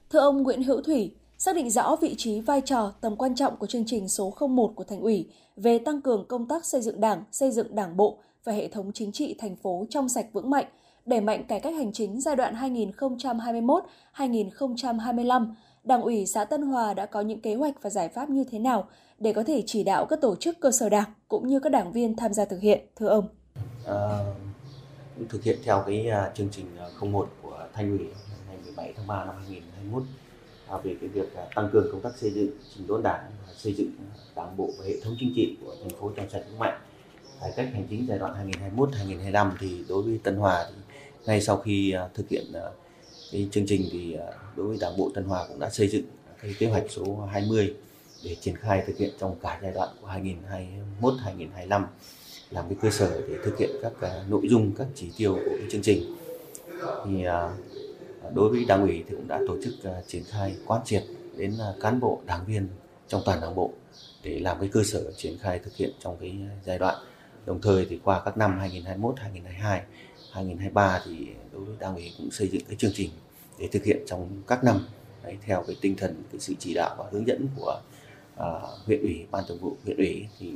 Thưa 0.10 0.20
ông 0.20 0.44
Nguyễn 0.44 0.64
Hữu 0.64 0.82
Thủy, 0.82 1.16
xác 1.38 1.56
định 1.56 1.70
rõ 1.70 1.96
vị 2.02 2.16
trí 2.18 2.42
vai 2.42 2.62
trò 2.62 2.94
tầm 3.02 3.16
quan 3.16 3.36
trọng 3.36 3.58
của 3.58 3.68
chương 3.68 3.86
trình 3.86 4.10
số 4.10 4.34
01 4.50 4.72
của 4.76 4.84
Thành 4.84 5.02
ủy 5.02 5.30
về 5.56 5.80
tăng 5.80 6.02
cường 6.02 6.26
công 6.28 6.48
tác 6.48 6.66
xây 6.66 6.82
dựng 6.82 7.02
Đảng, 7.02 7.24
xây 7.32 7.52
dựng 7.52 7.76
Đảng 7.76 7.98
bộ 7.98 8.18
và 8.48 8.54
hệ 8.54 8.68
thống 8.68 8.92
chính 8.94 9.12
trị 9.12 9.36
thành 9.40 9.56
phố 9.56 9.86
trong 9.90 10.10
sạch 10.10 10.26
vững 10.34 10.50
mạnh, 10.50 10.66
đẩy 11.06 11.22
mạnh 11.22 11.44
cải 11.48 11.60
cách 11.60 11.74
hành 11.76 11.94
chính 11.94 12.22
giai 12.22 12.36
đoạn 12.36 12.56
2021-2025, 14.16 15.54
Đảng 15.84 16.02
ủy 16.02 16.26
xã 16.26 16.46
Tân 16.46 16.62
Hòa 16.62 16.94
đã 16.94 17.06
có 17.06 17.22
những 17.22 17.42
kế 17.42 17.56
hoạch 17.56 17.82
và 17.82 17.90
giải 17.90 18.10
pháp 18.10 18.30
như 18.30 18.44
thế 18.52 18.60
nào 18.60 18.88
để 19.20 19.34
có 19.34 19.44
thể 19.44 19.64
chỉ 19.66 19.84
đạo 19.84 20.06
các 20.06 20.22
tổ 20.22 20.36
chức 20.36 20.60
cơ 20.60 20.72
sở 20.72 20.90
đảng 20.90 21.10
cũng 21.28 21.48
như 21.48 21.60
các 21.60 21.70
đảng 21.70 21.92
viên 21.92 22.16
tham 22.16 22.34
gia 22.34 22.46
thực 22.46 22.62
hiện, 22.62 22.88
thưa 22.96 23.08
ông? 23.08 23.28
À, 23.86 24.20
thực 25.30 25.44
hiện 25.44 25.60
theo 25.64 25.84
cái 25.88 26.10
à, 26.10 26.32
chương 26.36 26.50
trình 26.52 26.66
à, 26.80 26.86
01 27.02 27.30
của 27.42 27.68
Thành 27.74 27.98
ủy 27.98 28.08
ngày 28.48 28.58
17 28.66 28.94
tháng 28.98 29.08
3 29.08 29.26
năm 29.26 29.36
2021 29.38 30.04
à, 30.68 30.78
về 30.78 30.96
cái 31.02 31.10
việc 31.10 31.36
à, 31.36 31.44
tăng 31.56 31.70
cường 31.74 31.90
công 31.92 32.02
tác 32.02 32.18
xây 32.18 32.32
dựng 32.32 32.52
chỉnh 32.76 32.88
đốn 32.88 33.04
đảng, 33.04 33.32
xây 33.58 33.74
dựng 33.74 33.92
đảng 34.36 34.58
bộ 34.58 34.70
và 34.80 34.86
hệ 34.86 34.94
thống 35.04 35.16
chính 35.20 35.34
trị 35.36 35.58
của 35.62 35.76
thành 35.82 36.00
phố 36.00 36.12
trong 36.16 36.30
sạch 36.30 36.44
vững 36.50 36.60
mạnh 36.60 36.80
cải 37.42 37.52
cách 37.56 37.70
hành 37.74 37.88
chính 37.90 38.06
giai 38.10 38.20
đoạn 38.20 38.52
2021-2025 38.76 39.52
thì 39.60 39.84
đối 39.90 40.04
với 40.04 40.20
Tân 40.24 40.36
Hòa 40.36 40.66
thì 40.70 40.76
ngay 41.26 41.42
sau 41.42 41.58
khi 41.58 41.92
à, 41.92 42.08
thực 42.14 42.30
hiện 42.30 42.46
à, 42.54 42.70
cái 43.32 43.48
chương 43.52 43.66
trình 43.68 43.82
thì 43.92 44.14
à, 44.14 44.26
đối 44.56 44.68
với 44.68 44.78
Đảng 44.82 44.98
bộ 44.98 45.12
Tân 45.16 45.24
Hòa 45.24 45.46
cũng 45.48 45.60
đã 45.60 45.70
xây 45.70 45.88
dựng 45.88 46.04
cái 46.42 46.56
kế 46.60 46.68
hoạch 46.68 46.84
số 46.90 47.30
20 47.32 47.76
để 48.24 48.36
triển 48.42 48.56
khai 48.56 48.84
thực 48.88 48.98
hiện 48.98 49.10
trong 49.20 49.36
cả 49.42 49.60
giai 49.62 49.72
đoạn 49.72 49.90
của 50.02 50.08
2021-2025 51.02 51.84
làm 52.52 52.66
cái 52.70 52.78
cơ 52.82 52.90
sở 52.90 53.22
để 53.28 53.36
thực 53.44 53.58
hiện 53.58 53.70
các 53.82 53.94
nội 54.30 54.42
dung, 54.50 54.72
các 54.78 54.88
chỉ 54.96 55.12
tiêu 55.18 55.34
của 55.34 55.56
cái 55.58 55.68
chương 55.72 55.82
trình. 55.82 56.16
Thì 57.06 57.26
đối 58.34 58.50
với 58.50 58.66
đảng 58.66 58.82
ủy 58.82 59.04
thì 59.08 59.16
cũng 59.16 59.28
đã 59.28 59.40
tổ 59.48 59.58
chức 59.64 59.74
triển 60.08 60.24
khai, 60.24 60.56
quán 60.66 60.82
triệt 60.86 61.04
đến 61.36 61.54
cán 61.82 62.00
bộ, 62.00 62.22
đảng 62.26 62.46
viên 62.46 62.68
trong 63.08 63.22
toàn 63.26 63.42
đảng 63.42 63.56
bộ 63.56 63.72
để 64.24 64.40
làm 64.40 64.60
cái 64.60 64.70
cơ 64.72 64.84
sở 64.84 65.12
triển 65.18 65.38
khai 65.42 65.60
thực 65.60 65.76
hiện 65.76 65.92
trong 66.00 66.18
cái 66.20 66.36
giai 66.66 66.80
đoạn 66.80 66.96
Đồng 67.48 67.62
thời 67.62 67.86
thì 67.90 68.00
qua 68.04 68.22
các 68.26 68.38
năm 68.38 68.60
2021, 68.60 69.20
2022, 69.20 69.82
2023 70.32 71.02
thì 71.06 71.28
đối 71.54 71.62
với 71.62 71.76
đảng 71.80 71.96
ủy 71.96 72.14
cũng 72.18 72.32
xây 72.32 72.48
dựng 72.48 72.62
cái 72.68 72.76
chương 72.76 72.92
trình 72.94 73.10
để 73.60 73.68
thực 73.72 73.84
hiện 73.84 74.04
trong 74.08 74.30
các 74.48 74.64
năm. 74.64 74.88
Đấy, 75.24 75.38
theo 75.46 75.64
cái 75.68 75.76
tinh 75.82 75.96
thần 75.96 76.24
cái 76.32 76.40
sự 76.40 76.54
chỉ 76.60 76.74
đạo 76.74 76.96
và 77.00 77.06
hướng 77.12 77.28
dẫn 77.28 77.48
của 77.56 77.82
uh, 78.36 78.44
huyện 78.86 79.02
ủy 79.02 79.26
ban 79.32 79.44
thường 79.48 79.58
vụ 79.62 79.78
huyện 79.86 79.98
ủy 79.98 80.28
thì 80.40 80.52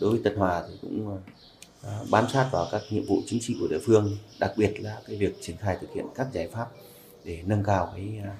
đối 0.00 0.10
với 0.10 0.20
Tân 0.24 0.36
Hòa 0.36 0.62
thì 0.68 0.74
cũng 0.82 1.08
uh, 1.08 2.10
bám 2.10 2.28
sát 2.32 2.48
vào 2.52 2.66
các 2.72 2.82
nhiệm 2.90 3.04
vụ 3.06 3.18
chính 3.26 3.40
trị 3.42 3.56
của 3.60 3.66
địa 3.70 3.80
phương 3.86 4.16
đặc 4.40 4.52
biệt 4.56 4.80
là 4.80 5.00
cái 5.06 5.16
việc 5.16 5.36
triển 5.40 5.56
khai 5.56 5.76
thực 5.80 5.94
hiện 5.94 6.06
các 6.14 6.26
giải 6.32 6.48
pháp 6.48 6.66
để 7.24 7.42
nâng 7.46 7.64
cao 7.64 7.92
cái 7.96 8.20
uh, 8.22 8.34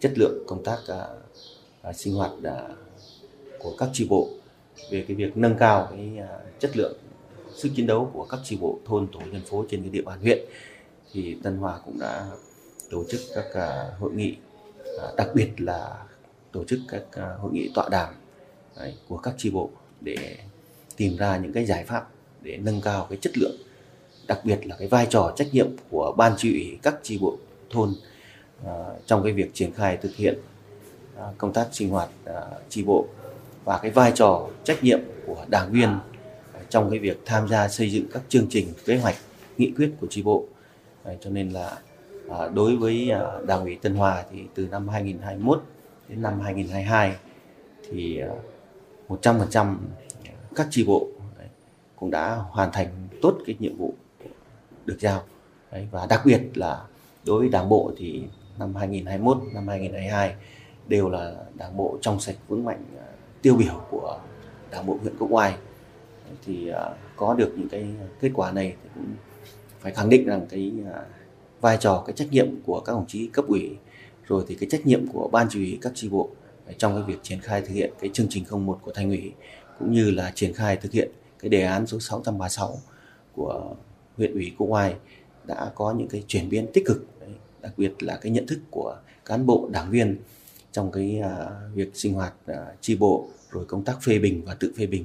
chất 0.00 0.12
lượng 0.16 0.44
công 0.46 0.64
tác 0.64 0.78
uh, 0.82 1.88
uh, 1.88 1.96
sinh 1.96 2.14
hoạt 2.14 2.30
uh, 2.32 2.78
của 3.58 3.74
các 3.78 3.88
tri 3.92 4.08
bộ 4.08 4.28
về 4.90 5.04
cái 5.08 5.16
việc 5.16 5.36
nâng 5.36 5.56
cao 5.58 5.88
cái 5.90 6.10
uh, 6.18 6.60
chất 6.60 6.76
lượng 6.76 6.96
sức 7.58 7.68
chiến 7.76 7.86
đấu 7.86 8.10
của 8.12 8.26
các 8.30 8.40
tri 8.44 8.56
bộ 8.56 8.78
thôn, 8.84 9.06
tổ 9.12 9.20
dân 9.32 9.42
phố 9.42 9.64
trên 9.70 9.82
cái 9.82 9.90
địa 9.90 10.02
bàn 10.02 10.20
huyện. 10.20 10.38
Thì 11.12 11.36
Tân 11.42 11.56
Hòa 11.56 11.78
cũng 11.84 11.98
đã 11.98 12.26
tổ 12.90 13.04
chức 13.10 13.20
các 13.34 13.46
à, 13.54 13.86
hội 13.98 14.12
nghị 14.12 14.36
à, 15.02 15.08
đặc 15.16 15.28
biệt 15.34 15.50
là 15.58 16.04
tổ 16.52 16.64
chức 16.64 16.78
các 16.88 17.02
à, 17.12 17.34
hội 17.40 17.52
nghị 17.52 17.70
tọa 17.74 17.88
đàm 17.88 18.14
của 19.08 19.16
các 19.16 19.34
tri 19.38 19.50
bộ 19.50 19.70
để 20.00 20.36
tìm 20.96 21.16
ra 21.16 21.36
những 21.36 21.52
cái 21.52 21.64
giải 21.64 21.84
pháp 21.84 22.08
để 22.42 22.56
nâng 22.56 22.80
cao 22.80 23.06
cái 23.10 23.18
chất 23.20 23.38
lượng, 23.38 23.56
đặc 24.26 24.40
biệt 24.44 24.66
là 24.66 24.76
cái 24.78 24.88
vai 24.88 25.06
trò 25.10 25.32
trách 25.36 25.48
nhiệm 25.52 25.68
của 25.90 26.14
ban 26.16 26.36
tri 26.36 26.52
ủy 26.52 26.78
các 26.82 26.94
tri 27.02 27.18
bộ 27.18 27.36
thôn 27.70 27.94
trong 29.06 29.22
cái 29.22 29.32
việc 29.32 29.50
triển 29.54 29.72
khai 29.72 29.96
thực 29.96 30.16
hiện 30.16 30.38
công 31.38 31.52
tác 31.52 31.68
sinh 31.72 31.88
hoạt 31.88 32.08
tri 32.68 32.82
bộ 32.82 33.06
và 33.64 33.78
cái 33.82 33.90
vai 33.90 34.12
trò 34.14 34.48
trách 34.64 34.84
nhiệm 34.84 35.00
của 35.26 35.44
đảng 35.48 35.72
viên 35.72 35.98
trong 36.70 36.90
cái 36.90 36.98
việc 36.98 37.20
tham 37.24 37.48
gia 37.48 37.68
xây 37.68 37.90
dựng 37.90 38.06
các 38.12 38.22
chương 38.28 38.46
trình 38.50 38.68
kế 38.84 38.98
hoạch 38.98 39.16
nghị 39.58 39.72
quyết 39.76 39.92
của 40.00 40.06
tri 40.06 40.22
bộ. 40.22 40.44
Cho 41.20 41.30
nên 41.30 41.50
là 41.50 41.78
à, 42.30 42.48
đối 42.54 42.76
với 42.76 43.10
à, 43.10 43.20
đảng 43.46 43.60
ủy 43.60 43.78
Tân 43.82 43.94
Hòa 43.94 44.24
thì 44.32 44.38
từ 44.54 44.68
năm 44.70 44.88
2021 44.88 45.62
đến 46.08 46.22
năm 46.22 46.40
2022 46.40 47.16
thì 47.90 48.20
à, 48.20 48.28
100% 49.08 49.76
các 50.54 50.66
tri 50.70 50.84
bộ 50.84 51.08
cũng 51.96 52.10
đã 52.10 52.34
hoàn 52.34 52.72
thành 52.72 52.88
tốt 53.22 53.38
cái 53.46 53.56
nhiệm 53.58 53.76
vụ 53.76 53.94
được 54.84 54.96
giao. 55.00 55.22
Và 55.90 56.06
đặc 56.06 56.22
biệt 56.24 56.40
là 56.54 56.84
đối 57.24 57.40
với 57.40 57.48
đảng 57.48 57.68
bộ 57.68 57.92
thì 57.96 58.22
năm 58.58 58.74
2021, 58.74 59.38
năm 59.54 59.68
2022 59.68 60.34
đều 60.88 61.10
là 61.10 61.34
đảng 61.54 61.76
bộ 61.76 61.98
trong 62.00 62.20
sạch 62.20 62.36
vững 62.48 62.64
mạnh 62.64 62.84
à, 62.98 63.06
tiêu 63.42 63.56
biểu 63.56 63.82
của 63.90 64.20
đảng 64.70 64.86
bộ 64.86 64.98
huyện 65.02 65.16
Quốc 65.18 65.28
Oai 65.30 65.54
thì 66.44 66.68
à, 66.68 66.90
có 67.16 67.34
được 67.34 67.52
những 67.56 67.68
cái 67.68 67.86
kết 68.20 68.30
quả 68.34 68.52
này 68.52 68.74
thì 68.82 68.88
cũng 68.94 69.06
phải 69.80 69.92
khẳng 69.92 70.08
định 70.08 70.26
rằng 70.26 70.46
cái 70.50 70.72
à, 70.94 71.02
vai 71.60 71.76
trò, 71.80 72.02
cái 72.06 72.16
trách 72.16 72.32
nhiệm 72.32 72.60
của 72.66 72.80
các 72.80 72.92
đồng 72.92 73.06
chí 73.06 73.26
cấp 73.26 73.44
ủy, 73.48 73.76
rồi 74.26 74.44
thì 74.48 74.54
cái 74.54 74.68
trách 74.70 74.86
nhiệm 74.86 75.06
của 75.06 75.28
ban 75.32 75.46
chỉ 75.50 75.58
huy 75.58 75.78
các 75.82 75.92
tri 75.94 76.08
bộ 76.08 76.30
à, 76.66 76.72
trong 76.78 76.94
cái 76.94 77.02
việc 77.02 77.22
triển 77.22 77.40
khai 77.40 77.60
thực 77.60 77.74
hiện 77.74 77.92
cái 78.00 78.10
chương 78.12 78.26
trình 78.30 78.44
01 78.50 78.78
của 78.82 78.92
thành 78.92 79.08
ủy, 79.08 79.32
cũng 79.78 79.92
như 79.92 80.10
là 80.10 80.32
triển 80.34 80.52
khai 80.52 80.76
thực 80.76 80.92
hiện 80.92 81.10
cái 81.38 81.48
đề 81.48 81.62
án 81.62 81.86
số 81.86 82.00
636 82.00 82.78
của 83.32 83.74
huyện 84.16 84.32
ủy 84.32 84.52
Cô 84.58 84.66
Oai 84.66 84.94
đã 85.44 85.72
có 85.74 85.94
những 85.98 86.08
cái 86.08 86.24
chuyển 86.26 86.48
biến 86.48 86.66
tích 86.74 86.84
cực 86.86 87.06
đặc 87.62 87.72
biệt 87.76 88.02
là 88.02 88.16
cái 88.16 88.32
nhận 88.32 88.46
thức 88.46 88.58
của 88.70 88.96
cán 89.24 89.46
bộ, 89.46 89.68
đảng 89.72 89.90
viên 89.90 90.16
trong 90.72 90.92
cái 90.92 91.22
việc 91.74 91.90
sinh 91.94 92.14
hoạt 92.14 92.34
tri 92.80 92.96
bộ, 92.96 93.28
rồi 93.50 93.64
công 93.64 93.84
tác 93.84 94.02
phê 94.02 94.18
bình 94.18 94.42
và 94.44 94.54
tự 94.54 94.72
phê 94.76 94.86
bình 94.86 95.04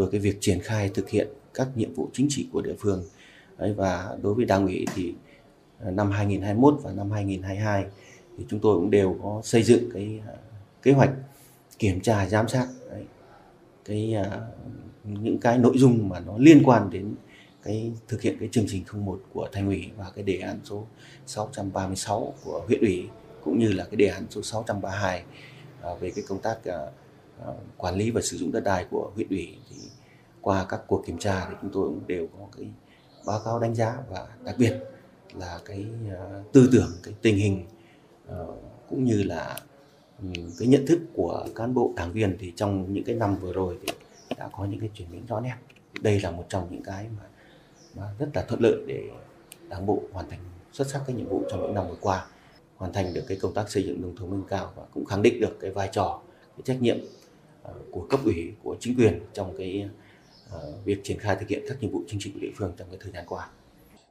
rồi 0.00 0.08
cái 0.12 0.20
việc 0.20 0.36
triển 0.40 0.60
khai 0.60 0.90
thực 0.94 1.10
hiện 1.10 1.28
các 1.54 1.68
nhiệm 1.74 1.94
vụ 1.94 2.08
chính 2.12 2.26
trị 2.30 2.48
của 2.52 2.62
địa 2.62 2.74
phương. 2.78 3.04
Đấy, 3.58 3.74
và 3.76 4.16
đối 4.22 4.34
với 4.34 4.44
đảng 4.44 4.66
ủy 4.66 4.86
thì 4.94 5.14
à, 5.84 5.90
năm 5.90 6.10
2021 6.10 6.74
và 6.82 6.92
năm 6.92 7.10
2022 7.10 7.84
thì 8.38 8.44
chúng 8.48 8.60
tôi 8.60 8.76
cũng 8.76 8.90
đều 8.90 9.16
có 9.22 9.40
xây 9.44 9.62
dựng 9.62 9.90
cái 9.94 10.20
à, 10.26 10.34
kế 10.82 10.92
hoạch 10.92 11.10
kiểm 11.78 12.00
tra 12.00 12.26
giám 12.26 12.48
sát 12.48 12.66
đấy, 12.90 13.04
cái 13.84 14.14
uh, 14.20 14.26
những 15.04 15.38
cái 15.38 15.58
nội 15.58 15.78
dung 15.78 16.08
mà 16.08 16.20
nó 16.20 16.32
liên 16.38 16.62
quan 16.64 16.90
đến 16.90 17.14
cái 17.62 17.92
thực 18.08 18.22
hiện 18.22 18.36
cái 18.40 18.48
chương 18.52 18.64
trình 18.68 18.84
01 18.92 19.20
của 19.32 19.48
thành 19.52 19.66
ủy 19.66 19.90
và 19.96 20.10
cái 20.14 20.24
đề 20.24 20.38
án 20.38 20.60
số 20.64 20.86
636 21.26 22.34
của 22.44 22.64
huyện 22.66 22.80
ủy 22.80 23.08
cũng 23.44 23.58
như 23.58 23.72
là 23.72 23.84
cái 23.84 23.96
đề 23.96 24.06
án 24.06 24.26
số 24.30 24.42
632 24.42 25.22
uh, 25.92 26.00
về 26.00 26.10
cái 26.10 26.24
công 26.28 26.38
tác 26.38 26.58
uh, 26.58 26.92
quản 27.76 27.94
lý 27.94 28.10
và 28.10 28.20
sử 28.20 28.36
dụng 28.36 28.52
đất 28.52 28.60
đai 28.60 28.86
của 28.90 29.10
huyện 29.14 29.28
ủy 29.28 29.56
thì 29.70 29.76
qua 30.40 30.66
các 30.68 30.80
cuộc 30.86 31.06
kiểm 31.06 31.18
tra 31.18 31.46
thì 31.48 31.54
chúng 31.62 31.70
tôi 31.72 31.84
cũng 31.88 32.06
đều 32.06 32.28
có 32.38 32.46
cái 32.56 32.66
báo 33.26 33.40
cáo 33.44 33.60
đánh 33.60 33.74
giá 33.74 33.96
và 34.10 34.28
đặc 34.44 34.54
biệt 34.58 34.78
là 35.34 35.60
cái 35.64 35.86
ờ, 36.10 36.42
tư 36.52 36.68
tưởng 36.72 36.92
cái 37.02 37.14
tình 37.22 37.36
hình 37.36 37.66
ờ, 38.26 38.46
cũng 38.90 39.04
như 39.04 39.22
là 39.22 39.60
ừ, 40.22 40.28
cái 40.58 40.68
nhận 40.68 40.86
thức 40.86 40.98
của 41.14 41.46
cán 41.54 41.74
bộ 41.74 41.92
đảng 41.96 42.12
viên 42.12 42.36
thì 42.38 42.52
trong 42.56 42.92
những 42.92 43.04
cái 43.04 43.14
năm 43.14 43.36
vừa 43.36 43.52
rồi 43.52 43.78
thì 43.82 43.88
đã 44.38 44.48
có 44.52 44.64
những 44.64 44.80
cái 44.80 44.90
chuyển 44.94 45.10
biến 45.12 45.26
rõ 45.26 45.40
nét. 45.40 45.54
Đây 46.00 46.20
là 46.20 46.30
một 46.30 46.44
trong 46.48 46.68
những 46.70 46.82
cái 46.82 47.06
mà, 47.18 47.24
mà 47.94 48.14
rất 48.18 48.28
là 48.34 48.44
thuận 48.48 48.60
lợi 48.60 48.76
để 48.86 49.10
đảng 49.68 49.86
bộ 49.86 50.02
hoàn 50.12 50.30
thành 50.30 50.38
xuất 50.72 50.88
sắc 50.88 51.02
cái 51.06 51.16
nhiệm 51.16 51.28
vụ 51.28 51.42
trong 51.50 51.62
những 51.62 51.74
năm 51.74 51.88
vừa 51.88 51.96
qua 52.00 52.26
hoàn 52.76 52.92
thành 52.92 53.14
được 53.14 53.24
cái 53.28 53.38
công 53.42 53.54
tác 53.54 53.70
xây 53.70 53.82
dựng 53.82 54.02
nông 54.02 54.16
thôn 54.16 54.30
nâng 54.30 54.44
cao 54.48 54.72
và 54.76 54.82
cũng 54.94 55.04
khẳng 55.04 55.22
định 55.22 55.40
được 55.40 55.56
cái 55.60 55.70
vai 55.70 55.88
trò 55.92 56.20
cái 56.56 56.62
trách 56.64 56.82
nhiệm 56.82 56.98
của 57.90 58.06
cấp 58.10 58.20
ủy 58.24 58.52
của 58.62 58.76
chính 58.80 58.96
quyền 58.96 59.20
trong 59.32 59.54
cái 59.58 59.88
uh, 60.56 60.84
việc 60.84 61.00
triển 61.04 61.18
khai 61.18 61.36
thực 61.40 61.48
hiện 61.48 61.62
các 61.68 61.76
nhiệm 61.80 61.90
vụ 61.90 62.02
chính 62.06 62.20
trị 62.20 62.30
của 62.34 62.40
địa 62.40 62.52
phương 62.56 62.72
trong 62.76 62.88
cái 62.90 62.98
thời 63.02 63.12
gian 63.12 63.24
qua. 63.28 63.48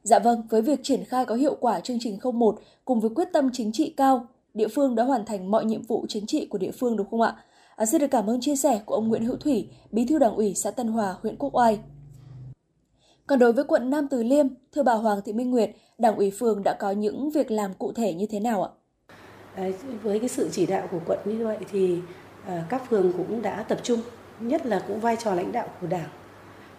Dạ 0.02 0.18
vâng, 0.18 0.42
với 0.50 0.62
việc 0.62 0.80
triển 0.82 1.04
khai 1.04 1.24
có 1.24 1.34
hiệu 1.34 1.56
quả 1.60 1.80
chương 1.80 1.98
trình 2.00 2.18
01 2.34 2.60
cùng 2.84 3.00
với 3.00 3.10
quyết 3.14 3.28
tâm 3.32 3.50
chính 3.52 3.72
trị 3.72 3.94
cao, 3.96 4.26
địa 4.54 4.68
phương 4.68 4.94
đã 4.94 5.04
hoàn 5.04 5.24
thành 5.24 5.50
mọi 5.50 5.64
nhiệm 5.64 5.82
vụ 5.82 6.06
chính 6.08 6.26
trị 6.26 6.46
của 6.46 6.58
địa 6.58 6.70
phương 6.70 6.96
đúng 6.96 7.10
không 7.10 7.20
ạ? 7.20 7.36
À, 7.76 7.86
xin 7.86 8.00
được 8.00 8.06
cảm 8.10 8.30
ơn 8.30 8.40
chia 8.40 8.56
sẻ 8.56 8.80
của 8.86 8.94
ông 8.94 9.08
Nguyễn 9.08 9.24
Hữu 9.24 9.36
Thủy, 9.36 9.68
Bí 9.92 10.06
thư 10.06 10.18
Đảng 10.18 10.34
ủy 10.34 10.54
xã 10.54 10.70
Tân 10.70 10.88
Hòa, 10.88 11.16
huyện 11.22 11.36
Quốc 11.36 11.56
Oai. 11.56 11.78
Còn 13.26 13.38
đối 13.38 13.52
với 13.52 13.64
quận 13.64 13.90
Nam 13.90 14.08
Từ 14.10 14.22
Liêm, 14.22 14.46
thưa 14.72 14.82
bà 14.82 14.92
Hoàng 14.92 15.20
Thị 15.24 15.32
Minh 15.32 15.50
Nguyệt, 15.50 15.70
Đảng 15.98 16.16
ủy 16.16 16.30
phường 16.30 16.62
đã 16.62 16.76
có 16.80 16.90
những 16.90 17.30
việc 17.30 17.50
làm 17.50 17.74
cụ 17.74 17.92
thể 17.92 18.14
như 18.14 18.26
thế 18.26 18.40
nào 18.40 18.64
ạ? 18.64 18.70
À, 19.54 19.70
với 20.02 20.18
cái 20.18 20.28
sự 20.28 20.48
chỉ 20.52 20.66
đạo 20.66 20.88
của 20.90 21.00
quận 21.06 21.18
như 21.24 21.44
vậy 21.46 21.58
thì 21.72 21.98
Ờ, 22.50 22.56
các 22.68 22.90
phường 22.90 23.12
cũng 23.12 23.42
đã 23.42 23.64
tập 23.68 23.80
trung, 23.82 24.00
nhất 24.40 24.66
là 24.66 24.82
cũng 24.88 25.00
vai 25.00 25.16
trò 25.16 25.34
lãnh 25.34 25.52
đạo 25.52 25.66
của 25.80 25.86
Đảng, 25.86 26.08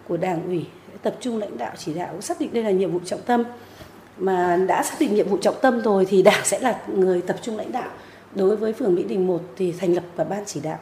của 0.08 0.18
Đảng 0.18 0.46
ủy 0.46 0.66
tập 1.02 1.16
trung 1.20 1.38
lãnh 1.38 1.58
đạo 1.58 1.74
chỉ 1.78 1.94
đạo 1.94 2.22
xác 2.22 2.40
định 2.40 2.54
đây 2.54 2.64
là 2.64 2.72
nhiệm 2.72 2.92
vụ 2.92 3.00
trọng 3.06 3.22
tâm. 3.22 3.44
Mà 4.18 4.58
đã 4.68 4.84
xác 4.84 4.96
định 5.00 5.16
nhiệm 5.16 5.30
vụ 5.30 5.38
trọng 5.38 5.56
tâm 5.62 5.82
rồi 5.82 6.06
thì 6.06 6.22
đảng 6.22 6.46
sẽ 6.46 6.60
là 6.60 6.82
người 6.88 7.22
tập 7.22 7.38
trung 7.42 7.58
lãnh 7.58 7.72
đạo. 7.72 7.90
Đối 8.36 8.56
với 8.56 8.74
phường 8.74 8.96
mỹ 8.96 9.04
đình 9.04 9.28
1 9.28 9.42
thì 9.56 9.72
thành 9.72 9.94
lập 9.94 10.04
và 10.16 10.24
ban 10.24 10.46
chỉ 10.46 10.60
đạo 10.60 10.80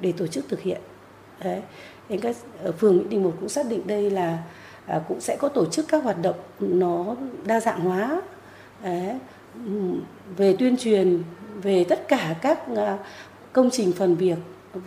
để 0.00 0.12
tổ 0.12 0.26
chức 0.26 0.48
thực 0.48 0.60
hiện. 0.60 0.80
Đấy 1.44 1.62
nên 2.08 2.20
các 2.20 2.36
ở 2.62 2.72
phường 2.72 2.98
mỹ 2.98 3.04
đình 3.08 3.22
1 3.22 3.32
cũng 3.40 3.48
xác 3.48 3.66
định 3.68 3.86
đây 3.86 4.10
là 4.10 4.38
à, 4.86 5.00
cũng 5.08 5.20
sẽ 5.20 5.36
có 5.36 5.48
tổ 5.48 5.66
chức 5.66 5.88
các 5.88 6.04
hoạt 6.04 6.22
động 6.22 6.36
nó 6.60 7.16
đa 7.44 7.60
dạng 7.60 7.80
hóa. 7.80 8.22
Đấy, 8.82 9.18
về 10.36 10.56
tuyên 10.58 10.76
truyền 10.76 11.22
về 11.62 11.84
tất 11.84 12.08
cả 12.08 12.34
các 12.42 12.58
à, 12.76 12.98
công 13.52 13.70
trình 13.70 13.92
phần 13.92 14.16
việc 14.16 14.38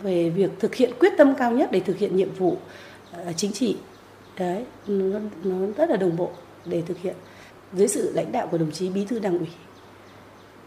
về 0.02 0.30
việc 0.30 0.50
thực 0.58 0.74
hiện 0.74 0.90
quyết 1.00 1.12
tâm 1.18 1.34
cao 1.38 1.52
nhất 1.52 1.68
để 1.72 1.80
thực 1.80 1.98
hiện 1.98 2.16
nhiệm 2.16 2.32
vụ 2.34 2.56
ờ, 3.12 3.32
chính 3.36 3.52
trị. 3.52 3.76
Đấy 4.38 4.64
nó, 4.86 5.20
nó 5.44 5.66
rất 5.76 5.90
là 5.90 5.96
đồng 5.96 6.16
bộ 6.16 6.30
để 6.64 6.82
thực 6.86 6.98
hiện. 6.98 7.14
Dưới 7.72 7.88
sự 7.88 8.12
lãnh 8.14 8.32
đạo 8.32 8.48
của 8.50 8.58
đồng 8.58 8.72
chí 8.72 8.88
bí 8.88 9.04
thư 9.04 9.18
đảng 9.18 9.38
ủy 9.38 9.48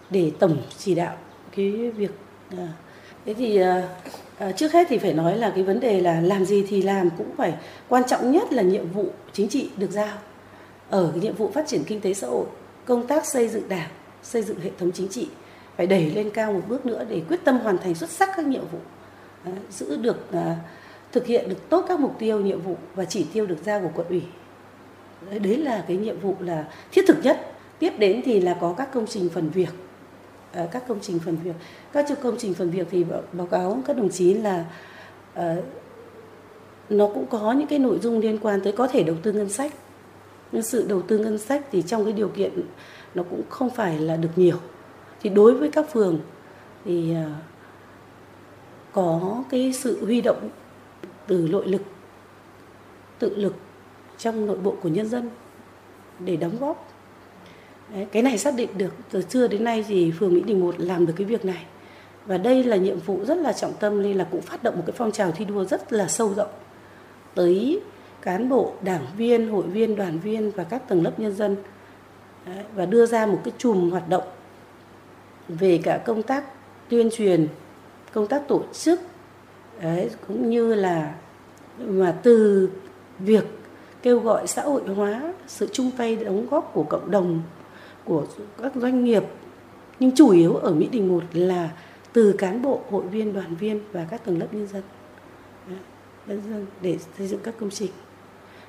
để 0.09 0.31
tổng 0.39 0.61
chỉ 0.77 0.95
đạo 0.95 1.17
cái 1.55 1.91
việc 1.91 2.11
à, 2.57 2.67
thế 3.25 3.33
thì 3.33 3.57
à, 3.57 3.87
à, 4.37 4.51
trước 4.51 4.71
hết 4.73 4.87
thì 4.89 4.97
phải 4.97 5.13
nói 5.13 5.37
là 5.37 5.51
cái 5.55 5.63
vấn 5.63 5.79
đề 5.79 6.01
là 6.01 6.21
làm 6.21 6.45
gì 6.45 6.65
thì 6.69 6.81
làm 6.81 7.09
cũng 7.17 7.35
phải 7.37 7.53
quan 7.87 8.03
trọng 8.07 8.31
nhất 8.31 8.53
là 8.53 8.63
nhiệm 8.63 8.91
vụ 8.91 9.05
chính 9.33 9.49
trị 9.49 9.69
được 9.77 9.91
giao 9.91 10.17
ở 10.89 11.09
cái 11.11 11.21
nhiệm 11.21 11.35
vụ 11.35 11.51
phát 11.53 11.67
triển 11.67 11.83
kinh 11.83 12.01
tế 12.01 12.13
xã 12.13 12.27
hội 12.27 12.45
công 12.85 13.07
tác 13.07 13.25
xây 13.25 13.47
dựng 13.47 13.69
đảng 13.69 13.89
xây 14.23 14.41
dựng 14.41 14.59
hệ 14.59 14.71
thống 14.79 14.91
chính 14.91 15.07
trị 15.07 15.27
phải 15.79 15.87
đẩy 15.87 16.11
lên 16.11 16.29
cao 16.29 16.53
một 16.53 16.61
bước 16.67 16.85
nữa 16.85 17.05
để 17.09 17.21
quyết 17.29 17.39
tâm 17.43 17.59
hoàn 17.59 17.77
thành 17.77 17.95
xuất 17.95 18.09
sắc 18.09 18.29
các 18.35 18.45
nhiệm 18.45 18.61
vụ. 18.71 18.79
Giữ 19.69 19.97
được 19.97 20.31
à, 20.31 20.55
thực 21.11 21.25
hiện 21.25 21.49
được 21.49 21.69
tốt 21.69 21.85
các 21.87 21.99
mục 21.99 22.15
tiêu, 22.19 22.39
nhiệm 22.39 22.61
vụ 22.61 22.77
và 22.95 23.05
chỉ 23.05 23.25
tiêu 23.33 23.45
được 23.45 23.57
giao 23.65 23.79
của 23.79 23.89
quận 23.95 24.07
ủy. 24.07 24.21
Đấy 25.39 25.57
là 25.57 25.83
cái 25.87 25.97
nhiệm 25.97 26.19
vụ 26.19 26.35
là 26.39 26.67
thiết 26.91 27.01
thực 27.07 27.17
nhất. 27.23 27.51
Tiếp 27.79 27.93
đến 27.97 28.21
thì 28.25 28.41
là 28.41 28.57
có 28.61 28.73
các 28.77 28.93
công 28.93 29.07
trình 29.07 29.29
phần 29.29 29.49
việc. 29.49 29.69
À, 30.51 30.67
các 30.71 30.87
công 30.87 30.99
trình 31.01 31.19
phần 31.25 31.37
việc. 31.43 31.55
Các 31.93 32.05
công 32.23 32.35
trình 32.37 32.53
phần 32.53 32.69
việc 32.69 32.87
thì 32.91 33.05
báo 33.33 33.47
cáo 33.47 33.81
các 33.85 33.97
đồng 33.97 34.09
chí 34.09 34.33
là 34.33 34.65
à, 35.33 35.55
nó 36.89 37.07
cũng 37.07 37.25
có 37.25 37.51
những 37.51 37.67
cái 37.67 37.79
nội 37.79 37.99
dung 38.01 38.19
liên 38.19 38.37
quan 38.41 38.61
tới 38.61 38.73
có 38.73 38.87
thể 38.87 39.03
đầu 39.03 39.15
tư 39.23 39.31
ngân 39.31 39.49
sách. 39.49 39.73
Nhưng 40.51 40.63
sự 40.63 40.85
đầu 40.87 41.01
tư 41.01 41.17
ngân 41.17 41.37
sách 41.37 41.65
thì 41.71 41.81
trong 41.81 42.03
cái 42.03 42.13
điều 42.13 42.29
kiện 42.29 42.51
nó 43.15 43.23
cũng 43.23 43.41
không 43.49 43.69
phải 43.69 43.99
là 43.99 44.15
được 44.15 44.31
nhiều 44.35 44.57
thì 45.21 45.29
đối 45.29 45.53
với 45.53 45.69
các 45.69 45.85
phường 45.93 46.19
thì 46.85 47.15
à, 47.15 47.35
có 48.91 49.43
cái 49.49 49.73
sự 49.73 50.05
huy 50.05 50.21
động 50.21 50.49
từ 51.27 51.47
nội 51.51 51.67
lực 51.67 51.81
tự 53.19 53.35
lực 53.35 53.55
trong 54.17 54.45
nội 54.45 54.57
bộ 54.57 54.75
của 54.81 54.89
nhân 54.89 55.07
dân 55.07 55.29
để 56.19 56.35
đóng 56.35 56.57
góp. 56.59 56.91
Đấy, 57.93 58.07
cái 58.11 58.23
này 58.23 58.37
xác 58.37 58.55
định 58.55 58.69
được 58.77 58.93
từ 59.11 59.21
xưa 59.21 59.47
đến 59.47 59.63
nay 59.63 59.85
thì 59.87 60.11
phường 60.11 60.33
Mỹ 60.33 60.41
Đình 60.41 60.59
một 60.59 60.75
làm 60.77 61.05
được 61.05 61.13
cái 61.17 61.25
việc 61.25 61.45
này. 61.45 61.65
Và 62.25 62.37
đây 62.37 62.63
là 62.63 62.75
nhiệm 62.75 62.99
vụ 62.99 63.25
rất 63.25 63.37
là 63.37 63.53
trọng 63.53 63.73
tâm 63.79 64.01
nên 64.01 64.17
là 64.17 64.27
cũng 64.31 64.41
phát 64.41 64.63
động 64.63 64.75
một 64.75 64.83
cái 64.85 64.93
phong 64.97 65.11
trào 65.11 65.31
thi 65.31 65.45
đua 65.45 65.65
rất 65.65 65.93
là 65.93 66.07
sâu 66.07 66.33
rộng 66.33 66.49
tới 67.35 67.81
cán 68.21 68.49
bộ, 68.49 68.73
đảng 68.81 69.05
viên, 69.17 69.49
hội 69.49 69.63
viên, 69.67 69.95
đoàn 69.95 70.19
viên 70.19 70.51
và 70.51 70.63
các 70.63 70.89
tầng 70.89 71.03
lớp 71.03 71.19
nhân 71.19 71.35
dân. 71.35 71.55
Đấy, 72.45 72.63
và 72.75 72.85
đưa 72.85 73.05
ra 73.05 73.25
một 73.25 73.41
cái 73.43 73.53
chùm 73.57 73.89
hoạt 73.89 74.09
động 74.09 74.23
về 75.49 75.79
cả 75.83 76.01
công 76.05 76.23
tác 76.23 76.43
tuyên 76.89 77.09
truyền, 77.11 77.47
công 78.13 78.27
tác 78.27 78.47
tổ 78.47 78.63
chức 78.73 78.99
Đấy, 79.81 80.09
cũng 80.27 80.49
như 80.49 80.73
là 80.75 81.15
mà 81.77 82.11
từ 82.23 82.69
việc 83.19 83.43
kêu 84.01 84.19
gọi 84.19 84.47
xã 84.47 84.61
hội 84.61 84.81
hóa 84.95 85.33
sự 85.47 85.67
chung 85.71 85.91
tay 85.97 86.15
đóng 86.15 86.47
góp 86.49 86.71
của 86.73 86.83
cộng 86.83 87.11
đồng 87.11 87.41
của 88.05 88.25
các 88.61 88.75
doanh 88.75 89.03
nghiệp 89.03 89.23
nhưng 89.99 90.11
chủ 90.15 90.29
yếu 90.29 90.55
ở 90.55 90.73
Mỹ 90.73 90.87
Đình 90.91 91.07
một 91.07 91.23
là 91.33 91.69
từ 92.13 92.35
cán 92.37 92.61
bộ, 92.61 92.81
hội 92.91 93.03
viên, 93.03 93.33
đoàn 93.33 93.55
viên 93.55 93.79
và 93.91 94.07
các 94.11 94.25
tầng 94.25 94.39
lớp 94.39 94.47
nhân 94.51 94.67
dân 94.67 96.65
để 96.81 96.97
xây 97.17 97.27
dựng 97.27 97.39
các 97.43 97.53
công 97.59 97.69
trình. 97.69 97.91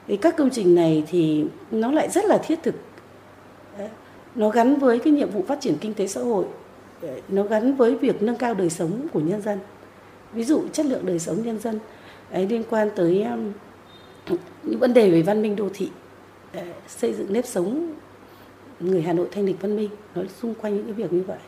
Thì 0.06 0.16
các 0.16 0.36
công 0.36 0.50
trình 0.50 0.74
này 0.74 1.04
thì 1.08 1.44
nó 1.70 1.92
lại 1.92 2.08
rất 2.08 2.24
là 2.24 2.38
thiết 2.38 2.62
thực. 2.62 2.74
Nó 4.34 4.50
gắn 4.50 4.76
với 4.76 4.98
cái 4.98 5.12
nhiệm 5.12 5.30
vụ 5.30 5.44
phát 5.48 5.60
triển 5.60 5.76
kinh 5.80 5.94
tế 5.94 6.06
xã 6.06 6.20
hội, 6.20 6.44
nó 7.28 7.42
gắn 7.42 7.76
với 7.76 7.96
việc 7.96 8.22
nâng 8.22 8.36
cao 8.36 8.54
đời 8.54 8.70
sống 8.70 9.06
của 9.12 9.20
nhân 9.20 9.42
dân. 9.42 9.58
Ví 10.32 10.44
dụ 10.44 10.68
chất 10.72 10.86
lượng 10.86 11.06
đời 11.06 11.18
sống 11.18 11.42
nhân 11.42 11.58
dân 11.58 11.78
ấy, 12.30 12.46
liên 12.46 12.62
quan 12.70 12.90
tới 12.96 13.22
um, 13.22 13.52
những 14.62 14.78
vấn 14.78 14.94
đề 14.94 15.10
về 15.10 15.22
văn 15.22 15.42
minh 15.42 15.56
đô 15.56 15.68
thị, 15.74 15.90
ờ, 16.54 16.62
xây 16.88 17.12
dựng 17.12 17.32
nếp 17.32 17.46
sống 17.46 17.94
người 18.80 19.02
Hà 19.02 19.12
Nội 19.12 19.28
thanh 19.32 19.44
lịch 19.44 19.60
văn 19.60 19.76
minh 19.76 19.90
nó 20.14 20.22
xung 20.40 20.54
quanh 20.54 20.76
những 20.76 20.84
cái 20.84 20.94
việc 20.94 21.12
như 21.12 21.22
vậy. 21.26 21.38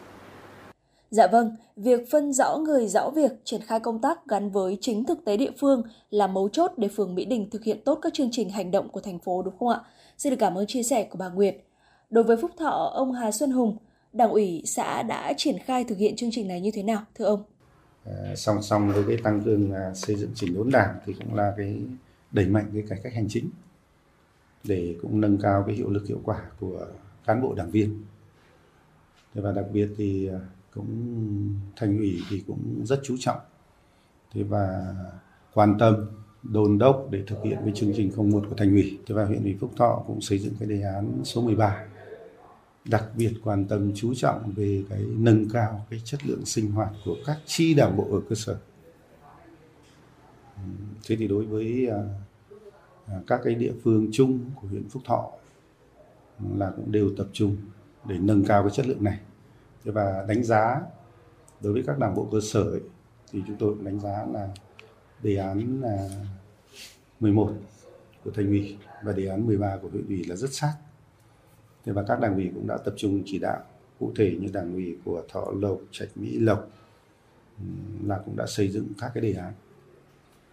Dạ 1.11 1.27
vâng, 1.27 1.57
việc 1.77 2.11
phân 2.11 2.33
rõ 2.33 2.57
người 2.57 2.89
rõ 2.89 3.11
việc 3.11 3.33
triển 3.45 3.61
khai 3.61 3.81
công 3.81 3.99
tác 3.99 4.27
gắn 4.27 4.51
với 4.51 4.79
chính 4.81 5.05
thực 5.05 5.25
tế 5.25 5.37
địa 5.37 5.51
phương 5.61 5.83
là 6.11 6.27
mấu 6.27 6.49
chốt 6.49 6.73
để 6.77 6.89
phường 6.89 7.15
Mỹ 7.15 7.25
Đình 7.25 7.51
thực 7.51 7.65
hiện 7.65 7.81
tốt 7.85 7.99
các 8.03 8.15
chương 8.15 8.29
trình 8.33 8.51
hành 8.51 8.71
động 8.71 8.89
của 8.89 9.01
thành 9.01 9.19
phố 9.19 9.43
đúng 9.43 9.59
không 9.59 9.69
ạ? 9.69 9.81
Xin 10.19 10.31
được 10.31 10.37
cảm 10.41 10.55
ơn 10.55 10.67
chia 10.67 10.83
sẻ 10.83 11.05
của 11.05 11.19
bà 11.19 11.29
Nguyệt. 11.29 11.57
Đối 12.11 12.25
với 12.25 12.37
Phúc 12.37 12.51
Thọ, 12.57 12.91
ông 12.95 13.13
Hà 13.13 13.31
Xuân 13.31 13.51
Hùng, 13.51 13.77
Đảng 14.13 14.31
ủy 14.31 14.63
xã 14.65 15.03
đã 15.03 15.33
triển 15.37 15.57
khai 15.65 15.85
thực 15.85 15.99
hiện 15.99 16.17
chương 16.17 16.31
trình 16.33 16.49
này 16.49 16.61
như 16.61 16.71
thế 16.75 16.83
nào 16.83 17.03
thưa 17.15 17.25
ông? 17.25 17.43
À, 18.05 18.35
song 18.37 18.63
song 18.63 18.93
với 18.93 19.05
cái 19.09 19.17
tăng 19.17 19.43
cường 19.45 19.73
à, 19.73 19.95
xây 19.95 20.17
dựng 20.17 20.31
chỉnh 20.35 20.55
đốn 20.55 20.71
đảng 20.71 20.97
thì 21.07 21.13
cũng 21.13 21.35
là 21.35 21.55
cái 21.57 21.83
đẩy 22.33 22.47
mạnh 22.47 22.71
cái 22.75 22.83
cải 22.89 23.01
cách 23.03 23.13
hành 23.15 23.27
chính 23.29 23.51
để 24.65 24.97
cũng 25.03 25.21
nâng 25.21 25.39
cao 25.39 25.65
cái 25.67 25.77
hiệu 25.77 25.91
lực 25.91 26.07
hiệu 26.07 26.21
quả 26.25 26.41
của 26.61 26.87
cán 27.27 27.43
bộ 27.43 27.55
đảng 27.55 27.71
viên. 27.71 28.05
Và 29.35 29.53
đặc 29.53 29.65
biệt 29.73 29.89
thì 29.97 30.29
à, 30.29 30.39
cũng 30.75 30.89
thành 31.77 31.99
ủy 31.99 32.19
thì 32.31 32.43
cũng 32.47 32.87
rất 32.87 33.01
chú 33.05 33.17
trọng. 33.21 33.39
Thế 34.35 34.43
và 34.43 34.95
quan 35.55 35.77
tâm 35.79 36.07
đôn 36.43 36.79
đốc 36.79 37.07
để 37.11 37.23
thực 37.27 37.43
hiện 37.45 37.59
cái 37.65 37.73
chương 37.75 37.93
trình 37.97 38.11
01 38.17 38.45
của 38.49 38.57
thành 38.57 38.71
ủy. 38.71 38.99
Thế 39.07 39.15
và 39.15 39.25
huyện 39.25 39.43
ủy 39.43 39.57
Phúc 39.61 39.71
Thọ 39.77 40.05
cũng 40.07 40.21
xây 40.21 40.39
dựng 40.39 40.55
cái 40.59 40.69
đề 40.69 40.83
án 40.83 41.21
số 41.25 41.41
13 41.41 41.85
đặc 42.85 43.05
biệt 43.17 43.33
quan 43.45 43.65
tâm 43.65 43.93
chú 43.95 44.15
trọng 44.15 44.53
về 44.57 44.83
cái 44.91 45.05
nâng 45.17 45.49
cao 45.53 45.87
cái 45.91 46.01
chất 46.05 46.27
lượng 46.27 46.45
sinh 46.45 46.71
hoạt 46.71 46.93
của 47.05 47.17
các 47.27 47.39
chi 47.47 47.75
đảng 47.75 47.97
bộ 47.97 48.07
ở 48.11 48.21
cơ 48.29 48.35
sở. 48.35 48.57
Thế 51.07 51.17
thì 51.17 51.29
đối 51.29 51.45
với 51.45 51.89
à, 51.89 51.99
à, 53.07 53.21
các 53.27 53.41
cái 53.45 53.55
địa 53.55 53.73
phương 53.83 54.09
chung 54.13 54.41
của 54.61 54.69
huyện 54.69 54.89
Phúc 54.89 55.03
Thọ 55.07 55.31
là 56.57 56.71
cũng 56.77 56.93
đều 56.93 57.11
tập 57.17 57.27
trung 57.33 57.57
để 58.09 58.19
nâng 58.19 58.45
cao 58.45 58.63
cái 58.63 58.71
chất 58.71 58.87
lượng 58.87 59.05
này. 59.05 59.19
Thế 59.85 59.93
và 59.93 60.25
đánh 60.29 60.45
giá 60.45 60.81
đối 61.61 61.73
với 61.73 61.83
các 61.87 61.99
đảng 61.99 62.15
bộ 62.15 62.29
cơ 62.33 62.39
sở 62.43 62.63
ấy, 62.63 62.81
thì 63.33 63.43
chúng 63.47 63.57
tôi 63.57 63.75
cũng 63.75 63.85
đánh 63.85 64.01
giá 64.01 64.27
là 64.33 64.49
đề 65.23 65.37
án 65.37 65.81
là 65.83 66.09
11 67.21 67.53
của 68.25 68.31
thành 68.31 68.47
ủy 68.47 68.79
và 69.03 69.13
đề 69.13 69.27
án 69.27 69.47
13 69.47 69.77
của 69.83 69.89
huyện 69.89 70.07
ủy 70.07 70.25
là 70.25 70.37
rất 70.37 70.53
sát 70.53 70.75
thế 71.85 71.93
và 71.93 72.03
các 72.09 72.21
đảng 72.21 72.35
ủy 72.35 72.51
cũng 72.55 72.67
đã 72.67 72.77
tập 72.77 72.95
trung 72.97 73.23
chỉ 73.27 73.39
đạo 73.39 73.61
cụ 74.01 74.13
thể 74.17 74.37
như 74.41 74.49
đảng 74.53 74.73
ủy 74.73 74.97
của 75.05 75.23
Thọ 75.29 75.53
Lộc, 75.61 75.81
Trạch 75.91 76.09
Mỹ 76.15 76.39
Lộc 76.39 76.71
là 78.05 78.21
cũng 78.25 78.37
đã 78.37 78.47
xây 78.47 78.69
dựng 78.69 78.89
các 78.99 79.11
cái 79.15 79.23
đề 79.23 79.33
án 79.33 79.53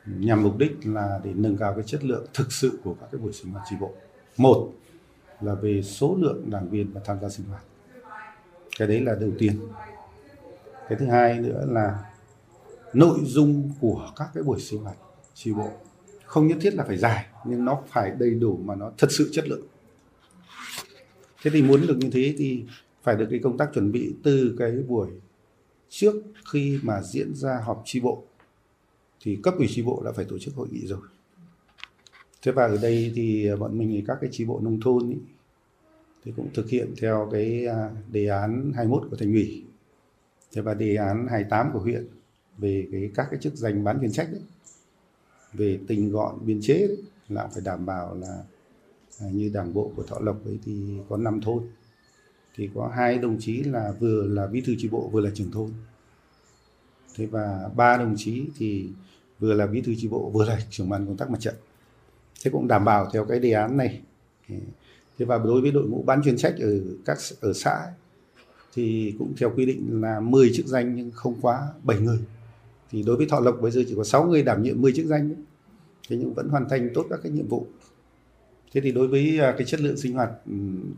nhằm 0.05 0.43
mục 0.43 0.57
đích 0.57 0.71
là 0.83 1.19
để 1.23 1.31
nâng 1.35 1.57
cao 1.57 1.73
cái 1.73 1.83
chất 1.83 2.03
lượng 2.03 2.25
thực 2.33 2.51
sự 2.51 2.79
của 2.83 2.95
các 3.01 3.07
cái 3.11 3.21
buổi 3.21 3.33
sinh 3.33 3.51
hoạt 3.51 3.65
tri 3.69 3.75
bộ. 3.79 3.91
Một 4.37 4.71
là 5.41 5.53
về 5.53 5.81
số 5.81 6.15
lượng 6.19 6.49
đảng 6.49 6.69
viên 6.69 6.93
và 6.93 7.01
tham 7.05 7.17
gia 7.21 7.29
sinh 7.29 7.45
hoạt. 7.45 7.63
Cái 8.77 8.87
đấy 8.87 9.01
là 9.01 9.15
đầu 9.15 9.31
tiên. 9.37 9.59
Cái 10.89 10.97
thứ 10.97 11.05
hai 11.05 11.39
nữa 11.39 11.65
là 11.67 12.11
nội 12.93 13.19
dung 13.23 13.71
của 13.79 14.11
các 14.15 14.29
cái 14.33 14.43
buổi 14.43 14.59
sinh 14.59 14.83
hoạt 14.83 14.97
tri 15.33 15.53
bộ 15.53 15.69
không 16.25 16.47
nhất 16.47 16.57
thiết 16.61 16.73
là 16.73 16.83
phải 16.83 16.97
dài 16.97 17.25
nhưng 17.45 17.65
nó 17.65 17.81
phải 17.87 18.11
đầy 18.19 18.31
đủ 18.31 18.57
mà 18.57 18.75
nó 18.75 18.91
thật 18.97 19.07
sự 19.11 19.29
chất 19.31 19.47
lượng 19.47 19.61
thế 21.43 21.51
thì 21.53 21.61
muốn 21.61 21.87
được 21.87 21.97
như 21.99 22.09
thế 22.11 22.35
thì 22.37 22.63
phải 23.03 23.15
được 23.15 23.27
cái 23.29 23.39
công 23.43 23.57
tác 23.57 23.69
chuẩn 23.73 23.91
bị 23.91 24.13
từ 24.23 24.55
cái 24.57 24.71
buổi 24.71 25.09
trước 25.89 26.15
khi 26.51 26.79
mà 26.83 27.01
diễn 27.01 27.35
ra 27.35 27.61
họp 27.65 27.81
tri 27.85 27.99
bộ. 27.99 28.23
Thì 29.21 29.39
cấp 29.43 29.53
ủy 29.57 29.67
tri 29.69 29.81
bộ 29.81 30.01
đã 30.05 30.11
phải 30.11 30.25
tổ 30.25 30.39
chức 30.39 30.55
hội 30.55 30.67
nghị 30.71 30.87
rồi. 30.87 30.99
Thế 32.41 32.51
và 32.51 32.65
ở 32.65 32.77
đây 32.81 33.11
thì 33.15 33.49
bọn 33.59 33.77
mình 33.77 33.89
thì 33.89 34.03
các 34.07 34.17
cái 34.21 34.29
tri 34.33 34.45
bộ 34.45 34.59
nông 34.63 34.81
thôn 34.81 35.09
ý, 35.09 35.17
thì 36.25 36.33
cũng 36.35 36.49
thực 36.53 36.69
hiện 36.69 36.93
theo 37.01 37.29
cái 37.31 37.65
à, 37.65 37.89
đề 38.11 38.27
án 38.27 38.71
21 38.75 39.07
của 39.09 39.17
thành 39.17 39.31
ủy. 39.33 39.63
Thế 40.51 40.61
và 40.61 40.73
đề 40.73 40.95
án 40.95 41.27
28 41.29 41.69
của 41.73 41.79
huyện 41.79 42.07
về 42.57 42.87
cái 42.91 43.11
các 43.15 43.27
cái 43.31 43.39
chức 43.39 43.55
danh 43.55 43.83
bán 43.83 43.99
chuyên 43.99 44.11
trách 44.11 44.27
đấy 44.31 44.41
về 45.53 45.79
tinh 45.87 46.11
gọn 46.11 46.35
biên 46.45 46.61
chế 46.61 46.87
đấy, 46.87 46.97
là 47.29 47.47
phải 47.47 47.61
đảm 47.65 47.85
bảo 47.85 48.15
là 48.15 48.43
À, 49.19 49.27
như 49.31 49.49
đảng 49.53 49.73
bộ 49.73 49.91
của 49.95 50.03
Thọ 50.03 50.19
Lộc 50.19 50.45
ấy 50.45 50.59
thì 50.65 50.97
có 51.09 51.17
5 51.17 51.41
thôn. 51.41 51.63
Thì 52.55 52.69
có 52.75 52.91
hai 52.95 53.17
đồng 53.17 53.37
chí 53.39 53.63
là 53.63 53.93
vừa 53.99 54.23
là 54.27 54.47
bí 54.47 54.61
thư 54.61 54.75
chi 54.77 54.87
bộ, 54.87 55.09
vừa 55.11 55.21
là 55.21 55.29
trưởng 55.33 55.51
thôn. 55.51 55.71
Thế 57.15 57.25
và 57.25 57.69
ba 57.75 57.97
đồng 57.97 58.15
chí 58.17 58.45
thì 58.57 58.89
vừa 59.39 59.53
là 59.53 59.67
bí 59.67 59.81
thư 59.81 59.93
chi 59.97 60.07
bộ, 60.07 60.29
vừa 60.33 60.45
là 60.45 60.59
trưởng 60.69 60.89
ban 60.89 61.05
công 61.05 61.17
tác 61.17 61.29
mặt 61.29 61.39
trận. 61.39 61.55
Thế 62.43 62.51
cũng 62.51 62.67
đảm 62.67 62.85
bảo 62.85 63.09
theo 63.13 63.25
cái 63.25 63.39
đề 63.39 63.51
án 63.51 63.77
này. 63.77 64.01
Thế 65.17 65.25
và 65.25 65.37
đối 65.37 65.61
với 65.61 65.71
đội 65.71 65.87
ngũ 65.87 66.03
bán 66.03 66.21
chuyên 66.23 66.37
trách 66.37 66.55
ở 66.59 66.79
các 67.05 67.17
ở 67.41 67.53
xã 67.53 67.91
thì 68.73 69.15
cũng 69.19 69.33
theo 69.37 69.51
quy 69.55 69.65
định 69.65 70.01
là 70.01 70.19
10 70.19 70.51
chức 70.53 70.65
danh 70.65 70.95
nhưng 70.95 71.11
không 71.11 71.41
quá 71.41 71.67
7 71.83 71.99
người. 71.99 72.19
Thì 72.91 73.03
đối 73.03 73.17
với 73.17 73.25
Thọ 73.25 73.39
Lộc 73.39 73.61
bây 73.61 73.71
giờ 73.71 73.83
chỉ 73.87 73.95
có 73.95 74.03
6 74.03 74.27
người 74.27 74.43
đảm 74.43 74.63
nhiệm 74.63 74.81
10 74.81 74.93
chức 74.93 75.05
danh 75.05 75.29
ấy. 75.29 75.37
thế 76.09 76.17
nhưng 76.19 76.33
vẫn 76.33 76.49
hoàn 76.49 76.69
thành 76.69 76.89
tốt 76.93 77.05
các 77.09 77.19
cái 77.23 77.31
nhiệm 77.31 77.47
vụ 77.47 77.67
thế 78.71 78.81
thì 78.81 78.91
đối 78.91 79.07
với 79.07 79.39
à, 79.39 79.55
cái 79.57 79.67
chất 79.67 79.81
lượng 79.81 79.97
sinh 79.97 80.13
hoạt 80.13 80.29
ừ, 80.45 80.53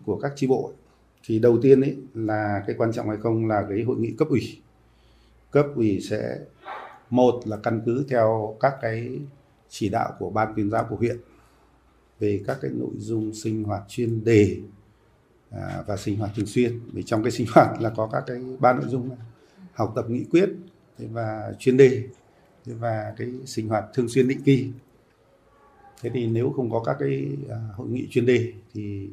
của 0.05 0.19
các 0.19 0.31
tri 0.35 0.47
bộ 0.47 0.73
thì 1.23 1.39
đầu 1.39 1.59
tiên 1.61 1.81
ấy 1.81 1.97
là 2.13 2.63
cái 2.67 2.75
quan 2.79 2.91
trọng 2.91 3.09
hay 3.09 3.17
không 3.17 3.47
là 3.47 3.65
cái 3.69 3.83
hội 3.83 3.97
nghị 3.97 4.11
cấp 4.17 4.27
ủy 4.27 4.61
cấp 5.51 5.65
ủy 5.75 5.99
sẽ 6.01 6.39
một 7.09 7.41
là 7.45 7.57
căn 7.57 7.81
cứ 7.85 8.05
theo 8.09 8.57
các 8.59 8.73
cái 8.81 9.19
chỉ 9.69 9.89
đạo 9.89 10.13
của 10.19 10.29
ban 10.29 10.53
tuyên 10.55 10.69
giáo 10.69 10.87
của 10.89 10.95
huyện 10.95 11.17
về 12.19 12.43
các 12.47 12.57
cái 12.61 12.71
nội 12.73 12.91
dung 12.97 13.33
sinh 13.33 13.63
hoạt 13.63 13.81
chuyên 13.87 14.23
đề 14.23 14.57
à, 15.49 15.83
và 15.87 15.97
sinh 15.97 16.17
hoạt 16.17 16.31
thường 16.35 16.45
xuyên 16.45 16.79
vì 16.93 17.03
trong 17.03 17.23
cái 17.23 17.31
sinh 17.31 17.47
hoạt 17.53 17.81
là 17.81 17.89
có 17.89 18.09
các 18.11 18.23
cái 18.27 18.41
ba 18.59 18.73
nội 18.73 18.85
dung 18.87 19.09
này. 19.09 19.17
học 19.73 19.93
tập 19.95 20.05
nghị 20.09 20.23
quyết 20.31 20.49
và 20.97 21.53
chuyên 21.59 21.77
đề 21.77 22.03
và 22.65 23.13
cái 23.17 23.27
sinh 23.45 23.67
hoạt 23.67 23.85
thường 23.93 24.09
xuyên 24.09 24.27
định 24.27 24.41
kỳ 24.45 24.71
thế 26.01 26.09
thì 26.13 26.27
nếu 26.27 26.53
không 26.55 26.71
có 26.71 26.83
các 26.85 26.95
cái 26.99 27.37
à, 27.49 27.57
hội 27.75 27.87
nghị 27.87 28.07
chuyên 28.11 28.25
đề 28.25 28.53
thì 28.73 29.09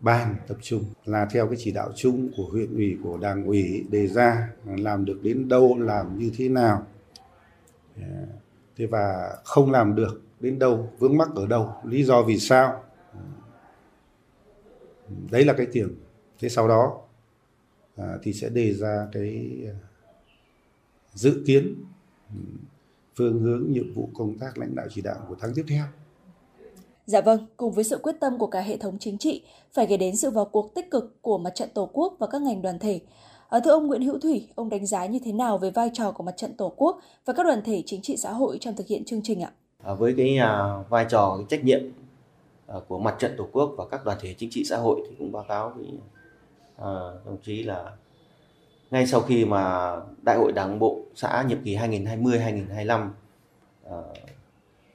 ban 0.00 0.36
tập 0.46 0.56
trung 0.62 0.84
là 1.04 1.26
theo 1.30 1.46
cái 1.46 1.56
chỉ 1.58 1.72
đạo 1.72 1.92
chung 1.96 2.30
của 2.36 2.44
huyện 2.44 2.74
ủy 2.74 2.98
của 3.02 3.18
đảng 3.18 3.46
ủy 3.46 3.86
đề 3.90 4.06
ra 4.06 4.48
làm 4.64 5.04
được 5.04 5.20
đến 5.22 5.48
đâu 5.48 5.78
làm 5.78 6.18
như 6.18 6.32
thế 6.36 6.48
nào. 6.48 6.86
Dạ. 7.96 8.26
Thế 8.76 8.86
và 8.86 9.36
không 9.44 9.70
làm 9.70 9.94
được 9.94 10.22
đến 10.40 10.58
đâu 10.58 10.90
vướng 10.98 11.16
mắc 11.16 11.28
ở 11.34 11.46
đâu 11.46 11.72
lý 11.84 12.04
do 12.04 12.22
vì 12.22 12.38
sao. 12.38 12.84
Đấy 15.30 15.44
là 15.44 15.52
cái 15.52 15.66
tiền 15.72 15.88
thế 16.40 16.48
sau 16.48 16.68
đó 16.68 17.00
à, 17.96 18.18
thì 18.22 18.32
sẽ 18.32 18.48
đề 18.48 18.74
ra 18.74 19.08
cái 19.12 19.62
à, 19.66 19.74
dự 21.14 21.42
kiến 21.46 21.74
phương 23.14 23.40
hướng 23.40 23.72
nhiệm 23.72 23.92
vụ 23.94 24.10
công 24.14 24.38
tác 24.38 24.58
lãnh 24.58 24.74
đạo 24.74 24.86
chỉ 24.90 25.02
đạo 25.02 25.26
của 25.28 25.36
tháng 25.40 25.54
tiếp 25.54 25.64
theo. 25.68 25.84
Dạ 27.06 27.20
vâng, 27.20 27.46
cùng 27.56 27.72
với 27.72 27.84
sự 27.84 27.98
quyết 28.02 28.16
tâm 28.20 28.38
của 28.38 28.46
cả 28.46 28.60
hệ 28.60 28.76
thống 28.76 28.96
chính 29.00 29.18
trị, 29.18 29.44
phải 29.72 29.86
kể 29.86 29.96
đến 29.96 30.16
sự 30.16 30.30
vào 30.30 30.44
cuộc 30.44 30.74
tích 30.74 30.90
cực 30.90 31.22
của 31.22 31.38
mặt 31.38 31.50
trận 31.54 31.68
Tổ 31.74 31.90
quốc 31.92 32.16
và 32.18 32.26
các 32.26 32.42
ngành 32.42 32.62
đoàn 32.62 32.78
thể. 32.78 33.00
À, 33.48 33.60
thưa 33.60 33.70
ông 33.70 33.86
Nguyễn 33.86 34.02
Hữu 34.02 34.18
Thủy, 34.18 34.48
ông 34.54 34.68
đánh 34.68 34.86
giá 34.86 35.06
như 35.06 35.18
thế 35.24 35.32
nào 35.32 35.58
về 35.58 35.70
vai 35.70 35.90
trò 35.92 36.12
của 36.12 36.22
mặt 36.22 36.36
trận 36.36 36.54
Tổ 36.56 36.72
quốc 36.76 37.00
và 37.24 37.32
các 37.32 37.42
đoàn 37.42 37.62
thể 37.64 37.82
chính 37.86 38.02
trị 38.02 38.16
xã 38.16 38.32
hội 38.32 38.58
trong 38.60 38.76
thực 38.76 38.86
hiện 38.86 39.04
chương 39.04 39.22
trình 39.22 39.42
ạ? 39.42 39.50
À, 39.84 39.94
với 39.94 40.14
cái 40.16 40.38
à, 40.38 40.78
vai 40.88 41.06
trò, 41.08 41.36
cái 41.36 41.46
trách 41.48 41.64
nhiệm 41.64 41.80
à, 42.66 42.76
của 42.88 42.98
mặt 42.98 43.14
trận 43.18 43.34
Tổ 43.38 43.48
quốc 43.52 43.74
và 43.76 43.84
các 43.90 44.04
đoàn 44.04 44.18
thể 44.20 44.34
chính 44.38 44.50
trị 44.50 44.64
xã 44.64 44.76
hội 44.76 45.00
thì 45.08 45.16
cũng 45.18 45.32
báo 45.32 45.44
cáo 45.48 45.72
với 45.76 45.86
à, 46.76 46.90
đồng 47.26 47.38
chí 47.42 47.62
là 47.62 47.92
ngay 48.90 49.06
sau 49.06 49.20
khi 49.20 49.44
mà 49.44 49.92
Đại 50.22 50.36
hội 50.36 50.52
Đảng 50.52 50.78
bộ 50.78 51.00
xã 51.14 51.44
nhiệm 51.48 51.62
kỳ 51.64 51.76
2020-2025 51.76 53.08
à, 53.90 53.96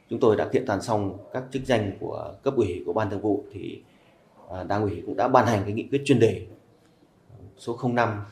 chúng 0.09 0.19
tôi 0.19 0.35
đã 0.35 0.47
kiện 0.47 0.65
toàn 0.65 0.81
xong 0.81 1.17
các 1.33 1.43
chức 1.51 1.65
danh 1.65 1.91
của 1.99 2.33
cấp 2.43 2.53
ủy, 2.55 2.83
của 2.85 2.93
ban 2.93 3.09
thường 3.09 3.21
vụ 3.21 3.43
thì 3.53 3.81
à, 4.51 4.63
đảng 4.63 4.81
ủy 4.81 5.03
cũng 5.05 5.15
đã 5.15 5.27
ban 5.27 5.45
hành 5.47 5.61
cái 5.63 5.73
nghị 5.73 5.87
quyết 5.91 6.01
chuyên 6.05 6.19
đề 6.19 6.47
số 7.57 7.79
05 7.83 8.25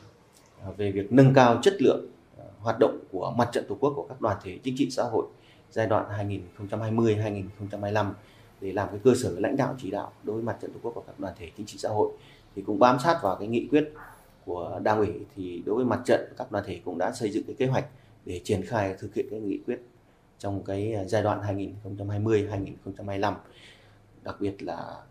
à, 0.62 0.70
về 0.76 0.90
việc 0.90 1.12
nâng 1.12 1.34
cao 1.34 1.58
chất 1.62 1.82
lượng 1.82 2.06
à, 2.38 2.44
hoạt 2.58 2.78
động 2.78 2.98
của 3.12 3.34
mặt 3.36 3.48
trận 3.52 3.64
tổ 3.68 3.76
quốc 3.80 3.92
của 3.96 4.06
các 4.08 4.20
đoàn 4.20 4.36
thể 4.42 4.58
chính 4.62 4.74
trị 4.78 4.90
xã 4.90 5.02
hội 5.02 5.26
giai 5.70 5.86
đoạn 5.86 6.30
2020-2025 6.60 8.12
để 8.60 8.72
làm 8.72 8.88
cái 8.88 8.98
cơ 9.04 9.12
sở 9.22 9.34
lãnh 9.38 9.56
đạo 9.56 9.74
chỉ 9.82 9.90
đạo 9.90 10.12
đối 10.22 10.36
với 10.36 10.44
mặt 10.44 10.56
trận 10.60 10.72
tổ 10.72 10.78
quốc 10.82 10.92
của 10.94 11.04
các 11.06 11.20
đoàn 11.20 11.34
thể 11.38 11.50
chính 11.56 11.66
trị 11.66 11.78
xã 11.78 11.88
hội. 11.88 12.10
Thì 12.56 12.62
cũng 12.62 12.78
bám 12.78 12.98
sát 12.98 13.18
vào 13.22 13.36
cái 13.36 13.48
nghị 13.48 13.68
quyết 13.70 13.92
của 14.44 14.80
đảng 14.82 14.98
ủy 14.98 15.12
thì 15.36 15.62
đối 15.66 15.76
với 15.76 15.84
mặt 15.84 16.00
trận, 16.04 16.32
các 16.36 16.52
đoàn 16.52 16.64
thể 16.66 16.80
cũng 16.84 16.98
đã 16.98 17.12
xây 17.12 17.30
dựng 17.30 17.44
cái 17.46 17.56
kế 17.58 17.66
hoạch 17.66 17.84
để 18.24 18.40
triển 18.44 18.62
khai 18.66 18.94
thực 18.98 19.14
hiện 19.14 19.26
cái 19.30 19.40
nghị 19.40 19.58
quyết 19.66 19.80
trong 20.38 20.64
cái 20.64 20.94
à, 20.94 21.04
giai 21.04 21.22
đoạn 21.22 21.42
2020 21.42 22.48
2025 22.50 23.34
đặc 24.22 24.36
biệt 24.40 24.62
là 24.62 25.02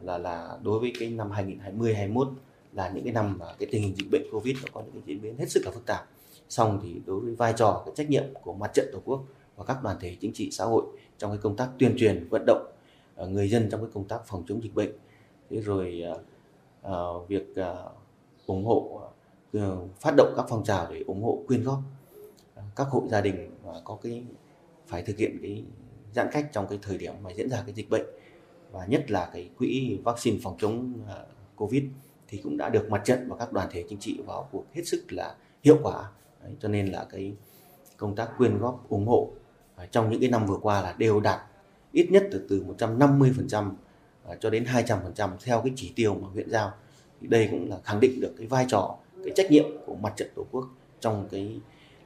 là 0.00 0.18
là 0.18 0.58
đối 0.62 0.80
với 0.80 0.92
cái 0.98 1.10
năm 1.10 1.30
2020 1.30 1.94
21 1.94 2.28
là 2.72 2.88
những 2.88 3.04
cái 3.04 3.12
năm 3.12 3.36
mà 3.38 3.46
cái 3.58 3.68
tình 3.72 3.82
hình 3.82 3.94
dịch 3.96 4.10
bệnh 4.12 4.22
Covid 4.32 4.56
nó 4.56 4.68
có 4.72 4.80
những 4.80 4.92
cái 4.92 5.02
diễn 5.06 5.22
biến 5.22 5.36
hết 5.38 5.50
sức 5.50 5.62
là 5.64 5.70
phức 5.70 5.86
tạp. 5.86 6.08
Xong 6.48 6.80
thì 6.82 7.00
đối 7.06 7.20
với 7.20 7.34
vai 7.34 7.54
trò 7.56 7.82
cái 7.86 7.94
trách 7.96 8.10
nhiệm 8.10 8.24
của 8.42 8.54
mặt 8.54 8.70
trận 8.74 8.90
Tổ 8.92 8.98
quốc 9.04 9.24
và 9.56 9.64
các 9.64 9.82
đoàn 9.82 9.96
thể 10.00 10.16
chính 10.20 10.32
trị 10.32 10.50
xã 10.50 10.64
hội 10.64 10.84
trong 11.18 11.30
cái 11.30 11.38
công 11.42 11.56
tác 11.56 11.68
tuyên 11.78 11.94
truyền 11.98 12.28
vận 12.30 12.46
động 12.46 12.72
à, 13.16 13.24
người 13.24 13.48
dân 13.48 13.68
trong 13.70 13.80
cái 13.80 13.90
công 13.94 14.08
tác 14.08 14.26
phòng 14.26 14.44
chống 14.48 14.62
dịch 14.62 14.74
bệnh. 14.74 14.90
Thế 15.50 15.60
rồi 15.60 16.02
uh, 16.12 16.20
uh, 16.92 17.28
việc 17.28 17.46
uh, 17.60 17.92
ủng 18.46 18.64
hộ 18.64 19.00
uh, 19.56 19.62
phát 20.00 20.14
động 20.16 20.32
các 20.36 20.46
phong 20.48 20.64
trào 20.64 20.86
để 20.92 21.02
ủng 21.06 21.22
hộ 21.22 21.42
quyên 21.46 21.62
góp 21.62 21.78
uh, 22.58 22.64
các 22.76 22.86
hộ 22.90 23.04
gia 23.10 23.20
đình 23.20 23.50
uh, 23.68 23.84
có 23.84 23.98
cái 24.02 24.22
phải 24.86 25.02
thực 25.02 25.16
hiện 25.16 25.38
cái 25.42 25.64
giãn 26.14 26.28
cách 26.32 26.48
trong 26.52 26.66
cái 26.68 26.78
thời 26.82 26.98
điểm 26.98 27.14
mà 27.22 27.30
diễn 27.32 27.50
ra 27.50 27.62
cái 27.66 27.74
dịch 27.74 27.90
bệnh. 27.90 28.06
Và 28.72 28.86
nhất 28.86 29.10
là 29.10 29.30
cái 29.32 29.50
quỹ 29.58 29.98
vaccine 30.04 30.38
phòng 30.42 30.56
chống 30.58 30.92
à, 31.08 31.16
covid 31.56 31.84
thì 32.28 32.38
cũng 32.42 32.56
đã 32.56 32.68
được 32.68 32.90
mặt 32.90 33.02
trận 33.04 33.28
và 33.28 33.36
các 33.36 33.52
đoàn 33.52 33.68
thể 33.70 33.84
chính 33.88 33.98
trị 33.98 34.20
vào 34.26 34.48
cuộc 34.52 34.64
hết 34.74 34.82
sức 34.84 35.04
là 35.08 35.36
hiệu 35.62 35.78
quả. 35.82 36.10
Đấy, 36.42 36.52
cho 36.60 36.68
nên 36.68 36.86
là 36.86 37.06
cái 37.10 37.32
công 37.96 38.16
tác 38.16 38.30
quyên 38.38 38.58
góp 38.58 38.88
ủng 38.88 39.06
hộ 39.06 39.30
à, 39.76 39.86
trong 39.86 40.10
những 40.10 40.20
cái 40.20 40.30
năm 40.30 40.46
vừa 40.46 40.58
qua 40.62 40.82
là 40.82 40.94
đều 40.98 41.20
đạt 41.20 41.40
ít 41.92 42.10
nhất 42.10 42.28
từ 42.32 42.46
từ 42.48 42.64
150% 42.78 43.70
à, 44.28 44.34
cho 44.40 44.50
đến 44.50 44.64
200% 44.64 45.30
theo 45.44 45.60
cái 45.60 45.72
chỉ 45.76 45.92
tiêu 45.96 46.14
mà 46.14 46.28
huyện 46.28 46.50
giao. 46.50 46.72
Thì 47.20 47.26
đây 47.28 47.48
cũng 47.50 47.70
là 47.70 47.78
khẳng 47.84 48.00
định 48.00 48.20
được 48.20 48.34
cái 48.38 48.46
vai 48.46 48.66
trò 48.68 48.96
cái 49.24 49.32
trách 49.36 49.50
nhiệm 49.50 49.64
của 49.86 49.94
mặt 49.94 50.12
trận 50.16 50.28
tổ 50.34 50.46
quốc 50.50 50.68
trong 51.00 51.28
cái 51.30 51.60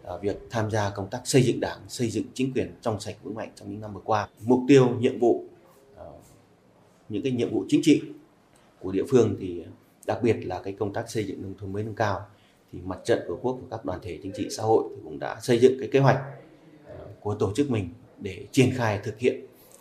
À, 0.05 0.16
việc 0.16 0.36
tham 0.51 0.70
gia 0.70 0.90
công 0.90 1.10
tác 1.10 1.20
xây 1.24 1.43
dựng 1.43 1.60
đảng, 1.60 1.78
xây 1.89 2.10
dựng 2.10 2.24
chính 2.35 2.52
quyền 2.52 2.74
trong 2.81 3.01
sạch 3.01 3.16
vững 3.22 3.35
mạnh 3.35 3.52
trong 3.55 3.70
những 3.70 3.81
năm 3.81 3.94
vừa 3.94 4.01
qua. 4.05 4.28
Mục 4.40 4.60
tiêu, 4.68 4.89
nhiệm 4.98 5.18
vụ 5.18 5.44
à, 5.97 6.05
những 7.09 7.22
cái 7.22 7.32
nhiệm 7.32 7.55
vụ 7.55 7.64
chính 7.68 7.81
trị 7.85 8.02
của 8.81 8.93
địa 8.93 9.05
phương 9.09 9.36
thì 9.40 9.64
đặc 10.06 10.22
biệt 10.22 10.36
là 10.47 10.60
cái 10.64 10.72
công 10.72 10.93
tác 10.93 11.10
xây 11.10 11.24
dựng 11.24 11.43
nông 11.43 11.55
thôn 11.59 11.72
mới 11.72 11.82
nâng 11.82 11.94
cao, 11.94 12.27
thì 12.72 12.78
mặt 12.85 12.98
trận 13.05 13.18
tổ 13.28 13.39
quốc 13.43 13.59
và 13.62 13.66
các 13.70 13.85
đoàn 13.85 13.98
thể 14.02 14.18
chính 14.22 14.32
trị 14.32 14.48
xã 14.51 14.62
hội 14.62 14.85
thì 14.90 14.97
cũng 15.05 15.18
đã 15.18 15.40
xây 15.40 15.59
dựng 15.59 15.77
cái 15.81 15.89
kế 15.93 15.98
hoạch 15.98 16.20
à, 16.86 16.94
của 17.20 17.35
tổ 17.35 17.52
chức 17.55 17.70
mình 17.70 17.89
để 18.18 18.47
triển 18.52 18.70
khai 18.74 19.01
thực 19.05 19.18
hiện 19.18 19.40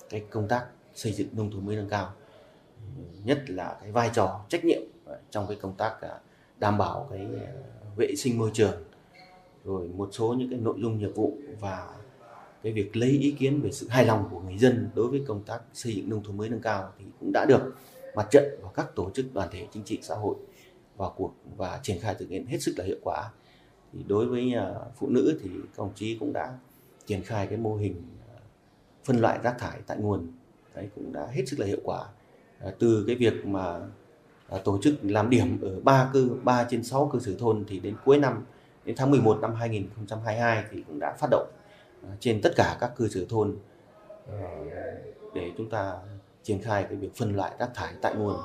cái 0.09 0.23
công 0.29 0.47
tác 0.47 0.65
xây 0.95 1.13
dựng 1.13 1.27
nông 1.31 1.51
thôn 1.51 1.65
mới 1.65 1.75
nâng 1.75 1.89
cao. 1.89 2.13
Nhất 3.23 3.49
là 3.49 3.77
cái 3.81 3.91
vai 3.91 4.09
trò, 4.13 4.45
trách 4.49 4.65
nhiệm 4.65 4.81
trong 5.31 5.47
cái 5.47 5.57
công 5.61 5.75
tác 5.77 5.95
đảm 6.59 6.77
bảo 6.77 7.07
cái 7.11 7.27
vệ 7.95 8.15
sinh 8.15 8.37
môi 8.37 8.51
trường 8.53 8.83
rồi 9.69 9.87
một 9.87 10.09
số 10.11 10.33
những 10.33 10.49
cái 10.49 10.59
nội 10.59 10.75
dung 10.81 10.99
nghiệp 10.99 11.11
vụ 11.15 11.37
và 11.59 11.89
cái 12.63 12.73
việc 12.73 12.95
lấy 12.95 13.09
ý 13.09 13.31
kiến 13.31 13.61
về 13.61 13.71
sự 13.71 13.87
hài 13.87 14.05
lòng 14.05 14.27
của 14.31 14.39
người 14.39 14.57
dân 14.57 14.89
đối 14.95 15.07
với 15.07 15.23
công 15.27 15.43
tác 15.43 15.59
xây 15.73 15.95
dựng 15.95 16.09
nông 16.09 16.23
thôn 16.23 16.37
mới 16.37 16.49
nâng 16.49 16.61
cao 16.61 16.91
thì 16.99 17.05
cũng 17.19 17.31
đã 17.33 17.45
được 17.45 17.75
mặt 18.15 18.27
trận 18.31 18.43
và 18.61 18.69
các 18.75 18.95
tổ 18.95 19.09
chức 19.13 19.33
đoàn 19.33 19.49
thể 19.51 19.67
chính 19.71 19.83
trị 19.83 19.99
xã 20.01 20.15
hội 20.15 20.35
vào 20.97 21.13
cuộc 21.17 21.33
và 21.57 21.79
triển 21.83 21.99
khai 21.99 22.15
thực 22.19 22.29
hiện 22.29 22.45
hết 22.45 22.57
sức 22.61 22.73
là 22.77 22.85
hiệu 22.85 22.97
quả. 23.03 23.29
Thì 23.93 23.99
đối 24.07 24.25
với 24.25 24.53
à, 24.53 24.73
phụ 24.95 25.09
nữ 25.09 25.39
thì 25.43 25.49
các 25.49 25.77
đồng 25.77 25.93
chí 25.95 26.17
cũng 26.19 26.33
đã 26.33 26.57
triển 27.05 27.23
khai 27.23 27.47
cái 27.47 27.57
mô 27.57 27.75
hình 27.75 27.95
à, 28.27 28.39
phân 29.05 29.19
loại 29.19 29.39
rác 29.43 29.55
thải 29.59 29.79
tại 29.87 29.97
nguồn. 29.97 30.27
Đấy, 30.75 30.89
cũng 30.95 31.13
đã 31.13 31.27
hết 31.31 31.43
sức 31.47 31.59
là 31.59 31.65
hiệu 31.65 31.79
quả. 31.83 32.05
À, 32.59 32.71
từ 32.79 33.03
cái 33.07 33.15
việc 33.15 33.45
mà 33.45 33.79
tổ 34.63 34.79
chức 34.81 34.95
làm 35.03 35.29
điểm 35.29 35.61
ở 35.61 35.79
ba 35.79 36.09
cơ, 36.13 36.27
ba 36.43 36.67
trên 36.69 36.83
6 36.83 37.09
cơ 37.13 37.19
sở 37.19 37.31
thôn 37.39 37.65
thì 37.67 37.79
đến 37.79 37.95
cuối 38.05 38.17
năm 38.17 38.45
đến 38.89 38.95
tháng 38.97 39.11
11 39.11 39.37
năm 39.41 39.55
2022 39.55 40.63
thì 40.71 40.83
cũng 40.87 40.99
đã 40.99 41.13
phát 41.19 41.27
động 41.31 41.51
ờ, 42.03 42.09
trên 42.19 42.41
tất 42.41 42.49
cả 42.55 42.77
các 42.79 42.91
cơ 42.95 43.07
sở 43.07 43.25
thôn 43.29 43.57
ờ, 44.27 44.37
để 45.33 45.51
chúng 45.57 45.69
ta 45.69 45.93
triển 46.43 46.61
khai 46.61 46.83
cái 46.83 46.95
việc 46.95 47.15
phân 47.15 47.35
loại 47.35 47.51
rác 47.59 47.69
thải 47.75 47.93
tại 48.01 48.15
nguồn, 48.15 48.35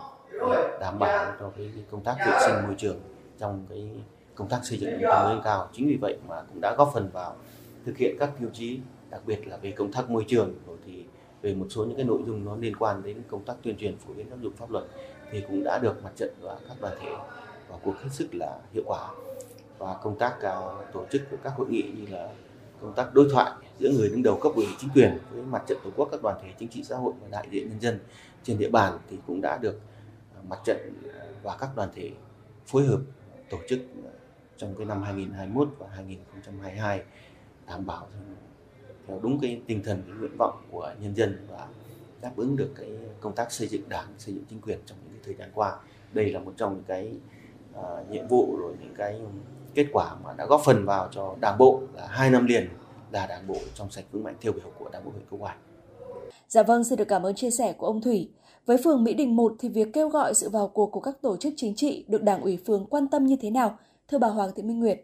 đảm 0.80 0.98
bảo 0.98 1.32
cho 1.40 1.52
cái 1.56 1.70
công 1.90 2.04
tác 2.04 2.16
vệ 2.26 2.32
sinh 2.46 2.54
môi 2.66 2.74
trường 2.78 3.00
trong 3.38 3.66
cái 3.70 3.90
công 4.34 4.48
tác 4.48 4.60
xây 4.64 4.78
dựng 4.78 4.90
nông 4.90 5.12
thôn 5.14 5.34
mới 5.34 5.40
cao. 5.44 5.68
Chính 5.72 5.88
vì 5.88 5.96
vậy 6.00 6.18
mà 6.28 6.42
cũng 6.48 6.60
đã 6.60 6.74
góp 6.78 6.90
phần 6.94 7.10
vào 7.12 7.36
thực 7.86 7.96
hiện 7.96 8.16
các 8.18 8.30
tiêu 8.40 8.48
chí, 8.52 8.80
đặc 9.10 9.20
biệt 9.26 9.46
là 9.46 9.56
về 9.56 9.70
công 9.70 9.92
tác 9.92 10.10
môi 10.10 10.24
trường, 10.28 10.54
rồi 10.66 10.76
thì 10.86 11.04
về 11.42 11.54
một 11.54 11.66
số 11.70 11.84
những 11.84 11.96
cái 11.96 12.06
nội 12.06 12.20
dung 12.26 12.44
nó 12.44 12.56
liên 12.56 12.76
quan 12.76 13.02
đến 13.02 13.22
công 13.28 13.44
tác 13.44 13.54
tuyên 13.62 13.76
truyền 13.76 13.96
phổ 13.98 14.12
biến 14.12 14.26
giáo 14.30 14.38
dục 14.42 14.52
pháp 14.56 14.70
luật 14.70 14.84
thì 15.30 15.40
cũng 15.40 15.64
đã 15.64 15.78
được 15.78 16.04
mặt 16.04 16.10
trận 16.16 16.34
và 16.40 16.58
các 16.68 16.76
đoàn 16.80 16.94
thể 17.02 17.10
vào 17.68 17.80
cuộc 17.84 17.94
hết 17.98 18.08
sức 18.12 18.34
là 18.34 18.58
hiệu 18.72 18.82
quả 18.86 19.10
và 19.78 19.94
công 20.02 20.18
tác 20.18 20.40
à, 20.42 20.54
tổ 20.92 21.06
chức 21.10 21.22
của 21.30 21.36
các 21.42 21.52
hội 21.56 21.68
nghị 21.68 21.82
như 21.82 22.06
là 22.10 22.28
công 22.80 22.94
tác 22.94 23.14
đối 23.14 23.28
thoại 23.32 23.52
giữa 23.78 23.90
người 23.90 24.08
đứng 24.08 24.22
đầu 24.22 24.38
cấp 24.42 24.52
ủy 24.54 24.66
chính 24.78 24.90
quyền 24.94 25.18
với 25.30 25.42
mặt 25.42 25.62
trận 25.66 25.78
tổ 25.84 25.90
quốc 25.96 26.08
các 26.12 26.20
đoàn 26.22 26.38
thể 26.42 26.52
chính 26.58 26.68
trị 26.68 26.84
xã 26.84 26.96
hội 26.96 27.12
và 27.22 27.28
đại 27.30 27.46
diện 27.50 27.68
nhân 27.68 27.80
dân 27.80 27.98
trên 28.42 28.58
địa 28.58 28.70
bàn 28.70 28.98
thì 29.10 29.18
cũng 29.26 29.40
đã 29.40 29.58
được 29.58 29.80
à, 30.36 30.40
mặt 30.48 30.58
trận 30.64 30.92
và 31.42 31.56
các 31.60 31.70
đoàn 31.76 31.88
thể 31.94 32.10
phối 32.66 32.84
hợp 32.84 33.00
tổ 33.50 33.58
chức 33.68 33.78
trong 34.56 34.74
cái 34.78 34.86
năm 34.86 35.02
2021 35.02 35.68
và 35.78 35.86
2022 35.94 37.02
đảm 37.66 37.86
bảo 37.86 38.06
theo 39.06 39.20
đúng 39.22 39.40
cái 39.40 39.60
tinh 39.66 39.82
thần 39.84 40.02
cái 40.06 40.16
nguyện 40.18 40.36
vọng 40.38 40.62
của 40.70 40.94
nhân 41.00 41.16
dân 41.16 41.46
và 41.50 41.68
đáp 42.20 42.32
ứng 42.36 42.56
được 42.56 42.70
cái 42.76 42.90
công 43.20 43.34
tác 43.34 43.52
xây 43.52 43.68
dựng 43.68 43.88
đảng 43.88 44.06
xây 44.18 44.34
dựng 44.34 44.44
chính 44.50 44.60
quyền 44.60 44.78
trong 44.86 44.98
những 45.04 45.12
cái 45.12 45.22
thời 45.24 45.34
gian 45.34 45.50
qua. 45.54 45.78
Đây 46.12 46.32
là 46.32 46.40
một 46.40 46.52
trong 46.56 46.74
những 46.74 46.84
cái 46.84 47.12
uh, 47.78 48.10
nhiệm 48.10 48.28
vụ 48.28 48.56
rồi 48.60 48.74
những 48.80 48.94
cái 48.94 49.20
kết 49.74 49.86
quả 49.92 50.14
mà 50.24 50.32
đã 50.32 50.46
góp 50.46 50.62
phần 50.64 50.84
vào 50.84 51.08
cho 51.10 51.34
đảng 51.40 51.58
bộ 51.58 51.80
là 51.94 52.06
hai 52.06 52.30
năm 52.30 52.46
liền 52.46 52.68
là 53.12 53.26
đảng 53.26 53.46
bộ 53.46 53.56
trong 53.74 53.90
sạch 53.90 54.04
vững 54.12 54.24
mạnh 54.24 54.34
theo 54.40 54.52
biểu 54.52 54.72
của 54.78 54.88
đảng 54.92 55.04
bộ 55.04 55.10
huyện 55.10 55.24
Câu 55.30 55.38
Hoài. 55.38 55.56
Dạ 56.48 56.62
vâng, 56.62 56.84
xin 56.84 56.98
được 56.98 57.08
cảm 57.08 57.22
ơn 57.22 57.34
chia 57.34 57.50
sẻ 57.50 57.72
của 57.72 57.86
ông 57.86 58.00
Thủy. 58.00 58.30
Với 58.66 58.76
phường 58.84 59.04
Mỹ 59.04 59.14
Đình 59.14 59.36
1 59.36 59.52
thì 59.58 59.68
việc 59.68 59.92
kêu 59.92 60.08
gọi 60.08 60.34
sự 60.34 60.48
vào 60.48 60.68
cuộc 60.68 60.86
của 60.86 61.00
các 61.00 61.14
tổ 61.22 61.36
chức 61.36 61.52
chính 61.56 61.74
trị 61.74 62.04
được 62.08 62.22
đảng 62.22 62.40
ủy 62.40 62.58
phường 62.66 62.86
quan 62.86 63.08
tâm 63.08 63.26
như 63.26 63.36
thế 63.40 63.50
nào? 63.50 63.78
Thưa 64.08 64.18
bà 64.18 64.28
Hoàng 64.28 64.50
Thị 64.56 64.62
Minh 64.62 64.80
Nguyệt. 64.80 65.00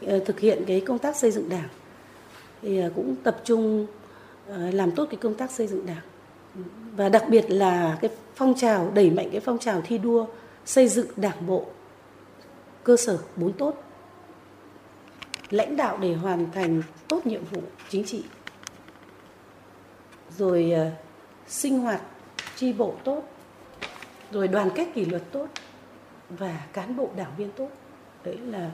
Thực 0.00 0.40
hiện 0.40 0.64
cái 0.66 0.80
công 0.80 0.98
tác 0.98 1.16
xây 1.16 1.30
dựng 1.30 1.48
đảng 1.48 1.68
thì 2.62 2.82
cũng 2.94 3.16
tập 3.24 3.40
trung 3.44 3.86
làm 4.48 4.90
tốt 4.90 5.06
cái 5.10 5.16
công 5.16 5.34
tác 5.34 5.50
xây 5.50 5.66
dựng 5.66 5.86
đảng 5.86 6.02
và 6.96 7.08
đặc 7.08 7.24
biệt 7.28 7.50
là 7.50 7.98
cái 8.00 8.10
phong 8.34 8.54
trào 8.54 8.90
đẩy 8.90 9.10
mạnh 9.10 9.28
cái 9.32 9.40
phong 9.40 9.58
trào 9.58 9.82
thi 9.84 9.98
đua 9.98 10.26
xây 10.64 10.88
dựng 10.88 11.06
đảng 11.16 11.46
bộ 11.46 11.64
cơ 12.84 12.96
sở 12.96 13.18
bốn 13.36 13.52
tốt 13.52 13.74
lãnh 15.54 15.76
đạo 15.76 15.98
để 16.00 16.14
hoàn 16.14 16.50
thành 16.52 16.82
tốt 17.08 17.26
nhiệm 17.26 17.44
vụ 17.44 17.62
chính 17.88 18.04
trị. 18.04 18.24
Rồi 20.30 20.70
ờ, 20.70 20.90
sinh 21.46 21.78
hoạt 21.78 22.00
tri 22.56 22.72
bộ 22.72 22.94
tốt. 23.04 23.22
Rồi 24.30 24.48
đoàn 24.48 24.70
kết 24.74 24.88
kỷ 24.94 25.04
luật 25.04 25.22
tốt 25.32 25.46
và 26.28 26.66
cán 26.72 26.96
bộ 26.96 27.08
đảng 27.16 27.32
viên 27.36 27.50
tốt. 27.52 27.68
Đấy 28.24 28.36
là 28.36 28.70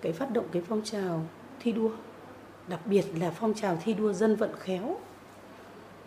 cái 0.00 0.12
phát 0.12 0.30
động 0.30 0.44
cái 0.52 0.62
phong 0.68 0.82
trào 0.84 1.22
thi 1.60 1.72
đua. 1.72 1.90
Đặc 2.68 2.80
biệt 2.86 3.04
là 3.20 3.30
phong 3.30 3.54
trào 3.54 3.78
thi 3.84 3.94
đua 3.94 4.12
dân 4.12 4.36
vận 4.36 4.50
khéo. 4.58 4.96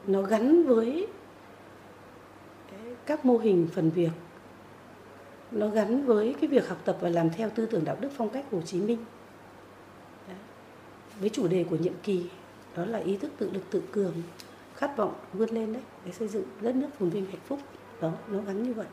Nó 0.08 0.22
gắn 0.22 0.64
với 0.64 1.08
các 3.06 3.26
mô 3.26 3.38
hình 3.38 3.68
phần 3.74 3.90
việc. 3.90 4.12
Nó 5.52 5.68
gắn 5.68 6.06
với 6.06 6.36
cái 6.42 6.48
việc 6.48 6.70
học 6.70 6.78
tập 6.86 6.98
và 7.02 7.10
làm 7.10 7.30
theo 7.30 7.50
tư 7.50 7.66
tưởng 7.66 7.86
đạo 7.86 7.96
đức 8.00 8.10
phong 8.18 8.30
cách 8.30 8.46
Hồ 8.52 8.62
Chí 8.62 8.82
Minh 8.82 9.06
với 11.20 11.30
chủ 11.30 11.48
đề 11.48 11.66
của 11.70 11.76
nhiệm 11.76 11.94
kỳ 12.04 12.26
đó 12.76 12.86
là 12.86 13.00
ý 13.00 13.18
thức 13.18 13.32
tự 13.38 13.50
lực 13.52 13.64
tự 13.72 13.82
cường 13.92 14.14
khát 14.76 14.98
vọng 14.98 15.14
vươn 15.34 15.50
lên 15.50 15.74
đấy 15.74 15.82
để 16.06 16.12
xây 16.12 16.28
dựng 16.28 16.44
đất 16.62 16.76
nước 16.76 16.88
phồn 17.00 17.10
vinh 17.10 17.26
hạnh 17.26 17.42
phúc. 17.48 17.60
Đó 18.02 18.12
nó 18.28 18.40
gắn 18.48 18.64
như 18.64 18.74
vậy. 18.74 18.86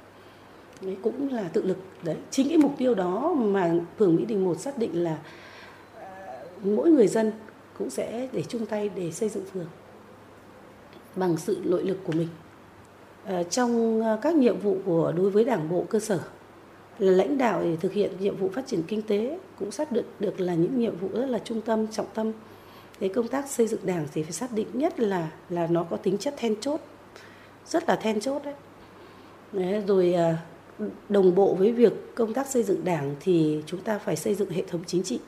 Đấy 0.81 0.97
cũng 1.03 1.33
là 1.33 1.49
tự 1.53 1.63
lực 1.63 1.77
đấy. 2.03 2.17
Chính 2.31 2.49
cái 2.49 2.59
mục 2.59 2.75
tiêu 2.79 2.95
đó 2.95 3.35
mà 3.35 3.75
phường 3.99 4.17
Mỹ 4.17 4.25
Đình 4.25 4.45
một 4.45 4.61
xác 4.61 4.79
định 4.79 5.05
là 5.05 5.19
ờ, 6.01 6.47
mỗi 6.63 6.91
người 6.91 7.07
dân 7.07 7.33
cũng 7.79 7.91
sẽ 7.91 8.29
để 8.33 8.43
chung 8.43 8.67
tay 8.67 8.91
để 8.95 9.13
xây 9.13 9.29
dựng 9.29 9.45
phường 9.53 9.67
bằng 11.17 11.37
sự 11.37 11.61
nội 11.65 11.83
lực 11.83 11.99
của 12.05 12.13
mình. 12.13 12.29
À, 13.25 13.43
trong 13.43 14.03
ờ, 14.03 14.19
các 14.23 14.35
nhiệm 14.35 14.61
vụ 14.61 14.77
của 14.85 15.13
đối 15.17 15.31
với 15.31 15.45
đảng 15.45 15.69
bộ 15.69 15.85
cơ 15.91 15.99
sở 15.99 16.21
là 16.99 17.13
lãnh 17.13 17.39
đạo 17.39 17.63
để 17.63 17.77
thực 17.77 17.93
hiện 17.93 18.13
nhiệm 18.21 18.37
vụ 18.37 18.49
phát 18.49 18.67
triển 18.67 18.83
kinh 18.83 19.03
tế 19.03 19.39
cũng 19.59 19.71
xác 19.71 19.93
định 19.93 20.05
được 20.21 20.41
là 20.41 20.55
những 20.55 20.79
nhiệm 20.79 20.99
vụ 20.99 21.09
rất 21.13 21.27
là 21.27 21.39
trung 21.39 21.61
tâm 21.61 21.87
trọng 21.87 22.07
tâm. 22.15 22.33
Cái 23.01 23.09
công 23.09 23.29
tác 23.29 23.51
xây 23.51 23.67
dựng 23.67 23.81
đảng 23.85 24.07
thì 24.15 24.23
phải 24.23 24.33
xác 24.33 24.53
định 24.53 24.67
nhất 24.73 25.01
là 25.01 25.31
là 25.51 25.67
nó 25.67 25.85
có 25.85 25.97
tính 25.97 26.19
chất 26.19 26.35
then 26.37 26.55
chốt 26.61 26.81
rất 27.67 27.89
là 27.89 27.97
then 27.97 28.21
chốt 28.21 28.43
đấy, 28.45 28.55
đấy 29.53 29.83
rồi 29.87 30.15
à, 30.15 30.39
đồng 31.09 31.35
bộ 31.35 31.55
với 31.55 31.73
việc 31.73 32.15
công 32.15 32.35
tác 32.35 32.47
xây 32.47 32.63
dựng 32.63 32.85
đảng 32.85 33.15
thì 33.21 33.63
chúng 33.67 33.81
ta 33.81 33.99
phải 33.99 34.17
xây 34.17 34.35
dựng 34.35 34.51
hệ 34.51 34.63
thống 34.69 34.81
chính 34.87 35.03
trị. 35.03 35.21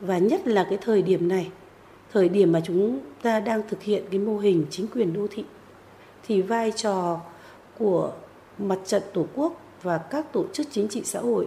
Và 0.00 0.18
nhất 0.18 0.46
là 0.46 0.66
cái 0.68 0.78
thời 0.82 1.02
điểm 1.02 1.28
này 1.28 1.50
thời 2.12 2.28
điểm 2.28 2.52
mà 2.52 2.60
chúng 2.64 2.98
ta 3.22 3.40
đang 3.40 3.62
thực 3.68 3.82
hiện 3.82 4.04
cái 4.10 4.20
mô 4.20 4.38
hình 4.38 4.66
chính 4.70 4.86
quyền 4.86 5.12
đô 5.12 5.26
thị 5.30 5.44
thì 6.26 6.42
vai 6.42 6.72
trò 6.72 7.20
của 7.78 8.12
mặt 8.58 8.78
trận 8.86 9.02
tổ 9.12 9.26
quốc 9.34 9.61
và 9.82 9.98
các 9.98 10.32
tổ 10.32 10.44
chức 10.52 10.66
chính 10.70 10.88
trị 10.88 11.02
xã 11.04 11.20
hội 11.20 11.46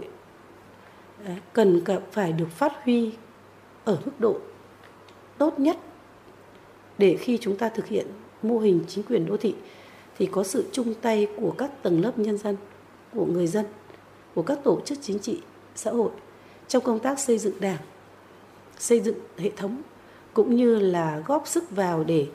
cần 1.53 1.81
phải 2.11 2.33
được 2.33 2.49
phát 2.49 2.73
huy 2.83 3.11
ở 3.85 3.97
mức 4.05 4.11
độ 4.19 4.37
tốt 5.37 5.59
nhất 5.59 5.77
để 6.97 7.17
khi 7.19 7.37
chúng 7.41 7.57
ta 7.57 7.69
thực 7.69 7.87
hiện 7.87 8.07
mô 8.41 8.59
hình 8.59 8.83
chính 8.87 9.03
quyền 9.03 9.25
đô 9.25 9.37
thị 9.37 9.55
thì 10.17 10.25
có 10.25 10.43
sự 10.43 10.65
chung 10.71 10.93
tay 11.01 11.27
của 11.37 11.51
các 11.57 11.83
tầng 11.83 12.01
lớp 12.01 12.19
nhân 12.19 12.37
dân, 12.37 12.55
của 13.13 13.25
người 13.25 13.47
dân, 13.47 13.65
của 14.35 14.41
các 14.41 14.59
tổ 14.63 14.81
chức 14.85 14.97
chính 15.01 15.19
trị 15.19 15.41
xã 15.75 15.91
hội 15.91 16.11
trong 16.67 16.83
công 16.83 16.99
tác 16.99 17.19
xây 17.19 17.37
dựng 17.37 17.59
đảng, 17.59 17.81
xây 18.77 18.99
dựng 18.99 19.17
hệ 19.37 19.51
thống 19.55 19.81
cũng 20.33 20.55
như 20.55 20.79
là 20.79 21.23
góp 21.25 21.47
sức 21.47 21.71
vào 21.71 22.03
để 22.03 22.27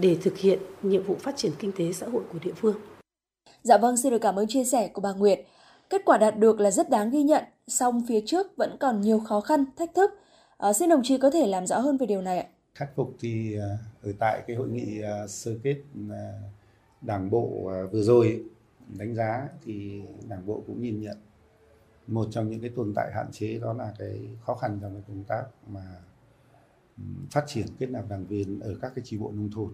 để 0.00 0.16
thực 0.22 0.38
hiện 0.38 0.58
nhiệm 0.82 1.02
vụ 1.02 1.16
phát 1.20 1.36
triển 1.36 1.52
kinh 1.58 1.72
tế 1.72 1.92
xã 1.92 2.06
hội 2.06 2.22
của 2.32 2.38
địa 2.44 2.52
phương. 2.52 2.76
Dạ 3.64 3.78
vâng, 3.78 3.96
xin 3.96 4.12
được 4.12 4.18
cảm 4.18 4.36
ơn 4.36 4.46
chia 4.48 4.64
sẻ 4.64 4.88
của 4.88 5.00
bà 5.00 5.12
Nguyệt. 5.12 5.40
Kết 5.90 6.02
quả 6.04 6.18
đạt 6.18 6.38
được 6.38 6.60
là 6.60 6.70
rất 6.70 6.90
đáng 6.90 7.10
ghi 7.10 7.22
nhận, 7.22 7.44
song 7.68 8.02
phía 8.08 8.20
trước 8.26 8.56
vẫn 8.56 8.76
còn 8.80 9.00
nhiều 9.00 9.20
khó 9.20 9.40
khăn, 9.40 9.64
thách 9.76 9.94
thức. 9.94 10.10
À, 10.56 10.72
xin 10.72 10.88
đồng 10.88 11.00
chí 11.04 11.18
có 11.18 11.30
thể 11.30 11.46
làm 11.46 11.66
rõ 11.66 11.78
hơn 11.78 11.96
về 11.96 12.06
điều 12.06 12.22
này 12.22 12.38
ạ. 12.38 12.46
Khắc 12.74 12.90
phục 12.94 13.14
thì 13.20 13.58
à, 13.58 13.78
ở 14.02 14.12
tại 14.18 14.42
cái 14.46 14.56
hội 14.56 14.68
nghị 14.68 15.00
à, 15.02 15.26
sơ 15.26 15.50
kết 15.62 15.76
à, 16.10 16.32
đảng 17.02 17.30
bộ 17.30 17.70
vừa 17.92 18.02
rồi 18.02 18.44
đánh 18.98 19.14
giá 19.14 19.48
thì 19.64 20.02
đảng 20.28 20.46
bộ 20.46 20.62
cũng 20.66 20.82
nhìn 20.82 21.00
nhận 21.00 21.16
một 22.06 22.26
trong 22.30 22.50
những 22.50 22.60
cái 22.60 22.70
tồn 22.76 22.92
tại 22.96 23.10
hạn 23.14 23.26
chế 23.32 23.58
đó 23.58 23.72
là 23.72 23.92
cái 23.98 24.20
khó 24.46 24.54
khăn 24.54 24.78
trong 24.82 24.92
cái 24.92 25.02
công 25.08 25.24
tác 25.24 25.44
mà 25.68 25.82
phát 27.30 27.44
triển 27.46 27.66
kết 27.78 27.90
nạp 27.90 28.08
đảng 28.08 28.26
viên 28.26 28.60
ở 28.60 28.74
các 28.82 28.92
cái 28.94 29.04
tri 29.04 29.18
bộ 29.18 29.32
nông 29.32 29.50
thôn 29.54 29.68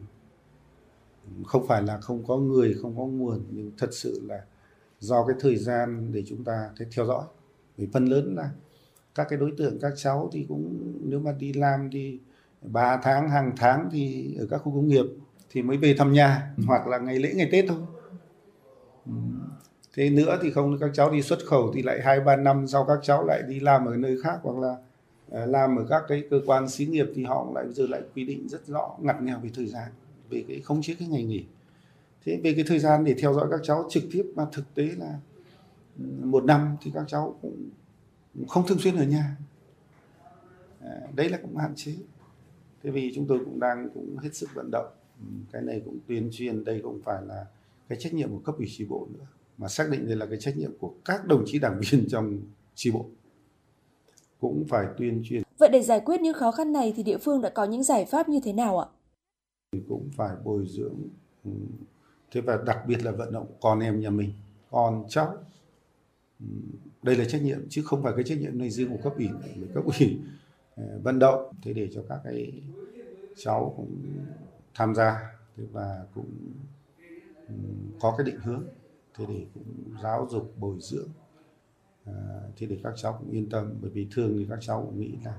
không 1.46 1.66
phải 1.66 1.82
là 1.82 2.00
không 2.00 2.24
có 2.24 2.36
người 2.36 2.76
không 2.82 2.96
có 2.96 3.04
nguồn 3.04 3.44
nhưng 3.50 3.70
thật 3.78 3.88
sự 3.92 4.22
là 4.28 4.44
do 5.00 5.26
cái 5.26 5.36
thời 5.40 5.56
gian 5.56 6.12
để 6.12 6.22
chúng 6.26 6.44
ta 6.44 6.70
cái 6.78 6.88
theo 6.96 7.06
dõi. 7.06 7.24
Vì 7.76 7.88
phần 7.92 8.04
lớn 8.04 8.34
là 8.36 8.50
các 9.14 9.26
cái 9.30 9.38
đối 9.38 9.52
tượng 9.58 9.78
các 9.80 9.92
cháu 9.96 10.30
thì 10.32 10.46
cũng 10.48 10.92
nếu 11.04 11.20
mà 11.20 11.32
đi 11.32 11.52
làm 11.52 11.90
đi 11.90 12.18
3 12.62 13.00
tháng 13.02 13.28
hàng 13.28 13.52
tháng 13.56 13.88
thì 13.92 14.34
ở 14.38 14.46
các 14.50 14.58
khu 14.58 14.72
công 14.72 14.88
nghiệp 14.88 15.04
thì 15.50 15.62
mới 15.62 15.76
về 15.76 15.94
thăm 15.98 16.12
nhà 16.12 16.52
ừ. 16.56 16.62
hoặc 16.66 16.86
là 16.86 16.98
ngày 16.98 17.18
lễ 17.18 17.32
ngày 17.34 17.48
tết 17.52 17.64
thôi. 17.68 17.78
Thế 19.94 20.10
nữa 20.10 20.38
thì 20.42 20.50
không 20.50 20.78
các 20.80 20.90
cháu 20.94 21.10
đi 21.10 21.22
xuất 21.22 21.38
khẩu 21.46 21.72
thì 21.74 21.82
lại 21.82 22.00
hai 22.04 22.20
ba 22.20 22.36
năm 22.36 22.66
sau 22.66 22.84
các 22.84 22.98
cháu 23.02 23.24
lại 23.24 23.42
đi 23.48 23.60
làm 23.60 23.84
ở 23.84 23.96
nơi 23.96 24.16
khác 24.22 24.38
hoặc 24.42 24.58
là 24.58 24.76
ờ, 25.30 25.46
làm 25.46 25.76
ở 25.76 25.86
các 25.88 26.02
cái 26.08 26.22
cơ 26.30 26.40
quan 26.46 26.68
xí 26.68 26.86
nghiệp 26.86 27.06
thì 27.14 27.24
họ 27.24 27.46
lại 27.54 27.64
giờ 27.70 27.86
lại 27.88 28.00
quy 28.14 28.24
định 28.24 28.48
rất 28.48 28.66
rõ 28.66 28.96
ngặt 29.00 29.22
nghèo 29.22 29.38
về 29.38 29.50
thời 29.54 29.66
gian 29.66 29.92
về 30.30 30.44
cái 30.48 30.60
không 30.60 30.82
chế 30.82 30.94
cái 30.98 31.08
ngày 31.08 31.24
nghỉ. 31.24 31.44
Thế 32.24 32.40
về 32.44 32.54
cái 32.54 32.64
thời 32.66 32.78
gian 32.78 33.04
để 33.04 33.14
theo 33.18 33.34
dõi 33.34 33.48
các 33.50 33.60
cháu 33.62 33.86
trực 33.90 34.02
tiếp 34.12 34.32
mà 34.34 34.46
thực 34.52 34.74
tế 34.74 34.88
là 34.98 35.18
ừ, 35.98 36.04
một 36.24 36.44
năm 36.44 36.76
thì 36.82 36.90
các 36.94 37.04
cháu 37.08 37.38
cũng 37.42 37.70
không 38.48 38.66
thường 38.66 38.78
xuyên 38.78 38.96
ở 38.96 39.04
nhà. 39.04 39.36
À, 40.80 41.00
đấy 41.14 41.28
là 41.28 41.38
cũng 41.42 41.56
hạn 41.56 41.72
chế. 41.76 41.92
Thế 42.82 42.90
vì 42.90 43.12
chúng 43.14 43.26
tôi 43.26 43.38
cũng 43.38 43.60
đang 43.60 43.90
cũng 43.94 44.16
hết 44.18 44.34
sức 44.34 44.50
vận 44.54 44.70
động. 44.70 44.86
Ừ, 45.20 45.26
cái 45.52 45.62
này 45.62 45.82
cũng 45.84 45.98
tuyên 46.06 46.28
truyền, 46.32 46.64
đây 46.64 46.80
cũng 46.82 47.00
phải 47.04 47.22
là 47.22 47.46
cái 47.88 47.98
trách 48.00 48.14
nhiệm 48.14 48.30
của 48.30 48.38
cấp 48.38 48.54
ủy 48.58 48.66
tri 48.70 48.84
bộ 48.84 49.08
nữa, 49.12 49.26
mà 49.58 49.68
xác 49.68 49.90
định 49.90 50.06
đây 50.06 50.16
là 50.16 50.26
cái 50.26 50.38
trách 50.40 50.56
nhiệm 50.56 50.78
của 50.78 50.94
các 51.04 51.26
đồng 51.26 51.44
chí 51.46 51.58
đảng 51.58 51.80
viên 51.80 52.08
trong 52.08 52.38
tri 52.74 52.90
bộ. 52.90 53.06
Cũng 54.40 54.64
phải 54.68 54.86
tuyên 54.98 55.22
truyền. 55.24 55.42
Vậy 55.58 55.68
để 55.72 55.82
giải 55.82 56.00
quyết 56.00 56.20
những 56.20 56.34
khó 56.34 56.50
khăn 56.50 56.72
này 56.72 56.92
thì 56.96 57.02
địa 57.02 57.18
phương 57.18 57.42
đã 57.42 57.48
có 57.48 57.64
những 57.64 57.82
giải 57.82 58.04
pháp 58.04 58.28
như 58.28 58.40
thế 58.44 58.52
nào 58.52 58.78
ạ? 58.78 58.86
Cũng 59.88 60.08
phải 60.16 60.36
bồi 60.44 60.66
dưỡng 60.66 60.96
ừ, 61.44 61.50
thế 62.30 62.40
và 62.40 62.58
đặc 62.66 62.78
biệt 62.86 63.04
là 63.04 63.10
vận 63.12 63.32
động 63.32 63.46
con 63.60 63.80
em 63.80 64.00
nhà 64.00 64.10
mình, 64.10 64.32
con 64.70 65.04
cháu. 65.08 65.36
Ừ, 66.40 66.46
đây 67.02 67.16
là 67.16 67.24
trách 67.24 67.42
nhiệm 67.42 67.58
chứ 67.70 67.82
không 67.84 68.02
phải 68.02 68.12
cái 68.16 68.24
trách 68.24 68.38
nhiệm 68.40 68.58
này 68.58 68.70
riêng 68.70 68.88
của 68.90 68.98
cấp 69.02 69.12
ủy, 69.16 69.28
mà 69.56 69.66
cấp 69.74 69.84
ủy 69.84 70.20
ờ, 70.76 71.00
vận 71.02 71.18
động. 71.18 71.52
Thế 71.62 71.72
để 71.72 71.88
cho 71.94 72.02
các 72.08 72.20
cái 72.24 72.52
cháu 73.36 73.74
cũng 73.76 73.96
tham 74.74 74.94
gia 74.94 75.32
thế 75.56 75.64
và 75.72 76.06
cũng 76.14 76.30
ừ, 77.48 77.54
có 78.00 78.14
cái 78.18 78.26
định 78.26 78.40
hướng 78.42 78.64
thế 79.14 79.26
để 79.26 79.46
cũng 79.54 79.64
giáo 80.02 80.28
dục 80.30 80.54
bồi 80.58 80.76
dưỡng. 80.80 81.08
À, 82.04 82.12
thế 82.56 82.66
để 82.66 82.78
các 82.82 82.92
cháu 82.96 83.16
cũng 83.18 83.30
yên 83.30 83.48
tâm 83.50 83.74
bởi 83.82 83.90
vì 83.90 84.08
thường 84.12 84.34
thì 84.38 84.46
các 84.50 84.58
cháu 84.62 84.82
cũng 84.86 85.00
nghĩ 85.00 85.16
là 85.24 85.34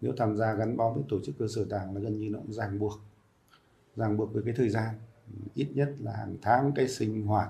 nếu 0.00 0.12
tham 0.16 0.36
gia 0.36 0.54
gắn 0.54 0.76
bó 0.76 0.92
với 0.94 1.04
tổ 1.08 1.20
chức 1.24 1.34
cơ 1.38 1.46
sở 1.56 1.64
đảng 1.70 1.94
là 1.94 2.00
gần 2.00 2.18
như 2.20 2.30
nó 2.30 2.38
cũng 2.38 2.52
ràng 2.52 2.78
buộc 2.78 2.92
ràng 3.96 4.16
buộc 4.16 4.32
với 4.32 4.42
cái 4.42 4.54
thời 4.56 4.68
gian. 4.68 4.94
Ít 5.54 5.68
nhất 5.74 5.94
là 6.00 6.12
hàng 6.12 6.36
tháng 6.42 6.72
cái 6.74 6.88
sinh 6.88 7.26
hoạt. 7.26 7.48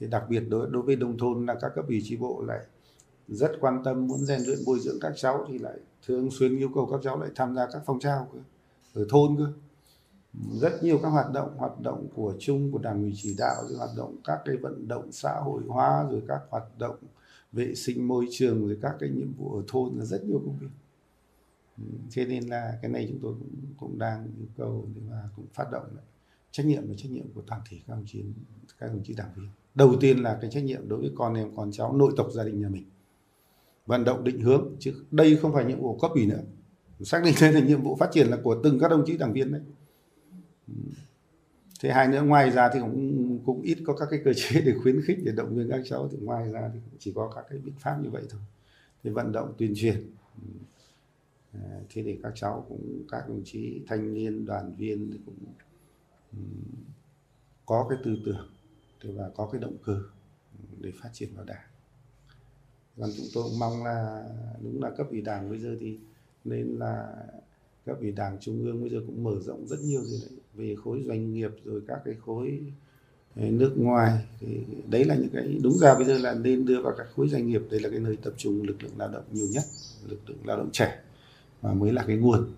Thì 0.00 0.06
đặc 0.06 0.24
biệt 0.28 0.40
đối 0.40 0.70
đối 0.70 0.82
với 0.82 0.96
nông 0.96 1.18
thôn 1.18 1.46
là 1.46 1.54
các 1.60 1.72
cấp 1.74 1.84
ủy 1.88 2.00
tri 2.04 2.16
bộ 2.16 2.42
lại 2.46 2.60
rất 3.28 3.52
quan 3.60 3.82
tâm, 3.84 4.06
muốn 4.06 4.18
rèn 4.18 4.40
luyện 4.46 4.58
bồi 4.66 4.80
dưỡng 4.80 5.00
các 5.00 5.12
cháu 5.16 5.46
thì 5.48 5.58
lại 5.58 5.78
thường 6.06 6.30
xuyên 6.30 6.56
yêu 6.56 6.70
cầu 6.74 6.88
các 6.92 7.00
cháu 7.02 7.20
lại 7.20 7.30
tham 7.34 7.54
gia 7.54 7.66
các 7.72 7.82
phong 7.86 8.00
trào 8.00 8.28
cơ, 8.32 8.38
ở 8.94 9.06
thôn 9.10 9.36
cơ. 9.36 9.52
Rất 10.60 10.82
nhiều 10.82 10.98
các 11.02 11.08
hoạt 11.08 11.32
động 11.32 11.54
hoạt 11.56 11.80
động 11.80 12.08
của 12.14 12.34
chung, 12.38 12.72
của 12.72 12.78
đảng 12.78 13.02
ủy 13.02 13.12
chỉ 13.16 13.34
đạo, 13.38 13.54
rồi 13.68 13.78
hoạt 13.78 13.90
động 13.96 14.16
các 14.24 14.38
cái 14.44 14.56
vận 14.56 14.88
động 14.88 15.12
xã 15.12 15.40
hội 15.44 15.62
hóa, 15.68 16.06
rồi 16.10 16.22
các 16.28 16.40
hoạt 16.50 16.64
động 16.78 16.96
vệ 17.52 17.74
sinh 17.74 18.08
môi 18.08 18.26
trường, 18.30 18.66
rồi 18.66 18.78
các 18.82 18.96
cái 19.00 19.08
nhiệm 19.08 19.32
vụ 19.32 19.56
ở 19.56 19.62
thôn 19.68 19.94
là 19.94 20.04
rất 20.04 20.24
nhiều 20.24 20.42
công 20.44 20.58
việc 20.58 20.66
thế 22.12 22.26
nên 22.26 22.48
là 22.48 22.78
cái 22.82 22.90
này 22.90 23.06
chúng 23.10 23.18
tôi 23.22 23.34
cũng, 23.38 23.54
cũng 23.76 23.98
đang 23.98 24.24
yêu 24.38 24.46
cầu 24.56 24.88
để 24.94 25.02
mà 25.10 25.22
cũng 25.36 25.46
phát 25.54 25.70
động 25.72 25.84
lại. 25.94 26.04
Trách 26.50 26.66
nhiệm 26.66 26.88
là 26.88 26.94
trách 26.96 27.10
nhiệm 27.10 27.24
của 27.34 27.42
toàn 27.46 27.60
thể 27.70 27.76
các 27.86 27.94
đồng 27.94 28.04
chí 28.06 28.24
các 28.78 28.86
đồng 28.86 29.02
chí 29.04 29.14
đảng 29.14 29.30
viên. 29.36 29.48
Đầu 29.74 29.96
tiên 30.00 30.18
là 30.18 30.38
cái 30.40 30.50
trách 30.50 30.64
nhiệm 30.64 30.88
đối 30.88 31.00
với 31.00 31.10
con 31.14 31.34
em 31.34 31.56
con 31.56 31.72
cháu 31.72 31.92
nội 31.92 32.12
tộc 32.16 32.28
gia 32.32 32.44
đình 32.44 32.60
nhà 32.60 32.68
mình. 32.68 32.84
Vận 33.86 34.04
động 34.04 34.24
định 34.24 34.40
hướng 34.40 34.76
chứ 34.78 34.94
đây 35.10 35.36
không 35.36 35.52
phải 35.52 35.64
nhiệm 35.64 35.80
vụ 35.80 35.98
cấp 35.98 36.10
ủy 36.14 36.26
nữa. 36.26 36.42
Xác 37.00 37.22
định 37.24 37.34
đây 37.40 37.52
là 37.52 37.60
nhiệm 37.60 37.82
vụ 37.82 37.96
phát 37.96 38.10
triển 38.12 38.26
là 38.26 38.38
của 38.42 38.60
từng 38.64 38.78
các 38.78 38.88
đồng 38.88 39.04
chí 39.06 39.16
đảng 39.16 39.32
viên 39.32 39.52
đấy. 39.52 39.60
Ừ. 40.68 40.74
Thế 41.80 41.92
hai 41.92 42.08
nữa 42.08 42.22
ngoài 42.22 42.50
ra 42.50 42.70
thì 42.74 42.80
cũng 42.80 43.38
cũng 43.46 43.62
ít 43.62 43.78
có 43.86 43.96
các 43.96 44.08
cái 44.10 44.20
cơ 44.24 44.32
chế 44.32 44.60
để 44.60 44.74
khuyến 44.82 45.00
khích 45.04 45.18
để 45.24 45.32
động 45.32 45.56
viên 45.56 45.70
các 45.70 45.80
cháu. 45.84 46.08
Thì 46.12 46.18
ngoài 46.20 46.52
ra 46.52 46.70
thì 46.74 46.80
chỉ 46.98 47.12
có 47.14 47.32
các 47.34 47.44
cái 47.50 47.58
biện 47.58 47.74
pháp 47.78 47.98
như 48.02 48.10
vậy 48.10 48.22
thôi. 48.30 48.40
Thì 49.04 49.10
vận 49.10 49.32
động 49.32 49.54
tuyên 49.58 49.72
truyền. 49.76 50.10
Ừ. 50.42 50.48
Ờ, 51.62 51.80
thế 51.88 52.02
để 52.02 52.18
các 52.22 52.32
cháu 52.34 52.66
cũng, 52.68 53.02
các 53.10 53.28
đồng 53.28 53.42
chí 53.44 53.80
thanh 53.86 54.14
niên, 54.14 54.46
đoàn 54.46 54.74
viên 54.78 55.10
thì 55.12 55.18
cũng 55.26 55.34
có 57.66 57.86
cái 57.88 57.98
tư 58.04 58.16
tưởng 58.24 58.48
và 59.16 59.30
có 59.36 59.48
cái 59.52 59.60
động 59.60 59.76
cơ 59.84 60.02
để 60.80 60.92
phát 61.02 61.08
triển 61.12 61.28
vào 61.36 61.44
đảng. 61.44 61.66
Còn 62.98 63.10
chúng 63.16 63.26
tôi 63.34 63.44
cũng 63.44 63.58
mong 63.58 63.84
là 63.84 64.28
đúng 64.62 64.82
là 64.82 64.90
cấp 64.90 65.06
ủy 65.10 65.20
đảng 65.20 65.50
bây 65.50 65.58
giờ 65.58 65.76
thì 65.80 65.98
nên 66.44 66.66
là 66.78 67.14
cấp 67.86 67.96
ủy 68.00 68.12
đảng 68.12 68.38
trung 68.40 68.64
ương 68.64 68.80
bây 68.80 68.90
giờ 68.90 69.00
cũng 69.06 69.24
mở 69.24 69.40
rộng 69.40 69.66
rất 69.66 69.80
nhiều 69.80 70.04
rồi 70.04 70.20
đấy, 70.22 70.38
về 70.54 70.76
khối 70.84 71.02
doanh 71.06 71.32
nghiệp 71.34 71.50
rồi 71.64 71.82
các 71.86 72.00
cái 72.04 72.14
khối 72.26 72.60
ờ, 73.36 73.42
nước 73.50 73.74
ngoài. 73.76 74.26
Thì 74.40 74.64
đấy 74.90 75.04
là 75.04 75.16
những 75.16 75.30
cái, 75.32 75.58
đúng 75.62 75.78
ra 75.78 75.94
bây 75.94 76.04
giờ 76.04 76.18
là 76.18 76.34
nên 76.34 76.66
đưa 76.66 76.82
vào 76.82 76.94
các 76.98 77.06
khối 77.16 77.28
doanh 77.28 77.46
nghiệp, 77.46 77.62
đây 77.70 77.80
là 77.80 77.88
cái 77.90 78.00
nơi 78.00 78.16
tập 78.22 78.34
trung 78.36 78.62
lực 78.62 78.82
lượng 78.82 78.98
lao 78.98 79.08
động 79.08 79.24
nhiều 79.32 79.46
nhất, 79.52 79.64
lực 80.08 80.20
lượng 80.26 80.38
lao 80.44 80.56
động 80.56 80.70
trẻ 80.72 81.02
và 81.64 81.72
mới 81.72 81.92
là 81.92 82.04
cái 82.06 82.16
nguồn 82.16 82.54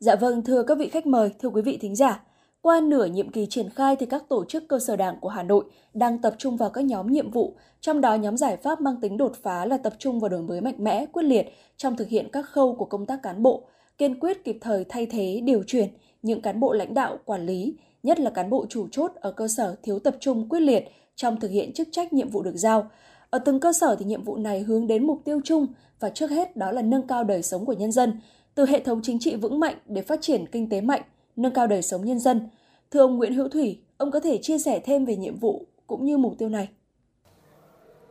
Dạ 0.00 0.16
vâng, 0.16 0.42
thưa 0.42 0.62
các 0.62 0.78
vị 0.78 0.88
khách 0.88 1.06
mời, 1.06 1.30
thưa 1.38 1.48
quý 1.48 1.62
vị 1.62 1.78
thính 1.80 1.96
giả, 1.96 2.24
qua 2.60 2.80
nửa 2.80 3.04
nhiệm 3.04 3.30
kỳ 3.30 3.46
triển 3.46 3.70
khai 3.70 3.96
thì 3.96 4.06
các 4.06 4.28
tổ 4.28 4.44
chức 4.44 4.68
cơ 4.68 4.78
sở 4.78 4.96
đảng 4.96 5.16
của 5.20 5.28
Hà 5.28 5.42
Nội 5.42 5.64
đang 5.94 6.18
tập 6.18 6.34
trung 6.38 6.56
vào 6.56 6.70
các 6.70 6.84
nhóm 6.84 7.06
nhiệm 7.06 7.30
vụ, 7.30 7.56
trong 7.80 8.00
đó 8.00 8.14
nhóm 8.14 8.36
giải 8.36 8.56
pháp 8.56 8.80
mang 8.80 9.00
tính 9.00 9.16
đột 9.16 9.32
phá 9.42 9.66
là 9.66 9.78
tập 9.78 9.94
trung 9.98 10.20
vào 10.20 10.28
đổi 10.28 10.42
mới 10.42 10.60
mạnh 10.60 10.76
mẽ, 10.78 11.06
quyết 11.06 11.22
liệt 11.22 11.46
trong 11.76 11.96
thực 11.96 12.08
hiện 12.08 12.28
các 12.32 12.46
khâu 12.50 12.74
của 12.74 12.84
công 12.84 13.06
tác 13.06 13.22
cán 13.22 13.42
bộ, 13.42 13.62
kiên 13.98 14.20
quyết 14.20 14.44
kịp 14.44 14.58
thời 14.60 14.84
thay 14.88 15.06
thế, 15.06 15.40
điều 15.44 15.62
chuyển 15.62 15.88
những 16.22 16.42
cán 16.42 16.60
bộ 16.60 16.72
lãnh 16.72 16.94
đạo, 16.94 17.18
quản 17.24 17.46
lý, 17.46 17.74
nhất 18.02 18.20
là 18.20 18.30
cán 18.30 18.50
bộ 18.50 18.66
chủ 18.68 18.88
chốt 18.92 19.12
ở 19.14 19.32
cơ 19.32 19.48
sở 19.48 19.76
thiếu 19.82 19.98
tập 19.98 20.16
trung 20.20 20.48
quyết 20.48 20.60
liệt 20.60 20.84
trong 21.16 21.40
thực 21.40 21.50
hiện 21.50 21.72
chức 21.72 21.88
trách 21.92 22.12
nhiệm 22.12 22.28
vụ 22.28 22.42
được 22.42 22.56
giao. 22.56 22.90
Ở 23.30 23.38
từng 23.38 23.60
cơ 23.60 23.72
sở 23.72 23.96
thì 23.96 24.04
nhiệm 24.04 24.24
vụ 24.24 24.36
này 24.36 24.60
hướng 24.60 24.86
đến 24.86 25.06
mục 25.06 25.20
tiêu 25.24 25.40
chung 25.44 25.66
và 26.00 26.10
trước 26.10 26.30
hết 26.30 26.56
đó 26.56 26.70
là 26.70 26.82
nâng 26.82 27.06
cao 27.06 27.24
đời 27.24 27.42
sống 27.42 27.66
của 27.66 27.72
nhân 27.72 27.92
dân, 27.92 28.20
từ 28.54 28.66
hệ 28.66 28.80
thống 28.80 29.00
chính 29.02 29.18
trị 29.18 29.36
vững 29.36 29.60
mạnh 29.60 29.76
để 29.86 30.02
phát 30.02 30.18
triển 30.22 30.46
kinh 30.46 30.68
tế 30.68 30.80
mạnh, 30.80 31.02
nâng 31.36 31.54
cao 31.54 31.66
đời 31.66 31.82
sống 31.82 32.04
nhân 32.04 32.18
dân. 32.18 32.48
Thưa 32.90 33.00
ông 33.00 33.16
Nguyễn 33.16 33.34
Hữu 33.34 33.48
Thủy, 33.48 33.80
ông 33.96 34.10
có 34.10 34.20
thể 34.20 34.38
chia 34.42 34.58
sẻ 34.58 34.80
thêm 34.84 35.04
về 35.04 35.16
nhiệm 35.16 35.36
vụ 35.36 35.66
cũng 35.86 36.04
như 36.04 36.18
mục 36.18 36.34
tiêu 36.38 36.48
này. 36.48 36.68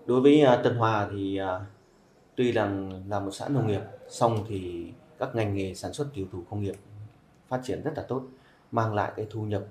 Đối 0.06 0.22
với 0.22 0.42
à, 0.42 0.62
Tân 0.64 0.76
Hòa 0.76 1.08
thì 1.12 1.38
à, 1.38 1.60
tuy 2.36 2.46
tuy 2.46 2.52
là 2.52 2.72
là 3.08 3.20
một 3.20 3.32
xã 3.32 3.48
nông 3.48 3.68
nghiệp, 3.68 3.82
song 4.10 4.46
thì 4.50 4.86
các 5.20 5.36
ngành 5.36 5.56
nghề 5.56 5.74
sản 5.74 5.94
xuất 5.94 6.08
tiêu 6.14 6.26
thụ 6.32 6.40
công 6.50 6.64
nghiệp 6.64 6.76
phát 7.48 7.60
triển 7.64 7.82
rất 7.84 7.92
là 7.96 8.04
tốt, 8.04 8.24
mang 8.72 8.94
lại 8.94 9.12
cái 9.16 9.28
thu 9.30 9.42
nhập 9.42 9.64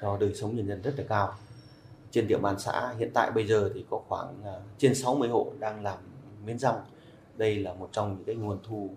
cho 0.00 0.16
đời 0.20 0.34
sống 0.34 0.56
nhân 0.56 0.68
dân 0.68 0.82
rất 0.82 0.94
là 0.96 1.04
cao. 1.08 1.34
Trên 2.10 2.28
địa 2.28 2.38
bàn 2.38 2.58
xã 2.58 2.94
hiện 2.98 3.10
tại 3.14 3.30
bây 3.30 3.46
giờ 3.46 3.70
thì 3.74 3.84
có 3.90 4.00
khoảng 4.08 4.42
à, 4.44 4.52
trên 4.78 4.94
60 4.94 5.28
hộ 5.28 5.52
đang 5.58 5.82
làm 5.82 5.98
miến 6.46 6.58
rong. 6.58 6.80
Đây 7.36 7.56
là 7.56 7.74
một 7.74 7.88
trong 7.92 8.14
những 8.16 8.24
cái 8.24 8.34
nguồn 8.34 8.58
thu 8.62 8.90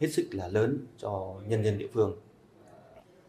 hết 0.00 0.08
sức 0.08 0.28
là 0.32 0.48
lớn 0.48 0.78
cho 0.98 1.34
nhân 1.46 1.64
dân 1.64 1.78
địa 1.78 1.88
phương. 1.92 2.16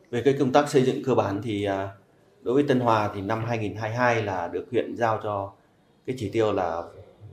Về 0.09 0.21
cái 0.25 0.35
công 0.39 0.51
tác 0.51 0.69
xây 0.69 0.83
dựng 0.83 1.03
cơ 1.05 1.15
bản 1.15 1.41
thì 1.43 1.63
à, 1.63 1.89
đối 2.41 2.53
với 2.53 2.63
Tân 2.67 2.79
Hòa 2.79 3.11
thì 3.15 3.21
năm 3.21 3.45
2022 3.45 4.23
là 4.23 4.47
được 4.47 4.65
huyện 4.71 4.97
giao 4.97 5.19
cho 5.23 5.53
cái 6.05 6.15
chỉ 6.19 6.29
tiêu 6.29 6.53
là 6.53 6.83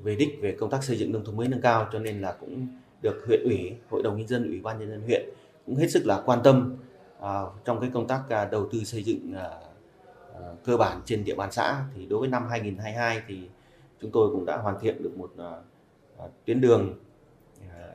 về 0.02 0.16
đích 0.16 0.38
về 0.40 0.56
công 0.60 0.70
tác 0.70 0.84
xây 0.84 0.96
dựng 0.96 1.12
nông 1.12 1.24
thôn 1.24 1.36
mới 1.36 1.48
nâng 1.48 1.60
cao 1.60 1.88
cho 1.92 1.98
nên 1.98 2.20
là 2.20 2.32
cũng 2.32 2.66
được 3.02 3.24
huyện 3.26 3.40
ủy, 3.44 3.72
hội 3.90 4.02
đồng 4.02 4.18
nhân 4.18 4.28
dân, 4.28 4.48
ủy 4.48 4.60
ban 4.60 4.78
nhân 4.78 4.90
dân 4.90 5.02
huyện 5.02 5.28
cũng 5.66 5.76
hết 5.76 5.88
sức 5.88 6.06
là 6.06 6.22
quan 6.26 6.40
tâm 6.44 6.76
à, 7.20 7.42
trong 7.64 7.80
cái 7.80 7.90
công 7.94 8.06
tác 8.06 8.22
à, 8.28 8.44
đầu 8.44 8.68
tư 8.72 8.84
xây 8.84 9.02
dựng 9.02 9.34
cơ 10.64 10.76
bản 10.76 11.00
trên 11.04 11.24
địa 11.24 11.34
bàn 11.34 11.52
xã 11.52 11.84
thì 11.94 12.06
đối 12.06 12.20
với 12.20 12.28
năm 12.28 12.46
2022 12.50 13.22
thì 13.28 13.48
chúng 14.00 14.10
tôi 14.10 14.30
cũng 14.32 14.44
đã 14.46 14.56
hoàn 14.56 14.80
thiện 14.80 15.02
được 15.02 15.16
một 15.16 15.32
Ờ, 16.16 16.30
tuyến 16.44 16.60
đường 16.60 16.98
ờ, 17.70 17.94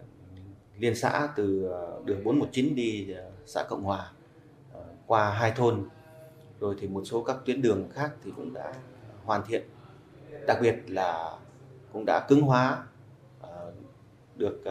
liên 0.78 0.96
xã 0.96 1.30
từ 1.36 1.64
ờ, 1.64 2.02
đường 2.06 2.24
419 2.24 2.76
đi 2.76 3.16
xã 3.46 3.64
Cộng 3.70 3.84
Hòa 3.84 4.12
qua 5.08 5.30
hai 5.30 5.52
thôn. 5.52 5.90
Rồi 6.60 6.76
thì 6.80 6.88
một 6.88 7.02
số 7.06 7.24
các 7.24 7.38
tuyến 7.46 7.62
đường 7.62 7.90
khác 7.94 8.12
thì 8.24 8.32
cũng 8.36 8.54
đã 8.54 8.74
hoàn 9.26 9.42
thiện. 9.48 9.64
Đặc 10.48 10.58
biệt 10.62 10.76
là 10.88 11.38
cũng 11.94 12.04
đã 12.08 12.26
cứng 12.28 12.42
hóa 12.42 12.84
được 14.36 14.64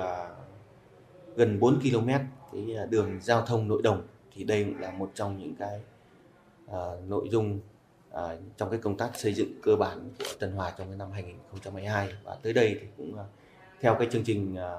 gần 1.37 1.61
4 1.61 1.81
km 1.81 2.09
cái 2.53 2.77
đường 2.91 3.21
giao 3.21 3.43
thông 3.47 3.69
nội 3.69 3.83
đồng. 3.83 4.07
Thì 4.35 4.45
đây 4.45 4.65
cũng 4.65 4.81
là 4.81 4.91
một 4.91 5.11
trong 5.15 5.39
những 5.39 5.55
cái 5.59 5.81
nội 7.07 7.29
dung 7.31 7.61
à, 8.17 8.37
trong 8.57 8.71
cái 8.71 8.81
công 8.81 8.97
tác 8.97 9.11
xây 9.17 9.35
dựng 9.35 9.61
cơ 9.63 9.77
bản 9.77 10.11
của 10.19 10.25
Tân 10.39 10.53
Hòa 10.53 10.73
trong 10.79 10.89
cái 10.89 10.97
năm 10.97 11.11
2022 11.13 12.09
và 12.25 12.37
tới 12.43 12.53
đây 12.53 12.77
thì 12.81 12.87
cũng 12.97 13.19
à, 13.19 13.25
theo 13.81 13.97
cái 13.99 14.09
chương 14.13 14.25
trình 14.25 14.57
à, 14.57 14.79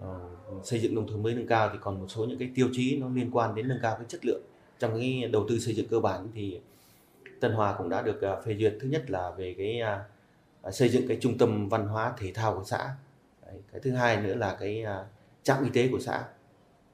ờ, 0.00 0.20
xây 0.64 0.80
dựng 0.80 0.94
nông 0.94 1.08
thôn 1.08 1.22
mới 1.22 1.34
nâng 1.34 1.46
cao 1.46 1.70
thì 1.72 1.78
còn 1.80 2.00
một 2.00 2.06
số 2.08 2.24
những 2.24 2.38
cái 2.38 2.50
tiêu 2.54 2.68
chí 2.72 2.96
nó 2.96 3.08
liên 3.08 3.30
quan 3.32 3.54
đến 3.54 3.68
nâng 3.68 3.78
cao 3.82 3.94
cái 3.96 4.04
chất 4.08 4.24
lượng 4.24 4.42
trong 4.78 4.94
cái 4.94 5.28
đầu 5.32 5.46
tư 5.48 5.58
xây 5.58 5.74
dựng 5.74 5.88
cơ 5.88 6.00
bản 6.00 6.28
thì 6.34 6.60
Tân 7.40 7.52
Hòa 7.52 7.74
cũng 7.78 7.88
đã 7.88 8.02
được 8.02 8.22
à, 8.22 8.40
phê 8.44 8.56
duyệt. 8.58 8.76
Thứ 8.80 8.88
nhất 8.88 9.10
là 9.10 9.30
về 9.30 9.54
cái 9.58 9.80
à, 9.80 10.04
xây 10.72 10.88
dựng 10.88 11.08
cái 11.08 11.18
trung 11.20 11.38
tâm 11.38 11.68
văn 11.68 11.86
hóa 11.86 12.14
thể 12.18 12.32
thao 12.32 12.54
của 12.54 12.64
xã. 12.64 12.94
Đấy, 13.46 13.56
cái 13.72 13.80
thứ 13.80 13.90
hai 13.90 14.16
nữa 14.16 14.34
là 14.34 14.56
cái 14.60 14.82
à, 14.82 15.04
trạm 15.42 15.64
y 15.64 15.70
tế 15.70 15.88
của 15.92 16.00
xã. 16.00 16.24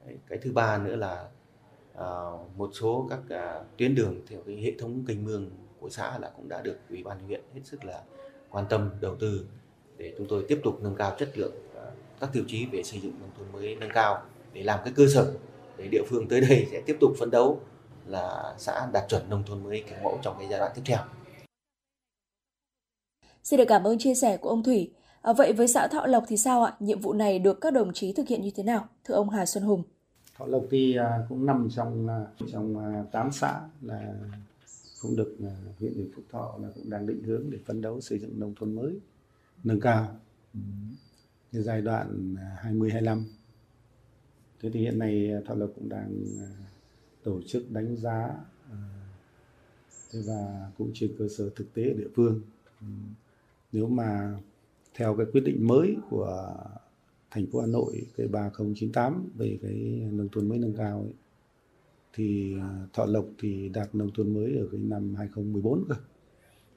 Đấy, 0.07 0.17
cái 0.29 0.39
thứ 0.43 0.53
ba 0.53 0.79
nữa 0.79 0.97
là 0.97 1.29
một 2.57 2.71
số 2.73 3.09
các 3.11 3.21
tuyến 3.77 3.95
đường 3.95 4.21
theo 4.29 4.41
cái 4.47 4.57
hệ 4.57 4.73
thống 4.79 5.05
kênh 5.07 5.25
mương 5.25 5.51
của 5.81 5.91
xã 5.91 6.19
là 6.19 6.31
cũng 6.37 6.49
đã 6.49 6.63
được 6.63 6.77
ủy 6.91 7.03
ban 7.03 7.27
huyện 7.27 7.41
hết 7.55 7.61
sức 7.65 7.85
là 7.85 8.03
quan 8.51 8.67
tâm 8.71 8.91
đầu 9.01 9.17
tư 9.17 9.47
để 9.97 10.15
chúng 10.19 10.27
tôi 10.29 10.45
tiếp 10.49 10.61
tục 10.65 10.79
nâng 10.83 10.95
cao 10.95 11.15
chất 11.19 11.39
lượng 11.39 11.55
uh, 11.71 11.95
các 12.21 12.31
tiêu 12.33 12.45
chí 12.49 12.67
về 12.67 12.83
xây 12.83 13.01
dựng 13.01 13.13
nông 13.21 13.31
thôn 13.39 13.47
mới 13.53 13.75
nâng 13.75 13.91
cao 13.95 14.23
để 14.53 14.63
làm 14.63 14.81
cái 14.85 14.93
cơ 14.97 15.07
sở 15.15 15.33
để 15.77 15.89
địa 15.89 16.03
phương 16.09 16.29
tới 16.29 16.41
đây 16.41 16.67
sẽ 16.73 16.83
tiếp 16.87 16.97
tục 17.01 17.11
phấn 17.19 17.31
đấu 17.31 17.61
là 18.07 18.55
xã 18.59 18.89
đạt 18.93 19.05
chuẩn 19.09 19.31
nông 19.31 19.43
thôn 19.47 19.65
mới 19.65 19.85
kiểu 19.89 19.99
mẫu 20.03 20.19
trong 20.23 20.37
cái 20.39 20.49
giai 20.49 20.59
đoạn 20.59 20.73
tiếp 20.75 20.83
theo. 20.85 20.99
Xin 23.43 23.59
được 23.59 23.65
cảm 23.69 23.85
ơn 23.85 23.99
chia 23.99 24.15
sẻ 24.15 24.37
của 24.37 24.49
ông 24.49 24.63
Thủy. 24.63 24.93
À, 25.23 25.33
vậy 25.33 25.53
với 25.53 25.69
xã 25.69 25.87
Thọ 25.87 26.07
Lộc 26.07 26.25
thì 26.29 26.37
sao 26.37 26.65
ạ? 26.65 26.73
Nhiệm 26.81 27.01
vụ 27.01 27.13
này 27.13 27.39
được 27.39 27.61
các 27.61 27.73
đồng 27.73 27.93
chí 27.93 28.13
thực 28.13 28.29
hiện 28.29 28.43
như 28.43 28.51
thế 28.57 28.63
nào? 28.63 28.89
Thưa 29.05 29.15
ông 29.15 29.31
Hà 29.31 29.47
Xuân 29.47 29.65
Hùng. 29.65 29.83
Thọ 30.39 30.47
Lộc 30.47 30.63
thì 30.71 30.97
à, 30.97 31.19
cũng 31.29 31.47
nằm 31.47 31.69
trong 31.77 32.09
à, 32.09 32.21
trong 32.53 32.77
8 33.13 33.33
xã 33.33 33.61
là 33.83 34.15
cũng 35.07 35.17
được 35.17 35.37
à, 35.43 35.57
huyện 35.79 35.95
ủy 35.95 36.11
Phúc 36.15 36.25
Thọ 36.31 36.59
là 36.63 36.69
cũng 36.75 36.91
đang 36.91 37.07
định 37.07 37.23
hướng 37.23 37.51
để 37.51 37.59
phấn 37.65 37.81
đấu 37.81 38.01
xây 38.01 38.19
dựng 38.19 38.41
nông 38.41 38.55
thôn 38.55 38.75
mới 38.75 38.99
nâng 39.65 39.81
cao 39.81 40.21
cái 41.53 41.63
giai 41.63 41.83
đoạn 41.83 42.35
à, 42.39 42.57
2025. 42.59 43.25
Thế 44.61 44.71
thì 44.71 44.81
hiện 44.81 44.99
nay 44.99 45.31
à, 45.33 45.41
Thọ 45.47 45.55
Lộc 45.55 45.71
cũng 45.75 45.89
đang 45.89 46.25
tổ 47.23 47.43
chức 47.47 47.71
đánh 47.71 47.97
giá 47.97 48.35
thế 50.13 50.23
và 50.27 50.71
cũng 50.79 50.91
trên 50.95 51.11
cơ 51.19 51.29
sở 51.29 51.51
thực 51.57 51.75
tế 51.75 51.83
ở 51.83 51.95
địa 51.95 52.09
phương 52.15 52.41
nếu 53.73 53.89
mà 53.89 54.39
theo 54.95 55.17
cái 55.17 55.27
quyết 55.33 55.41
định 55.41 55.67
mới 55.67 55.97
của 56.11 56.55
thành 57.31 57.47
phố 57.47 57.61
Hà 57.61 57.67
Nội 57.67 58.07
cái 58.17 58.29
3098 58.29 59.29
về 59.37 59.59
cái 59.63 60.09
nông 60.13 60.29
thôn 60.33 60.49
mới 60.49 60.59
nâng 60.59 60.75
cao 60.75 61.01
ấy, 61.01 61.13
thì 62.17 62.57
à, 62.61 62.87
Thọ 62.93 63.07
Lộc 63.07 63.27
thì 63.39 63.69
đạt 63.69 63.95
nông 63.95 64.11
thôn 64.15 64.35
mới 64.35 64.57
ở 64.57 64.69
cái 64.73 64.81
năm 64.81 65.15
2014 65.15 65.85
cơ. 65.89 65.95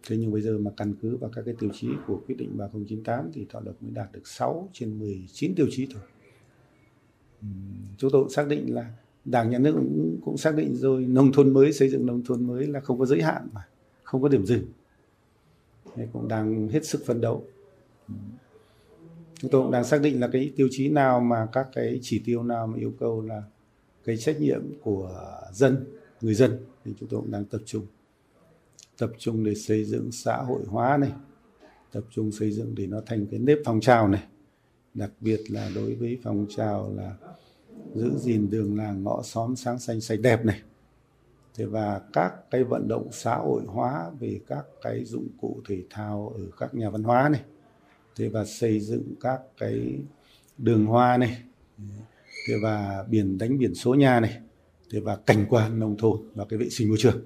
Thế 0.07 0.17
nhưng 0.17 0.31
bây 0.31 0.41
giờ 0.41 0.57
mà 0.57 0.71
căn 0.77 0.93
cứ 1.01 1.17
vào 1.17 1.29
các 1.33 1.41
cái 1.45 1.55
tiêu 1.59 1.69
chí 1.73 1.87
của 2.07 2.21
quyết 2.27 2.35
định 2.37 2.57
3098 2.57 3.31
thì 3.33 3.45
Thọ 3.49 3.59
Lộc 3.59 3.83
mới 3.83 3.91
đạt 3.91 4.11
được 4.11 4.27
6 4.27 4.69
trên 4.73 4.99
19 4.99 5.55
tiêu 5.55 5.67
chí 5.71 5.87
thôi. 5.93 6.03
Chúng 7.97 8.11
tôi 8.11 8.23
cũng 8.23 8.29
xác 8.29 8.47
định 8.47 8.73
là 8.73 8.93
Đảng 9.25 9.49
nhà 9.49 9.59
nước 9.59 9.73
cũng, 9.73 10.19
cũng 10.25 10.37
xác 10.37 10.55
định 10.55 10.75
rồi 10.75 11.05
nông 11.05 11.31
thôn 11.31 11.53
mới 11.53 11.73
xây 11.73 11.89
dựng 11.89 12.05
nông 12.05 12.23
thôn 12.25 12.47
mới 12.47 12.67
là 12.67 12.79
không 12.79 12.99
có 12.99 13.05
giới 13.05 13.21
hạn 13.21 13.47
mà 13.53 13.61
không 14.03 14.21
có 14.21 14.29
điểm 14.29 14.45
dừng. 14.45 14.65
Thế 15.95 16.07
cũng 16.13 16.27
đang 16.27 16.67
hết 16.67 16.85
sức 16.85 17.05
phấn 17.05 17.21
đấu 17.21 17.45
chúng 19.39 19.51
tôi 19.51 19.61
cũng 19.63 19.71
đang 19.71 19.83
xác 19.83 20.01
định 20.01 20.19
là 20.19 20.27
cái 20.27 20.51
tiêu 20.55 20.67
chí 20.71 20.89
nào 20.89 21.19
mà 21.19 21.47
các 21.51 21.67
cái 21.73 21.99
chỉ 22.01 22.21
tiêu 22.25 22.43
nào 22.43 22.67
mà 22.67 22.77
yêu 22.77 22.93
cầu 22.99 23.21
là 23.21 23.43
cái 24.09 24.17
trách 24.17 24.41
nhiệm 24.41 24.61
của 24.81 25.31
dân, 25.53 25.85
người 26.21 26.33
dân 26.33 26.65
thì 26.85 26.93
chúng 26.99 27.09
tôi 27.09 27.21
cũng 27.21 27.31
đang 27.31 27.45
tập 27.45 27.61
trung. 27.65 27.85
Tập 28.97 29.11
trung 29.17 29.43
để 29.43 29.55
xây 29.55 29.85
dựng 29.85 30.11
xã 30.11 30.37
hội 30.37 30.61
hóa 30.67 30.97
này, 30.97 31.11
tập 31.91 32.03
trung 32.09 32.31
xây 32.31 32.51
dựng 32.51 32.75
để 32.75 32.87
nó 32.87 33.01
thành 33.05 33.27
cái 33.31 33.39
nếp 33.39 33.57
phong 33.65 33.79
trào 33.79 34.07
này. 34.07 34.23
Đặc 34.93 35.11
biệt 35.19 35.39
là 35.49 35.71
đối 35.75 35.95
với 35.95 36.19
phong 36.23 36.45
trào 36.49 36.93
là 36.95 37.15
giữ 37.95 38.11
gìn 38.17 38.49
đường 38.49 38.77
làng, 38.77 39.03
ngõ 39.03 39.21
xóm 39.23 39.55
sáng 39.55 39.79
xanh, 39.79 40.01
sạch 40.01 40.19
đẹp 40.21 40.45
này. 40.45 40.61
Thế 41.55 41.65
và 41.65 42.01
các 42.13 42.33
cái 42.51 42.63
vận 42.63 42.87
động 42.87 43.07
xã 43.11 43.35
hội 43.35 43.61
hóa 43.67 44.11
về 44.19 44.39
các 44.47 44.65
cái 44.81 45.05
dụng 45.05 45.27
cụ 45.41 45.61
thể 45.67 45.83
thao 45.89 46.33
ở 46.37 46.43
các 46.57 46.75
nhà 46.75 46.89
văn 46.89 47.03
hóa 47.03 47.29
này. 47.29 47.41
Thế 48.15 48.29
và 48.29 48.45
xây 48.45 48.79
dựng 48.79 49.15
các 49.21 49.41
cái 49.57 49.99
đường 50.57 50.85
hoa 50.85 51.17
này 51.17 51.43
thế 52.47 52.53
và 52.63 53.05
biển 53.09 53.37
đánh 53.37 53.57
biển 53.57 53.75
số 53.75 53.93
nhà 53.93 54.19
này 54.19 54.39
thế 54.91 54.99
và 54.99 55.15
cảnh 55.15 55.45
quan 55.49 55.79
nông 55.79 55.97
thôn 55.97 56.21
và 56.35 56.45
cái 56.45 56.59
vệ 56.59 56.69
sinh 56.69 56.87
môi 56.87 56.97
trường. 56.97 57.21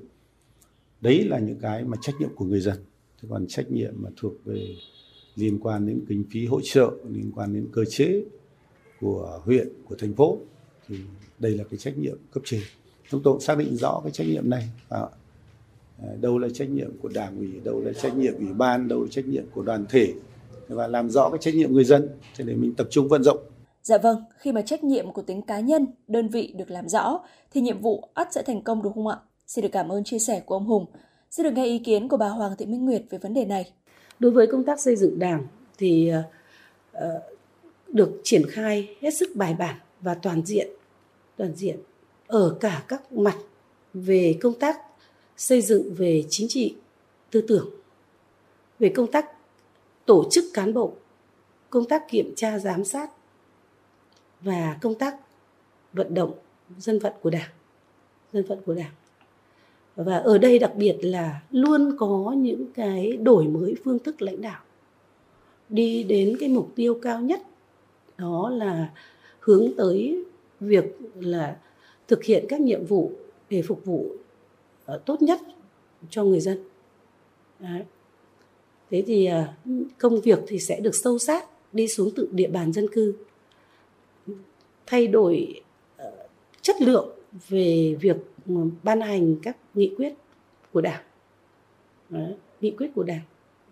Đấy 1.02 1.24
là 1.24 1.40
những 1.40 1.60
cái 1.60 1.84
mà 1.84 1.98
trách 2.02 2.16
nhiệm 2.20 2.30
của 2.36 2.46
người 2.46 2.60
dân. 2.60 2.78
Thế 3.22 3.28
còn 3.32 3.48
trách 3.48 3.72
nhiệm 3.72 3.94
mà 3.96 4.10
thuộc 4.18 4.34
về 4.46 4.76
liên 5.36 5.60
quan 5.60 5.88
đến 5.88 6.02
kinh 6.10 6.24
phí 6.32 6.46
hỗ 6.46 6.62
trợ 6.64 6.92
liên 7.10 7.32
quan 7.36 7.54
đến 7.54 7.68
cơ 7.72 7.86
chế 7.86 8.24
của 9.02 9.42
huyện 9.44 9.68
của 9.86 9.96
thành 9.96 10.14
phố 10.14 10.38
thì 10.88 10.98
đây 11.40 11.58
là 11.58 11.64
cái 11.64 11.78
trách 11.78 11.98
nhiệm 11.98 12.18
cấp 12.34 12.44
trên. 12.46 12.62
Chúng 13.10 13.24
tôi 13.24 13.34
cũng 13.34 13.42
xác 13.42 13.58
định 13.58 13.76
rõ 13.76 14.02
cái 14.04 14.12
trách 14.12 14.28
nhiệm 14.28 14.50
này. 14.50 14.70
À, 14.90 15.00
à 16.02 16.08
đâu 16.22 16.38
là 16.38 16.48
trách 16.54 16.70
nhiệm 16.70 16.98
của 17.02 17.10
đảng 17.14 17.38
ủy 17.38 17.52
đâu 17.64 17.82
là 17.86 17.94
trách 17.94 18.18
nhiệm 18.18 18.34
ủy 18.38 18.54
ban 18.54 18.88
đâu 18.88 19.02
là 19.02 19.08
trách 19.12 19.26
nhiệm 19.26 19.44
của 19.54 19.64
đoàn 19.64 19.86
thể. 19.90 20.14
Và 20.68 20.88
làm 20.88 21.10
rõ 21.10 21.30
cái 21.30 21.40
trách 21.42 21.56
nhiệm 21.56 21.74
người 21.74 21.84
dân 21.84 22.10
để 22.38 22.56
mình 22.56 22.74
tập 22.76 22.88
trung 22.92 23.08
vận 23.08 23.24
rộng 23.24 23.53
Dạ 23.84 23.98
vâng, 23.98 24.24
khi 24.38 24.52
mà 24.52 24.62
trách 24.62 24.84
nhiệm 24.84 25.12
của 25.12 25.22
tính 25.22 25.42
cá 25.42 25.60
nhân, 25.60 25.88
đơn 26.08 26.30
vị 26.30 26.54
được 26.58 26.72
làm 26.72 26.90
rõ 26.90 27.20
thì 27.52 27.62
nhiệm 27.62 27.82
vụ 27.82 28.10
ắt 28.14 28.34
sẽ 28.34 28.44
thành 28.44 28.62
công 28.62 28.84
đúng 28.84 28.94
không 28.94 29.08
ạ? 29.08 29.18
Xin 29.48 29.62
được 29.62 29.70
cảm 29.72 29.90
ơn 29.90 30.04
chia 30.04 30.20
sẻ 30.20 30.40
của 30.40 30.56
ông 30.56 30.66
Hùng. 30.66 30.86
Xin 31.32 31.44
được 31.44 31.52
nghe 31.52 31.66
ý 31.66 31.80
kiến 31.80 32.08
của 32.08 32.18
bà 32.18 32.30
Hoàng 32.30 32.56
Thị 32.58 32.66
Minh 32.66 32.86
Nguyệt 32.86 33.04
về 33.10 33.18
vấn 33.18 33.34
đề 33.34 33.46
này. 33.46 33.72
Đối 34.20 34.32
với 34.32 34.48
công 34.48 34.64
tác 34.64 34.80
xây 34.80 34.96
dựng 34.96 35.20
đảng 35.20 35.48
thì 35.78 36.12
uh, 36.98 37.04
được 37.88 38.22
triển 38.24 38.42
khai 38.50 38.96
hết 39.02 39.14
sức 39.14 39.30
bài 39.36 39.56
bản 39.60 39.76
và 40.02 40.14
toàn 40.14 40.46
diện, 40.46 40.68
toàn 41.38 41.56
diện 41.56 41.78
ở 42.28 42.58
cả 42.60 42.84
các 42.88 43.12
mặt 43.12 43.38
về 43.94 44.38
công 44.42 44.54
tác 44.60 44.78
xây 45.38 45.62
dựng 45.62 45.94
về 45.94 46.24
chính 46.30 46.48
trị, 46.50 46.76
tư 47.32 47.42
tưởng, 47.48 47.70
về 48.80 48.90
công 48.96 49.12
tác 49.12 49.26
tổ 50.06 50.24
chức 50.32 50.46
cán 50.54 50.74
bộ, 50.74 50.94
công 51.70 51.86
tác 51.86 52.10
kiểm 52.10 52.34
tra 52.36 52.60
giám 52.60 52.86
sát 52.86 53.10
và 54.44 54.78
công 54.82 54.96
tác 54.96 55.16
vận 55.94 56.14
động 56.14 56.34
dân 56.78 57.00
vận 57.00 57.14
của 57.22 57.30
Đảng, 57.30 57.50
dân 58.34 58.46
vận 58.46 58.60
của 58.66 58.74
Đảng. 58.74 58.92
Và 59.96 60.18
ở 60.18 60.38
đây 60.38 60.60
đặc 60.60 60.72
biệt 60.76 60.98
là 61.02 61.42
luôn 61.52 61.96
có 62.00 62.34
những 62.38 62.66
cái 62.74 63.18
đổi 63.18 63.48
mới 63.48 63.76
phương 63.84 64.00
thức 64.00 64.22
lãnh 64.22 64.42
đạo 64.42 64.62
đi 65.70 66.04
đến 66.04 66.38
cái 66.40 66.50
mục 66.50 66.72
tiêu 66.76 67.00
cao 67.02 67.22
nhất 67.22 67.42
đó 68.18 68.50
là 68.50 68.90
hướng 69.40 69.72
tới 69.78 70.24
việc 70.60 70.86
là 71.20 71.58
thực 72.08 72.24
hiện 72.24 72.46
các 72.50 72.62
nhiệm 72.62 72.86
vụ 72.86 73.12
để 73.50 73.62
phục 73.62 73.86
vụ 73.86 74.08
ờ, 74.86 75.02
tốt 75.06 75.22
nhất 75.22 75.40
cho 76.10 76.24
người 76.24 76.40
dân. 76.40 76.58
Đấy. 77.60 77.84
Thế 78.92 79.04
thì 79.08 79.26
ờ, 79.26 79.44
công 79.98 80.22
việc 80.22 80.40
thì 80.48 80.60
sẽ 80.60 80.80
được 80.80 80.96
sâu 81.04 81.20
sát 81.20 81.46
đi 81.74 81.88
xuống 81.88 82.12
tự 82.16 82.30
địa 82.32 82.48
bàn 82.48 82.74
dân 82.74 82.88
cư, 82.94 83.14
thay 84.86 85.08
đổi 85.08 85.62
ờ, 85.98 86.12
chất 86.62 86.82
lượng 86.82 87.10
về 87.50 87.96
việc 88.02 88.18
ừ, 88.48 88.54
ban 88.84 89.02
hành 89.02 89.36
các 89.44 89.58
nghị 89.74 89.94
quyết 89.98 90.14
của 90.72 90.82
đảng, 90.82 91.04
Đấy. 92.10 92.34
nghị 92.62 92.72
quyết 92.72 92.92
của 92.96 93.04
đảng 93.04 93.22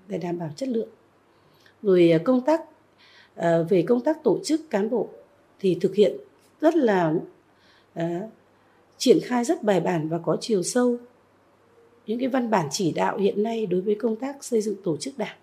để 0.07 0.17
đảm 0.17 0.39
bảo 0.39 0.49
chất 0.55 0.69
lượng. 0.69 0.89
Rồi 1.81 2.11
ờ, 2.11 2.19
công 2.25 2.41
tác 2.41 2.61
ờ, 3.35 3.63
về 3.63 3.81
công 3.88 4.01
tác 4.01 4.23
tổ 4.23 4.39
chức 4.43 4.61
cán 4.69 4.89
bộ 4.89 5.09
thì 5.59 5.77
thực 5.81 5.95
hiện 5.95 6.17
rất 6.61 6.75
là 6.75 7.13
uh, 7.99 8.03
triển 8.97 9.17
khai 9.23 9.43
rất 9.43 9.63
bài 9.63 9.79
bản 9.79 10.09
và 10.09 10.17
có 10.17 10.38
chiều 10.41 10.63
sâu 10.63 10.97
những 12.07 12.19
cái 12.19 12.27
văn 12.27 12.49
bản 12.49 12.67
chỉ 12.71 12.91
đạo 12.91 13.17
hiện 13.17 13.43
nay 13.43 13.65
đối 13.65 13.81
với 13.81 13.95
công 13.95 14.15
tác 14.15 14.43
xây 14.43 14.61
dựng 14.61 14.75
tổ 14.83 14.97
chức 14.97 15.13
đảng 15.17 15.38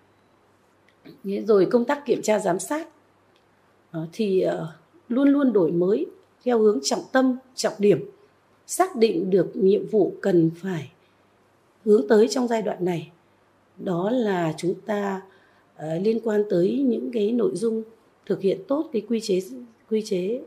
rồi 1.47 1.67
công 1.71 1.85
tác 1.85 2.05
kiểm 2.05 2.21
tra 2.21 2.39
giám 2.39 2.59
sát 2.59 2.87
uh, 3.97 4.09
thì 4.13 4.45
uh, 4.47 4.53
luôn 5.09 5.29
luôn 5.29 5.53
đổi 5.53 5.71
mới 5.71 6.05
theo 6.43 6.59
hướng 6.59 6.79
trọng 6.83 7.03
tâm 7.11 7.37
trọng 7.55 7.73
điểm 7.79 8.09
xác 8.67 8.95
định 8.95 9.29
được 9.29 9.55
nhiệm 9.55 9.87
vụ 9.87 10.13
cần 10.21 10.51
phải 10.55 10.91
hướng 11.85 12.07
tới 12.07 12.27
trong 12.27 12.47
giai 12.47 12.61
đoạn 12.61 12.85
này. 12.85 13.11
Đó 13.77 14.09
là 14.09 14.53
chúng 14.57 14.73
ta 14.85 15.21
uh, 15.75 15.83
liên 16.01 16.19
quan 16.23 16.43
tới 16.49 16.83
những 16.87 17.11
cái 17.11 17.31
nội 17.31 17.51
dung 17.55 17.83
thực 18.25 18.41
hiện 18.41 18.59
tốt 18.67 18.89
cái 18.93 19.01
quy 19.09 19.19
chế 19.21 19.39
quy 19.89 20.01
chế 20.05 20.41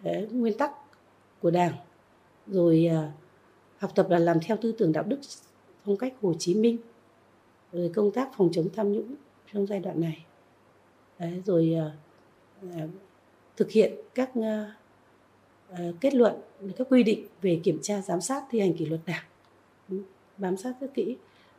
uh, 0.00 0.32
nguyên 0.32 0.58
tắc 0.58 0.70
của 1.40 1.50
đảng 1.50 1.72
rồi 2.46 2.90
uh, 2.90 3.10
học 3.78 3.90
tập 3.94 4.06
là 4.10 4.18
làm 4.18 4.40
theo 4.40 4.56
tư 4.60 4.72
tưởng 4.72 4.92
đạo 4.92 5.04
đức 5.04 5.18
phong 5.84 5.96
cách 5.96 6.14
Hồ 6.22 6.34
Chí 6.38 6.54
Minh 6.54 6.76
rồi 7.72 7.90
công 7.94 8.10
tác 8.10 8.30
phòng 8.36 8.48
chống 8.52 8.68
tham 8.76 8.92
nhũng 8.92 9.14
trong 9.52 9.66
giai 9.66 9.80
đoạn 9.80 10.00
này. 10.00 10.24
Đấy, 11.18 11.42
rồi 11.46 11.76
uh, 12.66 12.72
thực 13.56 13.70
hiện 13.70 13.94
các 14.14 14.30
uh, 14.38 14.44
kết 16.00 16.14
luận 16.14 16.34
các 16.76 16.86
quy 16.90 17.02
định 17.02 17.26
về 17.42 17.60
kiểm 17.62 17.78
tra 17.82 18.00
giám 18.00 18.20
sát 18.20 18.44
thi 18.50 18.60
hành 18.60 18.76
kỷ 18.76 18.86
luật 18.86 19.00
đảng. 19.06 19.24
Bám 20.38 20.56
sát 20.56 20.74
rất 20.80 20.94
kỹ. 20.94 21.16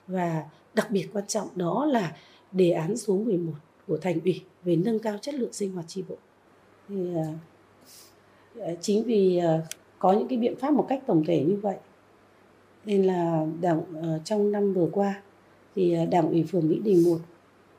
Và 0.08 0.44
đặc 0.74 0.92
biệt 0.92 1.08
quan 1.14 1.28
trọng 1.28 1.48
đó 1.56 1.86
là 1.86 2.16
đề 2.52 2.72
án 2.72 2.98
số 2.98 3.18
11 3.18 3.54
của 3.88 3.98
thành 3.98 4.20
ủy 4.24 4.42
về 4.64 4.76
nâng 4.76 5.00
cao 5.00 5.18
chất 5.22 5.36
lượng 5.36 5.54
sinh 5.54 5.72
hoạt 5.72 5.88
tri 5.88 6.04
bộ. 6.10 6.16
Thì 6.90 6.96
ờ, 8.60 8.76
chính 8.82 9.04
vì 9.04 9.42
có 10.00 10.14
những 10.14 10.28
cái 10.28 10.38
biện 10.38 10.56
pháp 10.56 10.74
một 10.74 10.86
cách 10.90 11.04
tổng 11.06 11.24
thể 11.28 11.44
như 11.44 11.56
vậy 11.56 11.78
nên 12.86 13.04
là 13.04 13.46
đảng 13.62 13.82
trong 14.24 14.52
năm 14.52 14.74
vừa 14.74 14.90
qua 14.92 15.22
thì 15.76 15.98
đảng 16.12 16.30
ủy 16.30 16.44
phường 16.44 16.70
Mỹ 16.70 16.80
Đình 16.84 17.04
1 17.04 17.18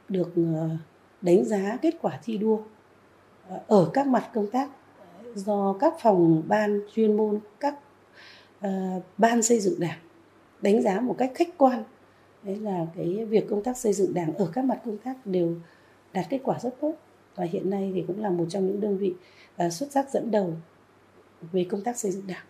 được 0.09 0.28
đánh 1.22 1.44
giá 1.44 1.78
kết 1.82 1.94
quả 2.01 2.20
thi 2.24 2.38
đua 2.38 2.59
Ờ, 3.48 3.60
ở 3.66 3.90
các 3.93 4.06
mặt 4.06 4.31
công 4.35 4.51
tác 4.51 4.70
do 5.35 5.77
các 5.81 5.94
phòng 6.01 6.43
ban 6.48 6.81
chuyên 6.94 7.16
môn 7.16 7.40
các 7.60 7.74
uh, 8.66 9.02
ban 9.18 9.43
xây 9.43 9.60
dựng 9.60 9.81
đảng 9.81 9.98
đánh 10.60 10.82
giá 10.82 11.01
một 11.01 11.14
cách 11.18 11.32
khách 11.35 11.59
quan 11.59 11.85
đấy 12.43 12.56
là 12.56 12.86
cái 12.97 13.24
việc 13.24 13.47
công 13.51 13.62
tác 13.62 13.77
xây 13.77 13.93
dựng 13.93 14.14
đảng 14.14 14.35
ở 14.35 14.51
các 14.52 14.64
mặt 14.64 14.81
công 14.85 14.98
tác 14.98 15.27
đều 15.27 15.55
đạt 16.12 16.27
kết 16.31 16.40
quả 16.43 16.59
rất 16.59 16.81
tốt 16.81 16.93
và 17.35 17.44
hiện 17.44 17.70
nay 17.70 17.93
thì 17.94 18.05
cũng 18.06 18.23
là 18.23 18.31
một 18.31 18.47
trong 18.48 18.66
những 18.66 18.81
đơn 18.81 18.98
vị 18.98 19.14
uh, 19.66 19.73
xuất 19.73 19.93
sắc 19.93 20.10
dẫn 20.10 20.31
đầu 20.31 20.52
về 21.52 21.66
công 21.70 21.81
tác 21.81 21.97
xây 21.97 22.10
dựng 22.10 22.27
đảng. 22.27 22.44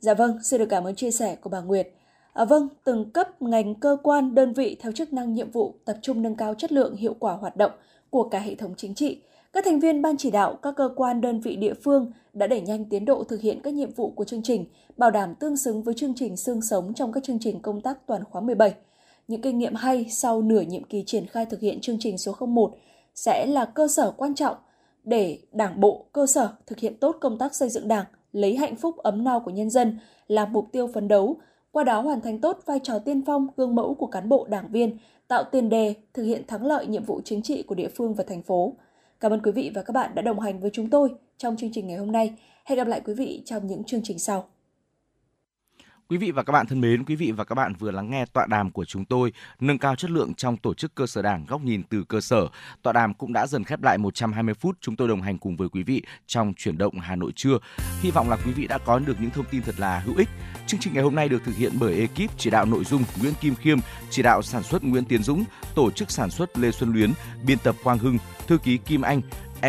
Dạ 0.00 0.14
vâng, 0.14 0.38
xin 0.42 0.58
được 0.58 0.66
cảm 0.70 0.84
ơn 0.84 0.94
chia 0.94 1.10
sẻ 1.10 1.36
của 1.40 1.50
bà 1.50 1.60
Nguyệt. 1.60 1.88
À, 2.32 2.44
vâng, 2.44 2.68
từng 2.84 3.10
cấp 3.10 3.42
ngành 3.42 3.74
cơ 3.74 3.96
quan 4.02 4.34
đơn 4.34 4.52
vị 4.52 4.76
theo 4.80 4.92
chức 4.92 5.12
năng 5.12 5.34
nhiệm 5.34 5.50
vụ 5.50 5.74
tập 5.84 5.98
trung 6.02 6.22
nâng 6.22 6.34
cao 6.34 6.54
chất 6.54 6.72
lượng 6.72 6.96
hiệu 6.96 7.16
quả 7.18 7.32
hoạt 7.32 7.56
động 7.56 7.72
của 8.10 8.28
cả 8.28 8.38
hệ 8.38 8.54
thống 8.54 8.74
chính 8.76 8.94
trị 8.94 9.20
các 9.54 9.64
thành 9.64 9.80
viên 9.80 10.02
ban 10.02 10.16
chỉ 10.16 10.30
đạo, 10.30 10.58
các 10.62 10.76
cơ 10.76 10.90
quan 10.96 11.20
đơn 11.20 11.40
vị 11.40 11.56
địa 11.56 11.74
phương 11.74 12.12
đã 12.32 12.46
đẩy 12.46 12.60
nhanh 12.60 12.84
tiến 12.84 13.04
độ 13.04 13.24
thực 13.24 13.40
hiện 13.40 13.60
các 13.62 13.74
nhiệm 13.74 13.90
vụ 13.90 14.10
của 14.10 14.24
chương 14.24 14.42
trình, 14.42 14.64
bảo 14.96 15.10
đảm 15.10 15.34
tương 15.34 15.56
xứng 15.56 15.82
với 15.82 15.94
chương 15.94 16.14
trình 16.16 16.36
xương 16.36 16.62
sống 16.62 16.94
trong 16.94 17.12
các 17.12 17.24
chương 17.24 17.38
trình 17.40 17.60
công 17.60 17.80
tác 17.80 18.06
toàn 18.06 18.24
khóa 18.24 18.40
17. 18.40 18.74
Những 19.28 19.40
kinh 19.40 19.58
nghiệm 19.58 19.74
hay 19.74 20.06
sau 20.10 20.42
nửa 20.42 20.60
nhiệm 20.60 20.84
kỳ 20.84 21.04
triển 21.06 21.26
khai 21.26 21.46
thực 21.46 21.60
hiện 21.60 21.80
chương 21.80 21.96
trình 22.00 22.18
số 22.18 22.36
01 22.46 22.74
sẽ 23.14 23.46
là 23.46 23.64
cơ 23.64 23.88
sở 23.88 24.10
quan 24.10 24.34
trọng 24.34 24.56
để 25.04 25.38
Đảng 25.52 25.80
bộ, 25.80 26.04
cơ 26.12 26.26
sở 26.26 26.48
thực 26.66 26.78
hiện 26.78 26.96
tốt 26.96 27.16
công 27.20 27.38
tác 27.38 27.54
xây 27.54 27.68
dựng 27.68 27.88
Đảng, 27.88 28.04
lấy 28.32 28.56
hạnh 28.56 28.76
phúc 28.76 28.96
ấm 28.96 29.24
no 29.24 29.38
của 29.38 29.50
nhân 29.50 29.70
dân 29.70 29.98
là 30.28 30.46
mục 30.46 30.68
tiêu 30.72 30.86
phấn 30.94 31.08
đấu, 31.08 31.36
qua 31.72 31.84
đó 31.84 32.00
hoàn 32.00 32.20
thành 32.20 32.40
tốt 32.40 32.58
vai 32.66 32.80
trò 32.82 32.98
tiên 32.98 33.22
phong, 33.26 33.46
gương 33.56 33.74
mẫu 33.74 33.94
của 33.94 34.06
cán 34.06 34.28
bộ 34.28 34.46
đảng 34.50 34.68
viên, 34.72 34.98
tạo 35.28 35.44
tiền 35.44 35.68
đề 35.68 35.94
thực 36.14 36.22
hiện 36.22 36.42
thắng 36.46 36.66
lợi 36.66 36.86
nhiệm 36.86 37.04
vụ 37.04 37.20
chính 37.24 37.42
trị 37.42 37.62
của 37.62 37.74
địa 37.74 37.88
phương 37.88 38.14
và 38.14 38.24
thành 38.28 38.42
phố. 38.42 38.72
Cảm 39.20 39.32
ơn 39.32 39.42
quý 39.42 39.52
vị 39.52 39.70
và 39.74 39.82
các 39.82 39.92
bạn 39.92 40.14
đã 40.14 40.22
đồng 40.22 40.40
hành 40.40 40.60
với 40.60 40.70
chúng 40.72 40.90
tôi 40.90 41.08
trong 41.38 41.56
chương 41.56 41.70
trình 41.72 41.86
ngày 41.86 41.96
hôm 41.96 42.12
nay. 42.12 42.32
Hẹn 42.64 42.76
gặp 42.76 42.86
lại 42.86 43.00
quý 43.04 43.14
vị 43.14 43.42
trong 43.46 43.66
những 43.66 43.84
chương 43.84 44.00
trình 44.04 44.18
sau. 44.18 44.48
Quý 46.08 46.16
vị 46.16 46.30
và 46.30 46.42
các 46.42 46.52
bạn 46.52 46.66
thân 46.66 46.80
mến, 46.80 47.04
quý 47.04 47.16
vị 47.16 47.32
và 47.32 47.44
các 47.44 47.54
bạn 47.54 47.74
vừa 47.78 47.90
lắng 47.90 48.10
nghe 48.10 48.24
tọa 48.32 48.46
đàm 48.46 48.70
của 48.70 48.84
chúng 48.84 49.04
tôi 49.04 49.32
nâng 49.60 49.78
cao 49.78 49.96
chất 49.96 50.10
lượng 50.10 50.34
trong 50.34 50.56
tổ 50.56 50.74
chức 50.74 50.94
cơ 50.94 51.06
sở 51.06 51.22
đảng 51.22 51.46
góc 51.46 51.62
nhìn 51.62 51.82
từ 51.82 52.04
cơ 52.08 52.20
sở. 52.20 52.46
Tọa 52.82 52.92
đàm 52.92 53.14
cũng 53.14 53.32
đã 53.32 53.46
dần 53.46 53.64
khép 53.64 53.82
lại 53.82 53.98
120 53.98 54.54
phút 54.54 54.76
chúng 54.80 54.96
tôi 54.96 55.08
đồng 55.08 55.22
hành 55.22 55.38
cùng 55.38 55.56
với 55.56 55.68
quý 55.68 55.82
vị 55.82 56.02
trong 56.26 56.54
chuyển 56.56 56.78
động 56.78 56.98
Hà 56.98 57.16
Nội 57.16 57.32
trưa. 57.36 57.58
Hy 58.00 58.10
vọng 58.10 58.30
là 58.30 58.36
quý 58.36 58.52
vị 58.52 58.66
đã 58.66 58.78
có 58.78 58.98
được 58.98 59.16
những 59.20 59.30
thông 59.30 59.44
tin 59.50 59.62
thật 59.62 59.74
là 59.78 59.98
hữu 59.98 60.16
ích. 60.16 60.28
Chương 60.66 60.80
trình 60.80 60.94
ngày 60.94 61.02
hôm 61.02 61.14
nay 61.14 61.28
được 61.28 61.42
thực 61.44 61.56
hiện 61.56 61.72
bởi 61.80 61.94
ekip 62.00 62.38
chỉ 62.38 62.50
đạo 62.50 62.64
nội 62.64 62.84
dung 62.84 63.02
Nguyễn 63.20 63.34
Kim 63.40 63.54
Khiêm, 63.54 63.78
chỉ 64.10 64.22
đạo 64.22 64.42
sản 64.42 64.62
xuất 64.62 64.84
Nguyễn 64.84 65.04
Tiến 65.04 65.22
Dũng, 65.22 65.44
tổ 65.74 65.90
chức 65.90 66.10
sản 66.10 66.30
xuất 66.30 66.58
Lê 66.58 66.70
Xuân 66.70 66.92
Luyến, 66.92 67.12
biên 67.46 67.58
tập 67.58 67.76
Quang 67.84 67.98
Hưng, 67.98 68.18
thư 68.46 68.58
ký 68.58 68.76
Kim 68.76 69.02
Anh, 69.02 69.20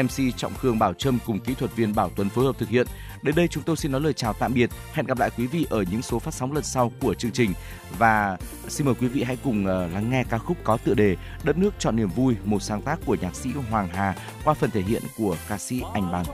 MC 0.04 0.38
Trọng 0.38 0.54
Khương 0.54 0.80
Bảo 0.80 0.94
Trâm 0.94 1.18
cùng 1.26 1.40
kỹ 1.40 1.54
thuật 1.54 1.76
viên 1.76 1.96
Bảo 1.96 2.12
Tuấn 2.16 2.30
phối 2.30 2.46
hợp 2.46 2.58
thực 2.58 2.70
hiện. 2.70 2.88
Đến 3.26 3.36
đây 3.36 3.48
chúng 3.48 3.64
tôi 3.64 3.78
xin 3.78 3.92
nói 3.92 4.02
lời 4.02 4.14
chào 4.14 4.34
tạm 4.34 4.54
biệt. 4.54 4.70
Hẹn 4.94 5.06
gặp 5.06 5.20
lại 5.20 5.30
quý 5.38 5.48
vị 5.48 5.68
ở 5.70 5.84
những 5.92 6.02
số 6.02 6.20
phát 6.20 6.34
sóng 6.34 6.54
lần 6.54 6.64
sau 6.64 6.92
của 7.02 7.14
chương 7.14 7.32
trình. 7.32 7.54
Và 7.98 8.38
xin 8.68 8.86
mời 8.86 8.96
quý 9.02 9.08
vị 9.08 9.24
hãy 9.24 9.38
cùng 9.44 9.66
ờ, 9.66 9.88
lắng 9.88 10.10
nghe 10.10 10.24
ca 10.30 10.38
khúc 10.38 10.58
có 10.64 10.78
tựa 10.78 10.94
đề 10.94 11.16
Đất 11.44 11.58
nước 11.58 11.74
chọn 11.80 11.96
niềm 11.96 12.10
vui, 12.10 12.36
một 12.44 12.62
sáng 12.62 12.82
tác 12.82 13.00
của 13.06 13.18
nhạc 13.22 13.36
sĩ 13.36 13.50
Hoàng 13.70 13.88
Hà 13.94 14.16
qua 14.44 14.54
phần 14.54 14.72
thể 14.72 14.82
hiện 14.82 15.04
của 15.18 15.36
ca 15.50 15.58
sĩ 15.58 15.82
Anh 15.94 16.12
Bằng 16.12 16.26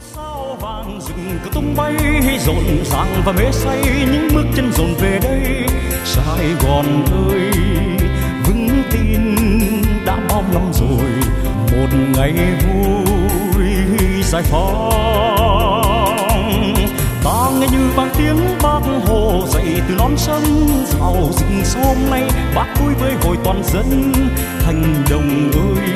sao 0.00 0.56
vàng 0.60 1.00
rừng 1.00 1.38
cứ 1.44 1.50
tung 1.54 1.74
bay 1.76 1.96
rộn 2.46 2.84
ràng 2.84 3.22
và 3.26 3.32
mê 3.32 3.52
say 3.52 3.82
những 4.12 4.28
bước 4.34 4.44
chân 4.56 4.72
dồn 4.72 4.94
về 5.00 5.18
đây 5.22 5.66
sài 6.04 6.54
gòn 6.62 7.04
ơi 7.28 7.50
vững 8.46 8.82
tin 8.92 9.36
đã 10.06 10.26
bao 10.28 10.44
năm 10.52 10.72
rồi 10.72 11.10
một 11.72 11.88
ngày 12.14 12.32
vui 12.66 14.22
giải 14.32 14.42
phóng 14.42 15.81
ta 17.24 17.50
nghe 17.60 17.66
như 17.72 17.90
vang 17.96 18.10
tiếng 18.18 18.36
bác 18.62 18.80
hồ 19.06 19.44
dậy 19.48 19.82
từ 19.88 19.94
non 19.94 20.14
sông 20.16 20.42
giàu 20.86 21.30
rừng 21.32 21.84
hôm 21.84 21.96
nay. 22.10 22.22
Bác 22.54 22.66
vui 22.80 22.94
với 22.94 23.12
hội 23.22 23.36
toàn 23.44 23.62
dân 23.64 24.12
thành 24.64 25.04
đồng 25.10 25.50
ơi 25.52 25.88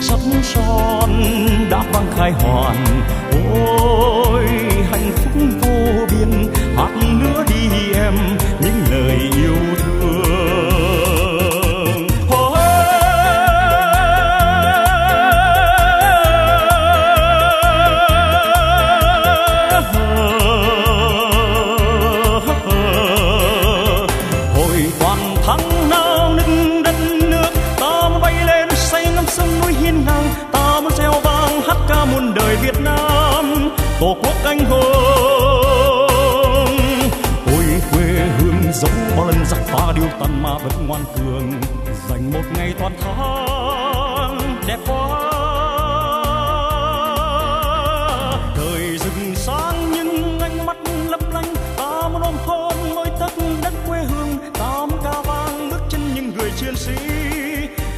sắp 0.00 0.18
son 0.42 1.24
đã 1.70 1.84
vang 1.92 2.12
khai 2.16 2.32
hoàn. 2.32 2.76
Ôi, 3.54 4.44
hạnh 4.90 5.12
phúc 5.16 5.42
vô 5.60 6.06
biên. 6.10 6.52
Hát 6.76 6.90
nữa 7.20 7.44
đi 7.48 7.92
em, 7.94 8.14
những 8.60 8.84
lời 8.90 9.18
yêu 9.36 9.54
thương. 9.78 9.89
Tàn 40.20 40.42
mà 40.42 40.58
vẫn 40.58 40.86
ngoan 40.86 41.04
cường, 41.16 41.52
dành 42.08 42.32
một 42.32 42.42
ngày 42.56 42.74
toàn 42.78 42.92
tháng 43.00 44.38
đẹp 44.66 44.78
quá. 44.86 45.32
Thời 48.54 48.98
rừng 48.98 49.34
sáng 49.34 49.92
nhưng 49.92 50.40
ánh 50.40 50.66
mắt 50.66 50.76
lấp 51.08 51.20
lánh, 51.32 51.54
ta 51.76 52.08
muốn 52.12 52.22
ôm 52.22 52.34
hôn 52.46 52.74
môi 52.94 53.06
tất 53.20 53.32
đất 53.62 53.72
quê 53.86 53.98
hương 53.98 54.38
ta 54.54 54.86
muốn 54.86 55.00
ca 55.04 55.22
vang 55.22 55.70
bước 55.70 55.82
chân 55.88 56.00
những 56.14 56.32
người 56.36 56.50
chiến 56.56 56.76
sĩ, 56.76 56.96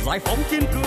giải 0.06 0.18
phóng 0.24 0.38
kiên 0.50 0.62
cường. 0.74 0.82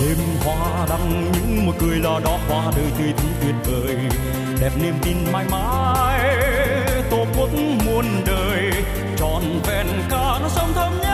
Đêm 0.00 0.18
hoa 0.44 0.86
đăng 0.88 1.32
một 1.66 1.72
cười 1.78 1.96
là 1.96 2.20
đó 2.24 2.38
hoa 2.48 2.72
đời 2.76 2.86
tươi 2.98 3.12
thắm 3.16 3.26
tuyệt 3.42 3.54
vời, 3.64 3.96
đẹp 4.60 4.70
niềm 4.82 4.94
tin 5.02 5.16
mãi 5.32 5.44
mãi 5.50 6.17
cuộc 7.38 7.48
muôn 7.86 8.04
đời 8.26 8.70
tròn 9.16 9.42
vẹn 9.66 9.86
cả 10.10 10.38
nó 10.42 10.48
sông 10.48 10.72
thơm 10.74 11.07